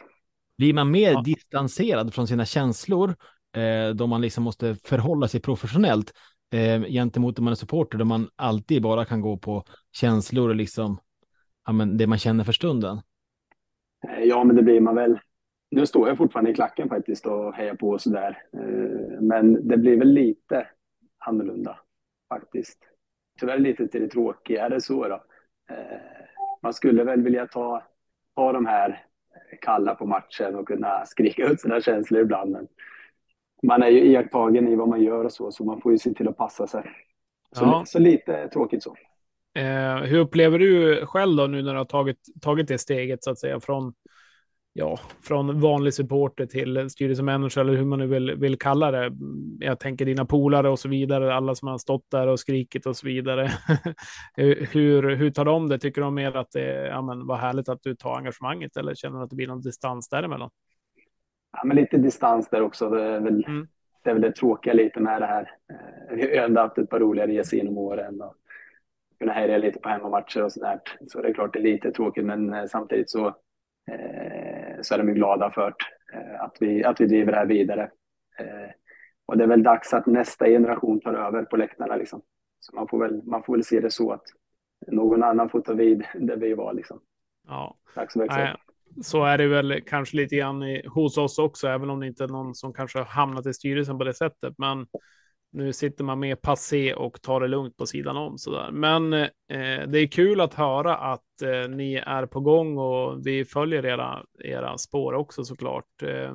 Blir 0.57 0.73
man 0.73 0.91
mer 0.91 1.11
ja. 1.11 1.21
distanserad 1.25 2.13
från 2.13 2.27
sina 2.27 2.45
känslor 2.45 3.15
eh, 3.55 3.95
då 3.95 4.07
man 4.07 4.21
liksom 4.21 4.43
måste 4.43 4.75
förhålla 4.75 5.27
sig 5.27 5.41
professionellt? 5.41 6.13
eh, 6.53 6.81
gentemot 6.81 7.37
när 7.37 7.43
man 7.43 7.51
är 7.51 7.55
supporter, 7.55 7.97
där 7.97 8.05
man 8.05 8.29
alltid 8.35 8.81
bara 8.81 9.05
kan 9.05 9.21
gå 9.21 9.37
på 9.37 9.63
känslor 9.91 10.49
och 10.49 10.55
liksom 10.55 10.97
ja, 11.65 11.71
men 11.71 11.97
det 11.97 12.07
man 12.07 12.17
känner 12.17 12.43
för 12.43 12.51
stunden. 12.51 12.97
Eh, 14.07 14.23
ja, 14.23 14.43
men 14.43 14.55
det 14.55 14.63
blir 14.63 14.81
man 14.81 14.95
väl. 14.95 15.19
Nu 15.71 15.85
står 15.85 16.07
jag 16.07 16.17
fortfarande 16.17 16.51
i 16.51 16.53
klacken 16.53 16.89
faktiskt 16.89 17.25
och 17.25 17.53
hejar 17.53 17.75
på 17.75 17.89
och 17.89 18.01
sådär. 18.01 18.43
Eh, 18.53 19.21
men 19.21 19.67
det 19.67 19.77
blir 19.77 19.97
väl 19.97 20.13
lite 20.13 20.67
annorlunda 21.17 21.79
faktiskt. 22.29 22.79
Tyvärr 23.39 23.59
lite 23.59 23.87
till 23.87 24.01
det 24.01 24.07
tråkiga, 24.07 24.65
är 24.65 24.69
det 24.69 24.81
så 24.81 25.07
då? 25.07 25.23
Eh, 25.71 25.97
man 26.63 26.73
skulle 26.73 27.03
väl 27.03 27.21
vilja 27.21 27.47
ta, 27.47 27.83
ta 28.35 28.51
de 28.51 28.65
här 28.65 29.03
kalla 29.61 29.95
på 29.95 30.05
matchen 30.05 30.55
och 30.55 30.67
kunna 30.67 31.05
skrika 31.05 31.45
ut 31.47 31.61
sina 31.61 31.81
känslor 31.81 32.21
ibland. 32.21 32.51
Men 32.51 32.67
man 33.63 33.83
är 33.83 33.87
ju 33.87 33.99
iakttagen 33.99 34.67
i 34.67 34.75
vad 34.75 34.87
man 34.87 35.03
gör 35.03 35.25
och 35.25 35.31
så, 35.31 35.51
så 35.51 35.63
man 35.63 35.81
får 35.81 35.91
ju 35.91 35.97
se 35.97 36.13
till 36.13 36.27
att 36.27 36.37
passa 36.37 36.67
sig. 36.67 36.83
Så, 37.51 37.63
Ja. 37.65 37.83
så 37.87 37.99
lite 37.99 38.47
tråkigt 38.47 38.83
så. 38.83 38.95
Eh, 39.59 39.95
hur 39.95 40.19
upplever 40.19 40.59
du 40.59 41.05
själv 41.05 41.35
då 41.37 41.47
nu 41.47 41.61
när 41.61 41.71
du 41.73 41.77
har 41.77 41.85
tagit, 41.85 42.19
tagit 42.41 42.67
det 42.67 42.77
steget 42.77 43.23
så 43.23 43.31
att 43.31 43.39
säga 43.39 43.59
från, 43.59 43.93
ja, 44.77 44.99
från 45.21 45.59
vanlig 45.61 45.93
supporter 45.93 46.45
till 46.45 46.89
styrelsemänniska 46.89 47.61
eller 47.61 47.73
hur 47.73 47.85
man 47.85 47.99
nu 47.99 48.07
vill, 48.07 48.35
vill 48.35 48.59
kalla 48.59 48.91
det. 48.91 49.11
Jag 49.59 49.79
tänker 49.79 50.05
dina 50.05 50.25
polare 50.25 50.69
och 50.69 50.79
så 50.79 50.89
vidare, 50.89 51.35
alla 51.35 51.55
som 51.55 51.67
har 51.67 51.77
stått 51.77 52.11
där 52.11 52.27
och 52.27 52.39
skrikit 52.39 52.85
och 52.85 52.95
så 52.97 53.07
vidare. 53.07 53.49
hur, 54.71 55.15
hur 55.15 55.31
tar 55.31 55.45
de 55.45 55.69
det? 55.69 55.79
Tycker 55.79 56.01
de 56.01 56.15
mer 56.15 56.37
att 56.37 56.51
det 56.51 56.87
ja, 56.87 57.01
men, 57.01 57.27
var 57.27 57.35
härligt 57.35 57.69
att 57.69 57.83
du 57.83 57.95
tar 57.95 58.17
engagemanget 58.17 58.77
eller 58.77 58.95
känner 58.95 59.17
du 59.17 59.23
att 59.23 59.29
det 59.29 59.35
blir 59.35 59.47
någon 59.47 59.61
distans 59.61 60.09
däremellan? 60.09 60.49
Ja, 61.51 61.61
men 61.65 61.77
lite 61.77 61.97
distans 61.97 62.49
där 62.49 62.61
också. 62.61 62.89
Det 62.89 63.03
är 63.03 63.19
väl, 63.19 63.45
Mm. 63.47 63.67
det, 64.03 64.09
är 64.09 64.13
väl 64.13 64.21
det 64.21 64.31
tråkiga 64.31 64.73
lite 64.73 64.99
med 64.99 65.21
det 65.21 65.25
här. 65.25 65.51
Eh, 66.09 66.15
Vi 66.15 66.37
har 66.37 66.45
ändå 66.45 66.61
haft 66.61 66.77
ett 66.77 66.89
par 66.89 66.99
roliga 66.99 67.27
resor 67.27 67.57
genom 67.59 67.77
åren 67.77 68.21
och 68.21 68.35
kunna 69.19 69.33
härja 69.33 69.57
lite 69.57 69.79
på 69.79 69.89
hemmamatcher 69.89 70.43
och 70.43 70.51
sådär. 70.51 70.79
Så 71.07 71.21
det 71.21 71.27
är 71.29 71.33
klart 71.33 71.53
det 71.53 71.59
är 71.59 71.63
lite 71.63 71.91
tråkigt, 71.91 72.25
men 72.25 72.53
eh, 72.53 72.65
samtidigt 72.65 73.09
så, 73.09 73.27
eh, 73.91 74.56
så 74.81 74.93
är 74.93 74.97
de 74.97 75.09
ju 75.09 75.13
glada 75.13 75.51
för 75.51 75.73
eh, 76.13 76.41
att, 76.41 76.57
vi, 76.59 76.83
att 76.83 77.01
vi 77.01 77.05
driver 77.05 77.31
det 77.31 77.37
här 77.37 77.45
vidare. 77.45 77.91
Eh, 78.39 78.71
och 79.25 79.37
det 79.37 79.43
är 79.43 79.47
väl 79.47 79.63
dags 79.63 79.93
att 79.93 80.05
nästa 80.05 80.45
generation 80.45 81.01
tar 81.01 81.13
över 81.13 81.43
på 81.43 81.57
läktarna 81.57 81.95
liksom. 81.95 82.21
Så 82.59 82.75
man 82.75 82.87
får 82.87 82.99
väl, 82.99 83.21
man 83.23 83.43
får 83.43 83.53
väl 83.53 83.63
se 83.63 83.79
det 83.79 83.91
så 83.91 84.11
att 84.11 84.23
någon 84.87 85.23
annan 85.23 85.49
får 85.49 85.61
ta 85.61 85.73
vid 85.73 86.03
där 86.15 86.37
vi 86.37 86.53
var 86.53 86.73
liksom. 86.73 86.99
Ja. 87.47 87.77
Växa 87.95 88.25
Nej, 88.25 88.53
upp. 88.53 89.05
så 89.05 89.23
är 89.23 89.37
det 89.37 89.47
väl 89.47 89.81
kanske 89.85 90.17
lite 90.17 90.35
grann 90.35 90.63
i, 90.63 90.87
hos 90.87 91.17
oss 91.17 91.39
också, 91.39 91.67
även 91.67 91.89
om 91.89 91.99
det 91.99 92.07
inte 92.07 92.23
är 92.23 92.27
någon 92.27 92.55
som 92.55 92.73
kanske 92.73 92.99
har 92.99 93.05
hamnat 93.05 93.45
i 93.45 93.53
styrelsen 93.53 93.97
på 93.97 94.03
det 94.03 94.13
sättet. 94.13 94.53
Men 94.57 94.87
nu 95.51 95.73
sitter 95.73 96.03
man 96.03 96.19
med 96.19 96.41
passé 96.41 96.93
och 96.93 97.21
tar 97.21 97.41
det 97.41 97.47
lugnt 97.47 97.77
på 97.77 97.85
sidan 97.85 98.17
om 98.17 98.37
sådär. 98.37 98.71
Men 98.71 99.13
eh, 99.13 99.29
det 99.87 99.99
är 99.99 100.07
kul 100.11 100.41
att 100.41 100.53
höra 100.53 100.97
att 100.97 101.41
eh, 101.41 101.69
ni 101.69 101.95
är 101.95 102.25
på 102.25 102.39
gång 102.39 102.77
och 102.77 103.27
vi 103.27 103.45
följer 103.45 103.85
era, 103.85 104.23
era 104.43 104.77
spår 104.77 105.13
också 105.13 105.43
såklart. 105.43 106.03
Eh, 106.03 106.31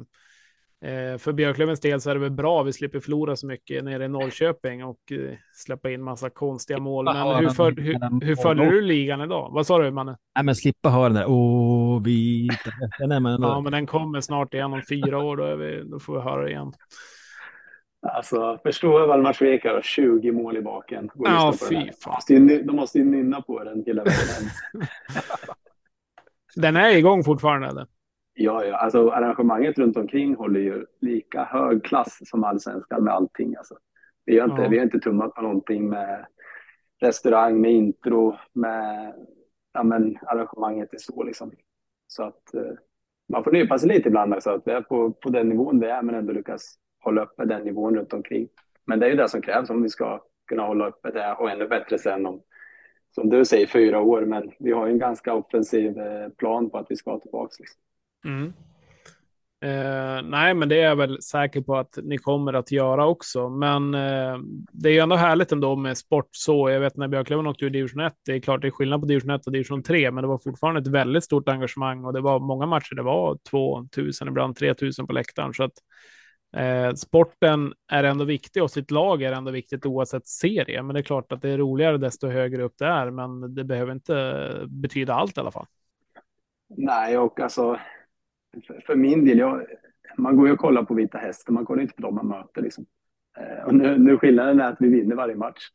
eh, 0.91 1.19
för 1.19 1.33
Björklövens 1.33 1.81
del 1.81 2.01
så 2.01 2.11
är 2.11 2.15
det 2.15 2.21
väl 2.21 2.31
bra. 2.31 2.63
Vi 2.63 2.73
slipper 2.73 3.01
förlora 3.01 3.37
så 3.37 3.47
mycket 3.47 3.85
nere 3.85 4.05
i 4.05 4.09
Norrköping 4.09 4.85
och 4.85 5.13
eh, 5.13 5.37
släppa 5.55 5.91
in 5.91 6.03
massa 6.03 6.31
konstiga 6.31 6.79
mål. 6.79 7.05
Men 7.05 7.37
hur, 7.37 7.49
föl- 7.49 7.81
hur, 7.81 8.25
hur 8.25 8.37
följer 8.37 8.71
du 8.71 8.81
ligan 8.81 9.21
idag? 9.21 9.51
Vad 9.53 9.67
sa 9.67 9.79
du, 9.79 9.91
Manne? 9.91 10.17
Nej, 10.35 10.45
men 10.45 10.57
slippa 10.57 10.89
höra 10.89 11.05
den 11.09 11.15
där 11.15 11.27
åh, 11.29 12.03
vita 12.03 12.71
Nej, 13.07 13.21
men, 13.21 13.43
Ja, 13.43 13.61
men 13.61 13.73
den 13.73 13.87
kommer 13.87 14.21
snart 14.21 14.55
igen 14.55 14.73
om 14.73 14.83
fyra 14.89 15.19
år. 15.19 15.37
Då, 15.37 15.57
vi, 15.57 15.83
då 15.85 15.99
får 16.01 16.15
vi 16.15 16.21
höra 16.21 16.43
det 16.43 16.51
igen. 16.51 16.73
Alltså, 18.03 18.59
förstå 18.63 19.07
Valdemarsvik 19.07 19.65
har 19.65 19.81
20 19.83 20.33
mål 20.33 20.57
i 20.57 20.63
baken. 20.63 21.11
Och 21.15 21.27
Ja, 21.29 21.55
fy 21.69 21.91
fan. 22.05 22.47
De 22.47 22.73
måste, 22.77 22.99
ju, 22.99 23.05
nynna 23.05 23.43
på 23.43 23.65
den 23.65 23.83
hela 23.87 24.05
vägen. 24.05 24.51
Den 26.57 26.77
är 26.77 26.97
igång 26.97 27.25
fortfarande 27.25 27.69
eller? 27.69 27.87
ja, 28.35 28.65
ja, 28.65 28.77
alltså 28.77 29.11
arrangemanget 29.11 29.79
runt 29.79 29.97
omkring 29.97 30.35
håller 30.35 30.61
ju 30.61 30.87
lika 31.01 31.45
hög 31.45 31.85
klass 31.85 32.19
som 32.25 32.45
allsvenskan 32.45 33.05
med 33.05 33.15
allting. 33.15 33.57
Alltså. 33.57 33.75
Vi, 34.25 34.39
har 34.39 34.51
inte, 34.51 34.63
Ja. 34.63 34.69
vi 34.69 34.79
har 34.79 34.85
inte 34.85 34.99
tummat 35.01 35.35
på 35.35 35.43
någonting 35.43 35.89
med 35.89 36.27
restaurang, 37.01 37.61
med 37.61 37.73
intro, 37.73 38.37
med 38.53 39.15
ja, 39.73 39.83
men, 39.83 40.19
arrangemanget 40.27 40.95
är 40.95 40.99
så 40.99 41.23
liksom. 41.23 41.53
Så 42.07 42.23
att 42.23 42.55
eh, 42.55 42.73
man 43.29 43.45
får 43.45 43.53
nypa 43.53 43.79
sig 43.79 43.89
lite 43.89 44.09
ibland 44.09 44.35
också, 44.35 44.51
att 44.51 44.63
vi 44.67 44.73
är 44.73 44.81
på, 44.81 45.13
på 45.13 45.29
den 45.31 45.49
nivån 45.49 45.81
vi 45.81 45.87
är, 45.87 46.03
men 46.03 46.15
ändå 46.15 46.33
lyckas 46.33 46.75
hålla 47.03 47.23
uppe 47.23 47.45
den 47.45 47.63
nivån 47.63 47.95
runt 47.95 48.13
omkring. 48.13 48.49
Men 48.85 49.01
det 49.01 49.07
är 49.07 49.11
ju 49.11 49.17
det 49.17 49.29
som 49.29 49.43
krävs 49.43 49.71
om 49.71 49.83
vi 49.83 49.89
ska 49.89 50.23
kunna 50.49 50.63
hålla 50.63 50.89
uppe 50.89 51.11
det 51.11 51.35
och 51.39 51.51
ännu 51.51 51.69
bättre 51.69 51.99
sen 51.99 52.27
om, 52.27 52.43
som 53.15 53.31
du 53.31 53.45
säger, 53.45 53.67
fyra 53.67 54.01
år. 54.01 54.23
Men 54.23 54.51
vi 54.59 54.73
har 54.73 54.87
ju 54.87 54.93
en 54.93 54.99
ganska 54.99 55.35
offensiv 55.35 55.99
eh, 55.99 56.29
plan 56.29 56.71
på 56.71 56.79
att 56.79 56.87
vi 56.89 56.97
ska 56.97 57.19
tillbaka. 57.19 57.55
Liksom. 57.59 57.81
Mm. 58.25 58.53
Eh, 59.65 60.23
nej, 60.23 60.55
men 60.55 60.69
det 60.69 60.81
är 60.81 60.85
jag 60.85 60.97
väl 60.97 61.23
säker 61.23 61.61
på 61.61 61.77
att 61.77 61.99
ni 62.03 62.19
kommer 62.19 62.53
att 62.53 62.73
göra 62.73 63.07
också. 63.07 63.49
Men 63.49 63.95
eh, 63.95 64.39
det 64.73 64.89
är 64.89 64.93
ju 64.93 64.99
ändå 64.99 65.17
härligt 65.17 65.53
ändå 65.53 65.77
med 65.77 65.99
sport 65.99 66.29
så. 66.31 66.71
Jag 66.71 66.81
vet 66.81 66.97
när 66.97 67.09
Björklöven 67.09 67.47
åkte 67.47 67.65
ur 67.65 67.71
division 67.71 68.01
1. 68.01 68.13
Det 68.27 68.33
är 68.33 68.41
klart 68.41 68.61
det 68.61 68.67
är 68.67 68.71
skillnad 68.71 69.01
på 69.01 69.07
division 69.07 69.31
1 69.31 69.47
och 69.47 69.53
division 69.53 69.83
3, 69.83 70.11
men 70.11 70.23
det 70.23 70.29
var 70.29 70.39
fortfarande 70.39 70.81
ett 70.81 70.87
väldigt 70.87 71.25
stort 71.25 71.49
engagemang 71.49 72.05
och 72.05 72.13
det 72.13 72.21
var 72.21 72.41
många 72.41 72.67
matcher. 72.67 72.95
Det 72.95 73.03
var 73.03 73.39
2000, 73.51 74.29
ibland 74.29 74.57
3000 74.57 75.07
på 75.07 75.13
läktaren. 75.13 75.55
Så 75.55 75.65
att 75.65 75.75
eh, 76.57 76.95
sporten 76.95 77.75
är 77.93 78.05
ändå 78.05 78.25
viktig 78.25 78.63
och 78.63 78.71
sitt 78.71 78.91
lag 78.91 79.23
är 79.23 79.33
ändå 79.33 79.51
viktigt 79.51 79.87
oavsett 79.87 80.27
serie. 80.27 80.83
Men 80.83 80.95
det 80.95 81.01
är 81.01 81.05
klart 81.05 81.33
att 81.33 81.43
det 81.43 81.51
är 81.51 81.59
roligare 81.59 81.99
desto 81.99 82.29
högre 82.29 82.63
upp 82.63 82.75
det 82.79 82.87
är, 82.87 83.11
men 83.11 83.55
det 83.55 83.65
behöver 83.65 83.93
inte 83.93 84.67
betyda 84.69 85.15
allt 85.15 85.37
i 85.37 85.41
alla 85.41 85.51
fall. 85.51 85.67
Nej, 86.77 87.19
och 87.19 87.41
alltså 87.41 87.79
för, 88.87 88.95
min 88.95 89.25
del, 89.25 89.39
jag, 89.39 89.67
man 90.17 90.37
går 90.37 90.47
ju 90.47 90.53
och 90.53 90.59
kollar 90.59 90.83
på 90.83 90.95
Vita 90.95 91.19
Hästen, 91.19 91.55
man 91.55 91.67
kollar 91.67 91.83
inte 91.83 91.95
på 91.95 92.03
dem 92.03 92.15
man 92.15 92.29
möter. 92.29 92.63
Liksom. 92.63 92.87
Eh, 93.37 93.65
och 93.65 93.75
nu, 93.75 93.99
nu 93.99 94.19
skillnaden 94.19 94.61
är 94.61 94.73
att 94.73 94.81
vi 94.81 94.89
vinner 94.89 95.17
varje 95.17 95.37
match. 95.37 95.69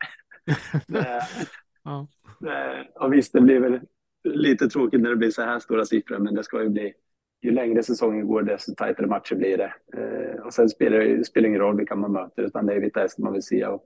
det, 0.87 1.21
Ja. 1.83 2.07
det, 2.39 2.87
och 2.95 3.13
visst, 3.13 3.33
det 3.33 3.41
blir 3.41 3.59
väl 3.59 3.79
lite 4.23 4.69
tråkigt 4.69 5.01
när 5.01 5.09
det 5.09 5.15
blir 5.15 5.31
så 5.31 5.41
här 5.41 5.59
stora 5.59 5.85
siffror, 5.85 6.17
men 6.19 6.35
det 6.35 6.43
ska 6.43 6.63
ju 6.63 6.69
bli 6.69 6.93
ju 7.41 7.51
längre 7.51 7.83
säsongen 7.83 8.27
går, 8.27 8.41
desto 8.41 8.75
tajtare 8.75 9.07
matcher 9.07 9.35
blir 9.35 9.57
det. 9.57 9.73
Eh, 9.97 10.41
och 10.45 10.53
sen 10.53 10.69
spelar 10.69 10.99
det 10.99 11.23
spelar 11.23 11.47
ingen 11.47 11.61
roll 11.61 11.77
vilka 11.77 11.95
man 11.95 12.11
möter, 12.11 12.43
utan 12.43 12.65
det 12.65 12.73
är 12.73 12.79
Vita 12.79 12.99
Hästen 12.99 13.23
man 13.23 13.33
vill 13.33 13.43
se. 13.43 13.65
Och 13.65 13.85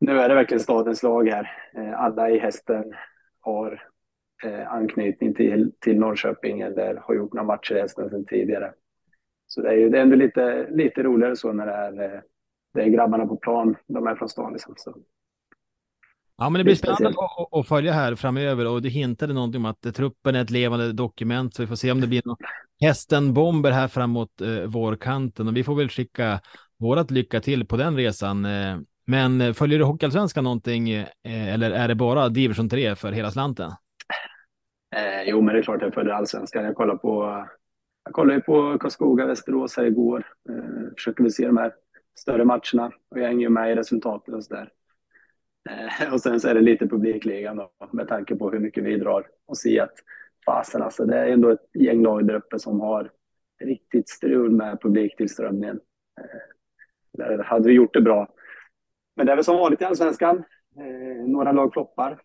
nu 0.00 0.20
är 0.20 0.28
det 0.28 0.34
verkligen 0.34 0.60
stadens 0.60 1.02
lag 1.02 1.28
här. 1.28 1.50
Eh, 1.74 2.00
alla 2.00 2.30
i 2.30 2.38
hästen 2.38 2.94
har 3.40 3.82
eh, 4.44 4.72
anknytning 4.72 5.34
till, 5.34 5.72
till 5.80 5.98
Norrköping 5.98 6.60
eller 6.60 6.94
har 6.94 7.14
gjort 7.14 7.32
några 7.32 7.46
matcher 7.46 7.74
i 7.74 7.80
hästen 7.80 8.10
sedan 8.10 8.24
tidigare. 8.24 8.72
Så 9.46 9.62
det 9.62 9.68
är 9.68 9.76
ju 9.76 9.88
det 9.88 9.98
är 9.98 10.02
ändå 10.02 10.16
lite, 10.16 10.70
lite 10.70 11.02
roligare 11.02 11.36
så 11.36 11.52
när 11.52 11.66
det 11.66 11.72
är, 11.72 12.14
eh, 12.14 12.20
det 12.74 12.82
är 12.82 12.88
grabbarna 12.88 13.26
på 13.26 13.36
plan, 13.36 13.76
de 13.86 14.06
är 14.06 14.14
från 14.14 14.28
stan 14.28 14.52
liksom. 14.52 14.74
Så. 14.76 14.94
Ja, 16.38 16.50
men 16.50 16.58
det 16.58 16.64
blir 16.64 16.74
spännande 16.74 17.08
att, 17.08 17.58
att- 17.58 17.68
följa 17.68 17.92
här 17.92 18.14
framöver 18.14 18.66
och 18.66 18.82
det 18.82 18.88
hintade 18.88 19.32
någonting 19.34 19.60
om 19.60 19.64
att 19.66 19.94
truppen 19.94 20.34
är 20.34 20.42
ett 20.42 20.50
levande 20.50 20.92
dokument 20.92 21.54
så 21.54 21.62
vi 21.62 21.66
får 21.66 21.76
se 21.76 21.92
om 21.92 22.00
det 22.00 22.06
blir 22.06 22.22
någon 22.24 22.36
hästen-bomber 22.80 23.70
här 23.70 23.88
framåt 23.88 24.40
eh, 24.40 24.62
vårkanten 24.62 25.48
och 25.48 25.56
vi 25.56 25.64
får 25.64 25.74
väl 25.74 25.88
skicka 25.88 26.40
vårat 26.78 27.10
lycka 27.10 27.40
till 27.40 27.66
på 27.66 27.76
den 27.76 27.96
resan. 27.96 28.44
Eh, 28.44 28.76
men 29.06 29.40
eh, 29.40 29.52
följer 29.52 29.78
du 29.78 29.84
Hockeyallsvenskan 29.84 30.44
någonting 30.44 30.90
eh, 30.90 31.06
eller 31.24 31.70
är 31.70 31.88
det 31.88 31.94
bara 31.94 32.28
division 32.28 32.68
3 32.68 32.96
för 32.96 33.12
hela 33.12 33.30
slanten? 33.30 33.70
Eh, 34.96 35.22
jo, 35.26 35.40
men 35.40 35.54
det 35.54 35.60
är 35.60 35.62
klart 35.62 35.82
jag 35.82 35.94
följer 35.94 36.12
allsvenskan. 36.12 36.64
Jag 36.64 36.74
kollar 36.74 36.96
på, 36.96 37.44
jag 38.04 38.12
kollar 38.14 38.34
ju 38.34 38.40
på 38.40 38.78
Karlskoga, 38.78 39.26
Västerås 39.26 39.76
här 39.76 39.84
igår. 39.84 40.26
Eh, 40.48 40.94
försöker 40.96 41.22
väl 41.22 41.32
se 41.32 41.46
de 41.46 41.56
här 41.56 41.72
större 42.18 42.44
matcherna 42.44 42.90
och 43.10 43.20
jag 43.20 43.26
hänger 43.26 43.40
ju 43.40 43.48
med 43.48 43.72
i 43.72 43.74
resultaten 43.74 44.34
och 44.34 44.44
sådär. 44.44 44.68
Eh, 45.68 46.12
och 46.12 46.20
sen 46.20 46.40
så 46.40 46.48
är 46.48 46.54
det 46.54 46.60
lite 46.60 46.88
publikligan 46.88 47.56
då, 47.56 47.70
med 47.92 48.08
tanke 48.08 48.36
på 48.36 48.50
hur 48.50 48.58
mycket 48.58 48.84
vi 48.84 48.96
drar 48.96 49.26
och 49.46 49.58
se 49.58 49.80
att 49.80 49.94
fasen 50.46 50.82
alltså, 50.82 51.04
det 51.04 51.18
är 51.18 51.26
ändå 51.26 51.50
ett 51.50 51.70
gäng 51.74 52.02
lag 52.02 52.26
där 52.26 52.34
uppe 52.34 52.58
som 52.58 52.80
har 52.80 53.10
riktigt 53.60 54.08
strul 54.08 54.50
med 54.50 54.80
publiktillströmningen. 54.80 55.80
Eh, 56.20 56.40
där 57.12 57.38
hade 57.38 57.68
vi 57.68 57.74
gjort 57.74 57.94
det 57.94 58.00
bra. 58.00 58.28
Men 59.16 59.26
det 59.26 59.32
är 59.32 59.36
väl 59.36 59.44
som 59.44 59.58
vanligt 59.58 59.82
i 59.82 59.84
allsvenskan. 59.84 60.44
Eh, 60.76 61.26
några 61.26 61.52
lag 61.52 61.72
floppar. 61.72 62.22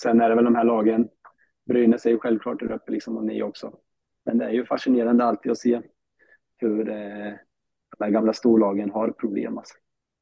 Sen 0.00 0.20
är 0.20 0.28
det 0.28 0.34
väl 0.34 0.44
de 0.44 0.54
här 0.54 0.64
lagen, 0.64 1.08
Brynäs 1.66 2.06
är 2.06 2.10
ju 2.10 2.18
självklart 2.18 2.60
där 2.60 2.72
uppe 2.72 2.92
liksom 2.92 3.16
och 3.16 3.24
ni 3.24 3.42
också. 3.42 3.78
Men 4.24 4.38
det 4.38 4.44
är 4.44 4.50
ju 4.50 4.64
fascinerande 4.64 5.24
alltid 5.24 5.52
att 5.52 5.58
se 5.58 5.80
hur 6.56 6.84
de 6.84 8.04
här 8.04 8.10
gamla 8.10 8.32
storlagen 8.32 8.90
har 8.90 9.10
problem. 9.10 9.58
Alltså. 9.58 9.74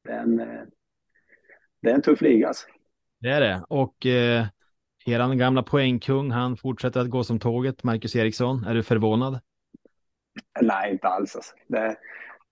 Det, 0.03 0.11
är 0.11 0.19
en, 0.19 0.41
det 1.81 1.89
är 1.89 1.95
en 1.95 2.01
tuff 2.01 2.21
liga. 2.21 2.47
Alltså. 2.47 2.67
Det 3.19 3.29
är 3.29 3.41
det. 3.41 3.63
Och 3.69 4.05
eh, 4.05 4.45
eran 5.05 5.37
gamla 5.37 5.63
poängkung, 5.63 6.31
han 6.31 6.57
fortsätter 6.57 6.99
att 6.99 7.09
gå 7.09 7.23
som 7.23 7.39
tåget, 7.39 7.83
Marcus 7.83 8.15
Eriksson. 8.15 8.63
Är 8.63 8.73
du 8.73 8.83
förvånad? 8.83 9.39
Nej, 10.61 10.91
inte 10.91 11.07
alls. 11.07 11.35
Alltså. 11.35 11.55
Det, 11.67 11.95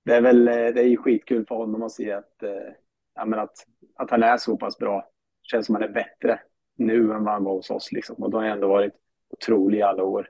det 0.06 0.16
är 0.16 0.22
väl 0.22 0.46
det 0.46 0.82
är 0.82 0.98
skitkul 0.98 1.46
för 1.46 1.56
honom 1.56 1.84
att 1.84 1.92
se 1.92 2.12
att, 2.12 2.36
ja, 3.16 3.26
men 3.26 3.40
att, 3.40 3.66
att 3.96 4.12
han 4.12 4.24
är 4.24 4.38
så 4.38 4.58
pass 4.58 4.78
bra. 4.78 4.98
Det 5.42 5.50
känns 5.50 5.66
som 5.66 5.76
att 5.76 5.82
han 5.82 5.90
är 5.90 5.94
bättre 5.94 6.40
nu 6.78 7.14
än 7.14 7.24
vad 7.24 7.34
han 7.34 7.44
var 7.44 7.54
hos 7.54 7.70
oss. 7.70 7.92
Liksom. 7.92 8.16
Och 8.16 8.32
då 8.32 8.38
har 8.38 8.44
han 8.44 8.54
ändå 8.54 8.68
varit 8.68 8.94
otrolig 9.30 9.78
i 9.78 9.82
alla 9.82 10.04
år. 10.04 10.30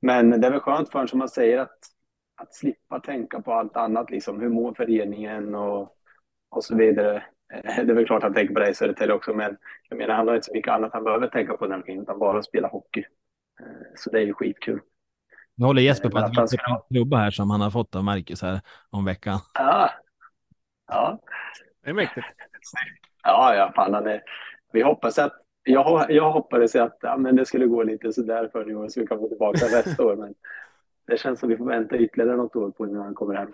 Men 0.00 0.40
det 0.40 0.46
är 0.46 0.50
väl 0.50 0.60
skönt 0.60 0.88
för 0.88 0.98
honom, 0.98 1.08
som 1.08 1.18
man 1.18 1.28
säger, 1.28 1.58
att, 1.58 1.78
att 2.36 2.54
slippa 2.54 3.00
tänka 3.00 3.42
på 3.42 3.52
allt 3.52 3.76
annat. 3.76 4.10
Liksom. 4.10 4.40
Hur 4.40 4.48
mår 4.48 4.74
föreningen 4.74 5.54
och, 5.54 5.96
och 6.48 6.64
så 6.64 6.76
vidare. 6.76 7.24
Det 7.48 7.90
är 7.90 7.94
väl 7.94 8.06
klart 8.06 8.16
att 8.16 8.22
han 8.22 8.34
tänker 8.34 8.54
på 8.54 8.60
det 8.60 8.70
i 8.70 8.74
Södertälje 8.74 9.14
också, 9.14 9.34
men 9.34 9.56
jag 9.88 9.98
menar, 9.98 10.14
han 10.14 10.28
har 10.28 10.34
inte 10.34 10.46
så 10.46 10.52
mycket 10.52 10.72
annat 10.72 10.92
han 10.92 11.04
behöver 11.04 11.28
tänka 11.28 11.56
på 11.56 11.66
nämligen, 11.66 12.02
utan 12.02 12.18
bara 12.18 12.38
att 12.38 12.44
spela 12.44 12.68
hockey. 12.68 13.04
Så 13.96 14.10
det 14.10 14.18
är 14.18 14.26
ju 14.26 14.34
skitkul. 14.34 14.80
Nu 15.56 15.66
håller 15.66 15.82
Jesper 15.82 16.10
på 16.10 16.18
att 16.18 16.30
visa 16.30 16.56
på 16.56 16.74
en 16.74 16.80
klubba 16.90 17.16
här 17.16 17.30
som 17.30 17.50
han 17.50 17.60
har 17.60 17.70
fått 17.70 17.96
av 17.96 18.04
Marcus 18.04 18.42
här 18.42 18.60
om 18.90 19.04
veckan. 19.04 19.38
Ja. 19.54 19.90
Ja. 20.88 21.20
Det 21.84 21.90
är 21.90 21.94
mäktigt. 21.94 22.26
Ja, 23.22 23.54
ja, 23.54 23.72
fan 23.76 23.94
han 23.94 24.06
är, 24.06 24.22
vi 24.72 24.82
hoppas 24.82 25.18
att 25.18 25.32
jag, 25.62 26.06
jag 26.08 26.32
hoppades 26.32 26.74
att 26.76 26.98
ja, 27.00 27.16
men 27.16 27.36
det 27.36 27.46
skulle 27.46 27.66
gå 27.66 27.82
lite 27.82 28.12
sådär 28.12 28.48
för 28.52 28.70
i 28.70 28.74
år 28.74 28.88
så 28.88 29.00
vi 29.00 29.06
kan 29.06 29.18
få 29.18 29.28
tillbaka 29.28 29.66
nästa 29.66 30.04
år. 30.04 30.16
Men 30.16 30.34
det 31.06 31.16
känns 31.16 31.40
som 31.40 31.48
vi 31.48 31.56
får 31.56 31.66
vänta 31.66 31.96
ytterligare 31.96 32.36
något 32.36 32.56
år 32.56 32.70
på 32.70 32.86
innan 32.86 33.02
han 33.02 33.14
kommer 33.14 33.34
hem. 33.34 33.52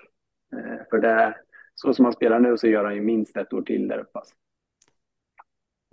Eh, 0.56 0.86
för 0.90 0.98
det, 0.98 1.34
så 1.82 1.94
som 1.94 2.04
han 2.04 2.12
spelar 2.12 2.40
nu 2.40 2.58
så 2.58 2.66
gör 2.66 2.84
han 2.84 2.94
ju 2.94 3.00
minst 3.00 3.36
ett 3.36 3.52
år 3.52 3.62
till 3.62 3.88
där 3.88 3.98
uppe. 3.98 4.20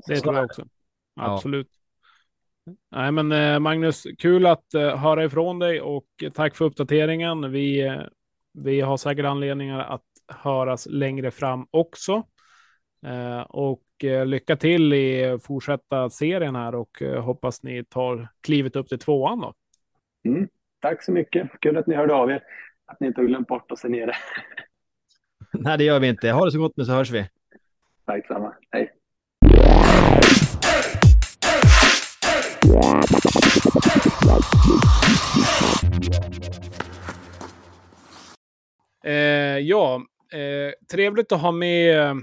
Det 0.08 0.16
tror 0.16 0.36
jag 0.36 0.46
också. 0.46 0.66
Absolut. 1.16 1.70
Ja. 2.64 2.74
Nej, 2.92 3.12
men 3.12 3.32
eh, 3.32 3.60
Magnus, 3.60 4.04
kul 4.18 4.46
att 4.46 4.66
uh, 4.76 4.96
höra 4.96 5.24
ifrån 5.24 5.60
dig 5.60 5.82
och 5.82 6.08
tack 6.34 6.56
för 6.56 6.66
uppdateringen. 6.66 7.52
Vi, 7.52 7.90
uh, 7.90 8.02
vi 8.54 8.82
har 8.82 8.98
säkert 8.98 9.26
anledningar 9.26 9.80
att 9.80 10.06
höras 10.28 10.88
längre 10.90 11.32
fram 11.32 11.68
också. 11.72 12.24
Och 13.48 13.84
lycka 14.26 14.56
till 14.56 14.94
i 14.94 15.40
fortsätta 15.44 16.10
serien 16.10 16.56
här 16.56 16.76
och 16.76 17.02
hoppas 17.02 17.64
ni 17.64 17.84
tar 17.84 18.28
klivet 18.42 18.76
upp 18.76 18.88
till 18.88 19.00
tvåan 19.00 19.40
då. 19.40 19.54
Mm, 20.26 20.48
tack 20.80 21.04
så 21.04 21.12
mycket. 21.12 21.50
Kul 21.62 21.78
att 21.78 21.88
ni 21.88 21.96
hörde 21.96 22.14
av 22.14 22.32
er. 22.32 22.44
Att 22.86 23.00
ni 23.00 23.08
inte 23.08 23.22
har 23.22 23.28
glömt 23.28 23.48
bort 23.48 23.72
oss 23.72 23.84
här 23.84 23.90
nere. 23.90 24.14
Nej, 25.62 25.78
det 25.78 25.84
gör 25.84 26.00
vi 26.00 26.08
inte. 26.08 26.32
Ha 26.32 26.46
det 26.46 26.52
så 26.52 26.60
gott 26.60 26.78
nu 26.78 26.86
så 26.86 26.92
hörs 26.92 27.12
vi. 27.12 27.26
Tack 28.06 28.28
samma. 28.28 28.54
Hej. 28.72 28.94
Eh, 39.04 39.60
ja, 39.60 40.02
eh, 40.34 40.88
trevligt 40.92 41.32
att 41.32 41.42
ha 41.42 41.52
med, 41.52 42.16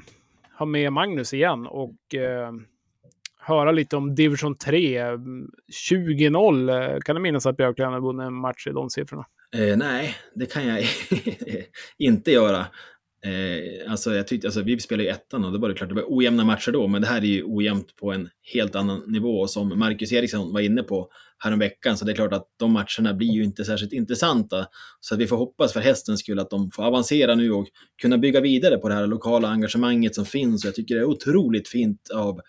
ha 0.58 0.66
med 0.66 0.92
Magnus 0.92 1.34
igen 1.34 1.66
och 1.66 2.14
eh, 2.14 2.52
höra 3.38 3.72
lite 3.72 3.96
om 3.96 4.14
division 4.14 4.54
3. 4.54 5.02
20-0, 5.90 7.00
kan 7.00 7.16
du 7.16 7.22
minnas 7.22 7.46
att 7.46 7.56
Björklund 7.56 7.92
har 7.92 8.00
vunnit 8.00 8.26
en 8.26 8.34
match 8.34 8.66
i 8.66 8.70
de 8.70 8.90
siffrorna? 8.90 9.26
Eh, 9.56 9.76
nej, 9.76 10.16
det 10.34 10.46
kan 10.46 10.66
jag 10.66 10.84
inte 11.98 12.30
göra. 12.30 12.66
Eh, 13.24 13.90
alltså, 13.90 14.14
jag 14.14 14.26
tyckte, 14.26 14.46
alltså, 14.46 14.62
vi 14.62 14.80
spelade 14.80 15.04
ju 15.04 15.10
ettan 15.10 15.44
och 15.44 15.52
då 15.52 15.58
var 15.58 15.68
det 15.68 15.74
klart 15.74 15.88
det 15.88 15.94
var 15.94 16.04
ojämna 16.08 16.44
matcher 16.44 16.72
då, 16.72 16.88
men 16.88 17.02
det 17.02 17.08
här 17.08 17.20
är 17.20 17.26
ju 17.26 17.44
ojämnt 17.44 17.96
på 17.96 18.12
en 18.12 18.28
helt 18.54 18.74
annan 18.74 19.02
nivå 19.06 19.46
som 19.46 19.78
Marcus 19.78 20.12
Eriksson 20.12 20.52
var 20.52 20.60
inne 20.60 20.82
på 20.82 21.08
häromveckan, 21.38 21.96
så 21.96 22.04
det 22.04 22.12
är 22.12 22.16
klart 22.16 22.32
att 22.32 22.46
de 22.58 22.72
matcherna 22.72 23.14
blir 23.14 23.32
ju 23.32 23.44
inte 23.44 23.64
särskilt 23.64 23.92
intressanta. 23.92 24.66
Så 25.00 25.14
att 25.14 25.20
vi 25.20 25.26
får 25.26 25.36
hoppas 25.36 25.72
för 25.72 25.80
hästens 25.80 26.20
skull 26.20 26.38
att 26.38 26.50
de 26.50 26.70
får 26.70 26.82
avancera 26.82 27.34
nu 27.34 27.52
och 27.52 27.66
kunna 28.02 28.18
bygga 28.18 28.40
vidare 28.40 28.78
på 28.78 28.88
det 28.88 28.94
här 28.94 29.06
lokala 29.06 29.48
engagemanget 29.48 30.14
som 30.14 30.26
finns. 30.26 30.64
Och 30.64 30.68
jag 30.68 30.74
tycker 30.74 30.94
det 30.94 31.00
är 31.00 31.04
otroligt 31.04 31.68
fint 31.68 32.10
av 32.14 32.40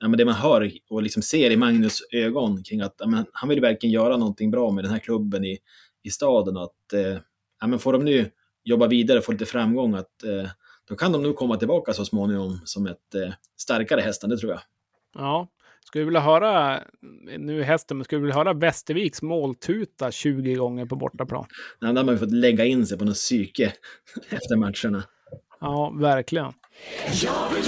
ja, 0.00 0.08
men 0.08 0.18
det 0.18 0.24
man 0.24 0.34
hör 0.34 0.72
och 0.90 1.02
liksom 1.02 1.22
ser 1.22 1.50
i 1.50 1.56
Magnus 1.56 1.98
ögon 2.12 2.62
kring 2.64 2.80
att 2.80 2.94
ja, 2.98 3.06
men, 3.06 3.24
han 3.32 3.48
vill 3.48 3.60
verkligen 3.60 3.92
göra 3.92 4.16
någonting 4.16 4.50
bra 4.50 4.70
med 4.70 4.84
den 4.84 4.92
här 4.92 4.98
klubben 4.98 5.44
i, 5.44 5.58
i 6.02 6.10
staden 6.10 6.56
och 6.56 6.62
att 6.62 6.92
eh, 6.92 7.18
ja, 7.60 7.66
men 7.66 7.78
får 7.78 7.92
de 7.92 8.04
nu 8.04 8.30
jobba 8.64 8.86
vidare 8.86 9.18
och 9.18 9.24
få 9.24 9.32
lite 9.32 9.46
framgång, 9.46 9.94
att, 9.94 10.24
eh, 10.24 10.50
då 10.88 10.96
kan 10.96 11.12
de 11.12 11.22
nog 11.22 11.36
komma 11.36 11.56
tillbaka 11.56 11.92
så 11.92 12.04
småningom 12.04 12.60
som 12.64 12.86
ett 12.86 13.14
eh, 13.14 13.32
starkare 13.56 14.00
hästen, 14.00 14.30
det 14.30 14.38
tror 14.38 14.52
jag. 14.52 14.60
Ja, 15.14 15.48
skulle 15.84 16.04
vilja 16.04 16.20
höra, 16.20 16.80
nu 17.38 17.62
hästen, 17.62 17.96
men 17.96 18.04
skulle 18.04 18.20
vilja 18.20 18.34
höra 18.34 18.52
Västerviks 18.52 19.22
måltuta 19.22 20.10
20 20.10 20.54
gånger 20.54 20.86
på 20.86 20.96
bortaplan. 20.96 21.46
Nej, 21.80 21.92
där 21.92 22.00
har 22.00 22.04
man 22.04 22.14
ju 22.14 22.18
fått 22.18 22.32
lägga 22.32 22.64
in 22.64 22.86
sig 22.86 22.98
på 22.98 23.04
något 23.04 23.14
psyke 23.14 23.72
efter 24.30 24.56
matcherna. 24.56 25.04
Ja, 25.60 25.90
verkligen. 26.00 26.52
Jag 27.22 27.50
vill, 27.54 27.64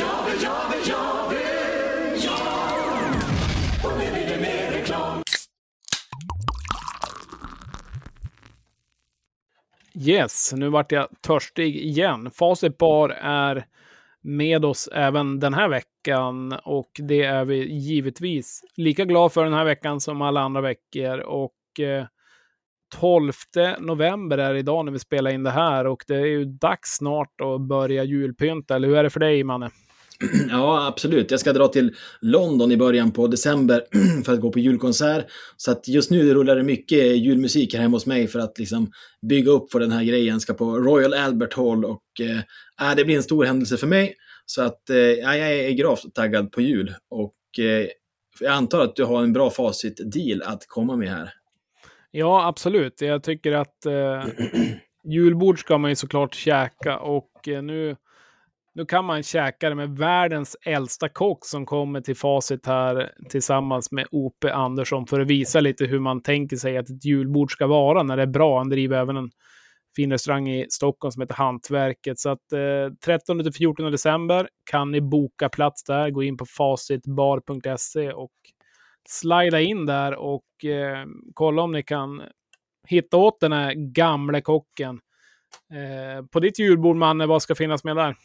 jag 0.89 1.14
Yes, 9.99 10.53
nu 10.57 10.69
vart 10.69 10.93
jag 10.93 11.09
törstig 11.21 11.77
igen. 11.77 12.31
Facit 12.31 12.79
Bar 12.79 13.09
är 13.21 13.67
med 14.21 14.65
oss 14.65 14.89
även 14.93 15.41
den 15.41 15.55
här 15.55 15.69
veckan 15.69 16.53
och 16.65 16.91
det 16.99 17.23
är 17.23 17.45
vi 17.45 17.73
givetvis 17.73 18.65
lika 18.77 19.05
glad 19.05 19.33
för 19.33 19.45
den 19.45 19.53
här 19.53 19.65
veckan 19.65 20.01
som 20.01 20.23
alla 20.23 20.41
andra 20.41 20.61
veckor. 20.61 21.19
Och 21.19 21.81
eh, 21.81 22.07
12 22.95 23.33
november 23.79 24.39
är 24.39 24.55
idag 24.55 24.85
när 24.85 24.93
vi 24.93 24.99
spelar 24.99 25.31
in 25.31 25.43
det 25.43 25.51
här 25.51 25.87
och 25.87 26.05
det 26.07 26.17
är 26.17 26.27
ju 26.27 26.45
dags 26.45 26.91
snart 26.97 27.41
att 27.41 27.61
börja 27.61 28.05
julpynta. 28.05 28.77
Eller 28.77 28.89
hur 28.89 28.97
är 28.97 29.03
det 29.03 29.11
för 29.11 29.21
dig, 29.21 29.45
Manne? 29.45 29.71
Ja, 30.51 30.87
absolut. 30.87 31.31
Jag 31.31 31.41
ska 31.41 31.53
dra 31.53 31.69
till 31.69 31.95
London 32.21 32.73
i 32.73 32.77
början 32.77 33.11
på 33.11 33.27
december 33.27 33.85
för 34.25 34.33
att 34.33 34.41
gå 34.41 34.53
på 34.53 34.59
julkonsert. 34.59 35.27
Så 35.57 35.71
att 35.71 35.89
just 35.89 36.11
nu 36.11 36.35
rullar 36.35 36.57
det 36.57 36.63
mycket 36.63 37.17
julmusik 37.17 37.75
här 37.75 37.81
hemma 37.81 37.97
hos 37.97 38.07
mig 38.07 38.27
för 38.27 38.39
att 38.39 38.59
liksom 38.59 38.91
bygga 39.29 39.51
upp 39.51 39.73
för 39.73 39.81
den 39.81 39.93
här 39.93 40.05
grejen. 40.05 40.33
Jag 40.33 40.43
ska 40.43 40.55
på 40.55 40.79
Royal 40.79 41.15
Albert 41.15 41.55
Hall 41.55 41.85
och 41.85 42.03
eh, 42.21 42.89
äh, 42.91 42.97
det 42.97 43.05
blir 43.05 43.17
en 43.17 43.23
stor 43.23 43.45
händelse 43.45 43.77
för 43.77 43.87
mig. 43.87 44.15
Så 44.47 44.63
att 44.63 44.91
äh, 44.91 44.97
jag 44.97 45.39
är 45.39 45.71
gravt 45.71 46.15
taggad 46.15 46.53
på 46.53 46.61
jul. 46.61 46.95
Och 47.11 47.35
äh, 47.59 47.87
jag 48.41 48.53
antar 48.53 48.81
att 48.81 48.97
du 48.97 49.05
har 49.05 49.23
en 49.23 49.33
bra 49.33 49.51
facit-deal 49.51 50.43
att 50.43 50.67
komma 50.69 50.97
med 50.97 51.09
här. 51.09 51.33
Ja, 52.11 52.47
absolut. 52.47 53.01
Jag 53.01 53.23
tycker 53.23 53.53
att 53.53 53.87
eh, 53.87 54.25
julbord 55.05 55.61
ska 55.61 55.79
man 55.79 55.91
ju 55.91 55.97
såklart 55.97 56.35
käka 56.35 56.99
och 56.99 57.31
nu 57.63 57.97
nu 58.75 58.85
kan 58.85 59.05
man 59.05 59.23
käka 59.23 59.69
det 59.69 59.75
med 59.75 59.99
världens 59.99 60.57
äldsta 60.67 61.09
kock 61.09 61.47
som 61.47 61.67
kommer 61.67 62.01
till 62.01 62.17
facit 62.17 62.67
här 62.67 63.13
tillsammans 63.29 63.93
med 63.93 64.07
Ope 64.11 64.55
Andersson 64.55 65.07
för 65.07 65.21
att 65.21 65.27
visa 65.27 65.61
lite 65.61 65.85
hur 65.85 66.01
man 66.01 66.23
tänker 66.23 66.57
sig 66.57 66.77
att 66.77 66.91
ett 66.91 67.05
julbord 67.05 67.53
ska 67.53 67.67
vara 67.67 68.03
när 68.03 68.17
det 68.17 68.23
är 68.23 68.27
bra. 68.27 68.59
Han 68.59 68.69
driver 68.69 69.01
även 69.01 69.17
en 69.17 69.31
fin 69.97 70.13
restaurang 70.13 70.49
i 70.49 70.67
Stockholm 70.71 71.13
som 71.13 71.23
heter 71.23 71.35
Hantverket. 71.35 72.19
Så 72.19 72.31
att 72.31 72.53
eh, 72.53 72.57
13-14 73.07 73.91
december 73.91 74.49
kan 74.71 74.91
ni 74.91 75.01
boka 75.01 75.49
plats 75.49 75.85
där. 75.85 76.11
Gå 76.11 76.23
in 76.23 76.37
på 76.37 76.47
facitbar.se 76.47 78.13
och 78.13 78.33
slida 79.09 79.61
in 79.61 79.87
där 79.87 80.15
och 80.15 80.65
eh, 80.65 81.07
kolla 81.35 81.63
om 81.63 81.73
ni 81.73 81.83
kan 81.83 82.23
hitta 82.89 83.17
åt 83.17 83.41
den 83.41 83.53
här 83.53 83.75
gamle 83.75 84.41
kocken. 84.41 85.01
Eh, 85.73 86.27
på 86.27 86.41
ditt 86.41 86.59
julbord, 86.59 86.97
Manne, 86.97 87.27
vad 87.27 87.43
ska 87.43 87.55
finnas 87.55 87.85
med 87.85 87.97
där? 87.97 88.17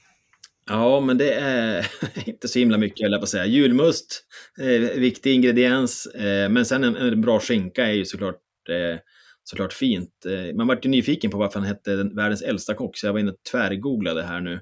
Ja, 0.69 0.99
men 0.99 1.17
det 1.17 1.33
är 1.33 1.87
inte 2.25 2.47
så 2.47 2.59
himla 2.59 2.77
mycket, 2.77 2.99
jag 2.99 3.21
på 3.21 3.27
säga. 3.27 3.45
Julmust, 3.45 4.25
eh, 4.59 4.99
viktig 4.99 5.33
ingrediens. 5.33 6.05
Eh, 6.05 6.49
men 6.49 6.65
sen 6.65 6.83
en, 6.83 6.95
en, 6.95 7.21
bra 7.21 7.39
skinka 7.39 7.85
är 7.85 7.93
ju 7.93 8.05
såklart, 8.05 8.41
eh, 8.69 8.99
såklart 9.43 9.73
fint. 9.73 10.25
Eh, 10.25 10.55
man 10.55 10.67
vart 10.67 10.85
ju 10.85 10.89
nyfiken 10.89 11.31
på 11.31 11.37
varför 11.37 11.59
han 11.59 11.67
hette 11.67 11.95
världens 11.95 12.41
äldsta 12.41 12.73
kock, 12.73 12.97
så 12.97 13.05
jag 13.05 13.13
var 13.13 13.19
inne 13.19 13.31
och 13.31 13.43
tvärgooglade 13.51 14.23
här 14.23 14.41
nu. 14.41 14.53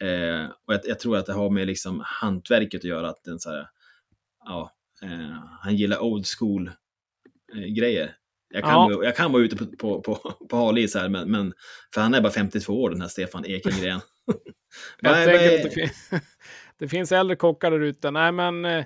Eh, 0.00 0.44
och 0.66 0.74
jag, 0.74 0.80
jag, 0.84 0.98
tror 0.98 1.16
att 1.16 1.26
det 1.26 1.32
har 1.32 1.50
med 1.50 1.66
liksom 1.66 2.02
hantverket 2.04 2.78
att 2.78 2.84
göra, 2.84 3.08
att 3.08 3.24
den 3.24 3.38
så 3.38 3.50
här, 3.50 3.66
ja, 4.44 4.72
eh, 5.02 5.36
han 5.60 5.76
gillar 5.76 6.02
old 6.02 6.26
school 6.26 6.70
grejer. 7.76 8.16
Jag 8.52 8.62
kan, 8.64 8.90
ja. 8.90 9.04
jag 9.04 9.16
kan 9.16 9.32
vara 9.32 9.42
ute 9.42 9.56
på, 9.56 9.66
på, 9.66 10.00
på, 10.00 10.14
på 10.50 10.56
halis 10.56 10.94
här, 10.94 11.08
men, 11.08 11.30
men 11.30 11.52
för 11.94 12.00
han 12.00 12.14
är 12.14 12.20
bara 12.20 12.32
52 12.32 12.82
år 12.82 12.90
den 12.90 13.00
här 13.00 13.08
Stefan 13.08 13.44
Ekengren. 13.46 14.00
Jag 15.00 15.12
nej, 15.12 15.26
tänker 15.26 15.56
att 15.56 15.62
det, 15.62 15.70
fin 15.70 15.88
det, 16.78 16.88
finns 16.88 17.12
äldre 17.12 17.36
kockar 17.36 17.70
där 17.70 17.80
ute. 17.80 18.10
Nej, 18.10 18.32
men 18.32 18.64
eh, 18.64 18.84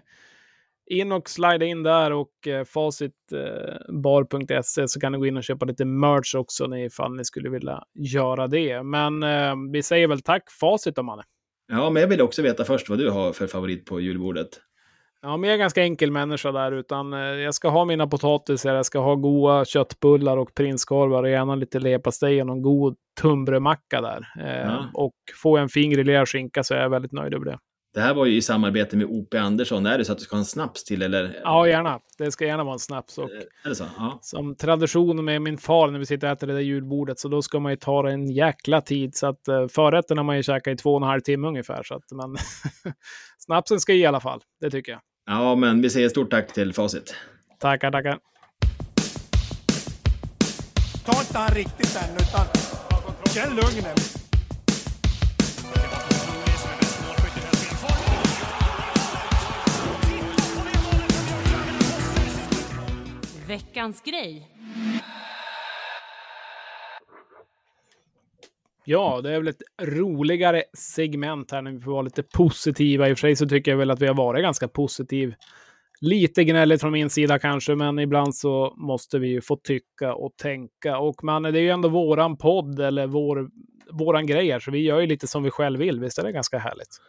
in 0.87 1.13
och 1.13 1.31
slida 1.31 1.65
in 1.65 1.83
där 1.83 2.13
och 2.13 2.47
eh, 2.47 2.65
facitbar.se 2.65 4.81
eh, 4.81 4.87
så 4.87 5.01
kan 5.01 5.13
ni 5.13 5.19
gå 5.19 5.27
in 5.27 5.37
och 5.37 5.45
köpa 5.45 5.67
lite 5.67 5.85
merch 5.85 6.35
också 6.35 6.77
ifall 6.77 7.17
ni 7.17 7.25
skulle 7.25 7.51
vilja 7.51 7.85
göra 7.95 8.47
det. 8.47 8.83
Men 8.83 9.23
eh, 9.23 9.55
vi 9.73 9.83
säger 9.83 10.09
väl 10.09 10.21
tack 10.21 10.51
Facit 10.51 10.97
då, 10.97 11.03
Manne. 11.03 11.23
Ja, 11.69 11.91
men 11.91 12.01
jag 12.01 12.09
vill 12.09 12.21
också 12.21 12.43
veta 12.43 12.65
först 12.65 12.89
vad 12.89 12.99
du 12.99 13.11
har 13.11 13.33
för 13.33 13.47
favorit 13.47 13.85
på 13.85 14.01
julbordet. 14.01 14.49
Ja, 15.25 15.37
men 15.37 15.49
jag 15.51 15.55
är 15.55 15.59
ganska 15.59 15.83
enkel 15.83 16.11
människa 16.11 16.53
där, 16.53 16.73
utan 16.73 17.13
eh, 17.13 17.19
jag 17.19 17.55
ska 17.55 17.69
ha 17.69 17.85
mina 17.85 18.07
potatisar, 18.07 18.75
jag 18.75 18.87
ska 18.87 18.99
ha 18.99 19.15
goda 19.15 19.65
köttbullar 19.65 20.37
och 20.37 20.55
prinskorvar 20.55 21.23
och 21.23 21.31
gärna 21.31 21.55
lite 21.55 21.81
leverpastej 21.81 22.41
och 22.41 22.47
någon 22.47 22.63
god 22.63 22.97
tunnbrödmacka 23.21 24.01
där. 24.01 24.27
Eh, 24.41 24.67
Ja. 24.67 24.91
Och 24.95 25.15
jag 25.43 25.63
en 25.63 25.69
fin 25.69 25.91
grillerad 25.91 26.29
skinka 26.29 26.65
så 26.65 26.75
är 26.75 26.83
jag 26.83 26.91
väldigt 26.91 27.13
nöjd 27.13 27.35
över 27.35 27.45
det. 27.45 27.59
Det 27.95 28.01
här 28.01 28.15
var 28.15 28.27
ju 28.27 28.37
i 28.37 28.43
samarbete 28.43 28.97
med 28.97 29.07
O.P. 29.07 29.39
Andersson. 29.39 29.87
Är 29.87 29.99
det 29.99 30.05
så 30.05 30.13
att 30.13 30.19
du 30.19 30.25
ska 30.25 30.37
ha 30.37 30.39
en 30.39 30.45
snaps 30.45 30.85
till 30.85 31.03
eller? 31.03 31.41
Ja, 31.45 31.69
gärna. 31.69 32.01
Det 32.19 32.33
ska 32.33 32.47
gärna 32.47 32.65
vara 32.65 32.73
en 32.73 32.79
snaps. 32.79 33.19
Och 33.19 33.31
Är 33.65 33.69
det 33.69 33.75
så? 33.75 33.85
Ja. 33.99 34.19
som 34.23 34.57
tradition 34.57 35.25
med 35.25 35.43
min 35.43 35.59
far 35.59 35.91
när 35.91 35.99
vi 35.99 36.07
sitter 36.07 36.27
och 36.27 36.33
äter 36.33 36.47
det 36.47 36.53
där 36.53 36.61
julbordet, 36.61 37.19
så 37.19 37.29
då 37.29 37.43
ska 37.43 37.61
man 37.61 37.73
ju 37.73 37.77
ta 37.77 38.03
det 38.03 38.13
en 38.13 38.31
jäkla 38.31 38.81
tid. 38.81 39.17
Så 39.17 39.27
att 39.27 39.41
förrätten 39.71 40.17
har 40.17 40.25
man 40.25 40.37
ju 40.37 40.43
käkat 40.43 40.73
i 40.73 40.77
två 40.77 40.91
och 40.91 40.97
en 40.97 41.09
halv 41.09 41.21
timme 41.21 41.49
ungefär. 41.49 41.83
Så 41.83 41.95
att, 41.95 42.05
men 42.13 42.37
snapsen 43.39 43.81
ska 43.81 43.93
i 43.93 44.07
alla 44.07 44.21
fall, 44.21 44.41
det 44.61 44.71
tycker 44.71 44.93
jag. 44.93 45.01
Ja, 45.27 45.55
men 45.55 45.83
vi 45.83 45.91
säger 45.91 46.09
stort 46.09 46.31
tack 46.31 46.53
till 46.53 46.73
Facit. 46.73 47.15
Tackar, 47.59 47.91
tackar. 47.91 48.19
Ta 51.05 51.21
inte 51.21 51.39
han 51.39 51.55
riktigt 51.55 51.97
än, 51.97 52.15
utan 52.17 52.47
känn 53.35 53.57
lugnet. 53.57 54.25
Veckans 63.47 64.03
grej. 64.03 64.49
Ja, 68.87 69.21
det 69.23 69.31
är 69.31 69.39
väl 69.39 69.49
ett 69.49 69.63
roligare 69.83 70.63
segment 70.79 71.51
här 71.51 71.63
när 71.63 71.73
vi 71.73 71.81
får 71.81 71.93
vara 71.93 72.03
lite 72.03 72.23
positiva. 72.23 73.09
I 73.09 73.13
och 73.13 73.19
för 73.19 73.21
sig 73.21 73.37
så 73.37 73.49
tycker 73.49 73.71
jag 73.71 73.79
väl 73.79 73.91
att 73.91 74.03
vi 74.03 74.07
har 74.07 74.15
varit 74.15 74.43
ganska 74.43 74.69
positiv. 74.69 75.35
Lite 76.01 76.45
gnälligt 76.45 76.81
från 76.81 76.93
min 76.93 77.11
sida 77.11 77.39
kanske, 77.39 77.75
men 77.75 77.99
ibland 77.99 78.37
så 78.37 78.75
måste 78.77 79.19
vi 79.19 79.29
ju 79.29 79.41
få 79.41 79.57
tycka 79.57 80.15
och 80.15 80.37
tänka. 80.37 80.99
Och 80.99 81.25
man, 81.25 81.43
det 81.43 81.49
är 81.49 81.63
ju 81.63 81.71
ändå 81.71 81.89
våran 81.89 82.37
podd 82.37 82.81
eller 82.81 83.07
vår, 83.07 83.49
våran 83.93 84.27
grej 84.27 84.51
här, 84.51 84.61
så 84.61 84.71
vi 84.71 84.79
gör 84.79 85.01
ju 85.01 85.07
lite 85.07 85.27
som 85.27 85.43
vi 85.43 85.51
själv 85.51 85.81
vill. 85.81 86.01
Visst 86.01 86.19
är 86.19 86.23
det 86.23 86.33
ganska 86.33 86.59
härligt? 86.59 87.01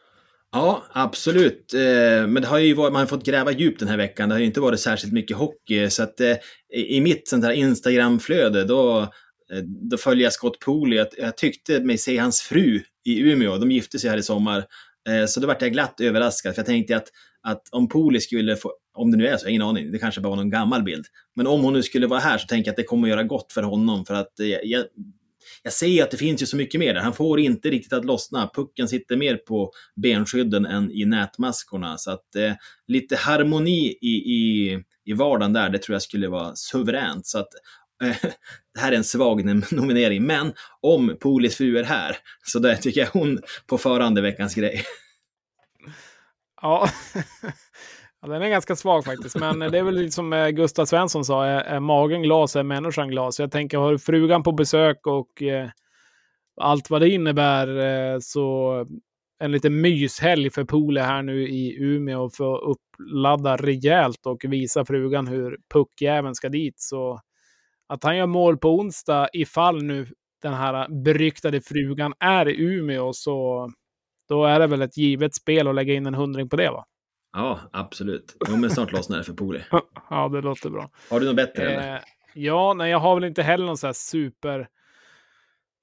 Ja, 0.51 0.83
absolut. 0.91 1.73
Eh, 1.73 2.27
men 2.27 2.41
det 2.41 2.47
har 2.47 2.59
ju 2.59 2.73
varit, 2.73 2.93
man 2.93 2.99
har 2.99 3.07
fått 3.07 3.25
gräva 3.25 3.51
djupt 3.51 3.79
den 3.79 3.89
här 3.89 3.97
veckan. 3.97 4.29
Det 4.29 4.35
har 4.35 4.39
ju 4.39 4.45
inte 4.45 4.61
varit 4.61 4.79
särskilt 4.79 5.13
mycket 5.13 5.37
hockey. 5.37 5.89
Så 5.89 6.03
att 6.03 6.19
eh, 6.19 6.35
i 6.73 6.97
i 6.97 7.01
mitt 7.01 7.27
sånt 7.27 7.45
här 7.45 7.51
Instagram-flöde, 7.51 8.63
då, 8.63 9.07
Eh, 9.53 9.59
då 9.63 9.97
följer 9.97 10.23
jag 10.23 10.33
Scott 10.33 10.59
Pooley. 10.59 10.97
Jag, 10.97 11.07
jag 11.17 11.37
tyckte 11.37 11.79
mig 11.79 11.97
se 11.97 12.17
hans 12.17 12.41
fru 12.41 12.81
i 13.05 13.19
Umeå. 13.19 13.57
De 13.57 13.71
gifte 13.71 13.99
sig 13.99 14.09
här 14.09 14.17
i 14.17 14.23
sommar. 14.23 14.65
Eh, 15.09 15.25
så 15.25 15.39
då 15.39 15.47
vart 15.47 15.61
jag 15.61 15.71
glatt 15.71 16.01
överraskad. 16.01 16.55
För 16.55 16.59
jag 16.59 16.65
tänkte 16.65 16.97
att, 16.97 17.07
att 17.41 17.69
om 17.71 17.89
Pooley 17.89 18.21
skulle 18.21 18.55
få, 18.55 18.73
om 18.93 19.11
det 19.11 19.17
nu 19.17 19.27
är 19.27 19.37
så, 19.37 19.43
jag 19.43 19.47
har 19.47 19.49
ingen 19.49 19.61
aning, 19.61 19.91
det 19.91 19.99
kanske 19.99 20.21
bara 20.21 20.29
var 20.29 20.35
någon 20.35 20.49
gammal 20.49 20.83
bild. 20.83 21.05
Men 21.35 21.47
om 21.47 21.61
hon 21.61 21.73
nu 21.73 21.83
skulle 21.83 22.07
vara 22.07 22.19
här 22.19 22.37
så 22.37 22.47
tänker 22.47 22.67
jag 22.67 22.73
att 22.73 22.77
det 22.77 22.83
kommer 22.83 23.07
att 23.07 23.09
göra 23.09 23.23
gott 23.23 23.51
för 23.53 23.63
honom. 23.63 24.05
För 24.05 24.13
att 24.13 24.39
eh, 24.39 24.47
jag, 24.47 24.85
jag 25.63 25.73
ser 25.73 26.03
att 26.03 26.11
det 26.11 26.17
finns 26.17 26.41
ju 26.41 26.45
så 26.45 26.57
mycket 26.57 26.79
mer 26.79 26.93
där. 26.93 27.01
Han 27.01 27.13
får 27.13 27.39
inte 27.39 27.69
riktigt 27.69 27.93
att 27.93 28.05
lossna. 28.05 28.49
Pucken 28.55 28.87
sitter 28.87 29.17
mer 29.17 29.35
på 29.35 29.71
benskydden 29.95 30.65
än 30.65 30.91
i 30.91 31.05
nätmaskorna. 31.05 31.97
Så 31.97 32.11
att 32.11 32.35
eh, 32.35 32.53
lite 32.87 33.15
harmoni 33.15 33.97
i, 34.01 34.15
i, 34.15 34.79
i 35.05 35.13
vardagen 35.13 35.53
där, 35.53 35.69
det 35.69 35.77
tror 35.77 35.95
jag 35.95 36.01
skulle 36.01 36.27
vara 36.27 36.55
suveränt. 36.55 37.25
Så 37.25 37.39
att 37.39 37.49
det 38.73 38.79
här 38.79 38.91
är 38.91 38.95
en 38.95 39.03
svag 39.03 39.45
nominering. 39.71 40.23
Men 40.23 40.53
om 40.81 41.17
Polis 41.19 41.57
fru 41.57 41.77
är 41.77 41.83
här, 41.83 42.17
så 42.43 42.59
där 42.59 42.75
tycker 42.75 43.01
jag 43.01 43.07
hon 43.07 43.39
på 43.67 43.77
förhand 43.77 44.17
är 44.17 44.21
veckans 44.21 44.55
grej. 44.55 44.83
Ja. 46.61 46.89
ja, 48.21 48.27
den 48.27 48.41
är 48.41 48.49
ganska 48.49 48.75
svag 48.75 49.05
faktiskt. 49.05 49.35
Men 49.35 49.59
det 49.59 49.79
är 49.79 49.83
väl 49.83 49.95
lite 49.95 50.11
som 50.11 50.33
eh, 50.33 50.49
Gustav 50.49 50.85
Svensson 50.85 51.25
sa, 51.25 51.45
är, 51.45 51.79
magen 51.79 52.21
glas 52.21 52.55
är 52.55 52.63
människan 52.63 53.09
glas. 53.09 53.39
Jag 53.39 53.51
tänker, 53.51 53.77
har 53.77 53.91
du 53.91 53.99
frugan 53.99 54.43
på 54.43 54.51
besök 54.51 55.07
och 55.07 55.41
eh, 55.41 55.69
allt 56.61 56.89
vad 56.89 57.01
det 57.01 57.09
innebär, 57.09 57.67
eh, 57.77 58.19
så 58.19 58.85
en 59.39 59.51
liten 59.51 59.81
myshelg 59.81 60.49
för 60.49 60.63
Pole 60.63 61.01
här 61.01 61.21
nu 61.21 61.47
i 61.47 61.77
Umeå 61.79 62.29
för 62.29 62.55
att 62.55 62.77
uppladda 62.77 63.57
rejält 63.57 64.25
och 64.25 64.45
visa 64.47 64.85
frugan 64.85 65.27
hur 65.27 65.57
puckjäveln 65.73 66.35
ska 66.35 66.49
dit. 66.49 66.79
Så 66.79 67.19
att 67.87 68.03
han 68.03 68.17
gör 68.17 68.25
mål 68.25 68.57
på 68.57 68.69
onsdag, 68.69 69.29
ifall 69.33 69.83
nu 69.83 70.07
den 70.41 70.53
här 70.53 71.03
beryktade 71.03 71.61
frugan 71.61 72.13
är 72.19 72.49
i 72.49 72.61
Umeå, 72.61 73.13
så 73.13 73.69
då 74.29 74.45
är 74.45 74.59
det 74.59 74.67
väl 74.67 74.81
ett 74.81 74.97
givet 74.97 75.35
spel 75.35 75.67
att 75.67 75.75
lägga 75.75 75.93
in 75.93 76.05
en 76.05 76.13
hundring 76.13 76.49
på 76.49 76.55
det 76.55 76.69
va? 76.69 76.85
Ja, 77.33 77.59
absolut. 77.73 78.37
Jo, 78.49 78.57
men 78.57 78.69
snart 78.69 78.91
lossnar 78.91 79.17
det 79.17 79.23
för 79.23 79.33
Poli. 79.33 79.61
Ja, 80.09 80.29
det 80.29 80.41
låter 80.41 80.69
bra. 80.69 80.89
Har 81.09 81.19
du 81.19 81.25
något 81.25 81.35
bättre? 81.35 81.63
eller? 81.63 81.95
Eh, 81.95 82.01
ja, 82.33 82.73
nej, 82.73 82.91
jag 82.91 82.99
har 82.99 83.15
väl 83.15 83.23
inte 83.23 83.43
heller 83.43 83.65
någon 83.65 83.77
så 83.77 83.87
här 83.87 83.93
super 83.93 84.67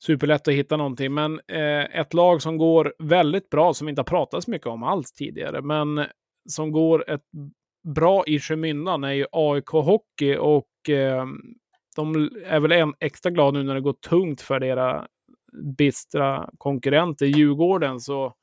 superlätt 0.02 0.48
att 0.48 0.54
hitta 0.54 0.76
någonting, 0.76 1.14
men 1.14 1.40
eh, 1.48 2.00
ett 2.00 2.14
lag 2.14 2.42
som 2.42 2.58
går 2.58 2.94
väldigt 2.98 3.50
bra, 3.50 3.74
som 3.74 3.88
inte 3.88 3.98
har 3.98 4.04
pratats 4.04 4.48
mycket 4.48 4.66
om 4.66 4.82
alls 4.82 5.12
tidigare, 5.12 5.62
men 5.62 6.06
som 6.48 6.72
går 6.72 7.10
ett 7.10 7.24
bra 7.94 8.24
i 8.26 8.40
skymundan 8.40 9.04
är 9.04 9.12
ju 9.12 9.26
AIK 9.32 9.68
Hockey 9.68 10.36
och 10.36 10.90
eh, 10.90 11.26
de 11.96 12.30
är 12.46 12.60
väl 12.60 12.72
en 12.72 12.94
extra 13.00 13.30
glada 13.30 13.58
nu 13.58 13.64
när 13.64 13.74
det 13.74 13.80
går 13.80 13.92
tungt 13.92 14.40
för 14.40 14.60
deras 14.60 15.06
bistra 15.78 16.50
konkurrenter. 16.58 17.26
Djurgården, 17.26 18.00
så 18.00 18.34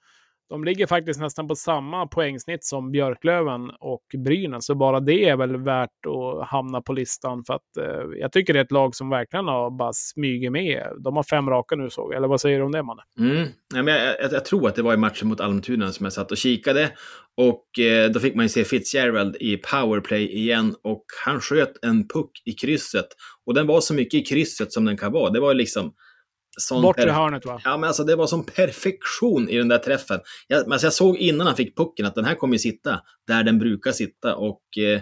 de 0.50 0.64
ligger 0.64 0.88
faktiskt 0.88 1.20
nästan 1.20 1.47
på 1.47 1.56
samma 1.56 2.08
poängsnitt 2.08 2.64
som 2.64 2.91
Björklöven 2.91 3.70
och 3.80 4.04
Brynäs, 4.18 4.66
så 4.66 4.76
bara 4.76 5.00
det 5.00 5.30
är 5.30 5.38
väl 5.38 5.58
värt 5.58 6.06
att 6.06 6.47
hamna 6.47 6.82
på 6.82 6.93
listan 6.93 7.43
för 7.43 7.54
att 7.54 7.78
eh, 7.80 8.20
jag 8.20 8.32
tycker 8.32 8.54
det 8.54 8.60
är 8.60 8.64
ett 8.64 8.72
lag 8.72 8.95
som 8.95 9.10
verkligen 9.10 9.45
har 9.45 9.72
bara 9.72 9.93
smugit 9.93 10.52
med. 10.52 10.88
De 11.04 11.16
har 11.16 11.24
fem 11.24 11.50
raka 11.50 11.76
nu 11.76 11.89
såg 11.89 12.12
jag, 12.12 12.18
eller 12.18 12.28
vad 12.28 12.41
säger 12.41 12.60
du 12.60 12.66
om 12.66 12.72
det 12.72 12.84
Manne? 12.84 13.02
Mm. 13.20 13.47
Ja, 13.76 13.84
men 13.84 13.93
jag, 13.93 14.16
jag, 14.22 14.34
jag 14.34 14.45
tror 14.45 14.68
att 14.68 14.76
det 14.76 14.82
var 14.82 14.93
i 14.93 14.97
matchen 14.97 15.28
mot 15.28 15.39
Almtuna 15.39 15.91
som 15.91 16.04
jag 16.04 16.14
satt 16.14 16.32
och 16.32 16.38
kikade. 16.38 16.91
Och 17.38 17.80
eh, 17.80 18.10
då 18.10 18.20
fick 18.20 18.36
man 18.36 18.45
ju 18.45 18.50
se 18.50 18.64
Fitzgerald 18.64 19.36
i 19.39 19.58
powerplay 19.58 20.36
igen 20.36 20.76
och 20.84 21.06
han 21.26 21.41
sköt 21.41 21.84
en 21.86 22.08
puck 22.08 22.32
i 22.45 22.52
krysset. 22.52 23.08
Och 23.45 23.54
den 23.54 23.68
var 23.68 23.82
så 23.82 23.93
mycket 23.93 24.22
i 24.22 24.24
krysset 24.24 24.74
som 24.74 24.86
den 24.86 24.97
kan 24.97 25.12
vara. 25.12 25.30
Det 25.30 25.39
var 25.39 25.54
liksom... 25.54 25.93
Sån 26.58 26.82
Bort 26.82 27.00
i 27.00 27.02
per- 27.02 27.10
hörnet 27.10 27.45
va? 27.45 27.62
Ja, 27.64 27.78
men 27.78 27.88
alltså 27.88 28.04
det 28.04 28.16
var 28.16 28.28
som 28.28 28.45
perfektion 28.45 29.50
i 29.50 29.58
den 29.58 29.68
där 29.68 29.78
träffen. 29.78 30.20
Jag, 30.47 30.72
alltså, 30.72 30.86
jag 30.86 30.93
såg 30.93 31.18
innan 31.18 31.47
han 31.47 31.56
fick 31.56 31.78
pucken 31.78 32.06
att 32.06 32.16
den 32.16 32.26
här 32.26 32.36
kommer 32.36 32.54
ju 32.54 32.60
sitta 32.60 33.02
där 33.28 33.43
den 33.43 33.60
brukar 33.60 33.91
sitta. 33.91 34.36
Och 34.36 34.64
eh, 34.78 35.02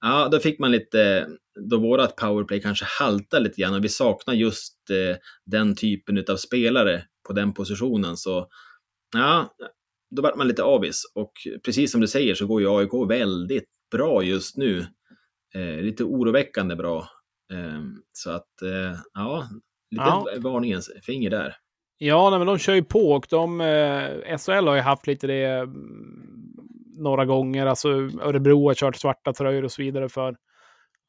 ja, 0.00 0.28
då 0.32 0.38
fick 0.38 0.58
man 0.58 0.70
lite, 0.72 1.26
då 1.70 1.78
vårat 1.78 2.16
powerplay 2.16 2.60
kanske 2.60 2.84
haltar 2.84 3.40
lite 3.40 3.60
grann 3.60 3.74
och 3.74 3.84
vi 3.84 3.88
saknar 3.88 4.34
just 4.34 4.90
eh, 4.90 5.16
den 5.46 5.74
typen 5.76 6.24
av 6.30 6.36
spelare 6.36 7.02
på 7.26 7.32
den 7.32 7.54
positionen. 7.54 8.16
Så 8.16 8.48
ja, 9.16 9.54
då 10.16 10.22
vart 10.22 10.36
man 10.36 10.48
lite 10.48 10.62
avis. 10.62 11.02
Och 11.14 11.32
precis 11.64 11.92
som 11.92 12.00
du 12.00 12.06
säger 12.08 12.34
så 12.34 12.46
går 12.46 12.60
ju 12.60 12.68
AIK 12.68 13.10
väldigt 13.10 13.68
bra 13.90 14.22
just 14.22 14.56
nu. 14.56 14.86
Eh, 15.54 15.82
lite 15.82 16.04
oroväckande 16.04 16.76
bra. 16.76 17.08
Eh, 17.52 17.82
så 18.12 18.30
att, 18.30 18.62
eh, 18.62 18.98
ja, 19.14 19.48
lite 19.90 20.04
Ja. 20.04 20.26
varningens 20.38 20.90
finger 21.02 21.30
där. 21.30 21.56
Ja, 21.98 22.30
nej, 22.30 22.38
men 22.38 22.46
de 22.46 22.58
kör 22.58 22.74
ju 22.74 22.84
på 22.84 23.12
och 23.12 23.26
de, 23.30 23.60
eh, 23.60 24.38
SHL 24.38 24.66
har 24.68 24.74
ju 24.74 24.80
haft 24.80 25.06
lite 25.06 25.26
det 25.26 25.44
mm, 25.44 26.52
några 26.98 27.24
gånger. 27.24 27.66
Alltså 27.66 27.88
Örebro 28.22 28.66
har 28.66 28.74
kört 28.74 28.96
svarta 28.96 29.32
tröjor 29.32 29.64
och 29.64 29.72
så 29.72 29.82
vidare 29.82 30.08
för 30.08 30.36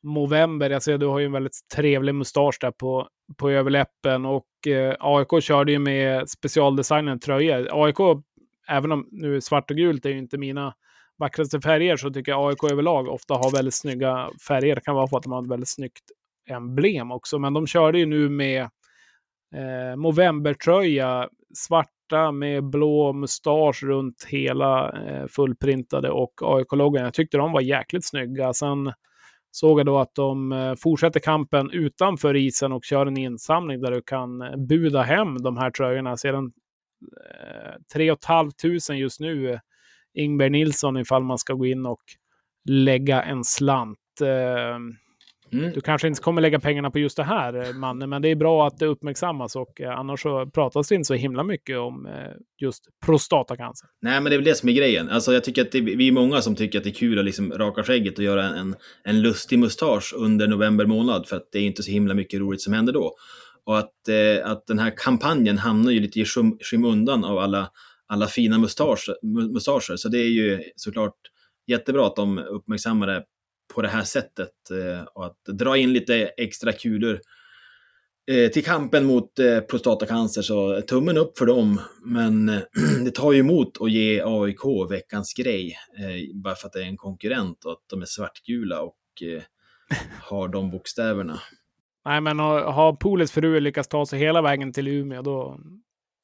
Movember. 0.04 0.70
Jag 0.70 0.84
ser 0.84 0.98
du 0.98 1.06
har 1.06 1.20
ju 1.20 1.26
en 1.26 1.32
väldigt 1.32 1.60
trevlig 1.76 2.16
mustasch 2.16 2.58
där 2.62 2.72
på, 2.72 3.08
på 3.38 3.50
överläppen 3.50 4.26
och 4.26 4.68
eh, 4.68 4.96
AIK 5.00 5.44
körde 5.44 5.72
ju 5.72 5.80
med 5.80 6.30
specialdesignade 6.30 7.20
tröjor. 7.20 7.86
AIK, 7.86 8.24
även 8.68 8.92
om 8.92 9.08
nu 9.12 9.42
svart 9.42 9.72
och 9.72 9.78
gult 9.78 10.06
är 10.06 10.10
ju 10.10 10.18
inte 10.18 10.38
mina 10.38 10.74
vackraste 11.18 11.62
färger 11.62 11.98
så 11.98 12.10
tycker 12.10 12.32
jag 12.32 12.50
AIK 12.50 12.72
överlag 12.72 13.08
ofta 13.08 13.34
har 13.34 13.52
väldigt 13.52 13.74
snygga 13.74 14.30
färger. 14.48 14.76
Det 14.76 14.82
kan 14.82 14.96
vara 14.96 15.08
för 15.08 15.18
att 15.18 15.24
de 15.24 15.32
har 15.32 15.42
ett 15.42 15.52
väldigt 15.52 15.70
snyggt 15.70 16.04
emblem 16.48 17.12
också, 17.12 17.40
men 17.40 17.54
de 17.54 17.68
körde 17.68 18.00
ju 18.00 18.06
nu 18.06 18.30
med 18.30 18.62
eh, 19.56 19.96
Movember-tröja, 19.98 21.30
svarta 21.54 22.32
med 22.32 22.64
blå 22.64 23.14
mustasch 23.14 23.84
runt 23.84 24.26
hela 24.28 24.92
eh, 24.92 25.28
fullprintade 25.28 26.10
och 26.10 26.34
AIK-loggan. 26.42 27.04
Jag 27.04 27.14
tyckte 27.14 27.38
de 27.38 27.52
var 27.52 27.62
jäkligt 27.62 28.08
snygga. 28.08 28.54
Sen 28.54 28.94
såg 29.52 29.80
jag 29.80 29.86
då 29.86 29.98
att 29.98 30.16
de 30.16 30.52
eh, 30.52 30.76
fortsätter 30.76 31.20
kampen 31.20 31.72
utanför 31.72 32.36
isen 32.36 32.72
och 32.72 32.84
kör 32.84 33.06
en 33.06 33.18
insamling 33.18 33.82
där 33.82 33.92
du 33.92 34.02
kan 34.02 34.42
eh, 34.42 34.58
buda 34.58 35.02
hem 35.02 35.38
de 35.38 35.58
här 35.58 35.72
tröjorna. 35.72 36.18
Sedan 36.18 36.52
eh, 37.26 37.82
3 37.94 38.16
500 38.28 38.96
just 38.96 39.20
nu, 39.20 39.50
eh, 39.50 39.60
Ingberg 40.14 40.24
Ingber 40.24 40.50
Nilsson, 40.50 40.98
ifall 40.98 41.24
man 41.24 41.38
ska 41.38 41.54
gå 41.54 41.66
in 41.66 41.86
och 41.86 42.02
lägga 42.70 43.24
en 43.24 43.44
slant. 43.44 44.22
Eh, 44.22 44.80
Mm. 45.54 45.72
Du 45.74 45.82
kanske 45.82 46.08
inte 46.08 46.22
kommer 46.22 46.42
lägga 46.42 46.60
pengarna 46.60 46.92
på 46.92 47.00
just 47.00 47.18
det 47.18 47.24
här, 47.24 47.68
eh, 47.68 47.74
mannen, 47.74 48.10
men 48.10 48.22
det 48.22 48.30
är 48.30 48.36
bra 48.36 48.68
att 48.68 48.80
det 48.80 48.86
uppmärksammas 48.86 49.56
och 49.56 49.82
eh, 49.82 50.00
annars 50.00 50.22
så 50.22 50.46
pratas 50.46 50.88
det 50.88 50.96
inte 50.96 51.08
så 51.08 51.14
himla 51.14 51.44
mycket 51.44 51.78
om 51.78 52.06
eh, 52.06 52.14
just 52.62 52.84
prostatacancer. 53.06 53.90
Nej, 54.02 54.22
men 54.22 54.30
det 54.30 54.36
är 54.36 54.38
väl 54.38 54.46
det 54.46 54.56
som 54.56 54.70
är 54.70 54.74
grejen. 54.74 55.10
Alltså, 55.10 55.34
jag 55.34 55.44
tycker 55.44 55.62
att 55.62 55.72
det, 55.72 55.82
vi 55.82 56.08
är 56.08 56.12
många 56.12 56.42
som 56.42 56.56
tycker 56.56 56.78
att 56.78 56.84
det 56.84 56.90
är 56.90 56.94
kul 56.94 57.20
att 57.20 57.26
liksom 57.26 57.52
raka 57.52 57.84
skägget 57.84 58.18
och 58.18 58.24
göra 58.24 58.44
en, 58.44 58.76
en 59.04 59.22
lustig 59.22 59.60
mustasch 59.60 60.14
under 60.18 60.48
november 60.48 60.86
månad, 60.86 61.28
för 61.28 61.36
att 61.36 61.52
det 61.52 61.60
är 61.60 61.64
inte 61.64 61.84
så 61.84 61.92
himla 61.92 62.14
mycket 62.14 62.40
roligt 62.40 62.62
som 62.62 62.74
händer 62.74 62.94
då. 62.94 63.16
Och 63.66 63.78
att, 63.78 64.08
eh, 64.10 64.52
att 64.52 64.68
den 64.68 64.80
här 64.80 64.94
kampanjen 64.98 65.58
hamnar 65.58 65.92
ju 65.92 66.00
lite 66.00 66.20
i 66.20 66.26
skym, 66.26 66.58
skymundan 66.72 67.26
av 67.26 67.38
alla, 67.38 67.70
alla 68.08 68.28
fina 68.28 68.58
mustascher, 68.58 69.16
mu- 69.24 69.54
mustascher. 69.54 69.96
Så 69.96 70.10
det 70.10 70.18
är 70.18 70.30
ju 70.30 70.64
såklart 70.76 71.16
jättebra 71.68 72.08
att 72.08 72.16
de 72.16 72.38
uppmärksammar 72.38 73.08
det 73.08 73.24
på 73.74 73.82
det 73.82 73.88
här 73.88 74.04
sättet 74.04 74.72
eh, 74.72 75.04
och 75.14 75.26
att 75.26 75.46
dra 75.46 75.78
in 75.78 75.94
lite 75.94 76.26
extra 76.26 76.72
kulor 76.72 77.20
eh, 78.32 78.52
till 78.52 78.66
kampen 78.66 79.06
mot 79.06 79.40
eh, 79.40 79.60
prostatacancer. 79.60 80.42
Så 80.42 80.82
tummen 80.82 81.18
upp 81.18 81.38
för 81.38 81.46
dem. 81.46 81.82
Men 82.06 82.46
det 83.06 83.12
tar 83.12 83.32
ju 83.32 83.40
emot 83.40 83.82
att 83.82 83.92
ge 83.92 84.22
AIK 84.26 84.90
veckans 84.90 85.34
grej 85.34 85.78
bara 86.34 86.56
för 86.56 86.68
att 86.68 86.74
det 86.74 86.82
är 86.82 86.86
en 86.86 86.98
konkurrent 86.98 87.66
och 87.66 87.72
att 87.72 87.84
de 87.90 88.02
är 88.02 88.06
svartgula 88.06 88.82
och 88.82 88.98
har 90.22 90.48
de 90.48 90.72
bokstäverna. 90.72 91.40
Nej, 92.08 92.22
men 92.22 92.40
har, 92.40 92.62
har 92.62 92.94
Polets 92.94 93.32
fru 93.32 93.60
lyckats 93.60 93.88
ta 93.90 94.06
sig 94.06 94.20
hela 94.20 94.42
vägen 94.42 94.74
till 94.74 94.88
Umeå, 94.88 95.22
då... 95.22 95.60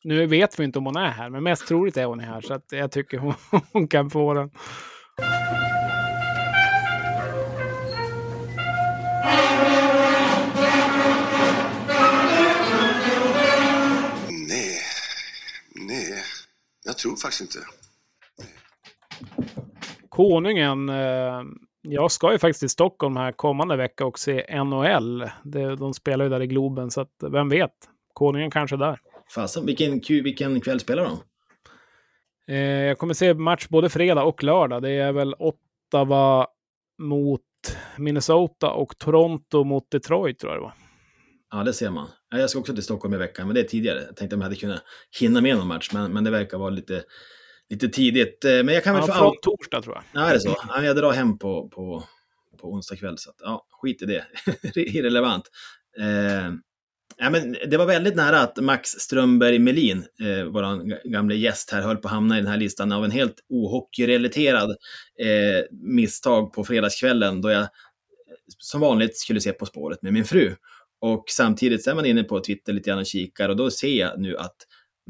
Nu 0.04 0.26
vet 0.26 0.60
vi 0.60 0.64
inte 0.64 0.80
om 0.80 0.86
hon 0.86 0.96
är 0.96 1.10
här, 1.10 1.30
men 1.30 1.44
mest 1.44 1.68
troligt 1.68 1.98
är 1.98 2.06
hon 2.06 2.20
här, 2.20 2.42
så 2.42 2.54
att 2.54 2.66
jag 2.72 2.92
tycker 2.92 3.18
hon, 3.18 3.34
hon 3.74 3.88
kan 3.88 4.10
få 4.10 4.34
den. 4.34 4.52
Jag 16.94 16.98
tror 16.98 17.16
faktiskt 17.16 17.42
inte. 17.42 17.60
Konungen, 20.10 20.90
eh, 20.90 21.42
jag 21.82 22.12
ska 22.12 22.32
ju 22.32 22.40
faktiskt 22.40 22.60
till 22.60 22.70
Stockholm 22.70 23.16
här 23.16 23.32
kommande 23.32 23.76
vecka 23.76 24.06
och 24.06 24.20
se 24.20 24.64
NHL. 24.64 25.30
Det, 25.44 25.76
de 25.76 25.94
spelar 25.94 26.26
ju 26.26 26.30
där 26.30 26.42
i 26.42 26.48
Globen, 26.48 26.92
så 26.92 27.02
att 27.02 27.14
vem 27.32 27.50
vet? 27.50 27.72
Konungen 28.14 28.52
kanske 28.52 28.76
är 28.76 28.78
där. 28.78 29.00
Fasen, 29.36 29.66
vilken, 29.66 30.02
vilken 30.10 30.62
kväll 30.62 30.80
spelar 30.80 31.04
de? 31.04 31.18
Eh, 32.54 32.58
jag 32.60 32.98
kommer 32.98 33.14
se 33.14 33.34
match 33.34 33.68
både 33.70 33.90
fredag 33.90 34.24
och 34.24 34.44
lördag. 34.44 34.82
Det 34.82 34.92
är 34.92 35.12
väl 35.12 35.36
Ottawa 35.40 36.48
mot 37.00 37.42
Minnesota 37.98 38.72
och 38.72 38.98
Toronto 38.98 39.64
mot 39.64 39.92
Detroit 39.92 40.40
tror 40.40 40.54
jag 40.54 40.62
det 40.62 40.64
var. 40.64 40.83
Ja, 41.54 41.64
det 41.64 41.74
ser 41.74 41.90
man. 41.90 42.08
Ja, 42.30 42.40
Jag 42.40 42.50
ska 42.50 42.60
också 42.60 42.74
till 42.74 42.84
Stockholm 42.84 43.14
i 43.14 43.18
veckan, 43.18 43.48
men 43.48 43.56
det 43.56 43.62
är 43.62 43.66
tidigare. 43.66 44.04
Jag 44.08 44.16
tänkte 44.16 44.36
om 44.36 44.42
jag 44.42 44.46
hade 44.46 44.56
kunnat 44.56 44.84
hinna 45.20 45.42
med 45.42 45.58
någon 45.58 45.68
match, 45.68 45.90
men, 45.94 46.14
men 46.14 46.24
det 46.24 46.32
verkar 46.32 46.58
vara 46.58 46.70
lite, 46.70 47.04
lite 47.70 47.90
tidigt. 47.90 48.46
Eh, 48.46 48.52
Men 48.52 48.68
jag 48.68 48.84
kan 48.84 48.96
väl 48.96 49.04
Ja, 49.08 49.14
för 49.14 49.20
från 49.20 49.34
torsdag 49.42 49.82
tror 49.82 49.96
jag. 49.96 50.04
Ja, 50.22 50.30
är 50.30 50.34
det 50.34 50.40
så? 50.40 50.56
Ja, 50.68 50.84
jag 50.84 50.96
drar 50.96 51.12
hem 51.12 51.38
på, 51.38 51.70
på, 51.70 52.04
på 52.62 52.72
onsdag 52.74 52.96
kväll, 52.96 53.18
så 53.18 53.30
att, 53.30 53.36
ja, 53.40 53.66
skit 53.70 54.02
i 54.02 54.06
det. 54.06 54.26
Irrelevant. 54.76 55.44
Eh, 56.00 56.54
ja, 57.18 57.30
men 57.30 57.56
det 57.68 57.78
var 57.78 57.86
väldigt 57.86 58.16
nära 58.16 58.40
att 58.40 58.58
Max 58.58 58.90
Strömberg 58.90 59.60
Melin, 59.60 60.06
eh, 60.22 60.44
vår 60.46 61.10
gamla 61.10 61.36
gäst 61.36 61.72
här, 61.72 61.82
höll 61.82 61.98
på 61.98 62.08
att 62.08 62.14
hamna 62.14 62.38
i 62.38 62.42
den 62.42 62.52
här 62.52 62.58
listan 62.58 62.92
av 62.92 63.06
en 63.06 63.12
helt 63.12 63.36
ohockeyrelaterad 63.50 64.70
eh, 65.20 65.66
misstag 65.72 66.54
på 66.54 66.64
fredagskvällen 66.64 67.42
då 67.42 67.52
jag 67.52 67.68
som 68.58 68.82
vanligt 68.82 69.18
skulle 69.18 69.42
se 69.42 69.52
På 69.52 69.66
spåret 69.66 70.02
med 70.02 70.14
min 70.14 70.26
fru. 70.26 70.56
Och 71.06 71.24
samtidigt 71.28 71.84
så 71.84 71.92
är 71.92 71.96
man 71.96 72.06
inne 72.06 72.24
på 72.24 72.40
Twitter 72.40 72.74
lite 72.74 72.90
grann 72.90 73.00
och 73.00 73.06
kikar 73.06 73.50
och 73.50 73.56
då 73.56 73.72
ser 73.72 74.00
jag 74.00 74.20
nu 74.20 74.38
att 74.38 74.56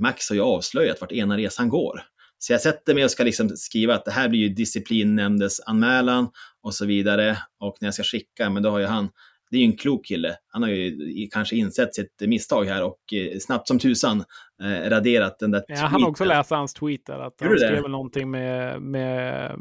Max 0.01 0.29
har 0.29 0.35
ju 0.35 0.41
avslöjat 0.41 1.01
vart 1.01 1.11
ena 1.11 1.37
resan 1.37 1.69
går. 1.69 2.01
Så 2.37 2.53
jag 2.53 2.61
sätter 2.61 2.93
mig 2.93 3.03
och 3.03 3.11
ska 3.11 3.23
liksom 3.23 3.49
skriva 3.49 3.95
att 3.95 4.05
det 4.05 4.11
här 4.11 4.29
blir 4.29 4.39
ju 4.39 4.49
disciplinnämndesanmälan 4.49 6.29
och 6.63 6.73
så 6.73 6.85
vidare. 6.85 7.37
Och 7.59 7.77
när 7.81 7.87
jag 7.87 7.93
ska 7.93 8.03
skicka, 8.03 8.49
men 8.49 8.63
då 8.63 8.69
har 8.69 8.79
ju 8.79 8.85
han, 8.85 9.09
det 9.51 9.57
är 9.57 9.59
ju 9.59 9.65
en 9.65 9.77
klok 9.77 10.05
kille, 10.05 10.35
han 10.47 10.63
har 10.63 10.69
ju 10.69 11.27
kanske 11.31 11.55
insett 11.55 11.95
sitt 11.95 12.21
misstag 12.21 12.65
här 12.65 12.83
och 12.83 13.13
eh, 13.13 13.37
snabbt 13.39 13.67
som 13.67 13.79
tusan 13.79 14.23
eh, 14.63 14.89
raderat 14.89 15.39
den 15.39 15.51
där 15.51 15.63
Ja, 15.67 15.75
han 15.75 16.01
har 16.01 16.09
också 16.09 16.23
tweeten. 16.23 16.37
läst 16.37 16.49
hans 16.49 16.73
tweet 16.73 17.05
där. 17.05 17.19
Att 17.19 17.41
Gjorde 17.41 17.53
han 17.65 17.71
det? 17.73 17.77
skrev 17.77 17.89
någonting 17.89 18.31
med, 18.31 18.81
med 18.81 19.51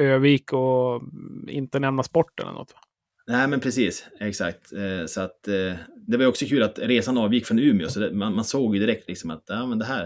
Övik 0.00 0.52
och 0.52 1.02
inte 1.48 1.78
nämna 1.78 2.02
sporten 2.02 2.46
eller 2.46 2.58
något. 2.58 2.72
va? 2.72 2.80
Nej, 3.26 3.48
men 3.48 3.60
precis. 3.60 4.06
Exakt. 4.20 4.72
Eh, 4.72 5.06
Så 5.06 5.20
att 5.20 5.48
eh, 5.48 5.74
det 6.06 6.16
var 6.16 6.26
också 6.26 6.46
kul 6.46 6.62
att 6.62 6.78
resan 6.78 7.18
avgick 7.18 7.46
från 7.46 7.58
Umeå, 7.58 7.88
så 7.88 8.00
det, 8.00 8.12
man, 8.12 8.34
man 8.34 8.44
såg 8.44 8.74
ju 8.76 8.80
direkt 8.80 9.08
liksom 9.08 9.30
att 9.30 9.44
ja, 9.46 9.66
men 9.66 9.78
det 9.78 9.84
här, 9.84 10.02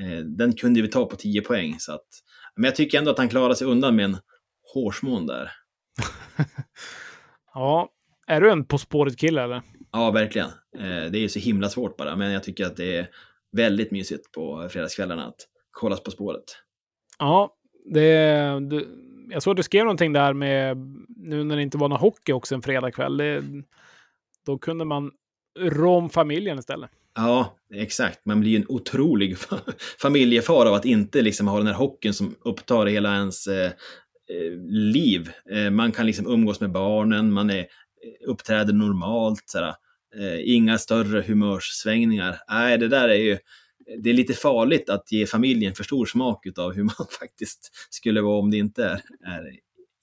eh, 0.00 0.18
den 0.18 0.52
kunde 0.52 0.82
vi 0.82 0.88
ta 0.88 1.06
på 1.06 1.16
10 1.16 1.40
poäng. 1.42 1.76
Så 1.78 1.92
att, 1.92 2.06
men 2.56 2.64
jag 2.64 2.76
tycker 2.76 2.98
ändå 2.98 3.10
att 3.10 3.18
han 3.18 3.28
klarade 3.28 3.56
sig 3.56 3.66
undan 3.66 3.96
med 3.96 4.04
en 4.04 4.16
hårsmån 4.74 5.26
där. 5.26 5.50
Ja, 7.56 7.88
är 8.26 8.40
du 8.40 8.50
en 8.50 8.64
På 8.64 8.78
spåret-kille 8.78 9.42
eller? 9.42 9.62
Ja, 9.92 10.10
verkligen. 10.10 10.48
Det 10.72 11.18
är 11.18 11.20
ju 11.20 11.28
så 11.28 11.38
himla 11.38 11.68
svårt 11.68 11.96
bara, 11.96 12.16
men 12.16 12.32
jag 12.32 12.42
tycker 12.42 12.66
att 12.66 12.76
det 12.76 12.96
är 12.96 13.08
väldigt 13.52 13.90
mysigt 13.90 14.32
på 14.32 14.68
fredagskvällarna 14.70 15.26
att 15.26 15.36
kollas 15.70 16.02
På 16.02 16.10
spåret. 16.10 16.44
Ja, 17.18 17.54
det, 17.94 18.60
du, 18.70 18.88
jag 19.28 19.42
såg 19.42 19.50
att 19.50 19.56
du 19.56 19.62
skrev 19.62 19.84
någonting 19.84 20.12
där 20.12 20.32
med, 20.32 20.76
nu 21.16 21.44
när 21.44 21.56
det 21.56 21.62
inte 21.62 21.78
var 21.78 21.88
någon 21.88 22.00
hockey 22.00 22.32
också 22.32 22.54
en 22.54 22.62
fredagkväll, 22.62 23.22
då 24.46 24.58
kunde 24.58 24.84
man 24.84 25.10
rå 25.58 25.96
om 25.96 26.10
familjen 26.10 26.58
istället. 26.58 26.90
Ja, 27.14 27.56
exakt. 27.74 28.26
Man 28.26 28.40
blir 28.40 28.50
ju 28.50 28.56
en 28.56 28.68
otrolig 28.68 29.36
familjefar 29.98 30.66
av 30.66 30.74
att 30.74 30.84
inte 30.84 31.22
liksom 31.22 31.48
ha 31.48 31.58
den 31.58 31.66
här 31.66 31.74
hockeyn 31.74 32.14
som 32.14 32.34
upptar 32.44 32.86
hela 32.86 33.14
ens 33.14 33.46
eh, 33.46 33.66
eh, 34.30 34.52
liv. 34.68 35.30
Eh, 35.50 35.70
man 35.70 35.92
kan 35.92 36.06
liksom 36.06 36.26
umgås 36.26 36.60
med 36.60 36.72
barnen, 36.72 37.32
man 37.32 37.50
är, 37.50 37.58
eh, 37.58 37.66
uppträder 38.28 38.72
normalt. 38.72 39.42
Sådär. 39.46 39.74
Eh, 40.18 40.54
inga 40.54 40.78
större 40.78 41.22
humörssvängningar. 41.22 42.38
Nej, 42.48 42.78
det 42.78 42.88
där 42.88 43.08
är 43.08 43.14
ju 43.14 43.38
det 43.98 44.10
är 44.10 44.14
lite 44.14 44.34
farligt 44.34 44.90
att 44.90 45.12
ge 45.12 45.26
familjen 45.26 45.74
för 45.74 45.84
stor 45.84 46.06
smak 46.06 46.46
av 46.58 46.72
hur 46.74 46.82
man 46.84 46.94
faktiskt 47.20 47.70
skulle 47.90 48.20
vara 48.20 48.38
om 48.38 48.50
det 48.50 48.56
inte 48.56 48.84
är, 48.84 49.00
är 49.32 49.50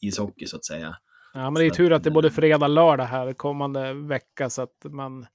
ishockey 0.01 0.45
så 0.45 0.55
att 0.57 0.65
säga. 0.65 0.95
Ja, 1.33 1.49
men 1.49 1.53
det 1.53 1.65
är 1.65 1.69
tur 1.69 1.91
att, 1.93 2.03
det 2.03 2.09
är 2.09 2.11
både 2.11 2.31
fredag 2.31 2.65
och 2.65 2.69
lördag 2.69 3.03
här 3.05 3.33
kommande 3.33 3.93
vecka 3.93 4.49
så 4.49 4.61
att 4.61 4.83
man 4.83 5.25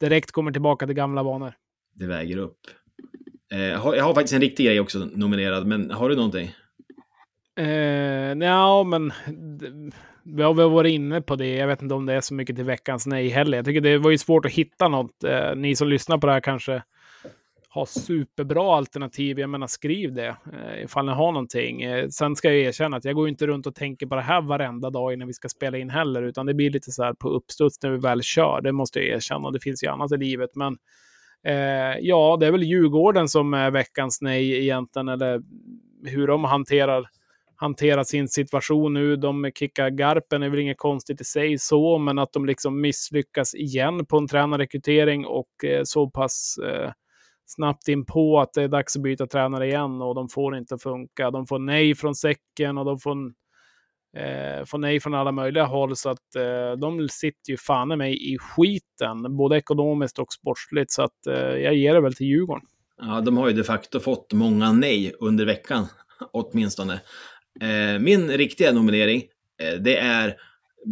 direkt 0.00 0.30
kommer 0.32 0.52
tillbaka 0.52 0.86
till 0.86 0.94
gamla 0.94 1.22
vanor. 1.22 1.52
Det 1.94 2.06
väger 2.06 2.36
upp. 2.36 2.60
Eh, 3.52 3.60
jag 3.62 3.78
har- 3.78 3.94
jag 3.94 4.04
har 4.04 4.14
faktiskt 4.14 4.34
en 4.34 4.40
riktig 4.40 4.66
grej 4.66 4.80
också 4.80 4.98
nominerad, 4.98 5.66
men 5.66 5.90
har 5.90 6.08
du 6.08 6.16
någonting? 6.16 6.50
Eh, 7.56 7.66
ja, 8.46 8.82
men 8.84 9.12
vi 10.22 10.42
har 10.42 10.54
väl 10.54 10.70
varit 10.70 10.90
inne 10.92 11.20
på 11.22 11.36
det. 11.36 11.54
Jag 11.54 11.66
vet 11.66 11.82
inte 11.82 11.94
om 11.94 12.06
det 12.06 12.12
är 12.14 12.20
så 12.20 12.34
mycket 12.34 12.56
till 12.56 12.64
veckans 12.64 13.06
nej 13.06 13.28
heller. 13.28 13.58
Jag 13.58 13.64
tycker 13.64 13.80
det 13.80 13.98
var 13.98 14.10
ju 14.10 14.18
svårt 14.18 14.44
att 14.44 14.52
hitta 14.52 14.88
något. 14.88 15.24
Eh, 15.24 15.54
ni 15.56 15.76
som 15.76 15.88
lyssnar 15.88 16.18
på 16.18 16.26
det 16.26 16.32
här 16.32 16.40
kanske 16.40 16.82
har 17.74 17.86
superbra 17.86 18.76
alternativ. 18.76 19.40
Jag 19.40 19.50
menar, 19.50 19.66
skriv 19.66 20.12
det 20.12 20.36
eh, 20.52 20.84
ifall 20.84 21.06
ni 21.06 21.12
har 21.12 21.32
någonting. 21.32 21.82
Eh, 21.82 22.08
sen 22.08 22.36
ska 22.36 22.48
jag 22.48 22.58
erkänna 22.58 22.96
att 22.96 23.04
jag 23.04 23.14
går 23.14 23.28
inte 23.28 23.46
runt 23.46 23.66
och 23.66 23.74
tänker 23.74 24.06
på 24.06 24.14
det 24.14 24.22
här 24.22 24.42
varenda 24.42 24.90
dag 24.90 25.12
innan 25.12 25.28
vi 25.28 25.34
ska 25.34 25.48
spela 25.48 25.78
in 25.78 25.90
heller, 25.90 26.22
utan 26.22 26.46
det 26.46 26.54
blir 26.54 26.70
lite 26.70 26.92
så 26.92 27.02
här 27.02 27.14
på 27.14 27.28
uppstuds 27.28 27.82
när 27.82 27.90
vi 27.90 27.98
väl 27.98 28.22
kör. 28.22 28.60
Det 28.60 28.72
måste 28.72 28.98
jag 28.98 29.08
erkänna. 29.08 29.50
Det 29.50 29.60
finns 29.60 29.84
ju 29.84 29.88
annat 29.88 30.12
i 30.12 30.16
livet, 30.16 30.50
men 30.54 30.76
Eh, 31.46 31.98
ja, 32.00 32.36
det 32.40 32.46
är 32.46 32.52
väl 32.52 32.62
Djurgården 32.62 33.28
som 33.28 33.54
är 33.54 33.70
veckans 33.70 34.18
nej 34.20 34.62
egentligen, 34.62 35.08
eller 35.08 35.42
hur 36.04 36.26
de 36.26 36.44
hanterar, 36.44 37.08
hanterar 37.56 38.04
sin 38.04 38.28
situation 38.28 38.94
nu. 38.94 39.16
De 39.16 39.50
kickar 39.54 39.90
Garpen 39.90 40.42
är 40.42 40.48
väl 40.48 40.58
inget 40.58 40.78
konstigt 40.78 41.20
i 41.20 41.24
sig 41.24 41.58
så, 41.58 41.98
men 41.98 42.18
att 42.18 42.32
de 42.32 42.46
liksom 42.46 42.80
misslyckas 42.80 43.54
igen 43.54 44.06
på 44.06 44.18
en 44.18 44.28
tränarrekrytering 44.28 45.26
och 45.26 45.64
eh, 45.64 45.82
så 45.84 46.10
pass 46.10 46.58
eh, 46.58 46.90
snabbt 47.46 47.88
in 47.88 48.04
på 48.04 48.40
att 48.40 48.52
det 48.52 48.62
är 48.62 48.68
dags 48.68 48.96
att 48.96 49.02
byta 49.02 49.26
tränare 49.26 49.66
igen 49.66 50.02
och 50.02 50.14
de 50.14 50.28
får 50.28 50.56
inte 50.56 50.78
funka. 50.78 51.30
De 51.30 51.46
får 51.46 51.58
nej 51.58 51.94
från 51.94 52.14
säcken 52.14 52.78
och 52.78 52.84
de 52.84 52.98
får 52.98 53.16
eh, 54.16 54.64
får 54.64 54.78
nej 54.78 55.00
från 55.00 55.14
alla 55.14 55.32
möjliga 55.32 55.64
håll. 55.64 55.96
Så 55.96 56.10
att 56.10 56.36
eh, 56.36 56.78
de 56.80 57.08
sitter 57.08 57.50
ju 57.50 57.56
fan 57.56 57.92
i 57.92 57.96
mig 57.96 58.34
i 58.34 58.38
skiten, 58.38 59.36
både 59.36 59.56
ekonomiskt 59.56 60.18
och 60.18 60.32
sportsligt. 60.32 60.92
Så 60.92 61.02
att 61.02 61.26
eh, 61.26 61.34
jag 61.34 61.74
ger 61.74 61.94
det 61.94 62.00
väl 62.00 62.14
till 62.14 62.26
Djurgården. 62.26 62.66
Ja, 63.00 63.20
de 63.20 63.36
har 63.36 63.48
ju 63.48 63.54
de 63.54 63.64
facto 63.64 64.00
fått 64.00 64.32
många 64.32 64.72
nej 64.72 65.12
under 65.20 65.46
veckan, 65.46 65.86
åtminstone. 66.32 67.00
Eh, 67.60 68.00
min 68.00 68.28
riktiga 68.30 68.72
nominering, 68.72 69.22
eh, 69.62 69.80
det 69.80 69.96
är 69.96 70.36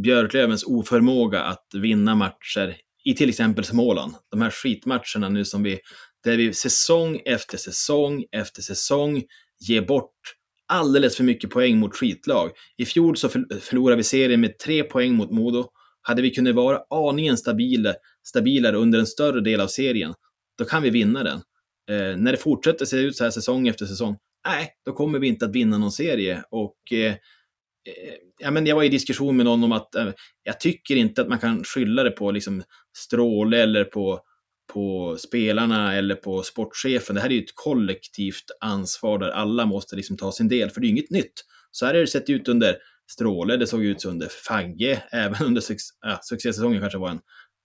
Björklövens 0.02 0.64
oförmåga 0.64 1.42
att 1.42 1.66
vinna 1.74 2.14
matcher 2.14 2.76
i 3.04 3.14
till 3.14 3.28
exempel 3.28 3.64
Småland. 3.64 4.14
De 4.30 4.42
här 4.42 4.50
skitmatcherna 4.50 5.28
nu 5.28 5.44
som 5.44 5.62
vi, 5.62 5.78
där 6.24 6.36
vi 6.36 6.52
säsong 6.52 7.20
efter 7.24 7.58
säsong 7.58 8.24
efter 8.32 8.62
säsong 8.62 9.22
ger 9.68 9.82
bort 9.82 10.36
alldeles 10.68 11.16
för 11.16 11.24
mycket 11.24 11.50
poäng 11.50 11.78
mot 11.78 11.96
skitlag. 11.96 12.50
I 12.76 12.84
fjol 12.84 13.16
så 13.16 13.28
förlorade 13.60 13.96
vi 13.96 14.02
serien 14.02 14.40
med 14.40 14.58
tre 14.58 14.82
poäng 14.82 15.14
mot 15.14 15.30
Modo 15.30 15.68
hade 16.02 16.22
vi 16.22 16.30
kunnat 16.30 16.54
vara 16.54 16.80
aningen 16.90 17.36
stabile, 17.36 17.94
stabilare 18.26 18.76
under 18.76 18.98
en 18.98 19.06
större 19.06 19.40
del 19.40 19.60
av 19.60 19.66
serien, 19.66 20.14
då 20.58 20.64
kan 20.64 20.82
vi 20.82 20.90
vinna 20.90 21.22
den. 21.22 21.40
Eh, 21.90 22.16
när 22.16 22.32
det 22.32 22.38
fortsätter 22.38 22.84
se 22.84 22.96
ut 22.96 23.16
så 23.16 23.24
här 23.24 23.30
säsong 23.30 23.68
efter 23.68 23.86
säsong, 23.86 24.16
nej, 24.46 24.68
då 24.84 24.92
kommer 24.92 25.18
vi 25.18 25.28
inte 25.28 25.44
att 25.44 25.54
vinna 25.54 25.78
någon 25.78 25.92
serie. 25.92 26.44
Och 26.50 26.92
eh, 26.92 27.12
eh, 27.12 27.16
ja, 28.38 28.50
men 28.50 28.66
jag 28.66 28.76
var 28.76 28.82
i 28.82 28.88
diskussion 28.88 29.36
med 29.36 29.46
någon 29.46 29.64
om 29.64 29.72
att 29.72 29.94
eh, 29.94 30.08
jag 30.42 30.60
tycker 30.60 30.96
inte 30.96 31.22
att 31.22 31.28
man 31.28 31.38
kan 31.38 31.64
skylla 31.64 32.02
det 32.02 32.10
på 32.10 32.30
liksom, 32.30 32.62
Stråle 32.96 33.62
eller 33.62 33.84
på, 33.84 34.20
på 34.72 35.16
spelarna 35.18 35.94
eller 35.94 36.14
på 36.14 36.42
sportchefen. 36.42 37.14
Det 37.14 37.20
här 37.20 37.28
är 37.28 37.34
ju 37.34 37.44
ett 37.44 37.54
kollektivt 37.54 38.44
ansvar 38.60 39.18
där 39.18 39.30
alla 39.30 39.66
måste 39.66 39.96
liksom 39.96 40.16
ta 40.16 40.32
sin 40.32 40.48
del, 40.48 40.70
för 40.70 40.80
det 40.80 40.84
är 40.84 40.88
ju 40.88 40.92
inget 40.92 41.10
nytt. 41.10 41.44
Så 41.70 41.86
här 41.86 41.94
har 41.94 42.00
det 42.00 42.06
sett 42.06 42.30
ut 42.30 42.48
under 42.48 42.76
Stråle, 43.10 43.56
det 43.56 43.66
såg 43.66 43.84
ut 43.84 44.04
under 44.04 44.28
Fagge, 44.28 45.02
även 45.12 45.46
under 45.46 45.60
suc 45.60 45.90
ja, 46.00 46.18
succésäsongen 46.22 46.80
kanske 46.80 46.98
var 46.98 47.10
en 47.10 47.20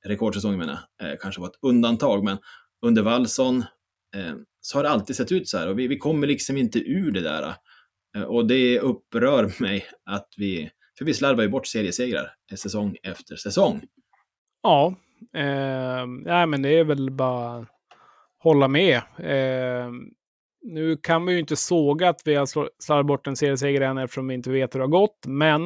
rekordsäsong, 0.05 0.57
menar 0.57 0.79
jag, 0.97 1.11
eh, 1.11 1.17
kanske 1.21 1.41
var 1.41 1.47
ett 1.47 1.59
undantag, 1.61 2.23
men 2.23 2.37
under 2.85 3.01
Wallson 3.01 3.57
eh, 4.15 4.33
så 4.61 4.77
har 4.77 4.83
det 4.83 4.89
alltid 4.89 5.15
sett 5.15 5.31
ut 5.31 5.49
så 5.49 5.57
här 5.57 5.67
och 5.67 5.79
vi, 5.79 5.87
vi 5.87 5.97
kommer 5.97 6.27
liksom 6.27 6.57
inte 6.57 6.79
ur 6.79 7.11
det 7.11 7.21
där. 7.21 7.55
Eh, 8.17 8.23
och 8.23 8.47
det 8.47 8.79
upprör 8.79 9.61
mig 9.61 9.85
att 10.05 10.27
vi, 10.37 10.69
för 10.97 11.05
vi 11.05 11.13
slarvar 11.13 11.43
ju 11.43 11.49
bort 11.49 11.67
seriesegrar 11.67 12.31
eh, 12.51 12.55
säsong 12.55 12.97
efter 13.03 13.35
säsong. 13.35 13.83
Ja, 14.63 14.95
eh, 15.33 16.07
nej, 16.07 16.47
men 16.47 16.61
det 16.61 16.79
är 16.79 16.83
väl 16.83 17.11
bara 17.11 17.65
hålla 18.39 18.67
med. 18.67 18.95
Eh, 19.17 19.91
nu 20.63 20.97
kan 20.97 21.25
vi 21.25 21.33
ju 21.33 21.39
inte 21.39 21.55
såga 21.55 22.09
att 22.09 22.21
vi 22.25 22.35
har 22.35 22.45
slarvat 22.83 23.05
bort 23.05 23.27
en 23.27 23.35
serieseger 23.35 23.81
än 23.81 23.97
eftersom 23.97 24.27
vi 24.27 24.33
inte 24.33 24.49
vet 24.49 24.75
hur 24.75 24.79
det 24.79 24.83
har 24.83 24.91
gått, 24.91 25.25
men 25.27 25.65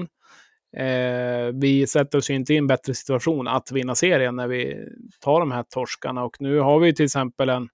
eh, 0.78 1.53
vi 1.53 1.88
sätter 1.88 2.18
oss 2.18 2.30
ju 2.30 2.34
inte 2.34 2.53
i 2.53 2.57
en 2.57 2.68
bättre 2.68 2.93
situation 2.93 3.47
att 3.47 3.72
vinna 3.72 3.95
serien 3.95 4.36
när 4.36 4.47
vi 4.47 4.88
tar 5.20 5.39
de 5.39 5.51
här 5.51 5.64
torskarna. 5.70 6.24
Och 6.24 6.36
nu 6.39 6.60
har 6.60 6.80
vi 6.80 6.95
till 6.95 7.05
exempel 7.05 7.49
en 7.49 7.70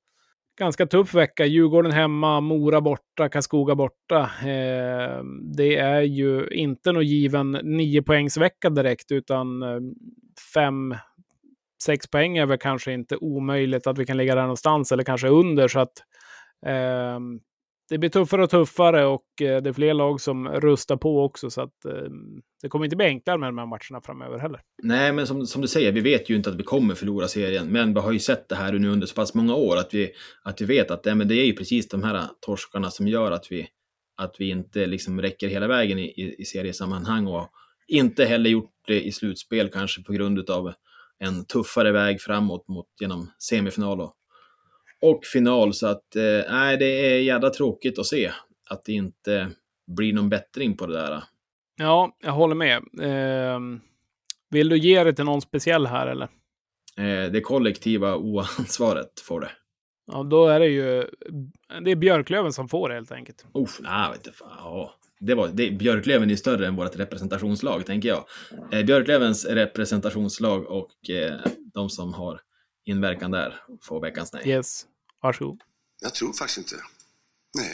ganska 0.59 0.85
tuff 0.85 1.13
vecka. 1.13 1.45
Djurgården 1.45 1.91
hemma, 1.91 2.41
Mora 2.41 2.81
borta, 2.81 3.29
Karlskoga 3.29 3.75
borta. 3.75 4.21
Eh, 4.41 5.23
det 5.55 5.75
är 5.75 6.01
ju 6.01 6.47
inte 6.47 6.91
någon 6.91 7.05
given 7.05 7.51
nio 7.51 8.01
poängsvecka 8.01 8.69
direkt, 8.69 9.11
utan 9.11 9.63
eh, 9.63 9.79
fem, 10.53 10.95
sex 11.85 12.07
poäng 12.07 12.37
är 12.37 12.45
väl 12.45 12.57
kanske 12.57 12.93
inte 12.93 13.17
omöjligt 13.17 13.87
att 13.87 13.97
vi 13.97 14.05
kan 14.05 14.17
ligga 14.17 14.35
där 14.35 14.41
någonstans, 14.41 14.91
eller 14.91 15.03
kanske 15.03 15.27
under. 15.27 15.67
Så 15.67 15.79
att 15.79 15.93
eh, 16.65 17.19
det 17.89 17.97
blir 17.97 18.09
tuffare 18.09 18.43
och 18.43 18.49
tuffare 18.49 19.05
och 19.05 19.41
eh, 19.41 19.61
det 19.61 19.69
är 19.69 19.73
fler 19.73 19.93
lag 19.93 20.21
som 20.21 20.47
rustar 20.47 20.97
på 20.97 21.23
också. 21.23 21.49
Så 21.49 21.61
att 21.61 21.85
eh, 21.85 22.09
det 22.61 22.69
kommer 22.69 22.85
inte 22.85 22.95
bli 22.95 23.05
enklare 23.05 23.37
med 23.37 23.49
de 23.49 23.57
här 23.57 23.65
matcherna 23.65 24.01
framöver 24.05 24.37
heller. 24.37 24.61
Nej, 24.83 25.13
men 25.13 25.27
som, 25.27 25.45
som 25.45 25.61
du 25.61 25.67
säger, 25.67 25.91
vi 25.91 26.01
vet 26.01 26.29
ju 26.29 26.35
inte 26.35 26.49
att 26.49 26.55
vi 26.55 26.63
kommer 26.63 26.95
förlora 26.95 27.27
serien, 27.27 27.67
men 27.67 27.93
vi 27.93 27.99
har 27.99 28.11
ju 28.11 28.19
sett 28.19 28.49
det 28.49 28.55
här 28.55 28.73
nu 28.73 28.89
under 28.89 29.07
så 29.07 29.15
pass 29.15 29.33
många 29.33 29.55
år 29.55 29.77
att 29.77 29.93
vi, 29.93 30.11
att 30.43 30.61
vi 30.61 30.65
vet 30.65 30.91
att 30.91 31.03
det, 31.03 31.15
men 31.15 31.27
det 31.27 31.35
är 31.35 31.45
ju 31.45 31.53
precis 31.53 31.87
de 31.87 32.03
här 32.03 32.23
torskarna 32.41 32.91
som 32.91 33.07
gör 33.07 33.31
att 33.31 33.51
vi, 33.51 33.67
att 34.17 34.35
vi 34.39 34.49
inte 34.49 34.85
liksom 34.85 35.21
räcker 35.21 35.47
hela 35.47 35.67
vägen 35.67 35.99
i, 35.99 36.05
i, 36.05 36.35
i 36.41 36.45
seriesammanhang 36.45 37.27
och 37.27 37.49
inte 37.87 38.25
heller 38.25 38.49
gjort 38.49 38.71
det 38.87 39.01
i 39.01 39.11
slutspel 39.11 39.69
kanske 39.69 40.03
på 40.03 40.13
grund 40.13 40.49
av 40.49 40.73
en 41.19 41.45
tuffare 41.45 41.91
väg 41.91 42.21
framåt 42.21 42.67
mot, 42.67 42.87
genom 43.01 43.31
semifinal 43.39 44.01
och, 44.01 44.13
och 45.01 45.25
final. 45.25 45.73
Så 45.73 45.87
att 45.87 46.15
eh, 46.15 46.77
det 46.79 47.15
är 47.15 47.19
jävla 47.19 47.49
tråkigt 47.49 47.99
att 47.99 48.05
se 48.05 48.31
att 48.69 48.85
det 48.85 48.93
inte 48.93 49.51
blir 49.87 50.13
någon 50.13 50.29
bättring 50.29 50.77
på 50.77 50.87
det 50.87 50.93
där. 50.93 51.23
Ja, 51.75 52.17
jag 52.19 52.31
håller 52.31 52.55
med. 52.55 52.77
Eh, 53.01 53.59
vill 54.49 54.69
du 54.69 54.77
ge 54.77 55.03
det 55.03 55.13
till 55.13 55.25
någon 55.25 55.41
speciell 55.41 55.87
här 55.87 56.07
eller? 56.07 56.27
Eh, 56.97 57.31
det 57.31 57.41
kollektiva 57.41 58.15
oansvaret 58.15 59.19
får 59.19 59.41
det. 59.41 59.51
Ja, 60.11 60.23
då 60.23 60.47
är 60.47 60.59
det 60.59 60.67
ju 60.67 61.09
det 61.81 61.91
är 61.91 61.95
Björklöven 61.95 62.53
som 62.53 62.67
får 62.67 62.89
det 62.89 62.95
helt 62.95 63.11
enkelt. 63.11 63.45
Oh, 63.53 63.69
nej, 63.79 64.09
vet 64.09 64.17
inte, 64.17 64.37
fan, 64.37 64.49
ja. 64.57 64.93
Det 65.19 65.35
var, 65.35 65.47
det, 65.47 65.71
Björklöven 65.71 66.31
är 66.31 66.35
större 66.35 66.67
än 66.67 66.75
vårt 66.75 66.95
representationslag, 66.95 67.85
tänker 67.85 68.09
jag. 68.09 68.25
Eh, 68.71 68.85
Björklövens 68.85 69.45
representationslag 69.45 70.65
och 70.65 71.09
eh, 71.09 71.39
de 71.73 71.89
som 71.89 72.13
har 72.13 72.41
inverkan 72.85 73.31
där 73.31 73.61
får 73.81 74.01
veckans 74.01 74.33
nej. 74.33 74.49
Yes, 74.49 74.85
varsågod. 75.21 75.61
Jag 76.01 76.13
tror 76.13 76.33
faktiskt 76.33 76.57
inte. 76.57 76.75
Nej. 77.57 77.71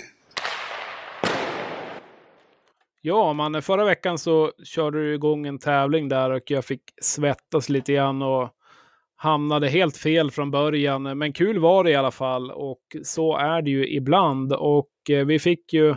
Ja, 3.01 3.33
man, 3.33 3.61
förra 3.61 3.85
veckan 3.85 4.17
så 4.17 4.51
körde 4.63 4.99
du 4.99 5.13
igång 5.13 5.47
en 5.47 5.59
tävling 5.59 6.09
där 6.09 6.29
och 6.29 6.51
jag 6.51 6.65
fick 6.65 6.81
svettas 7.01 7.69
lite 7.69 7.93
grann 7.93 8.21
och 8.21 8.49
hamnade 9.15 9.69
helt 9.69 9.97
fel 9.97 10.31
från 10.31 10.51
början. 10.51 11.17
Men 11.17 11.33
kul 11.33 11.59
var 11.59 11.83
det 11.83 11.91
i 11.91 11.95
alla 11.95 12.11
fall 12.11 12.51
och 12.51 12.81
så 13.03 13.37
är 13.37 13.61
det 13.61 13.69
ju 13.69 13.89
ibland. 13.89 14.53
Och 14.53 14.91
eh, 15.09 15.25
vi 15.25 15.39
fick 15.39 15.73
ju, 15.73 15.95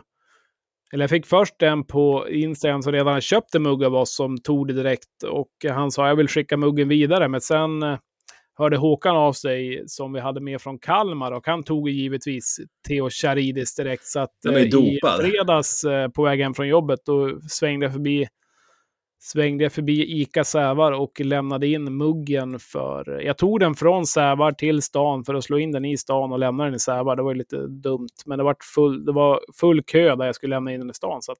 eller 0.95 1.03
jag 1.03 1.11
fick 1.11 1.27
först 1.27 1.63
en 1.63 1.85
på 1.85 2.29
Instagram 2.29 2.83
som 2.83 2.93
redan 2.93 3.21
köpt 3.21 3.55
en 3.55 3.63
mugg 3.63 3.85
av 3.85 3.95
oss 3.95 4.17
som 4.17 4.39
tog 4.39 4.69
det 4.69 4.75
direkt 4.75 5.23
och 5.31 5.49
han 5.71 5.91
sa 5.91 6.09
jag 6.09 6.17
vill 6.17 6.29
skicka 6.29 6.57
muggen 6.57 6.89
vidare. 6.89 7.29
Men 7.29 7.41
sen 7.41 7.83
eh, 7.83 7.99
hörde 8.59 8.77
Håkan 8.77 9.17
av 9.17 9.33
sig 9.33 9.85
som 9.87 10.13
vi 10.13 10.21
hade 10.21 10.41
med 10.41 10.61
från 10.61 10.79
Kalmar 10.79 11.33
och 11.33 11.47
han 11.47 11.63
tog 11.63 11.89
givetvis 11.89 12.57
Theo 12.89 13.11
Charidis 13.11 13.75
direkt. 13.75 14.07
Så 14.07 14.21
att 14.21 14.45
eh, 14.45 14.63
i 14.63 15.01
fredags 15.21 15.85
eh, 15.85 16.09
på 16.09 16.23
väg 16.23 16.41
hem 16.41 16.55
från 16.55 16.69
jobbet 16.69 17.01
då 17.07 17.41
svängde 17.49 17.87
jag 17.87 17.93
förbi 17.93 18.27
svängde 19.25 19.65
jag 19.65 19.73
förbi 19.73 20.21
Ica 20.21 20.45
Sävar 20.45 20.93
och 20.93 21.21
lämnade 21.21 21.67
in 21.67 21.97
muggen 21.97 22.59
för... 22.59 23.21
Jag 23.21 23.39
tog 23.39 23.61
den 23.61 23.75
från 23.75 24.07
Sävar 24.07 24.53
till 24.53 24.83
stan 24.83 25.25
för 25.25 25.35
att 25.35 25.45
slå 25.45 25.59
in 25.59 25.73
den 25.73 25.85
i 25.85 25.97
stan 25.97 26.33
och 26.33 26.39
lämna 26.39 26.65
den 26.65 26.75
i 26.75 26.79
Sävar. 26.79 27.17
Det 27.17 27.23
var 27.23 27.33
ju 27.33 27.39
lite 27.39 27.67
dumt, 27.67 28.09
men 28.27 28.39
det 28.39 28.45
var 28.45 28.57
full, 28.75 29.05
det 29.05 29.13
var 29.13 29.41
full 29.61 29.83
kö 29.83 30.17
där 30.17 30.27
jag 30.27 30.35
skulle 30.35 30.57
lämna 30.57 30.73
in 30.73 30.81
den 30.81 30.91
i 30.91 30.95
stan. 30.95 31.23
Så 31.23 31.35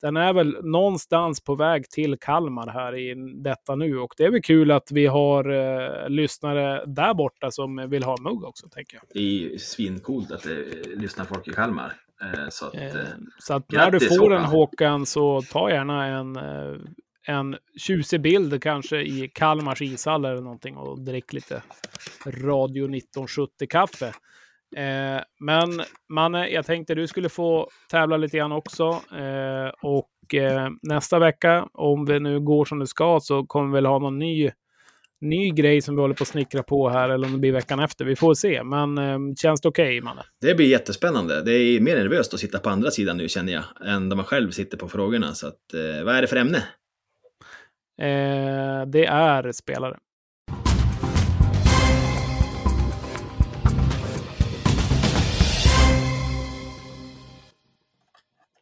den 0.00 0.16
är 0.16 0.32
väl 0.32 0.56
någonstans 0.62 1.44
på 1.44 1.54
väg 1.54 1.90
till 1.90 2.16
Kalmar 2.18 2.66
här 2.66 2.96
i 2.96 3.14
detta 3.42 3.74
nu. 3.74 3.98
Och 3.98 4.14
det 4.16 4.24
är 4.24 4.30
väl 4.30 4.42
kul 4.42 4.70
att 4.70 4.92
vi 4.92 5.06
har 5.06 5.50
eh, 5.50 6.08
lyssnare 6.08 6.84
där 6.86 7.14
borta 7.14 7.50
som 7.50 7.90
vill 7.90 8.02
ha 8.02 8.16
en 8.18 8.22
mugg 8.22 8.44
också, 8.44 8.68
tänker 8.68 8.96
jag. 8.96 9.04
Det 9.12 9.18
är 9.18 9.22
ju 9.22 9.58
svincoolt 9.58 10.32
att 10.32 10.42
det 10.42 10.96
lyssnar 10.96 11.24
folk 11.24 11.48
i 11.48 11.50
Kalmar. 11.50 11.92
Eh, 12.22 12.48
så 12.50 12.66
att, 12.66 12.74
Eh, 12.74 12.86
eh, 12.86 13.06
så 13.38 13.54
att 13.54 13.72
när 13.72 13.90
du 13.90 14.00
får 14.00 14.34
en 14.34 14.44
Håkan. 14.44 15.06
Så 15.06 15.42
ta 15.42 15.70
gärna 15.70 16.06
en, 16.06 16.36
eh, 16.36 16.76
en 17.28 17.56
tjusig 17.78 18.20
bild 18.20 18.62
kanske 18.62 19.00
i 19.00 19.30
Kalmars 19.34 19.82
ishall 19.82 20.24
eller 20.24 20.40
någonting 20.40 20.76
och 20.76 21.00
drick 21.00 21.32
lite 21.32 21.62
Radio 22.26 22.88
1970-kaffe. 22.88 24.06
Eh, 24.76 25.22
men 25.40 25.82
Manne, 26.08 26.48
jag 26.48 26.66
tänkte 26.66 26.94
du 26.94 27.06
skulle 27.06 27.28
få 27.28 27.68
tävla 27.90 28.16
lite 28.16 28.36
grann 28.36 28.52
också. 28.52 28.84
Eh, 29.16 29.72
och 29.82 30.34
eh, 30.34 30.68
nästa 30.82 31.18
vecka, 31.18 31.68
om 31.72 32.04
det 32.04 32.18
nu 32.18 32.40
går 32.40 32.64
som 32.64 32.78
det 32.78 32.86
ska, 32.86 33.20
så 33.22 33.46
kommer 33.46 33.68
vi 33.68 33.74
väl 33.74 33.86
ha 33.86 33.98
någon 33.98 34.18
ny, 34.18 34.50
ny 35.20 35.50
grej 35.50 35.80
som 35.80 35.94
vi 35.96 36.00
håller 36.00 36.14
på 36.14 36.22
att 36.22 36.28
snickra 36.28 36.62
på 36.62 36.88
här, 36.88 37.08
eller 37.08 37.26
om 37.26 37.32
det 37.32 37.38
blir 37.38 37.52
veckan 37.52 37.80
efter. 37.80 38.04
Vi 38.04 38.16
får 38.16 38.34
se, 38.34 38.62
men 38.64 38.98
eh, 38.98 39.18
känns 39.36 39.60
det 39.60 39.68
okej, 39.68 40.00
Manne? 40.00 40.22
det 40.40 40.54
blir 40.54 40.66
jättespännande. 40.66 41.42
Det 41.42 41.52
är 41.52 41.80
mer 41.80 41.96
nervöst 41.96 42.34
att 42.34 42.40
sitta 42.40 42.58
på 42.58 42.70
andra 42.70 42.90
sidan 42.90 43.16
nu 43.16 43.28
känner 43.28 43.52
jag, 43.52 43.64
än 43.86 44.08
när 44.08 44.16
man 44.16 44.24
själv 44.24 44.50
sitter 44.50 44.76
på 44.76 44.88
frågorna. 44.88 45.34
Så 45.34 45.46
att, 45.46 45.74
eh, 45.74 46.04
vad 46.04 46.14
är 46.14 46.22
det 46.22 46.28
för 46.28 46.36
ämne? 46.36 46.64
Eh, 47.98 48.86
det 48.86 49.06
är 49.06 49.52
spelare. 49.52 49.98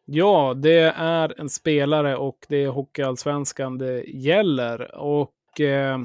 Ja, 0.04 0.54
det 0.56 0.92
är 0.96 1.40
en 1.40 1.48
spelare 1.48 2.16
och 2.16 2.38
det 2.48 2.64
är 2.64 2.68
Hockeyallsvenskan 2.68 3.78
det 3.78 4.02
gäller. 4.04 4.94
Och 4.94 5.60
eh, 5.60 6.00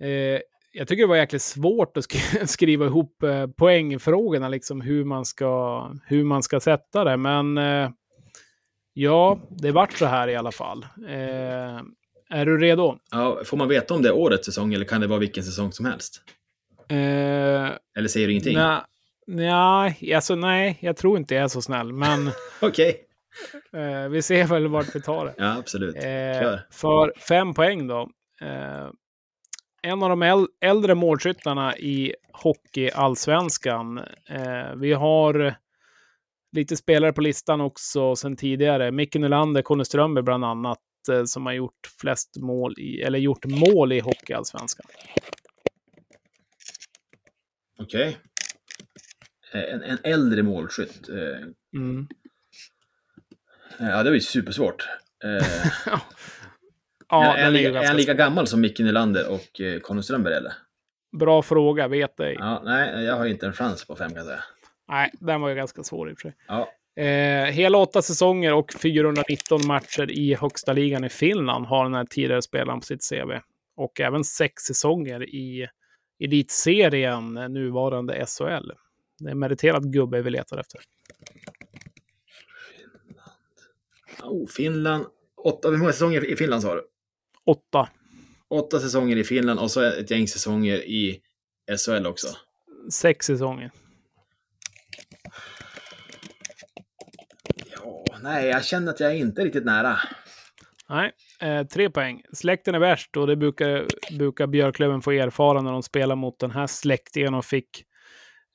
eh, 0.00 0.40
jag 0.72 0.88
tycker 0.88 1.02
det 1.02 1.06
var 1.08 1.16
jäkligt 1.16 1.42
svårt 1.42 1.96
att 1.96 2.04
sk- 2.04 2.46
skriva 2.46 2.86
ihop 2.86 3.22
eh, 3.22 3.46
poängfrågorna, 3.46 4.48
liksom 4.48 4.80
hur 4.80 5.04
man 5.04 5.24
ska, 5.24 5.82
hur 6.06 6.24
man 6.24 6.42
ska 6.42 6.60
sätta 6.60 7.04
det. 7.04 7.16
Men 7.16 7.58
eh, 7.58 7.90
ja, 8.92 9.38
det 9.50 9.72
vart 9.72 9.92
så 9.92 10.06
här 10.06 10.28
i 10.28 10.36
alla 10.36 10.52
fall. 10.52 10.86
Eh, 11.08 11.80
är 12.34 12.46
du 12.46 12.58
redo? 12.58 12.98
Ja, 13.10 13.40
får 13.44 13.56
man 13.56 13.68
veta 13.68 13.94
om 13.94 14.02
det 14.02 14.08
är 14.08 14.12
årets 14.16 14.46
säsong 14.46 14.74
eller 14.74 14.84
kan 14.84 15.00
det 15.00 15.06
vara 15.06 15.18
vilken 15.18 15.44
säsong 15.44 15.72
som 15.72 15.86
helst? 15.86 16.22
Eh, 16.88 16.96
Eller 17.98 18.08
säger 18.08 18.26
du 18.26 18.32
ingenting? 18.32 18.56
nej, 18.56 18.80
nej, 19.26 20.14
alltså 20.14 20.34
nej, 20.34 20.78
jag 20.80 20.96
tror 20.96 21.18
inte 21.18 21.34
jag 21.34 21.44
är 21.44 21.48
så 21.48 21.62
snäll. 21.62 21.92
Men 21.92 22.30
Okej. 22.60 23.00
eh, 23.72 24.08
vi 24.08 24.22
ser 24.22 24.44
väl 24.46 24.66
vart 24.68 24.94
vi 24.96 25.02
tar 25.02 25.24
det. 25.26 25.34
Ja, 25.38 25.56
absolut. 25.58 25.96
Eh, 25.96 26.02
Kör. 26.02 26.66
för 26.70 27.12
fem 27.28 27.54
poäng 27.54 27.86
då. 27.86 28.10
Eh, 28.42 28.88
en 29.82 30.02
av 30.02 30.08
de 30.08 30.22
äl- 30.24 30.46
äldre 30.60 30.94
målskyttarna 30.94 31.76
i 31.76 32.14
hockeyallsvenskan. 32.32 33.98
Eh, 34.30 34.74
vi 34.76 34.92
har 34.92 35.54
lite 36.52 36.76
spelare 36.76 37.12
på 37.12 37.20
listan 37.20 37.60
också 37.60 38.16
sen 38.16 38.36
tidigare. 38.36 38.90
Micke 38.90 39.14
Nylander, 39.14 39.62
Conny 39.62 39.84
Strömberg 39.84 40.22
bland 40.24 40.44
annat. 40.44 40.78
Eh, 41.08 41.24
som 41.24 41.46
har 41.46 41.52
gjort 41.52 41.86
flest 42.00 42.36
mål 42.36 42.74
i, 42.78 43.02
eller 43.02 43.18
gjort 43.18 43.44
mål 43.44 43.92
i 43.92 44.00
Hockeyallsvenskan. 44.00 44.86
Okej. 47.78 48.18
Eh, 49.52 49.60
En, 49.62 49.82
en 49.82 49.98
äldre 50.04 50.42
målskytt. 50.42 51.08
Eh, 51.08 51.46
Mm. 51.74 52.08
Ja, 53.78 54.02
det 54.02 54.10
var 54.10 54.14
ju 54.14 54.20
supersvårt. 54.20 54.88
Ja, 57.08 57.36
är, 57.36 57.44
han 57.44 57.52
lika, 57.52 57.68
är 57.82 57.86
han 57.86 57.96
lika 57.96 58.14
gammal 58.14 58.46
som 58.46 58.60
Micke 58.60 58.78
Nylander 58.78 59.28
och 59.32 59.60
eh, 59.60 59.80
Conny 59.80 60.02
Strömberg 60.02 60.34
eller? 60.34 60.52
Bra 61.18 61.42
fråga, 61.42 61.88
vet 61.88 62.20
ej. 62.20 62.36
Ja, 62.38 62.62
nej, 62.64 63.04
jag 63.04 63.16
har 63.16 63.26
inte 63.26 63.46
en 63.46 63.52
chans 63.52 63.86
på 63.86 63.96
fem 63.96 64.08
kan 64.08 64.16
jag 64.16 64.26
säga. 64.26 64.44
Nej, 64.88 65.10
den 65.20 65.40
var 65.40 65.48
ju 65.48 65.54
ganska 65.54 65.82
svår 65.82 66.10
i 66.10 66.12
och 66.14 66.18
för 66.18 66.22
sig. 66.28 66.36
Ja, 66.48 66.68
Eh, 66.96 67.52
hela 67.52 67.78
åtta 67.78 68.02
säsonger 68.02 68.54
och 68.54 68.72
419 68.72 69.66
matcher 69.66 70.10
i 70.10 70.34
högsta 70.34 70.72
ligan 70.72 71.04
i 71.04 71.08
Finland 71.08 71.66
har 71.66 71.84
den 71.84 71.94
här 71.94 72.04
tidigare 72.04 72.42
spelaren 72.42 72.80
på 72.80 72.86
sitt 72.86 73.08
CV. 73.10 73.40
Och 73.76 74.00
även 74.00 74.24
sex 74.24 74.62
säsonger 74.62 75.34
i 75.34 75.68
elitserien, 76.24 77.36
eh, 77.36 77.48
nuvarande 77.48 78.26
SHL. 78.26 78.72
Det 79.18 79.28
är 79.28 79.30
en 79.30 79.38
meriterad 79.38 79.92
gubbe 79.92 80.22
vi 80.22 80.30
letar 80.30 80.58
efter. 80.58 80.80
oh, 84.22 84.48
Finland. 84.48 85.06
Åtta, 85.36 85.70
hur 85.70 85.76
många 85.76 85.92
säsonger 85.92 86.30
i 86.30 86.36
Finland 86.36 86.62
sa 86.62 86.74
du? 86.74 86.84
Åtta. 87.44 87.88
Åtta 88.48 88.80
säsonger 88.80 89.16
i 89.16 89.24
Finland 89.24 89.60
och 89.60 89.70
så 89.70 89.80
ett 89.80 90.10
gäng 90.10 90.28
säsonger 90.28 90.76
i 90.76 91.20
SHL 91.78 92.06
också. 92.06 92.28
Sex 92.90 93.26
säsonger. 93.26 93.70
Ja, 97.70 98.04
nej, 98.24 98.46
jag 98.46 98.64
känner 98.64 98.92
att 98.92 99.00
jag 99.00 99.10
är 99.10 99.16
inte 99.16 99.44
riktigt 99.44 99.64
nära. 99.64 99.98
Nej, 100.88 101.12
eh, 101.40 101.66
tre 101.66 101.90
poäng. 101.90 102.22
Släkten 102.32 102.74
är 102.74 102.78
värst 102.78 103.16
och 103.16 103.26
det 103.26 103.36
brukar, 103.36 103.86
brukar 104.18 104.46
Björklöven 104.46 105.02
få 105.02 105.12
erfara 105.12 105.62
när 105.62 105.72
de 105.72 105.82
spelar 105.82 106.16
mot 106.16 106.38
den 106.38 106.50
här 106.50 106.66
släktingen 106.66 107.34
och 107.34 107.44
fick 107.44 107.84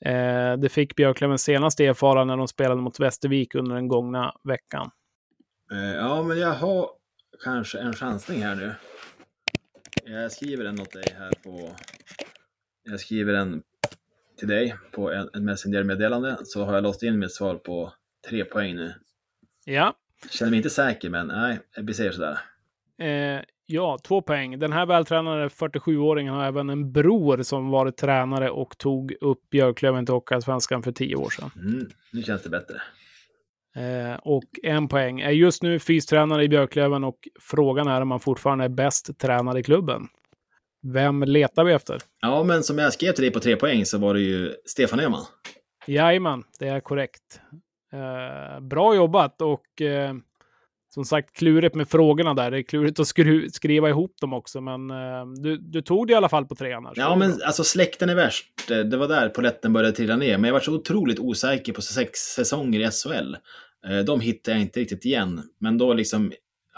eh, 0.06 0.58
det 0.58 0.70
fick 0.72 0.96
Björklöven 0.96 1.38
senast 1.38 1.80
erfara 1.80 2.26
när 2.26 2.38
de 2.38 2.48
spelade 2.48 2.82
mot 2.82 3.00
Västervik 3.00 3.56
under 3.56 3.76
den 3.76 3.88
gångna 3.88 4.34
veckan. 4.44 4.90
Eh, 5.72 5.96
ja, 5.96 6.24
men 6.24 6.40
jag 6.40 6.54
har 6.54 6.90
kanske 7.44 7.80
en 7.80 7.94
chansning 7.94 8.44
här 8.44 8.56
nu. 8.56 8.76
Jag 10.06 10.32
skriver 10.32 10.64
den 10.64 10.82
åt 10.82 10.94
dig 10.94 11.16
här 11.18 11.32
på... 11.44 11.72
Jag 12.84 13.00
skriver 13.00 13.34
den 13.34 13.64
till 14.38 14.48
dig 14.48 14.76
på 14.92 15.12
en, 15.12 15.30
en 15.34 15.46
Messenger-meddelande. 15.46 16.38
Så 16.44 16.64
har 16.64 16.74
jag 16.74 16.84
låst 16.84 17.04
in 17.04 17.20
mitt 17.20 17.34
svar 17.34 17.56
på 17.56 17.94
tre 18.30 18.46
poäng 18.46 18.76
nu. 18.76 18.94
Ja, 19.74 19.94
Känner 20.30 20.50
mig 20.50 20.58
inte 20.58 20.70
säker, 20.70 21.10
men 21.10 21.28
nej, 21.28 21.60
vi 21.78 21.94
säger 21.94 22.12
sådär. 22.12 22.40
eh, 23.02 23.42
ja, 23.66 23.98
två 24.04 24.22
poäng. 24.22 24.60
Den 24.60 24.74
här 24.74 24.86
vältränade 24.86 25.48
47-åringen 25.48 26.34
har 26.34 26.46
även 26.46 26.70
en 26.70 26.92
bror 26.92 27.44
som 27.44 27.70
varit 27.70 27.98
tränare 27.98 28.50
och 28.50 28.78
tog 28.78 29.14
upp 29.22 29.50
Björklöven 29.50 30.06
till 30.06 30.14
Hockeyallsvenskan 30.14 30.84
för 30.84 30.92
tio 30.92 31.16
år 31.16 31.30
sedan. 31.30 31.52
Mm, 31.56 31.90
nu 32.12 32.24
känns 32.24 32.44
det 32.44 32.50
bättre. 32.50 32.76
Eh, 33.76 34.16
och 34.20 34.44
en 34.64 34.88
poäng. 34.88 35.22
Är 35.22 35.30
just 35.32 35.64
nu 35.64 35.80
fystränare 35.80 36.44
i 36.44 36.50
Björklöven 36.50 37.04
och 37.04 37.18
frågan 37.40 37.88
är 37.88 38.02
om 38.02 38.12
han 38.12 38.20
fortfarande 38.20 38.64
är 38.66 38.70
bäst 38.70 39.20
tränare 39.20 39.60
i 39.60 39.64
klubben. 39.64 40.08
Vem 40.94 41.24
letar 41.24 41.64
vi 41.64 41.74
efter? 41.74 41.98
Ja, 42.22 42.44
men 42.44 42.64
som 42.64 42.78
jag 42.78 42.94
skrev 42.94 43.12
till 43.14 43.24
dig 43.24 43.32
på 43.34 43.40
tre 43.40 43.56
poäng 43.56 43.86
så 43.86 43.98
var 43.98 44.14
det 44.14 44.20
ju 44.20 44.54
Stefan 44.66 45.00
Öhman. 45.00 45.26
Jajamän, 45.88 46.44
det 46.60 46.68
är 46.68 46.80
korrekt. 46.80 47.42
Eh, 47.94 48.60
bra 48.60 48.96
jobbat 48.96 49.42
och 49.42 49.82
eh, 49.82 50.14
som 50.94 51.06
sagt 51.06 51.36
klurigt 51.36 51.76
med 51.76 51.90
frågorna 51.90 52.34
där. 52.34 52.52
Det 52.52 52.58
är 52.60 52.64
klurigt 52.64 53.00
att 53.00 53.06
skru- 53.08 53.50
skriva 53.50 53.90
ihop 53.90 54.16
dem 54.22 54.34
också, 54.34 54.62
men 54.62 54.92
eh, 54.92 55.26
du, 55.44 55.58
du 55.58 55.82
tog 55.82 56.08
det 56.08 56.14
i 56.14 56.16
alla 56.16 56.30
fall 56.30 56.46
på 56.46 56.56
trean. 56.56 56.86
här, 56.86 56.94
så 56.94 57.02
Ja, 57.02 57.16
men 57.16 57.32
alltså 57.46 57.64
släkten 57.64 58.10
är 58.10 58.16
värst. 58.16 58.68
Det 58.68 58.98
var 58.98 59.08
där 59.08 59.30
poletten 59.30 59.74
började 59.74 59.96
trilla 59.96 60.16
ner. 60.16 60.38
Men 60.38 60.48
jag 60.48 60.54
var 60.54 60.60
så 60.60 60.74
otroligt 60.76 61.20
osäker 61.20 61.74
på 61.74 61.82
sex 61.82 62.20
säsonger 62.20 62.80
i 62.80 62.92
SHL. 62.92 63.36
Eh, 63.88 64.00
De 64.06 64.20
hittade 64.22 64.58
jag 64.58 64.62
inte 64.62 64.80
riktigt 64.80 65.06
igen. 65.06 65.42
Men 65.60 65.78
då 65.78 65.94
liksom, 65.94 66.32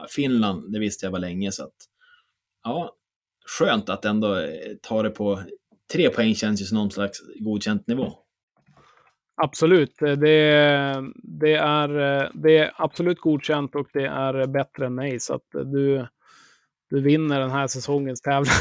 Finland, 0.09 0.73
det 0.73 0.79
visste 0.79 1.05
jag 1.05 1.11
var 1.11 1.19
länge 1.19 1.51
så 1.51 1.63
att, 1.63 1.75
ja, 2.63 2.95
skönt 3.59 3.89
att 3.89 4.05
ändå 4.05 4.35
eh, 4.35 4.49
ta 4.81 5.03
det 5.03 5.09
på, 5.09 5.43
tre 5.93 6.09
poäng 6.09 6.35
känns 6.35 6.61
ju 6.61 6.65
som 6.65 6.77
någon 6.77 6.91
slags 6.91 7.19
godkänt 7.39 7.87
nivå. 7.87 8.13
Absolut, 9.43 10.01
eh, 10.01 10.11
det, 10.11 11.03
det, 11.23 11.53
är, 11.53 12.21
eh, 12.23 12.29
det 12.33 12.57
är 12.57 12.71
absolut 12.75 13.19
godkänt 13.19 13.75
och 13.75 13.87
det 13.93 14.05
är 14.05 14.47
bättre 14.47 14.85
än 14.85 14.95
nej. 14.95 15.19
Så 15.19 15.33
att 15.33 15.55
eh, 15.55 15.61
du, 15.61 16.07
du 16.89 17.01
vinner 17.01 17.39
den 17.39 17.51
här 17.51 17.67
säsongens 17.67 18.21
tävling. 18.21 18.53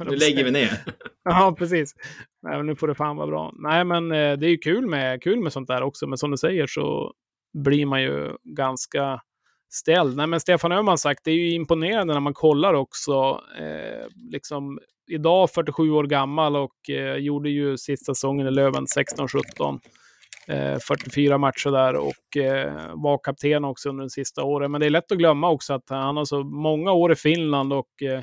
Nu 0.10 0.16
lägger 0.16 0.44
vi 0.44 0.50
ner. 0.50 0.70
Ja, 1.28 1.54
precis. 1.58 1.94
Nej, 2.42 2.62
nu 2.62 2.76
får 2.76 2.88
det 2.88 2.94
fan 2.94 3.16
vara 3.16 3.26
bra. 3.26 3.52
Nej, 3.58 3.84
men 3.84 4.08
det 4.08 4.46
är 4.46 4.48
ju 4.48 4.58
kul 4.58 4.86
med, 4.86 5.22
kul 5.22 5.40
med 5.40 5.52
sånt 5.52 5.68
där 5.68 5.82
också. 5.82 6.06
Men 6.06 6.18
som 6.18 6.30
du 6.30 6.36
säger 6.36 6.66
så 6.66 7.12
blir 7.54 7.86
man 7.86 8.02
ju 8.02 8.36
ganska 8.44 9.20
ställd. 9.72 10.16
Nej, 10.16 10.26
men 10.26 10.40
Stefan 10.40 10.72
Öhman 10.72 10.98
sagt, 10.98 11.24
det 11.24 11.30
är 11.30 11.34
ju 11.34 11.50
imponerande 11.50 12.14
när 12.14 12.20
man 12.20 12.34
kollar 12.34 12.74
också. 12.74 13.40
Eh, 13.58 14.06
liksom, 14.32 14.78
idag 15.08 15.50
47 15.50 15.90
år 15.90 16.04
gammal 16.04 16.56
och 16.56 16.90
eh, 16.90 17.16
gjorde 17.16 17.50
ju 17.50 17.76
sista 17.76 18.14
säsongen 18.14 18.46
i 18.46 18.50
Löven 18.50 18.86
16-17. 18.86 19.80
Eh, 20.48 20.78
44 20.78 21.38
matcher 21.38 21.70
där 21.70 21.96
och 21.96 22.36
eh, 22.36 22.90
var 22.94 23.18
kapten 23.18 23.64
också 23.64 23.88
under 23.88 24.04
de 24.04 24.10
sista 24.10 24.44
åren. 24.44 24.70
Men 24.72 24.80
det 24.80 24.86
är 24.86 24.90
lätt 24.90 25.12
att 25.12 25.18
glömma 25.18 25.50
också 25.50 25.74
att 25.74 25.90
han 25.90 26.16
har 26.16 26.24
så 26.24 26.44
många 26.44 26.92
år 26.92 27.12
i 27.12 27.16
Finland 27.16 27.72
och 27.72 28.02
eh, 28.02 28.20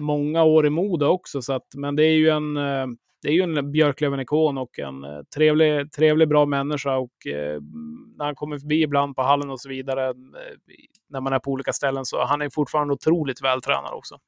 många 0.00 0.44
år 0.44 0.66
i 0.66 0.70
Modo 0.70 1.06
också. 1.06 1.42
Så 1.42 1.52
att, 1.52 1.66
men 1.74 1.96
det 1.96 2.04
är 2.04 2.14
ju 2.14 2.28
en, 2.28 2.56
eh, 2.56 2.86
det 3.22 3.28
är 3.28 3.32
ju 3.32 3.42
en 3.42 3.72
Björklöven-ikon 3.72 4.58
och 4.58 4.78
en 4.78 5.04
eh, 5.04 5.20
trevlig, 5.34 5.92
trevlig, 5.92 6.28
bra 6.28 6.46
människa. 6.46 6.96
Och 6.96 7.26
eh, 7.26 7.60
när 8.16 8.24
han 8.24 8.34
kommer 8.34 8.58
förbi 8.58 8.82
ibland 8.82 9.16
på 9.16 9.22
hallen 9.22 9.50
och 9.50 9.60
så 9.60 9.68
vidare, 9.68 10.08
eh, 10.08 10.14
när 11.08 11.20
man 11.20 11.32
är 11.32 11.38
på 11.38 11.50
olika 11.50 11.72
ställen, 11.72 12.04
så 12.04 12.24
han 12.24 12.42
är 12.42 12.50
fortfarande 12.50 12.94
otroligt 12.94 13.42
vältränad 13.42 13.92
också. 13.92 14.18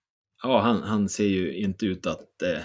Ja, 0.43 0.61
han, 0.61 0.83
han 0.83 1.09
ser 1.09 1.27
ju 1.27 1.57
inte 1.57 1.87
ut 1.87 2.07
att 2.07 2.43
eh, 2.43 2.63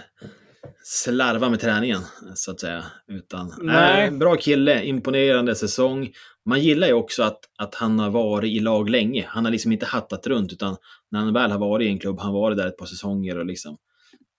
slarva 0.84 1.50
med 1.50 1.60
träningen, 1.60 2.02
så 2.36 2.52
att 2.52 2.60
säga. 2.60 2.84
Utan, 3.08 3.54
Nej. 3.62 4.08
Eh, 4.08 4.14
bra 4.14 4.36
kille, 4.36 4.84
imponerande 4.84 5.56
säsong. 5.56 6.10
Man 6.46 6.62
gillar 6.62 6.88
ju 6.88 6.94
också 6.94 7.24
att, 7.24 7.40
att 7.58 7.76
han 7.76 8.00
har 8.00 8.10
varit 8.10 8.52
i 8.52 8.60
lag 8.60 8.90
länge. 8.90 9.26
Han 9.28 9.46
har 9.46 9.52
liksom 9.52 9.72
inte 9.72 9.86
hattat 9.86 10.28
runt, 10.28 10.54
utan 10.54 10.78
när 11.12 11.20
han 11.20 11.34
väl 11.34 11.52
har 11.52 11.60
varit 11.60 11.86
i 11.86 11.90
en 11.90 12.00
klubb, 12.00 12.20
han 12.20 12.34
har 12.34 12.42
varit 12.42 12.58
där 12.58 12.68
ett 12.68 12.78
par 12.78 12.86
säsonger 12.86 13.38
och 13.38 13.46
liksom 13.46 13.78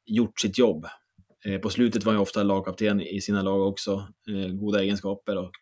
gjort 0.06 0.40
sitt 0.40 0.58
jobb. 0.58 0.86
Eh, 1.44 1.58
på 1.58 1.70
slutet 1.70 2.04
var 2.04 2.12
han 2.12 2.18
ju 2.18 2.22
ofta 2.22 2.42
lagkapten 2.42 3.00
i 3.00 3.20
sina 3.20 3.42
lag 3.42 3.68
också. 3.68 4.06
Eh, 4.28 4.52
goda 4.52 4.82
egenskaper. 4.82 5.38
Och 5.38 5.54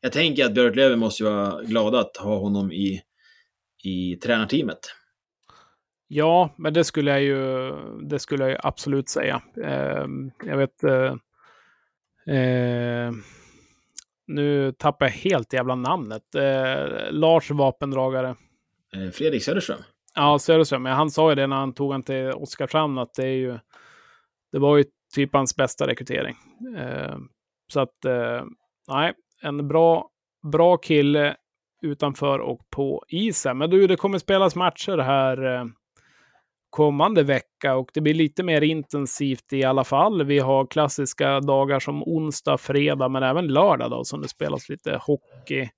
jag 0.00 0.12
tänker 0.12 0.44
att 0.44 0.54
Björklöven 0.54 0.98
måste 0.98 1.24
vara 1.24 1.62
glada 1.62 2.00
att 2.00 2.16
ha 2.16 2.38
honom 2.38 2.72
i, 2.72 3.02
i 3.84 4.16
tränarteamet. 4.16 4.78
Ja, 6.08 6.50
men 6.56 6.74
det 6.74 6.84
skulle 6.84 7.10
jag 7.10 7.22
ju, 7.22 7.72
det 8.02 8.18
skulle 8.18 8.48
jag 8.48 8.60
absolut 8.62 9.08
säga. 9.08 9.42
Eh, 9.64 10.06
jag 10.44 10.56
vet... 10.56 10.84
Eh, 10.84 11.14
eh, 12.36 13.12
nu 14.26 14.72
tappar 14.72 15.06
jag 15.06 15.12
helt 15.12 15.52
jävla 15.52 15.74
namnet. 15.74 16.34
Eh, 16.34 17.10
Lars 17.10 17.50
vapendragare. 17.50 18.28
Eh, 18.94 19.10
Fredrik 19.10 19.42
Söderström. 19.42 19.78
Ja, 20.14 20.38
Söderström. 20.38 20.82
Men 20.82 20.92
han 20.92 21.10
sa 21.10 21.30
ju 21.30 21.34
det 21.34 21.46
när 21.46 21.56
han 21.56 21.74
tog 21.74 21.92
han 21.92 22.02
till 22.02 22.32
Oskarshamn 22.32 22.98
att 22.98 23.14
det 23.14 23.26
är 23.26 23.36
ju... 23.36 23.58
Det 24.52 24.58
var 24.58 24.76
ju 24.76 24.84
typ 25.14 25.32
hans 25.32 25.56
bästa 25.56 25.86
rekrytering. 25.86 26.36
Eh, 26.78 27.16
så 27.72 27.80
att, 27.80 28.04
eh, 28.04 28.44
nej, 28.88 29.12
en 29.42 29.68
bra, 29.68 30.08
bra 30.52 30.76
kille 30.76 31.36
utanför 31.82 32.38
och 32.38 32.70
på 32.70 33.04
isen. 33.08 33.58
Men 33.58 33.70
du, 33.70 33.86
det 33.86 33.96
kommer 33.96 34.18
spelas 34.18 34.56
matcher 34.56 34.98
här 34.98 35.70
kommande 36.70 37.22
vecka 37.22 37.76
och 37.76 37.90
det 37.94 38.00
blir 38.00 38.14
lite 38.14 38.42
mer 38.42 38.60
intensivt 38.60 39.52
i 39.52 39.64
alla 39.64 39.84
fall. 39.84 40.24
Vi 40.24 40.38
har 40.38 40.66
klassiska 40.66 41.40
dagar 41.40 41.80
som 41.80 42.02
onsdag, 42.02 42.58
fredag, 42.58 43.08
men 43.08 43.22
även 43.22 43.46
lördag 43.46 43.90
då, 43.90 44.04
som 44.04 44.22
det 44.22 44.28
spelas 44.28 44.68
lite 44.68 45.00
hockey. 45.02 45.68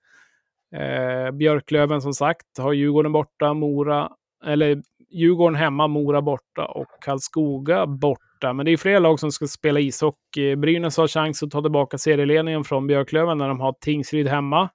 Eh, 0.77 1.31
Björklöven 1.31 2.03
som 2.03 2.15
sagt 2.15 2.59
har 2.59 2.73
Djurgården 2.73 3.13
borta, 3.13 3.55
Mora, 3.55 4.11
eller 4.47 4.83
Djurgården 5.11 5.55
hemma, 5.55 5.87
Mora 5.87 6.23
borta 6.23 6.67
och 6.67 6.87
Karlskoga 7.01 7.87
borta. 7.87 8.53
Men 8.53 8.67
det 8.67 8.73
är 8.73 8.77
flera 8.77 8.99
lag 8.99 9.21
som 9.21 9.33
ska 9.33 9.47
spela 9.47 9.81
ishockey. 9.81 10.57
Brynäs 10.57 10.97
har 10.97 11.09
chans 11.09 11.43
att 11.43 11.51
ta 11.51 11.63
tillbaka 11.63 11.99
serieledningen 11.99 12.65
från 12.65 12.87
Björklöven 12.87 13.39
när 13.39 13.49
de 13.49 13.61
har 13.61 13.75
Tingsryd 13.81 14.29
hemma. 14.29 14.71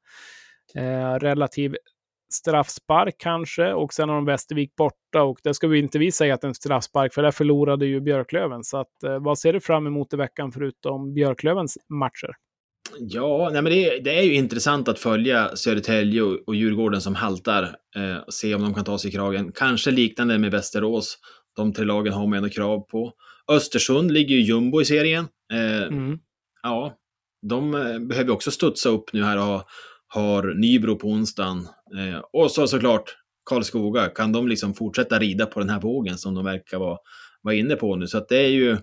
Eh, 0.76 1.13
relativ 1.20 1.76
straffspark 2.36 3.16
kanske 3.18 3.74
och 3.74 3.94
sen 3.94 4.10
har 4.10 4.16
de 4.16 4.26
Västervik 4.26 4.76
borta 4.76 5.24
och 5.24 5.40
det 5.44 5.54
ska 5.54 5.68
vi 5.68 5.80
inte 5.80 6.00
vi 6.00 6.12
säga 6.12 6.34
att 6.34 6.42
det 6.42 6.46
är 6.46 6.50
en 6.50 6.56
straffspark 6.56 7.14
för 7.14 7.24
där 7.24 7.32
förlorade 7.32 7.86
ju 7.86 8.02
Björklöven. 8.02 8.64
Så 8.64 8.78
att, 8.78 9.04
eh, 9.04 9.20
vad 9.20 9.40
ser 9.40 9.54
du 9.54 9.60
fram 9.60 9.88
emot 9.88 10.14
i 10.14 10.18
veckan 10.18 10.52
förutom 10.52 11.14
Björklövens 11.14 11.78
matcher? 11.90 12.30
Ja, 13.00 13.50
nej 13.54 13.62
men 13.62 13.72
det, 13.72 14.00
det 14.00 14.20
är 14.20 14.24
ju 14.24 14.34
intressant 14.34 14.88
att 14.88 15.00
följa 15.00 15.56
Södertälje 15.56 16.22
och, 16.22 16.40
och 16.48 16.56
Djurgården 16.56 17.02
som 17.02 17.16
haltar. 17.16 17.64
Eh, 17.96 18.18
och 18.28 18.34
se 18.34 18.56
om 18.56 18.62
de 18.62 18.74
kan 18.74 18.84
ta 18.84 18.98
sig 18.98 19.10
i 19.10 19.14
kragen. 19.14 19.52
Kanske 19.56 19.92
liknande 19.92 20.38
med 20.38 20.52
Västerås. 20.52 21.18
De 21.56 21.74
tre 21.74 21.86
lagen 21.86 22.14
har 22.14 22.28
man 22.28 22.38
ändå 22.38 22.50
krav 22.50 22.80
på. 22.80 23.14
Östersund 23.52 24.12
ligger 24.12 24.36
ju 24.36 24.42
jumbo 24.42 24.82
i 24.82 24.86
serien. 24.86 25.28
Eh, 25.54 25.88
Mm. 25.88 26.20
Ja, 26.64 26.98
de 27.50 27.76
eh, 27.76 28.00
behöver 28.00 28.32
också 28.32 28.52
studsa 28.52 28.90
upp 28.90 29.14
nu 29.14 29.24
här 29.24 29.38
och 29.38 29.44
ha, 29.44 29.66
har 30.16 30.53
Nybro 30.53 30.95
på 30.95 31.07
onsdagen. 31.07 31.68
Eh, 31.97 32.20
och 32.34 32.51
så 32.51 32.68
såklart 32.68 33.16
Karlskoga. 33.45 34.09
Kan 34.09 34.32
de 34.32 34.47
liksom 34.47 34.74
fortsätta 34.74 35.20
rida 35.20 35.45
på 35.45 35.59
den 35.59 35.70
här 35.70 35.80
vågen 35.80 36.18
som 36.18 36.36
de 36.36 36.45
verkar 36.45 36.80
vara, 36.80 36.97
vara 37.41 37.55
inne 37.55 37.76
på 37.76 37.95
nu? 37.95 38.07
Så 38.07 38.18
att 38.18 38.30
det 38.30 38.38
är 38.38 38.49
ju 38.49 38.78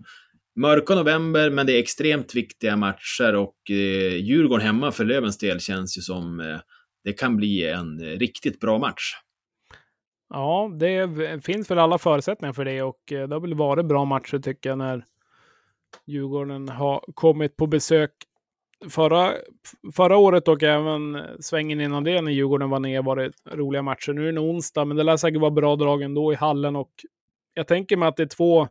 mörka 0.56 0.94
november, 0.94 1.50
men 1.50 1.66
det 1.66 1.72
är 1.72 1.78
extremt 1.78 2.34
viktiga 2.34 2.76
matcher 2.76 3.34
och 3.34 3.56
eh, 3.70 4.16
Djurgården 4.16 4.66
hemma 4.66 4.92
för 4.92 5.04
Lövens 5.04 5.38
del 5.38 5.60
känns 5.60 5.98
ju 5.98 6.02
som 6.02 6.40
eh, 6.40 6.58
det 7.04 7.12
kan 7.12 7.36
bli 7.36 7.68
en 7.68 8.00
eh, 8.00 8.18
riktigt 8.18 8.60
bra 8.60 8.78
match. 8.78 9.14
Ja, 10.28 10.70
det 10.80 11.44
finns 11.44 11.70
väl 11.70 11.78
alla 11.78 11.98
förutsättningar 11.98 12.52
för 12.52 12.64
det 12.64 12.82
och 12.82 13.12
eh, 13.12 13.28
det 13.28 13.34
har 13.34 13.40
väl 13.40 13.54
varit 13.54 13.86
bra 13.86 14.04
matcher 14.04 14.38
tycker 14.38 14.68
jag 14.68 14.78
när 14.78 15.04
Djurgården 16.06 16.68
har 16.68 17.04
kommit 17.14 17.56
på 17.56 17.66
besök 17.66 18.12
förra, 18.90 19.32
förra 19.94 20.16
året 20.16 20.48
och 20.48 20.62
även 20.62 21.22
svängen 21.40 21.80
innan 21.80 22.04
det 22.04 22.22
när 22.22 22.32
Djurgården 22.32 22.70
var 22.70 22.80
ner 22.80 23.02
var 23.02 23.16
det 23.16 23.32
roliga 23.52 23.82
matcher. 23.82 24.12
Nu 24.12 24.20
är 24.20 24.24
det 24.24 24.30
en 24.30 24.38
onsdag, 24.38 24.84
men 24.84 24.96
det 24.96 25.02
lär 25.02 25.16
säkert 25.16 25.40
vara 25.40 25.50
bra 25.50 25.76
drag 25.76 26.02
ändå 26.02 26.32
i 26.32 26.36
hallen 26.36 26.76
och 26.76 26.90
jag 27.54 27.66
tänker 27.66 27.96
mig 27.96 28.08
att 28.08 28.16
det 28.16 28.22
är 28.22 28.26
två 28.26 28.68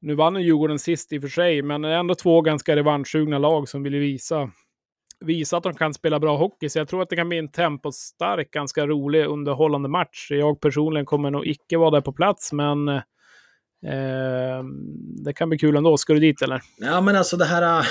nu 0.00 0.14
vann 0.14 0.42
Djurgården 0.42 0.78
sist 0.78 1.12
i 1.12 1.18
och 1.18 1.22
för 1.22 1.28
sig, 1.28 1.62
men 1.62 1.82
det 1.82 1.88
är 1.88 1.98
ändå 1.98 2.14
två 2.14 2.40
ganska 2.40 2.76
revanschsugna 2.76 3.38
lag 3.38 3.68
som 3.68 3.82
vill 3.82 3.94
visa, 3.94 4.50
visa 5.20 5.56
att 5.56 5.62
de 5.62 5.74
kan 5.74 5.94
spela 5.94 6.20
bra 6.20 6.36
hockey. 6.36 6.68
Så 6.68 6.78
jag 6.78 6.88
tror 6.88 7.02
att 7.02 7.10
det 7.10 7.16
kan 7.16 7.28
bli 7.28 7.38
en 7.38 7.50
tempostark, 7.50 8.50
ganska 8.50 8.86
rolig, 8.86 9.26
underhållande 9.26 9.88
match. 9.88 10.30
Jag 10.30 10.60
personligen 10.60 11.06
kommer 11.06 11.30
nog 11.30 11.46
icke 11.46 11.76
vara 11.76 11.90
där 11.90 12.00
på 12.00 12.12
plats, 12.12 12.52
men 12.52 12.88
eh, 13.86 14.64
det 15.24 15.32
kan 15.32 15.48
bli 15.48 15.58
kul 15.58 15.76
ändå. 15.76 15.96
Ska 15.96 16.12
du 16.12 16.20
dit 16.20 16.42
eller? 16.42 16.62
Ja, 16.76 17.00
men 17.00 17.16
alltså 17.16 17.36
det 17.36 17.44
här, 17.44 17.60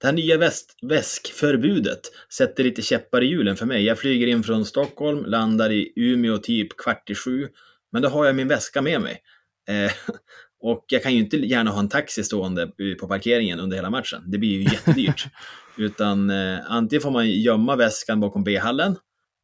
det 0.00 0.06
här 0.06 0.12
nya 0.12 0.38
väst, 0.38 0.78
väskförbudet 0.82 2.00
sätter 2.32 2.64
lite 2.64 2.82
käppar 2.82 3.22
i 3.22 3.26
hjulen 3.26 3.56
för 3.56 3.66
mig. 3.66 3.84
Jag 3.84 3.98
flyger 3.98 4.26
in 4.26 4.42
från 4.42 4.64
Stockholm, 4.64 5.24
landar 5.24 5.72
i 5.72 5.92
Umeå 5.96 6.38
typ 6.38 6.76
kvart 6.76 7.10
i 7.10 7.14
sju, 7.14 7.48
men 7.92 8.02
då 8.02 8.08
har 8.08 8.26
jag 8.26 8.36
min 8.36 8.48
väska 8.48 8.82
med 8.82 9.00
mig. 9.00 9.22
Eh, 9.68 9.92
och 10.60 10.84
jag 10.88 11.02
kan 11.02 11.12
ju 11.12 11.18
inte 11.18 11.36
gärna 11.36 11.70
ha 11.70 11.80
en 11.80 11.88
taxi 11.88 12.24
stående 12.24 12.70
på 13.00 13.08
parkeringen 13.08 13.60
under 13.60 13.76
hela 13.76 13.90
matchen. 13.90 14.22
Det 14.26 14.38
blir 14.38 14.50
ju 14.50 14.62
jättedyrt. 14.62 15.26
Utan 15.76 16.30
eh, 16.30 16.58
antingen 16.66 17.02
får 17.02 17.10
man 17.10 17.30
gömma 17.30 17.76
väskan 17.76 18.20
bakom 18.20 18.44
B-hallen, 18.44 18.96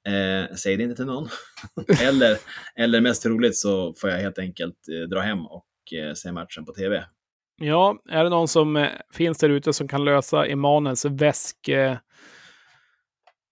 eh, 0.08 0.54
säg 0.56 0.76
det 0.76 0.82
inte 0.82 0.96
till 0.96 1.04
någon. 1.04 1.28
eller, 2.00 2.38
eller 2.76 3.00
mest 3.00 3.26
roligt 3.26 3.56
så 3.56 3.94
får 3.94 4.10
jag 4.10 4.18
helt 4.18 4.38
enkelt 4.38 4.76
eh, 4.88 5.08
dra 5.08 5.20
hem 5.20 5.46
och 5.46 5.64
eh, 5.92 6.12
se 6.14 6.32
matchen 6.32 6.64
på 6.64 6.72
tv. 6.72 7.04
Ja, 7.56 7.98
är 8.08 8.24
det 8.24 8.30
någon 8.30 8.48
som 8.48 8.76
eh, 8.76 8.88
finns 9.12 9.38
där 9.38 9.48
ute 9.48 9.72
som 9.72 9.88
kan 9.88 10.04
lösa 10.04 10.46
Emanuels 10.46 11.04
väsk, 11.04 11.68
eh, 11.68 11.96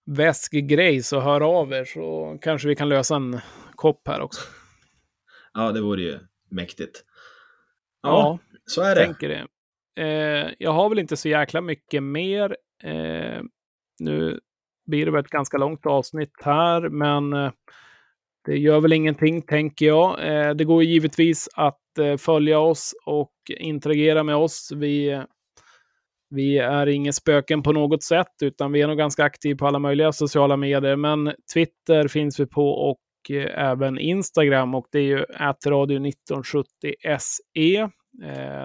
väskgrej 0.05 1.03
så 1.03 1.19
hör 1.19 1.41
av 1.41 1.73
er 1.73 1.85
så 1.85 2.37
kanske 2.41 2.67
vi 2.67 2.75
kan 2.75 2.89
lösa 2.89 3.15
en 3.15 3.39
kopp 3.75 4.07
här 4.07 4.21
också. 4.21 4.41
Ja, 5.55 5.71
det 5.71 5.81
vore 5.81 6.01
ju 6.01 6.19
mäktigt. 6.49 7.03
Ja, 8.01 8.09
Ja, 8.09 8.39
så 8.65 8.81
är 8.81 8.95
det. 8.95 9.05
tänker 9.05 9.29
det. 9.29 9.47
Eh, 10.03 10.51
jag 10.59 10.71
har 10.71 10.89
väl 10.89 10.99
inte 10.99 11.17
så 11.17 11.29
jäkla 11.29 11.61
mycket 11.61 12.03
mer. 12.03 12.57
Eh, 12.83 13.41
nu 13.99 14.39
blir 14.85 15.05
det 15.05 15.11
väl 15.11 15.23
ett 15.25 15.29
ganska 15.31 15.57
långt 15.57 15.85
avsnitt 15.85 16.33
här, 16.43 16.89
men 16.89 17.33
det 18.45 18.57
gör 18.57 18.81
väl 18.81 18.93
ingenting, 18.93 19.41
tänker 19.41 19.85
jag. 19.85 20.27
Eh, 20.27 20.53
det 20.53 20.63
går 20.63 20.83
givetvis 20.83 21.49
att 21.53 21.97
eh, 21.99 22.17
följa 22.17 22.59
oss 22.59 22.93
och 23.05 23.33
interagera 23.59 24.23
med 24.23 24.35
oss. 24.35 24.71
Vi, 24.75 25.23
vi 26.29 26.57
är 26.57 26.87
inga 26.87 27.11
spöken 27.11 27.63
på 27.63 27.71
något 27.71 28.03
sätt, 28.03 28.33
utan 28.41 28.71
vi 28.71 28.81
är 28.81 28.87
nog 28.87 28.97
ganska 28.97 29.23
aktiva 29.23 29.57
på 29.57 29.67
alla 29.67 29.79
möjliga 29.79 30.11
sociala 30.11 30.57
medier. 30.57 30.95
Men 30.95 31.33
Twitter 31.53 32.07
finns 32.07 32.39
vi 32.39 32.45
på 32.45 32.69
och 32.69 33.35
eh, 33.35 33.69
även 33.69 33.99
Instagram 33.99 34.75
och 34.75 34.85
det 34.91 34.99
är 34.99 35.03
ju 35.03 35.25
radio 35.65 36.07
1970 36.07 36.67
SE. 37.19 37.89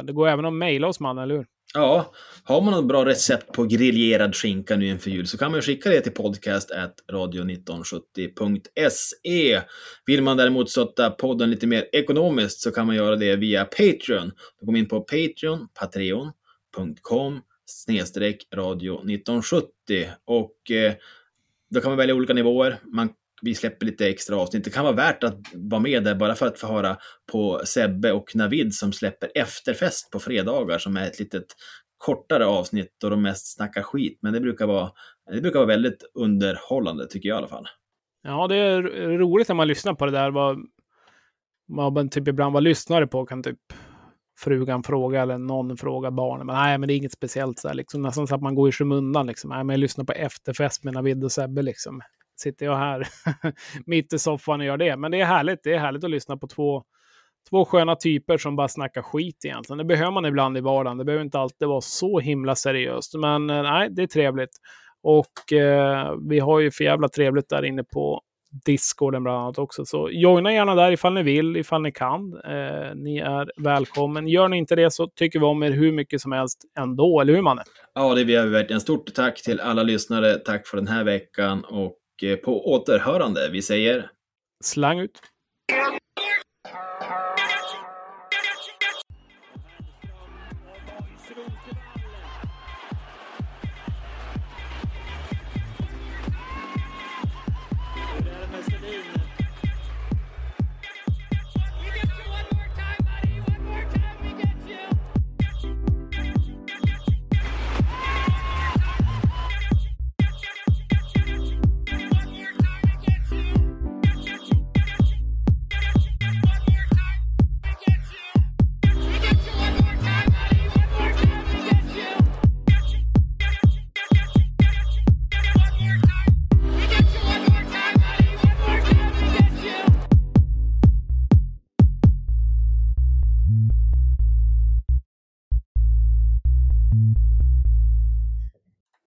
Det 0.04 0.12
går 0.12 0.28
även 0.28 0.44
att 0.44 0.52
mejla 0.52 0.88
oss 0.88 1.00
man, 1.00 1.18
eller 1.18 1.36
hur? 1.36 1.46
Ja, 1.74 2.12
har 2.44 2.60
man 2.60 2.74
något 2.74 2.88
bra 2.88 3.04
recept 3.04 3.52
på 3.52 3.64
griljerad 3.64 4.36
skinka 4.36 4.76
nu 4.76 4.86
inför 4.86 5.10
jul 5.10 5.26
så 5.26 5.38
kan 5.38 5.52
man 5.52 5.62
skicka 5.62 5.90
det 5.90 6.00
till 6.00 6.12
podcast 6.12 6.70
radio1970.se. 7.12 9.60
Vill 10.06 10.22
man 10.22 10.36
däremot 10.36 10.70
stötta 10.70 11.10
podden 11.10 11.50
lite 11.50 11.66
mer 11.66 11.88
ekonomiskt 11.92 12.60
så 12.60 12.70
kan 12.70 12.86
man 12.86 12.96
göra 12.96 13.16
det 13.16 13.36
via 13.36 13.64
Patreon. 13.64 14.32
Då 14.60 14.66
går 14.66 14.72
man 14.72 14.76
in 14.76 14.88
på 14.88 15.00
Patreon, 15.00 15.68
patreon.com 15.80 17.40
snedstreck 17.66 18.48
radio 18.54 18.94
1970 18.94 19.70
och 20.24 20.70
eh, 20.70 20.92
då 21.70 21.80
kan 21.80 21.90
man 21.90 21.98
välja 21.98 22.14
olika 22.14 22.34
nivåer. 22.34 22.78
Man 22.84 23.08
vi 23.42 23.54
släpper 23.54 23.86
lite 23.86 24.08
extra 24.08 24.36
avsnitt. 24.36 24.64
Det 24.64 24.70
kan 24.70 24.84
vara 24.84 24.94
värt 24.94 25.24
att 25.24 25.38
vara 25.54 25.80
med 25.80 26.04
där 26.04 26.14
bara 26.14 26.34
för 26.34 26.46
att 26.46 26.58
få 26.58 26.66
höra 26.66 26.96
på 27.32 27.60
Sebbe 27.64 28.12
och 28.12 28.36
Navid 28.36 28.74
som 28.74 28.92
släpper 28.92 29.30
efterfest 29.34 30.10
på 30.10 30.18
fredagar 30.18 30.78
som 30.78 30.96
är 30.96 31.06
ett 31.06 31.18
litet 31.18 31.46
kortare 31.98 32.46
avsnitt 32.46 33.04
och 33.04 33.10
de 33.10 33.22
mest 33.22 33.54
snackar 33.54 33.82
skit. 33.82 34.18
Men 34.22 34.32
det 34.32 34.40
brukar 34.40 34.66
vara, 34.66 34.90
det 35.34 35.40
brukar 35.40 35.58
vara 35.58 35.66
väldigt 35.66 36.02
underhållande 36.14 37.06
tycker 37.08 37.28
jag 37.28 37.36
i 37.36 37.38
alla 37.38 37.48
fall. 37.48 37.66
Ja, 38.22 38.46
det 38.48 38.56
är 38.56 38.82
roligt 39.18 39.48
när 39.48 39.54
man 39.54 39.68
lyssnar 39.68 39.94
på 39.94 40.06
det 40.06 40.12
där. 40.12 40.30
Vad 40.30 40.58
vad 41.68 41.92
man 41.92 42.08
typ 42.08 42.28
ibland 42.28 42.54
var 42.54 42.60
lyssnare 42.60 43.06
på 43.06 43.26
kan 43.26 43.42
typ 43.42 43.58
frugan 44.38 44.82
fråga 44.82 45.22
eller 45.22 45.38
någon 45.38 45.76
fråga 45.76 46.10
barnen. 46.10 46.46
Men 46.46 46.56
nej, 46.56 46.78
men 46.78 46.86
det 46.86 46.94
är 46.94 46.96
inget 46.96 47.12
speciellt 47.12 47.58
så 47.58 47.68
här, 47.68 47.74
liksom. 47.74 48.02
Nästan 48.02 48.26
så 48.26 48.34
att 48.34 48.42
man 48.42 48.54
går 48.54 48.68
i 48.68 48.72
skymundan 48.72 49.26
liksom. 49.26 49.50
Nej, 49.50 49.64
men 49.64 49.74
jag 49.74 49.80
lyssnar 49.80 50.04
på 50.04 50.12
efterfest 50.12 50.84
med 50.84 50.94
Navid 50.94 51.24
och 51.24 51.32
Sebbe 51.32 51.62
liksom. 51.62 52.00
Sitter 52.40 52.66
jag 52.66 52.76
här 52.76 53.08
mitt 53.86 54.12
i 54.12 54.18
soffan 54.18 54.60
och 54.60 54.66
gör 54.66 54.76
det. 54.76 54.96
Men 54.96 55.10
det 55.10 55.20
är 55.20 55.24
härligt. 55.24 55.60
Det 55.62 55.72
är 55.72 55.78
härligt 55.78 56.04
att 56.04 56.10
lyssna 56.10 56.36
på 56.36 56.46
två, 56.46 56.84
två 57.50 57.64
sköna 57.64 57.96
typer 57.96 58.38
som 58.38 58.56
bara 58.56 58.68
snackar 58.68 59.02
skit 59.02 59.44
egentligen. 59.44 59.78
Det 59.78 59.84
behöver 59.84 60.12
man 60.12 60.26
ibland 60.26 60.58
i 60.58 60.60
vardagen. 60.60 60.98
Det 60.98 61.04
behöver 61.04 61.24
inte 61.24 61.38
alltid 61.38 61.68
vara 61.68 61.80
så 61.80 62.20
himla 62.20 62.54
seriöst. 62.54 63.14
Men 63.14 63.50
eh, 63.50 63.62
nej, 63.62 63.88
det 63.90 64.02
är 64.02 64.06
trevligt. 64.06 64.56
Och 65.02 65.52
eh, 65.52 66.14
vi 66.28 66.38
har 66.38 66.60
ju 66.60 66.70
för 66.70 66.84
jävla 66.84 67.08
trevligt 67.08 67.48
där 67.48 67.64
inne 67.64 67.84
på 67.84 68.22
Discorden 68.64 69.22
bland 69.22 69.38
annat 69.38 69.58
också. 69.58 69.84
Så 69.84 70.08
joina 70.10 70.52
gärna 70.52 70.74
där 70.74 70.92
ifall 70.92 71.14
ni 71.14 71.22
vill, 71.22 71.56
ifall 71.56 71.82
ni 71.82 71.92
kan. 71.92 72.40
Eh, 72.44 72.94
ni 72.94 73.18
är 73.18 73.50
välkommen. 73.56 74.28
Gör 74.28 74.48
ni 74.48 74.56
inte 74.56 74.76
det 74.76 74.90
så 74.90 75.06
tycker 75.06 75.38
vi 75.38 75.44
om 75.44 75.62
er 75.62 75.70
hur 75.70 75.92
mycket 75.92 76.20
som 76.20 76.32
helst 76.32 76.58
ändå, 76.78 77.20
eller 77.20 77.34
hur 77.34 77.42
Manne? 77.42 77.62
Ja, 77.94 78.14
det 78.14 78.24
vill 78.24 78.42
vi 78.42 78.48
verkligen. 78.48 78.80
Stort 78.80 79.14
tack 79.14 79.42
till 79.42 79.60
alla 79.60 79.82
lyssnare. 79.82 80.34
Tack 80.34 80.66
för 80.66 80.76
den 80.76 80.88
här 80.88 81.04
veckan 81.04 81.64
och 81.64 81.94
Eh, 82.22 82.36
på 82.36 82.72
återhörande. 82.72 83.48
Vi 83.52 83.62
säger 83.62 84.10
Slang 84.64 84.98
ut. 84.98 85.22
Yeah. 85.72 85.98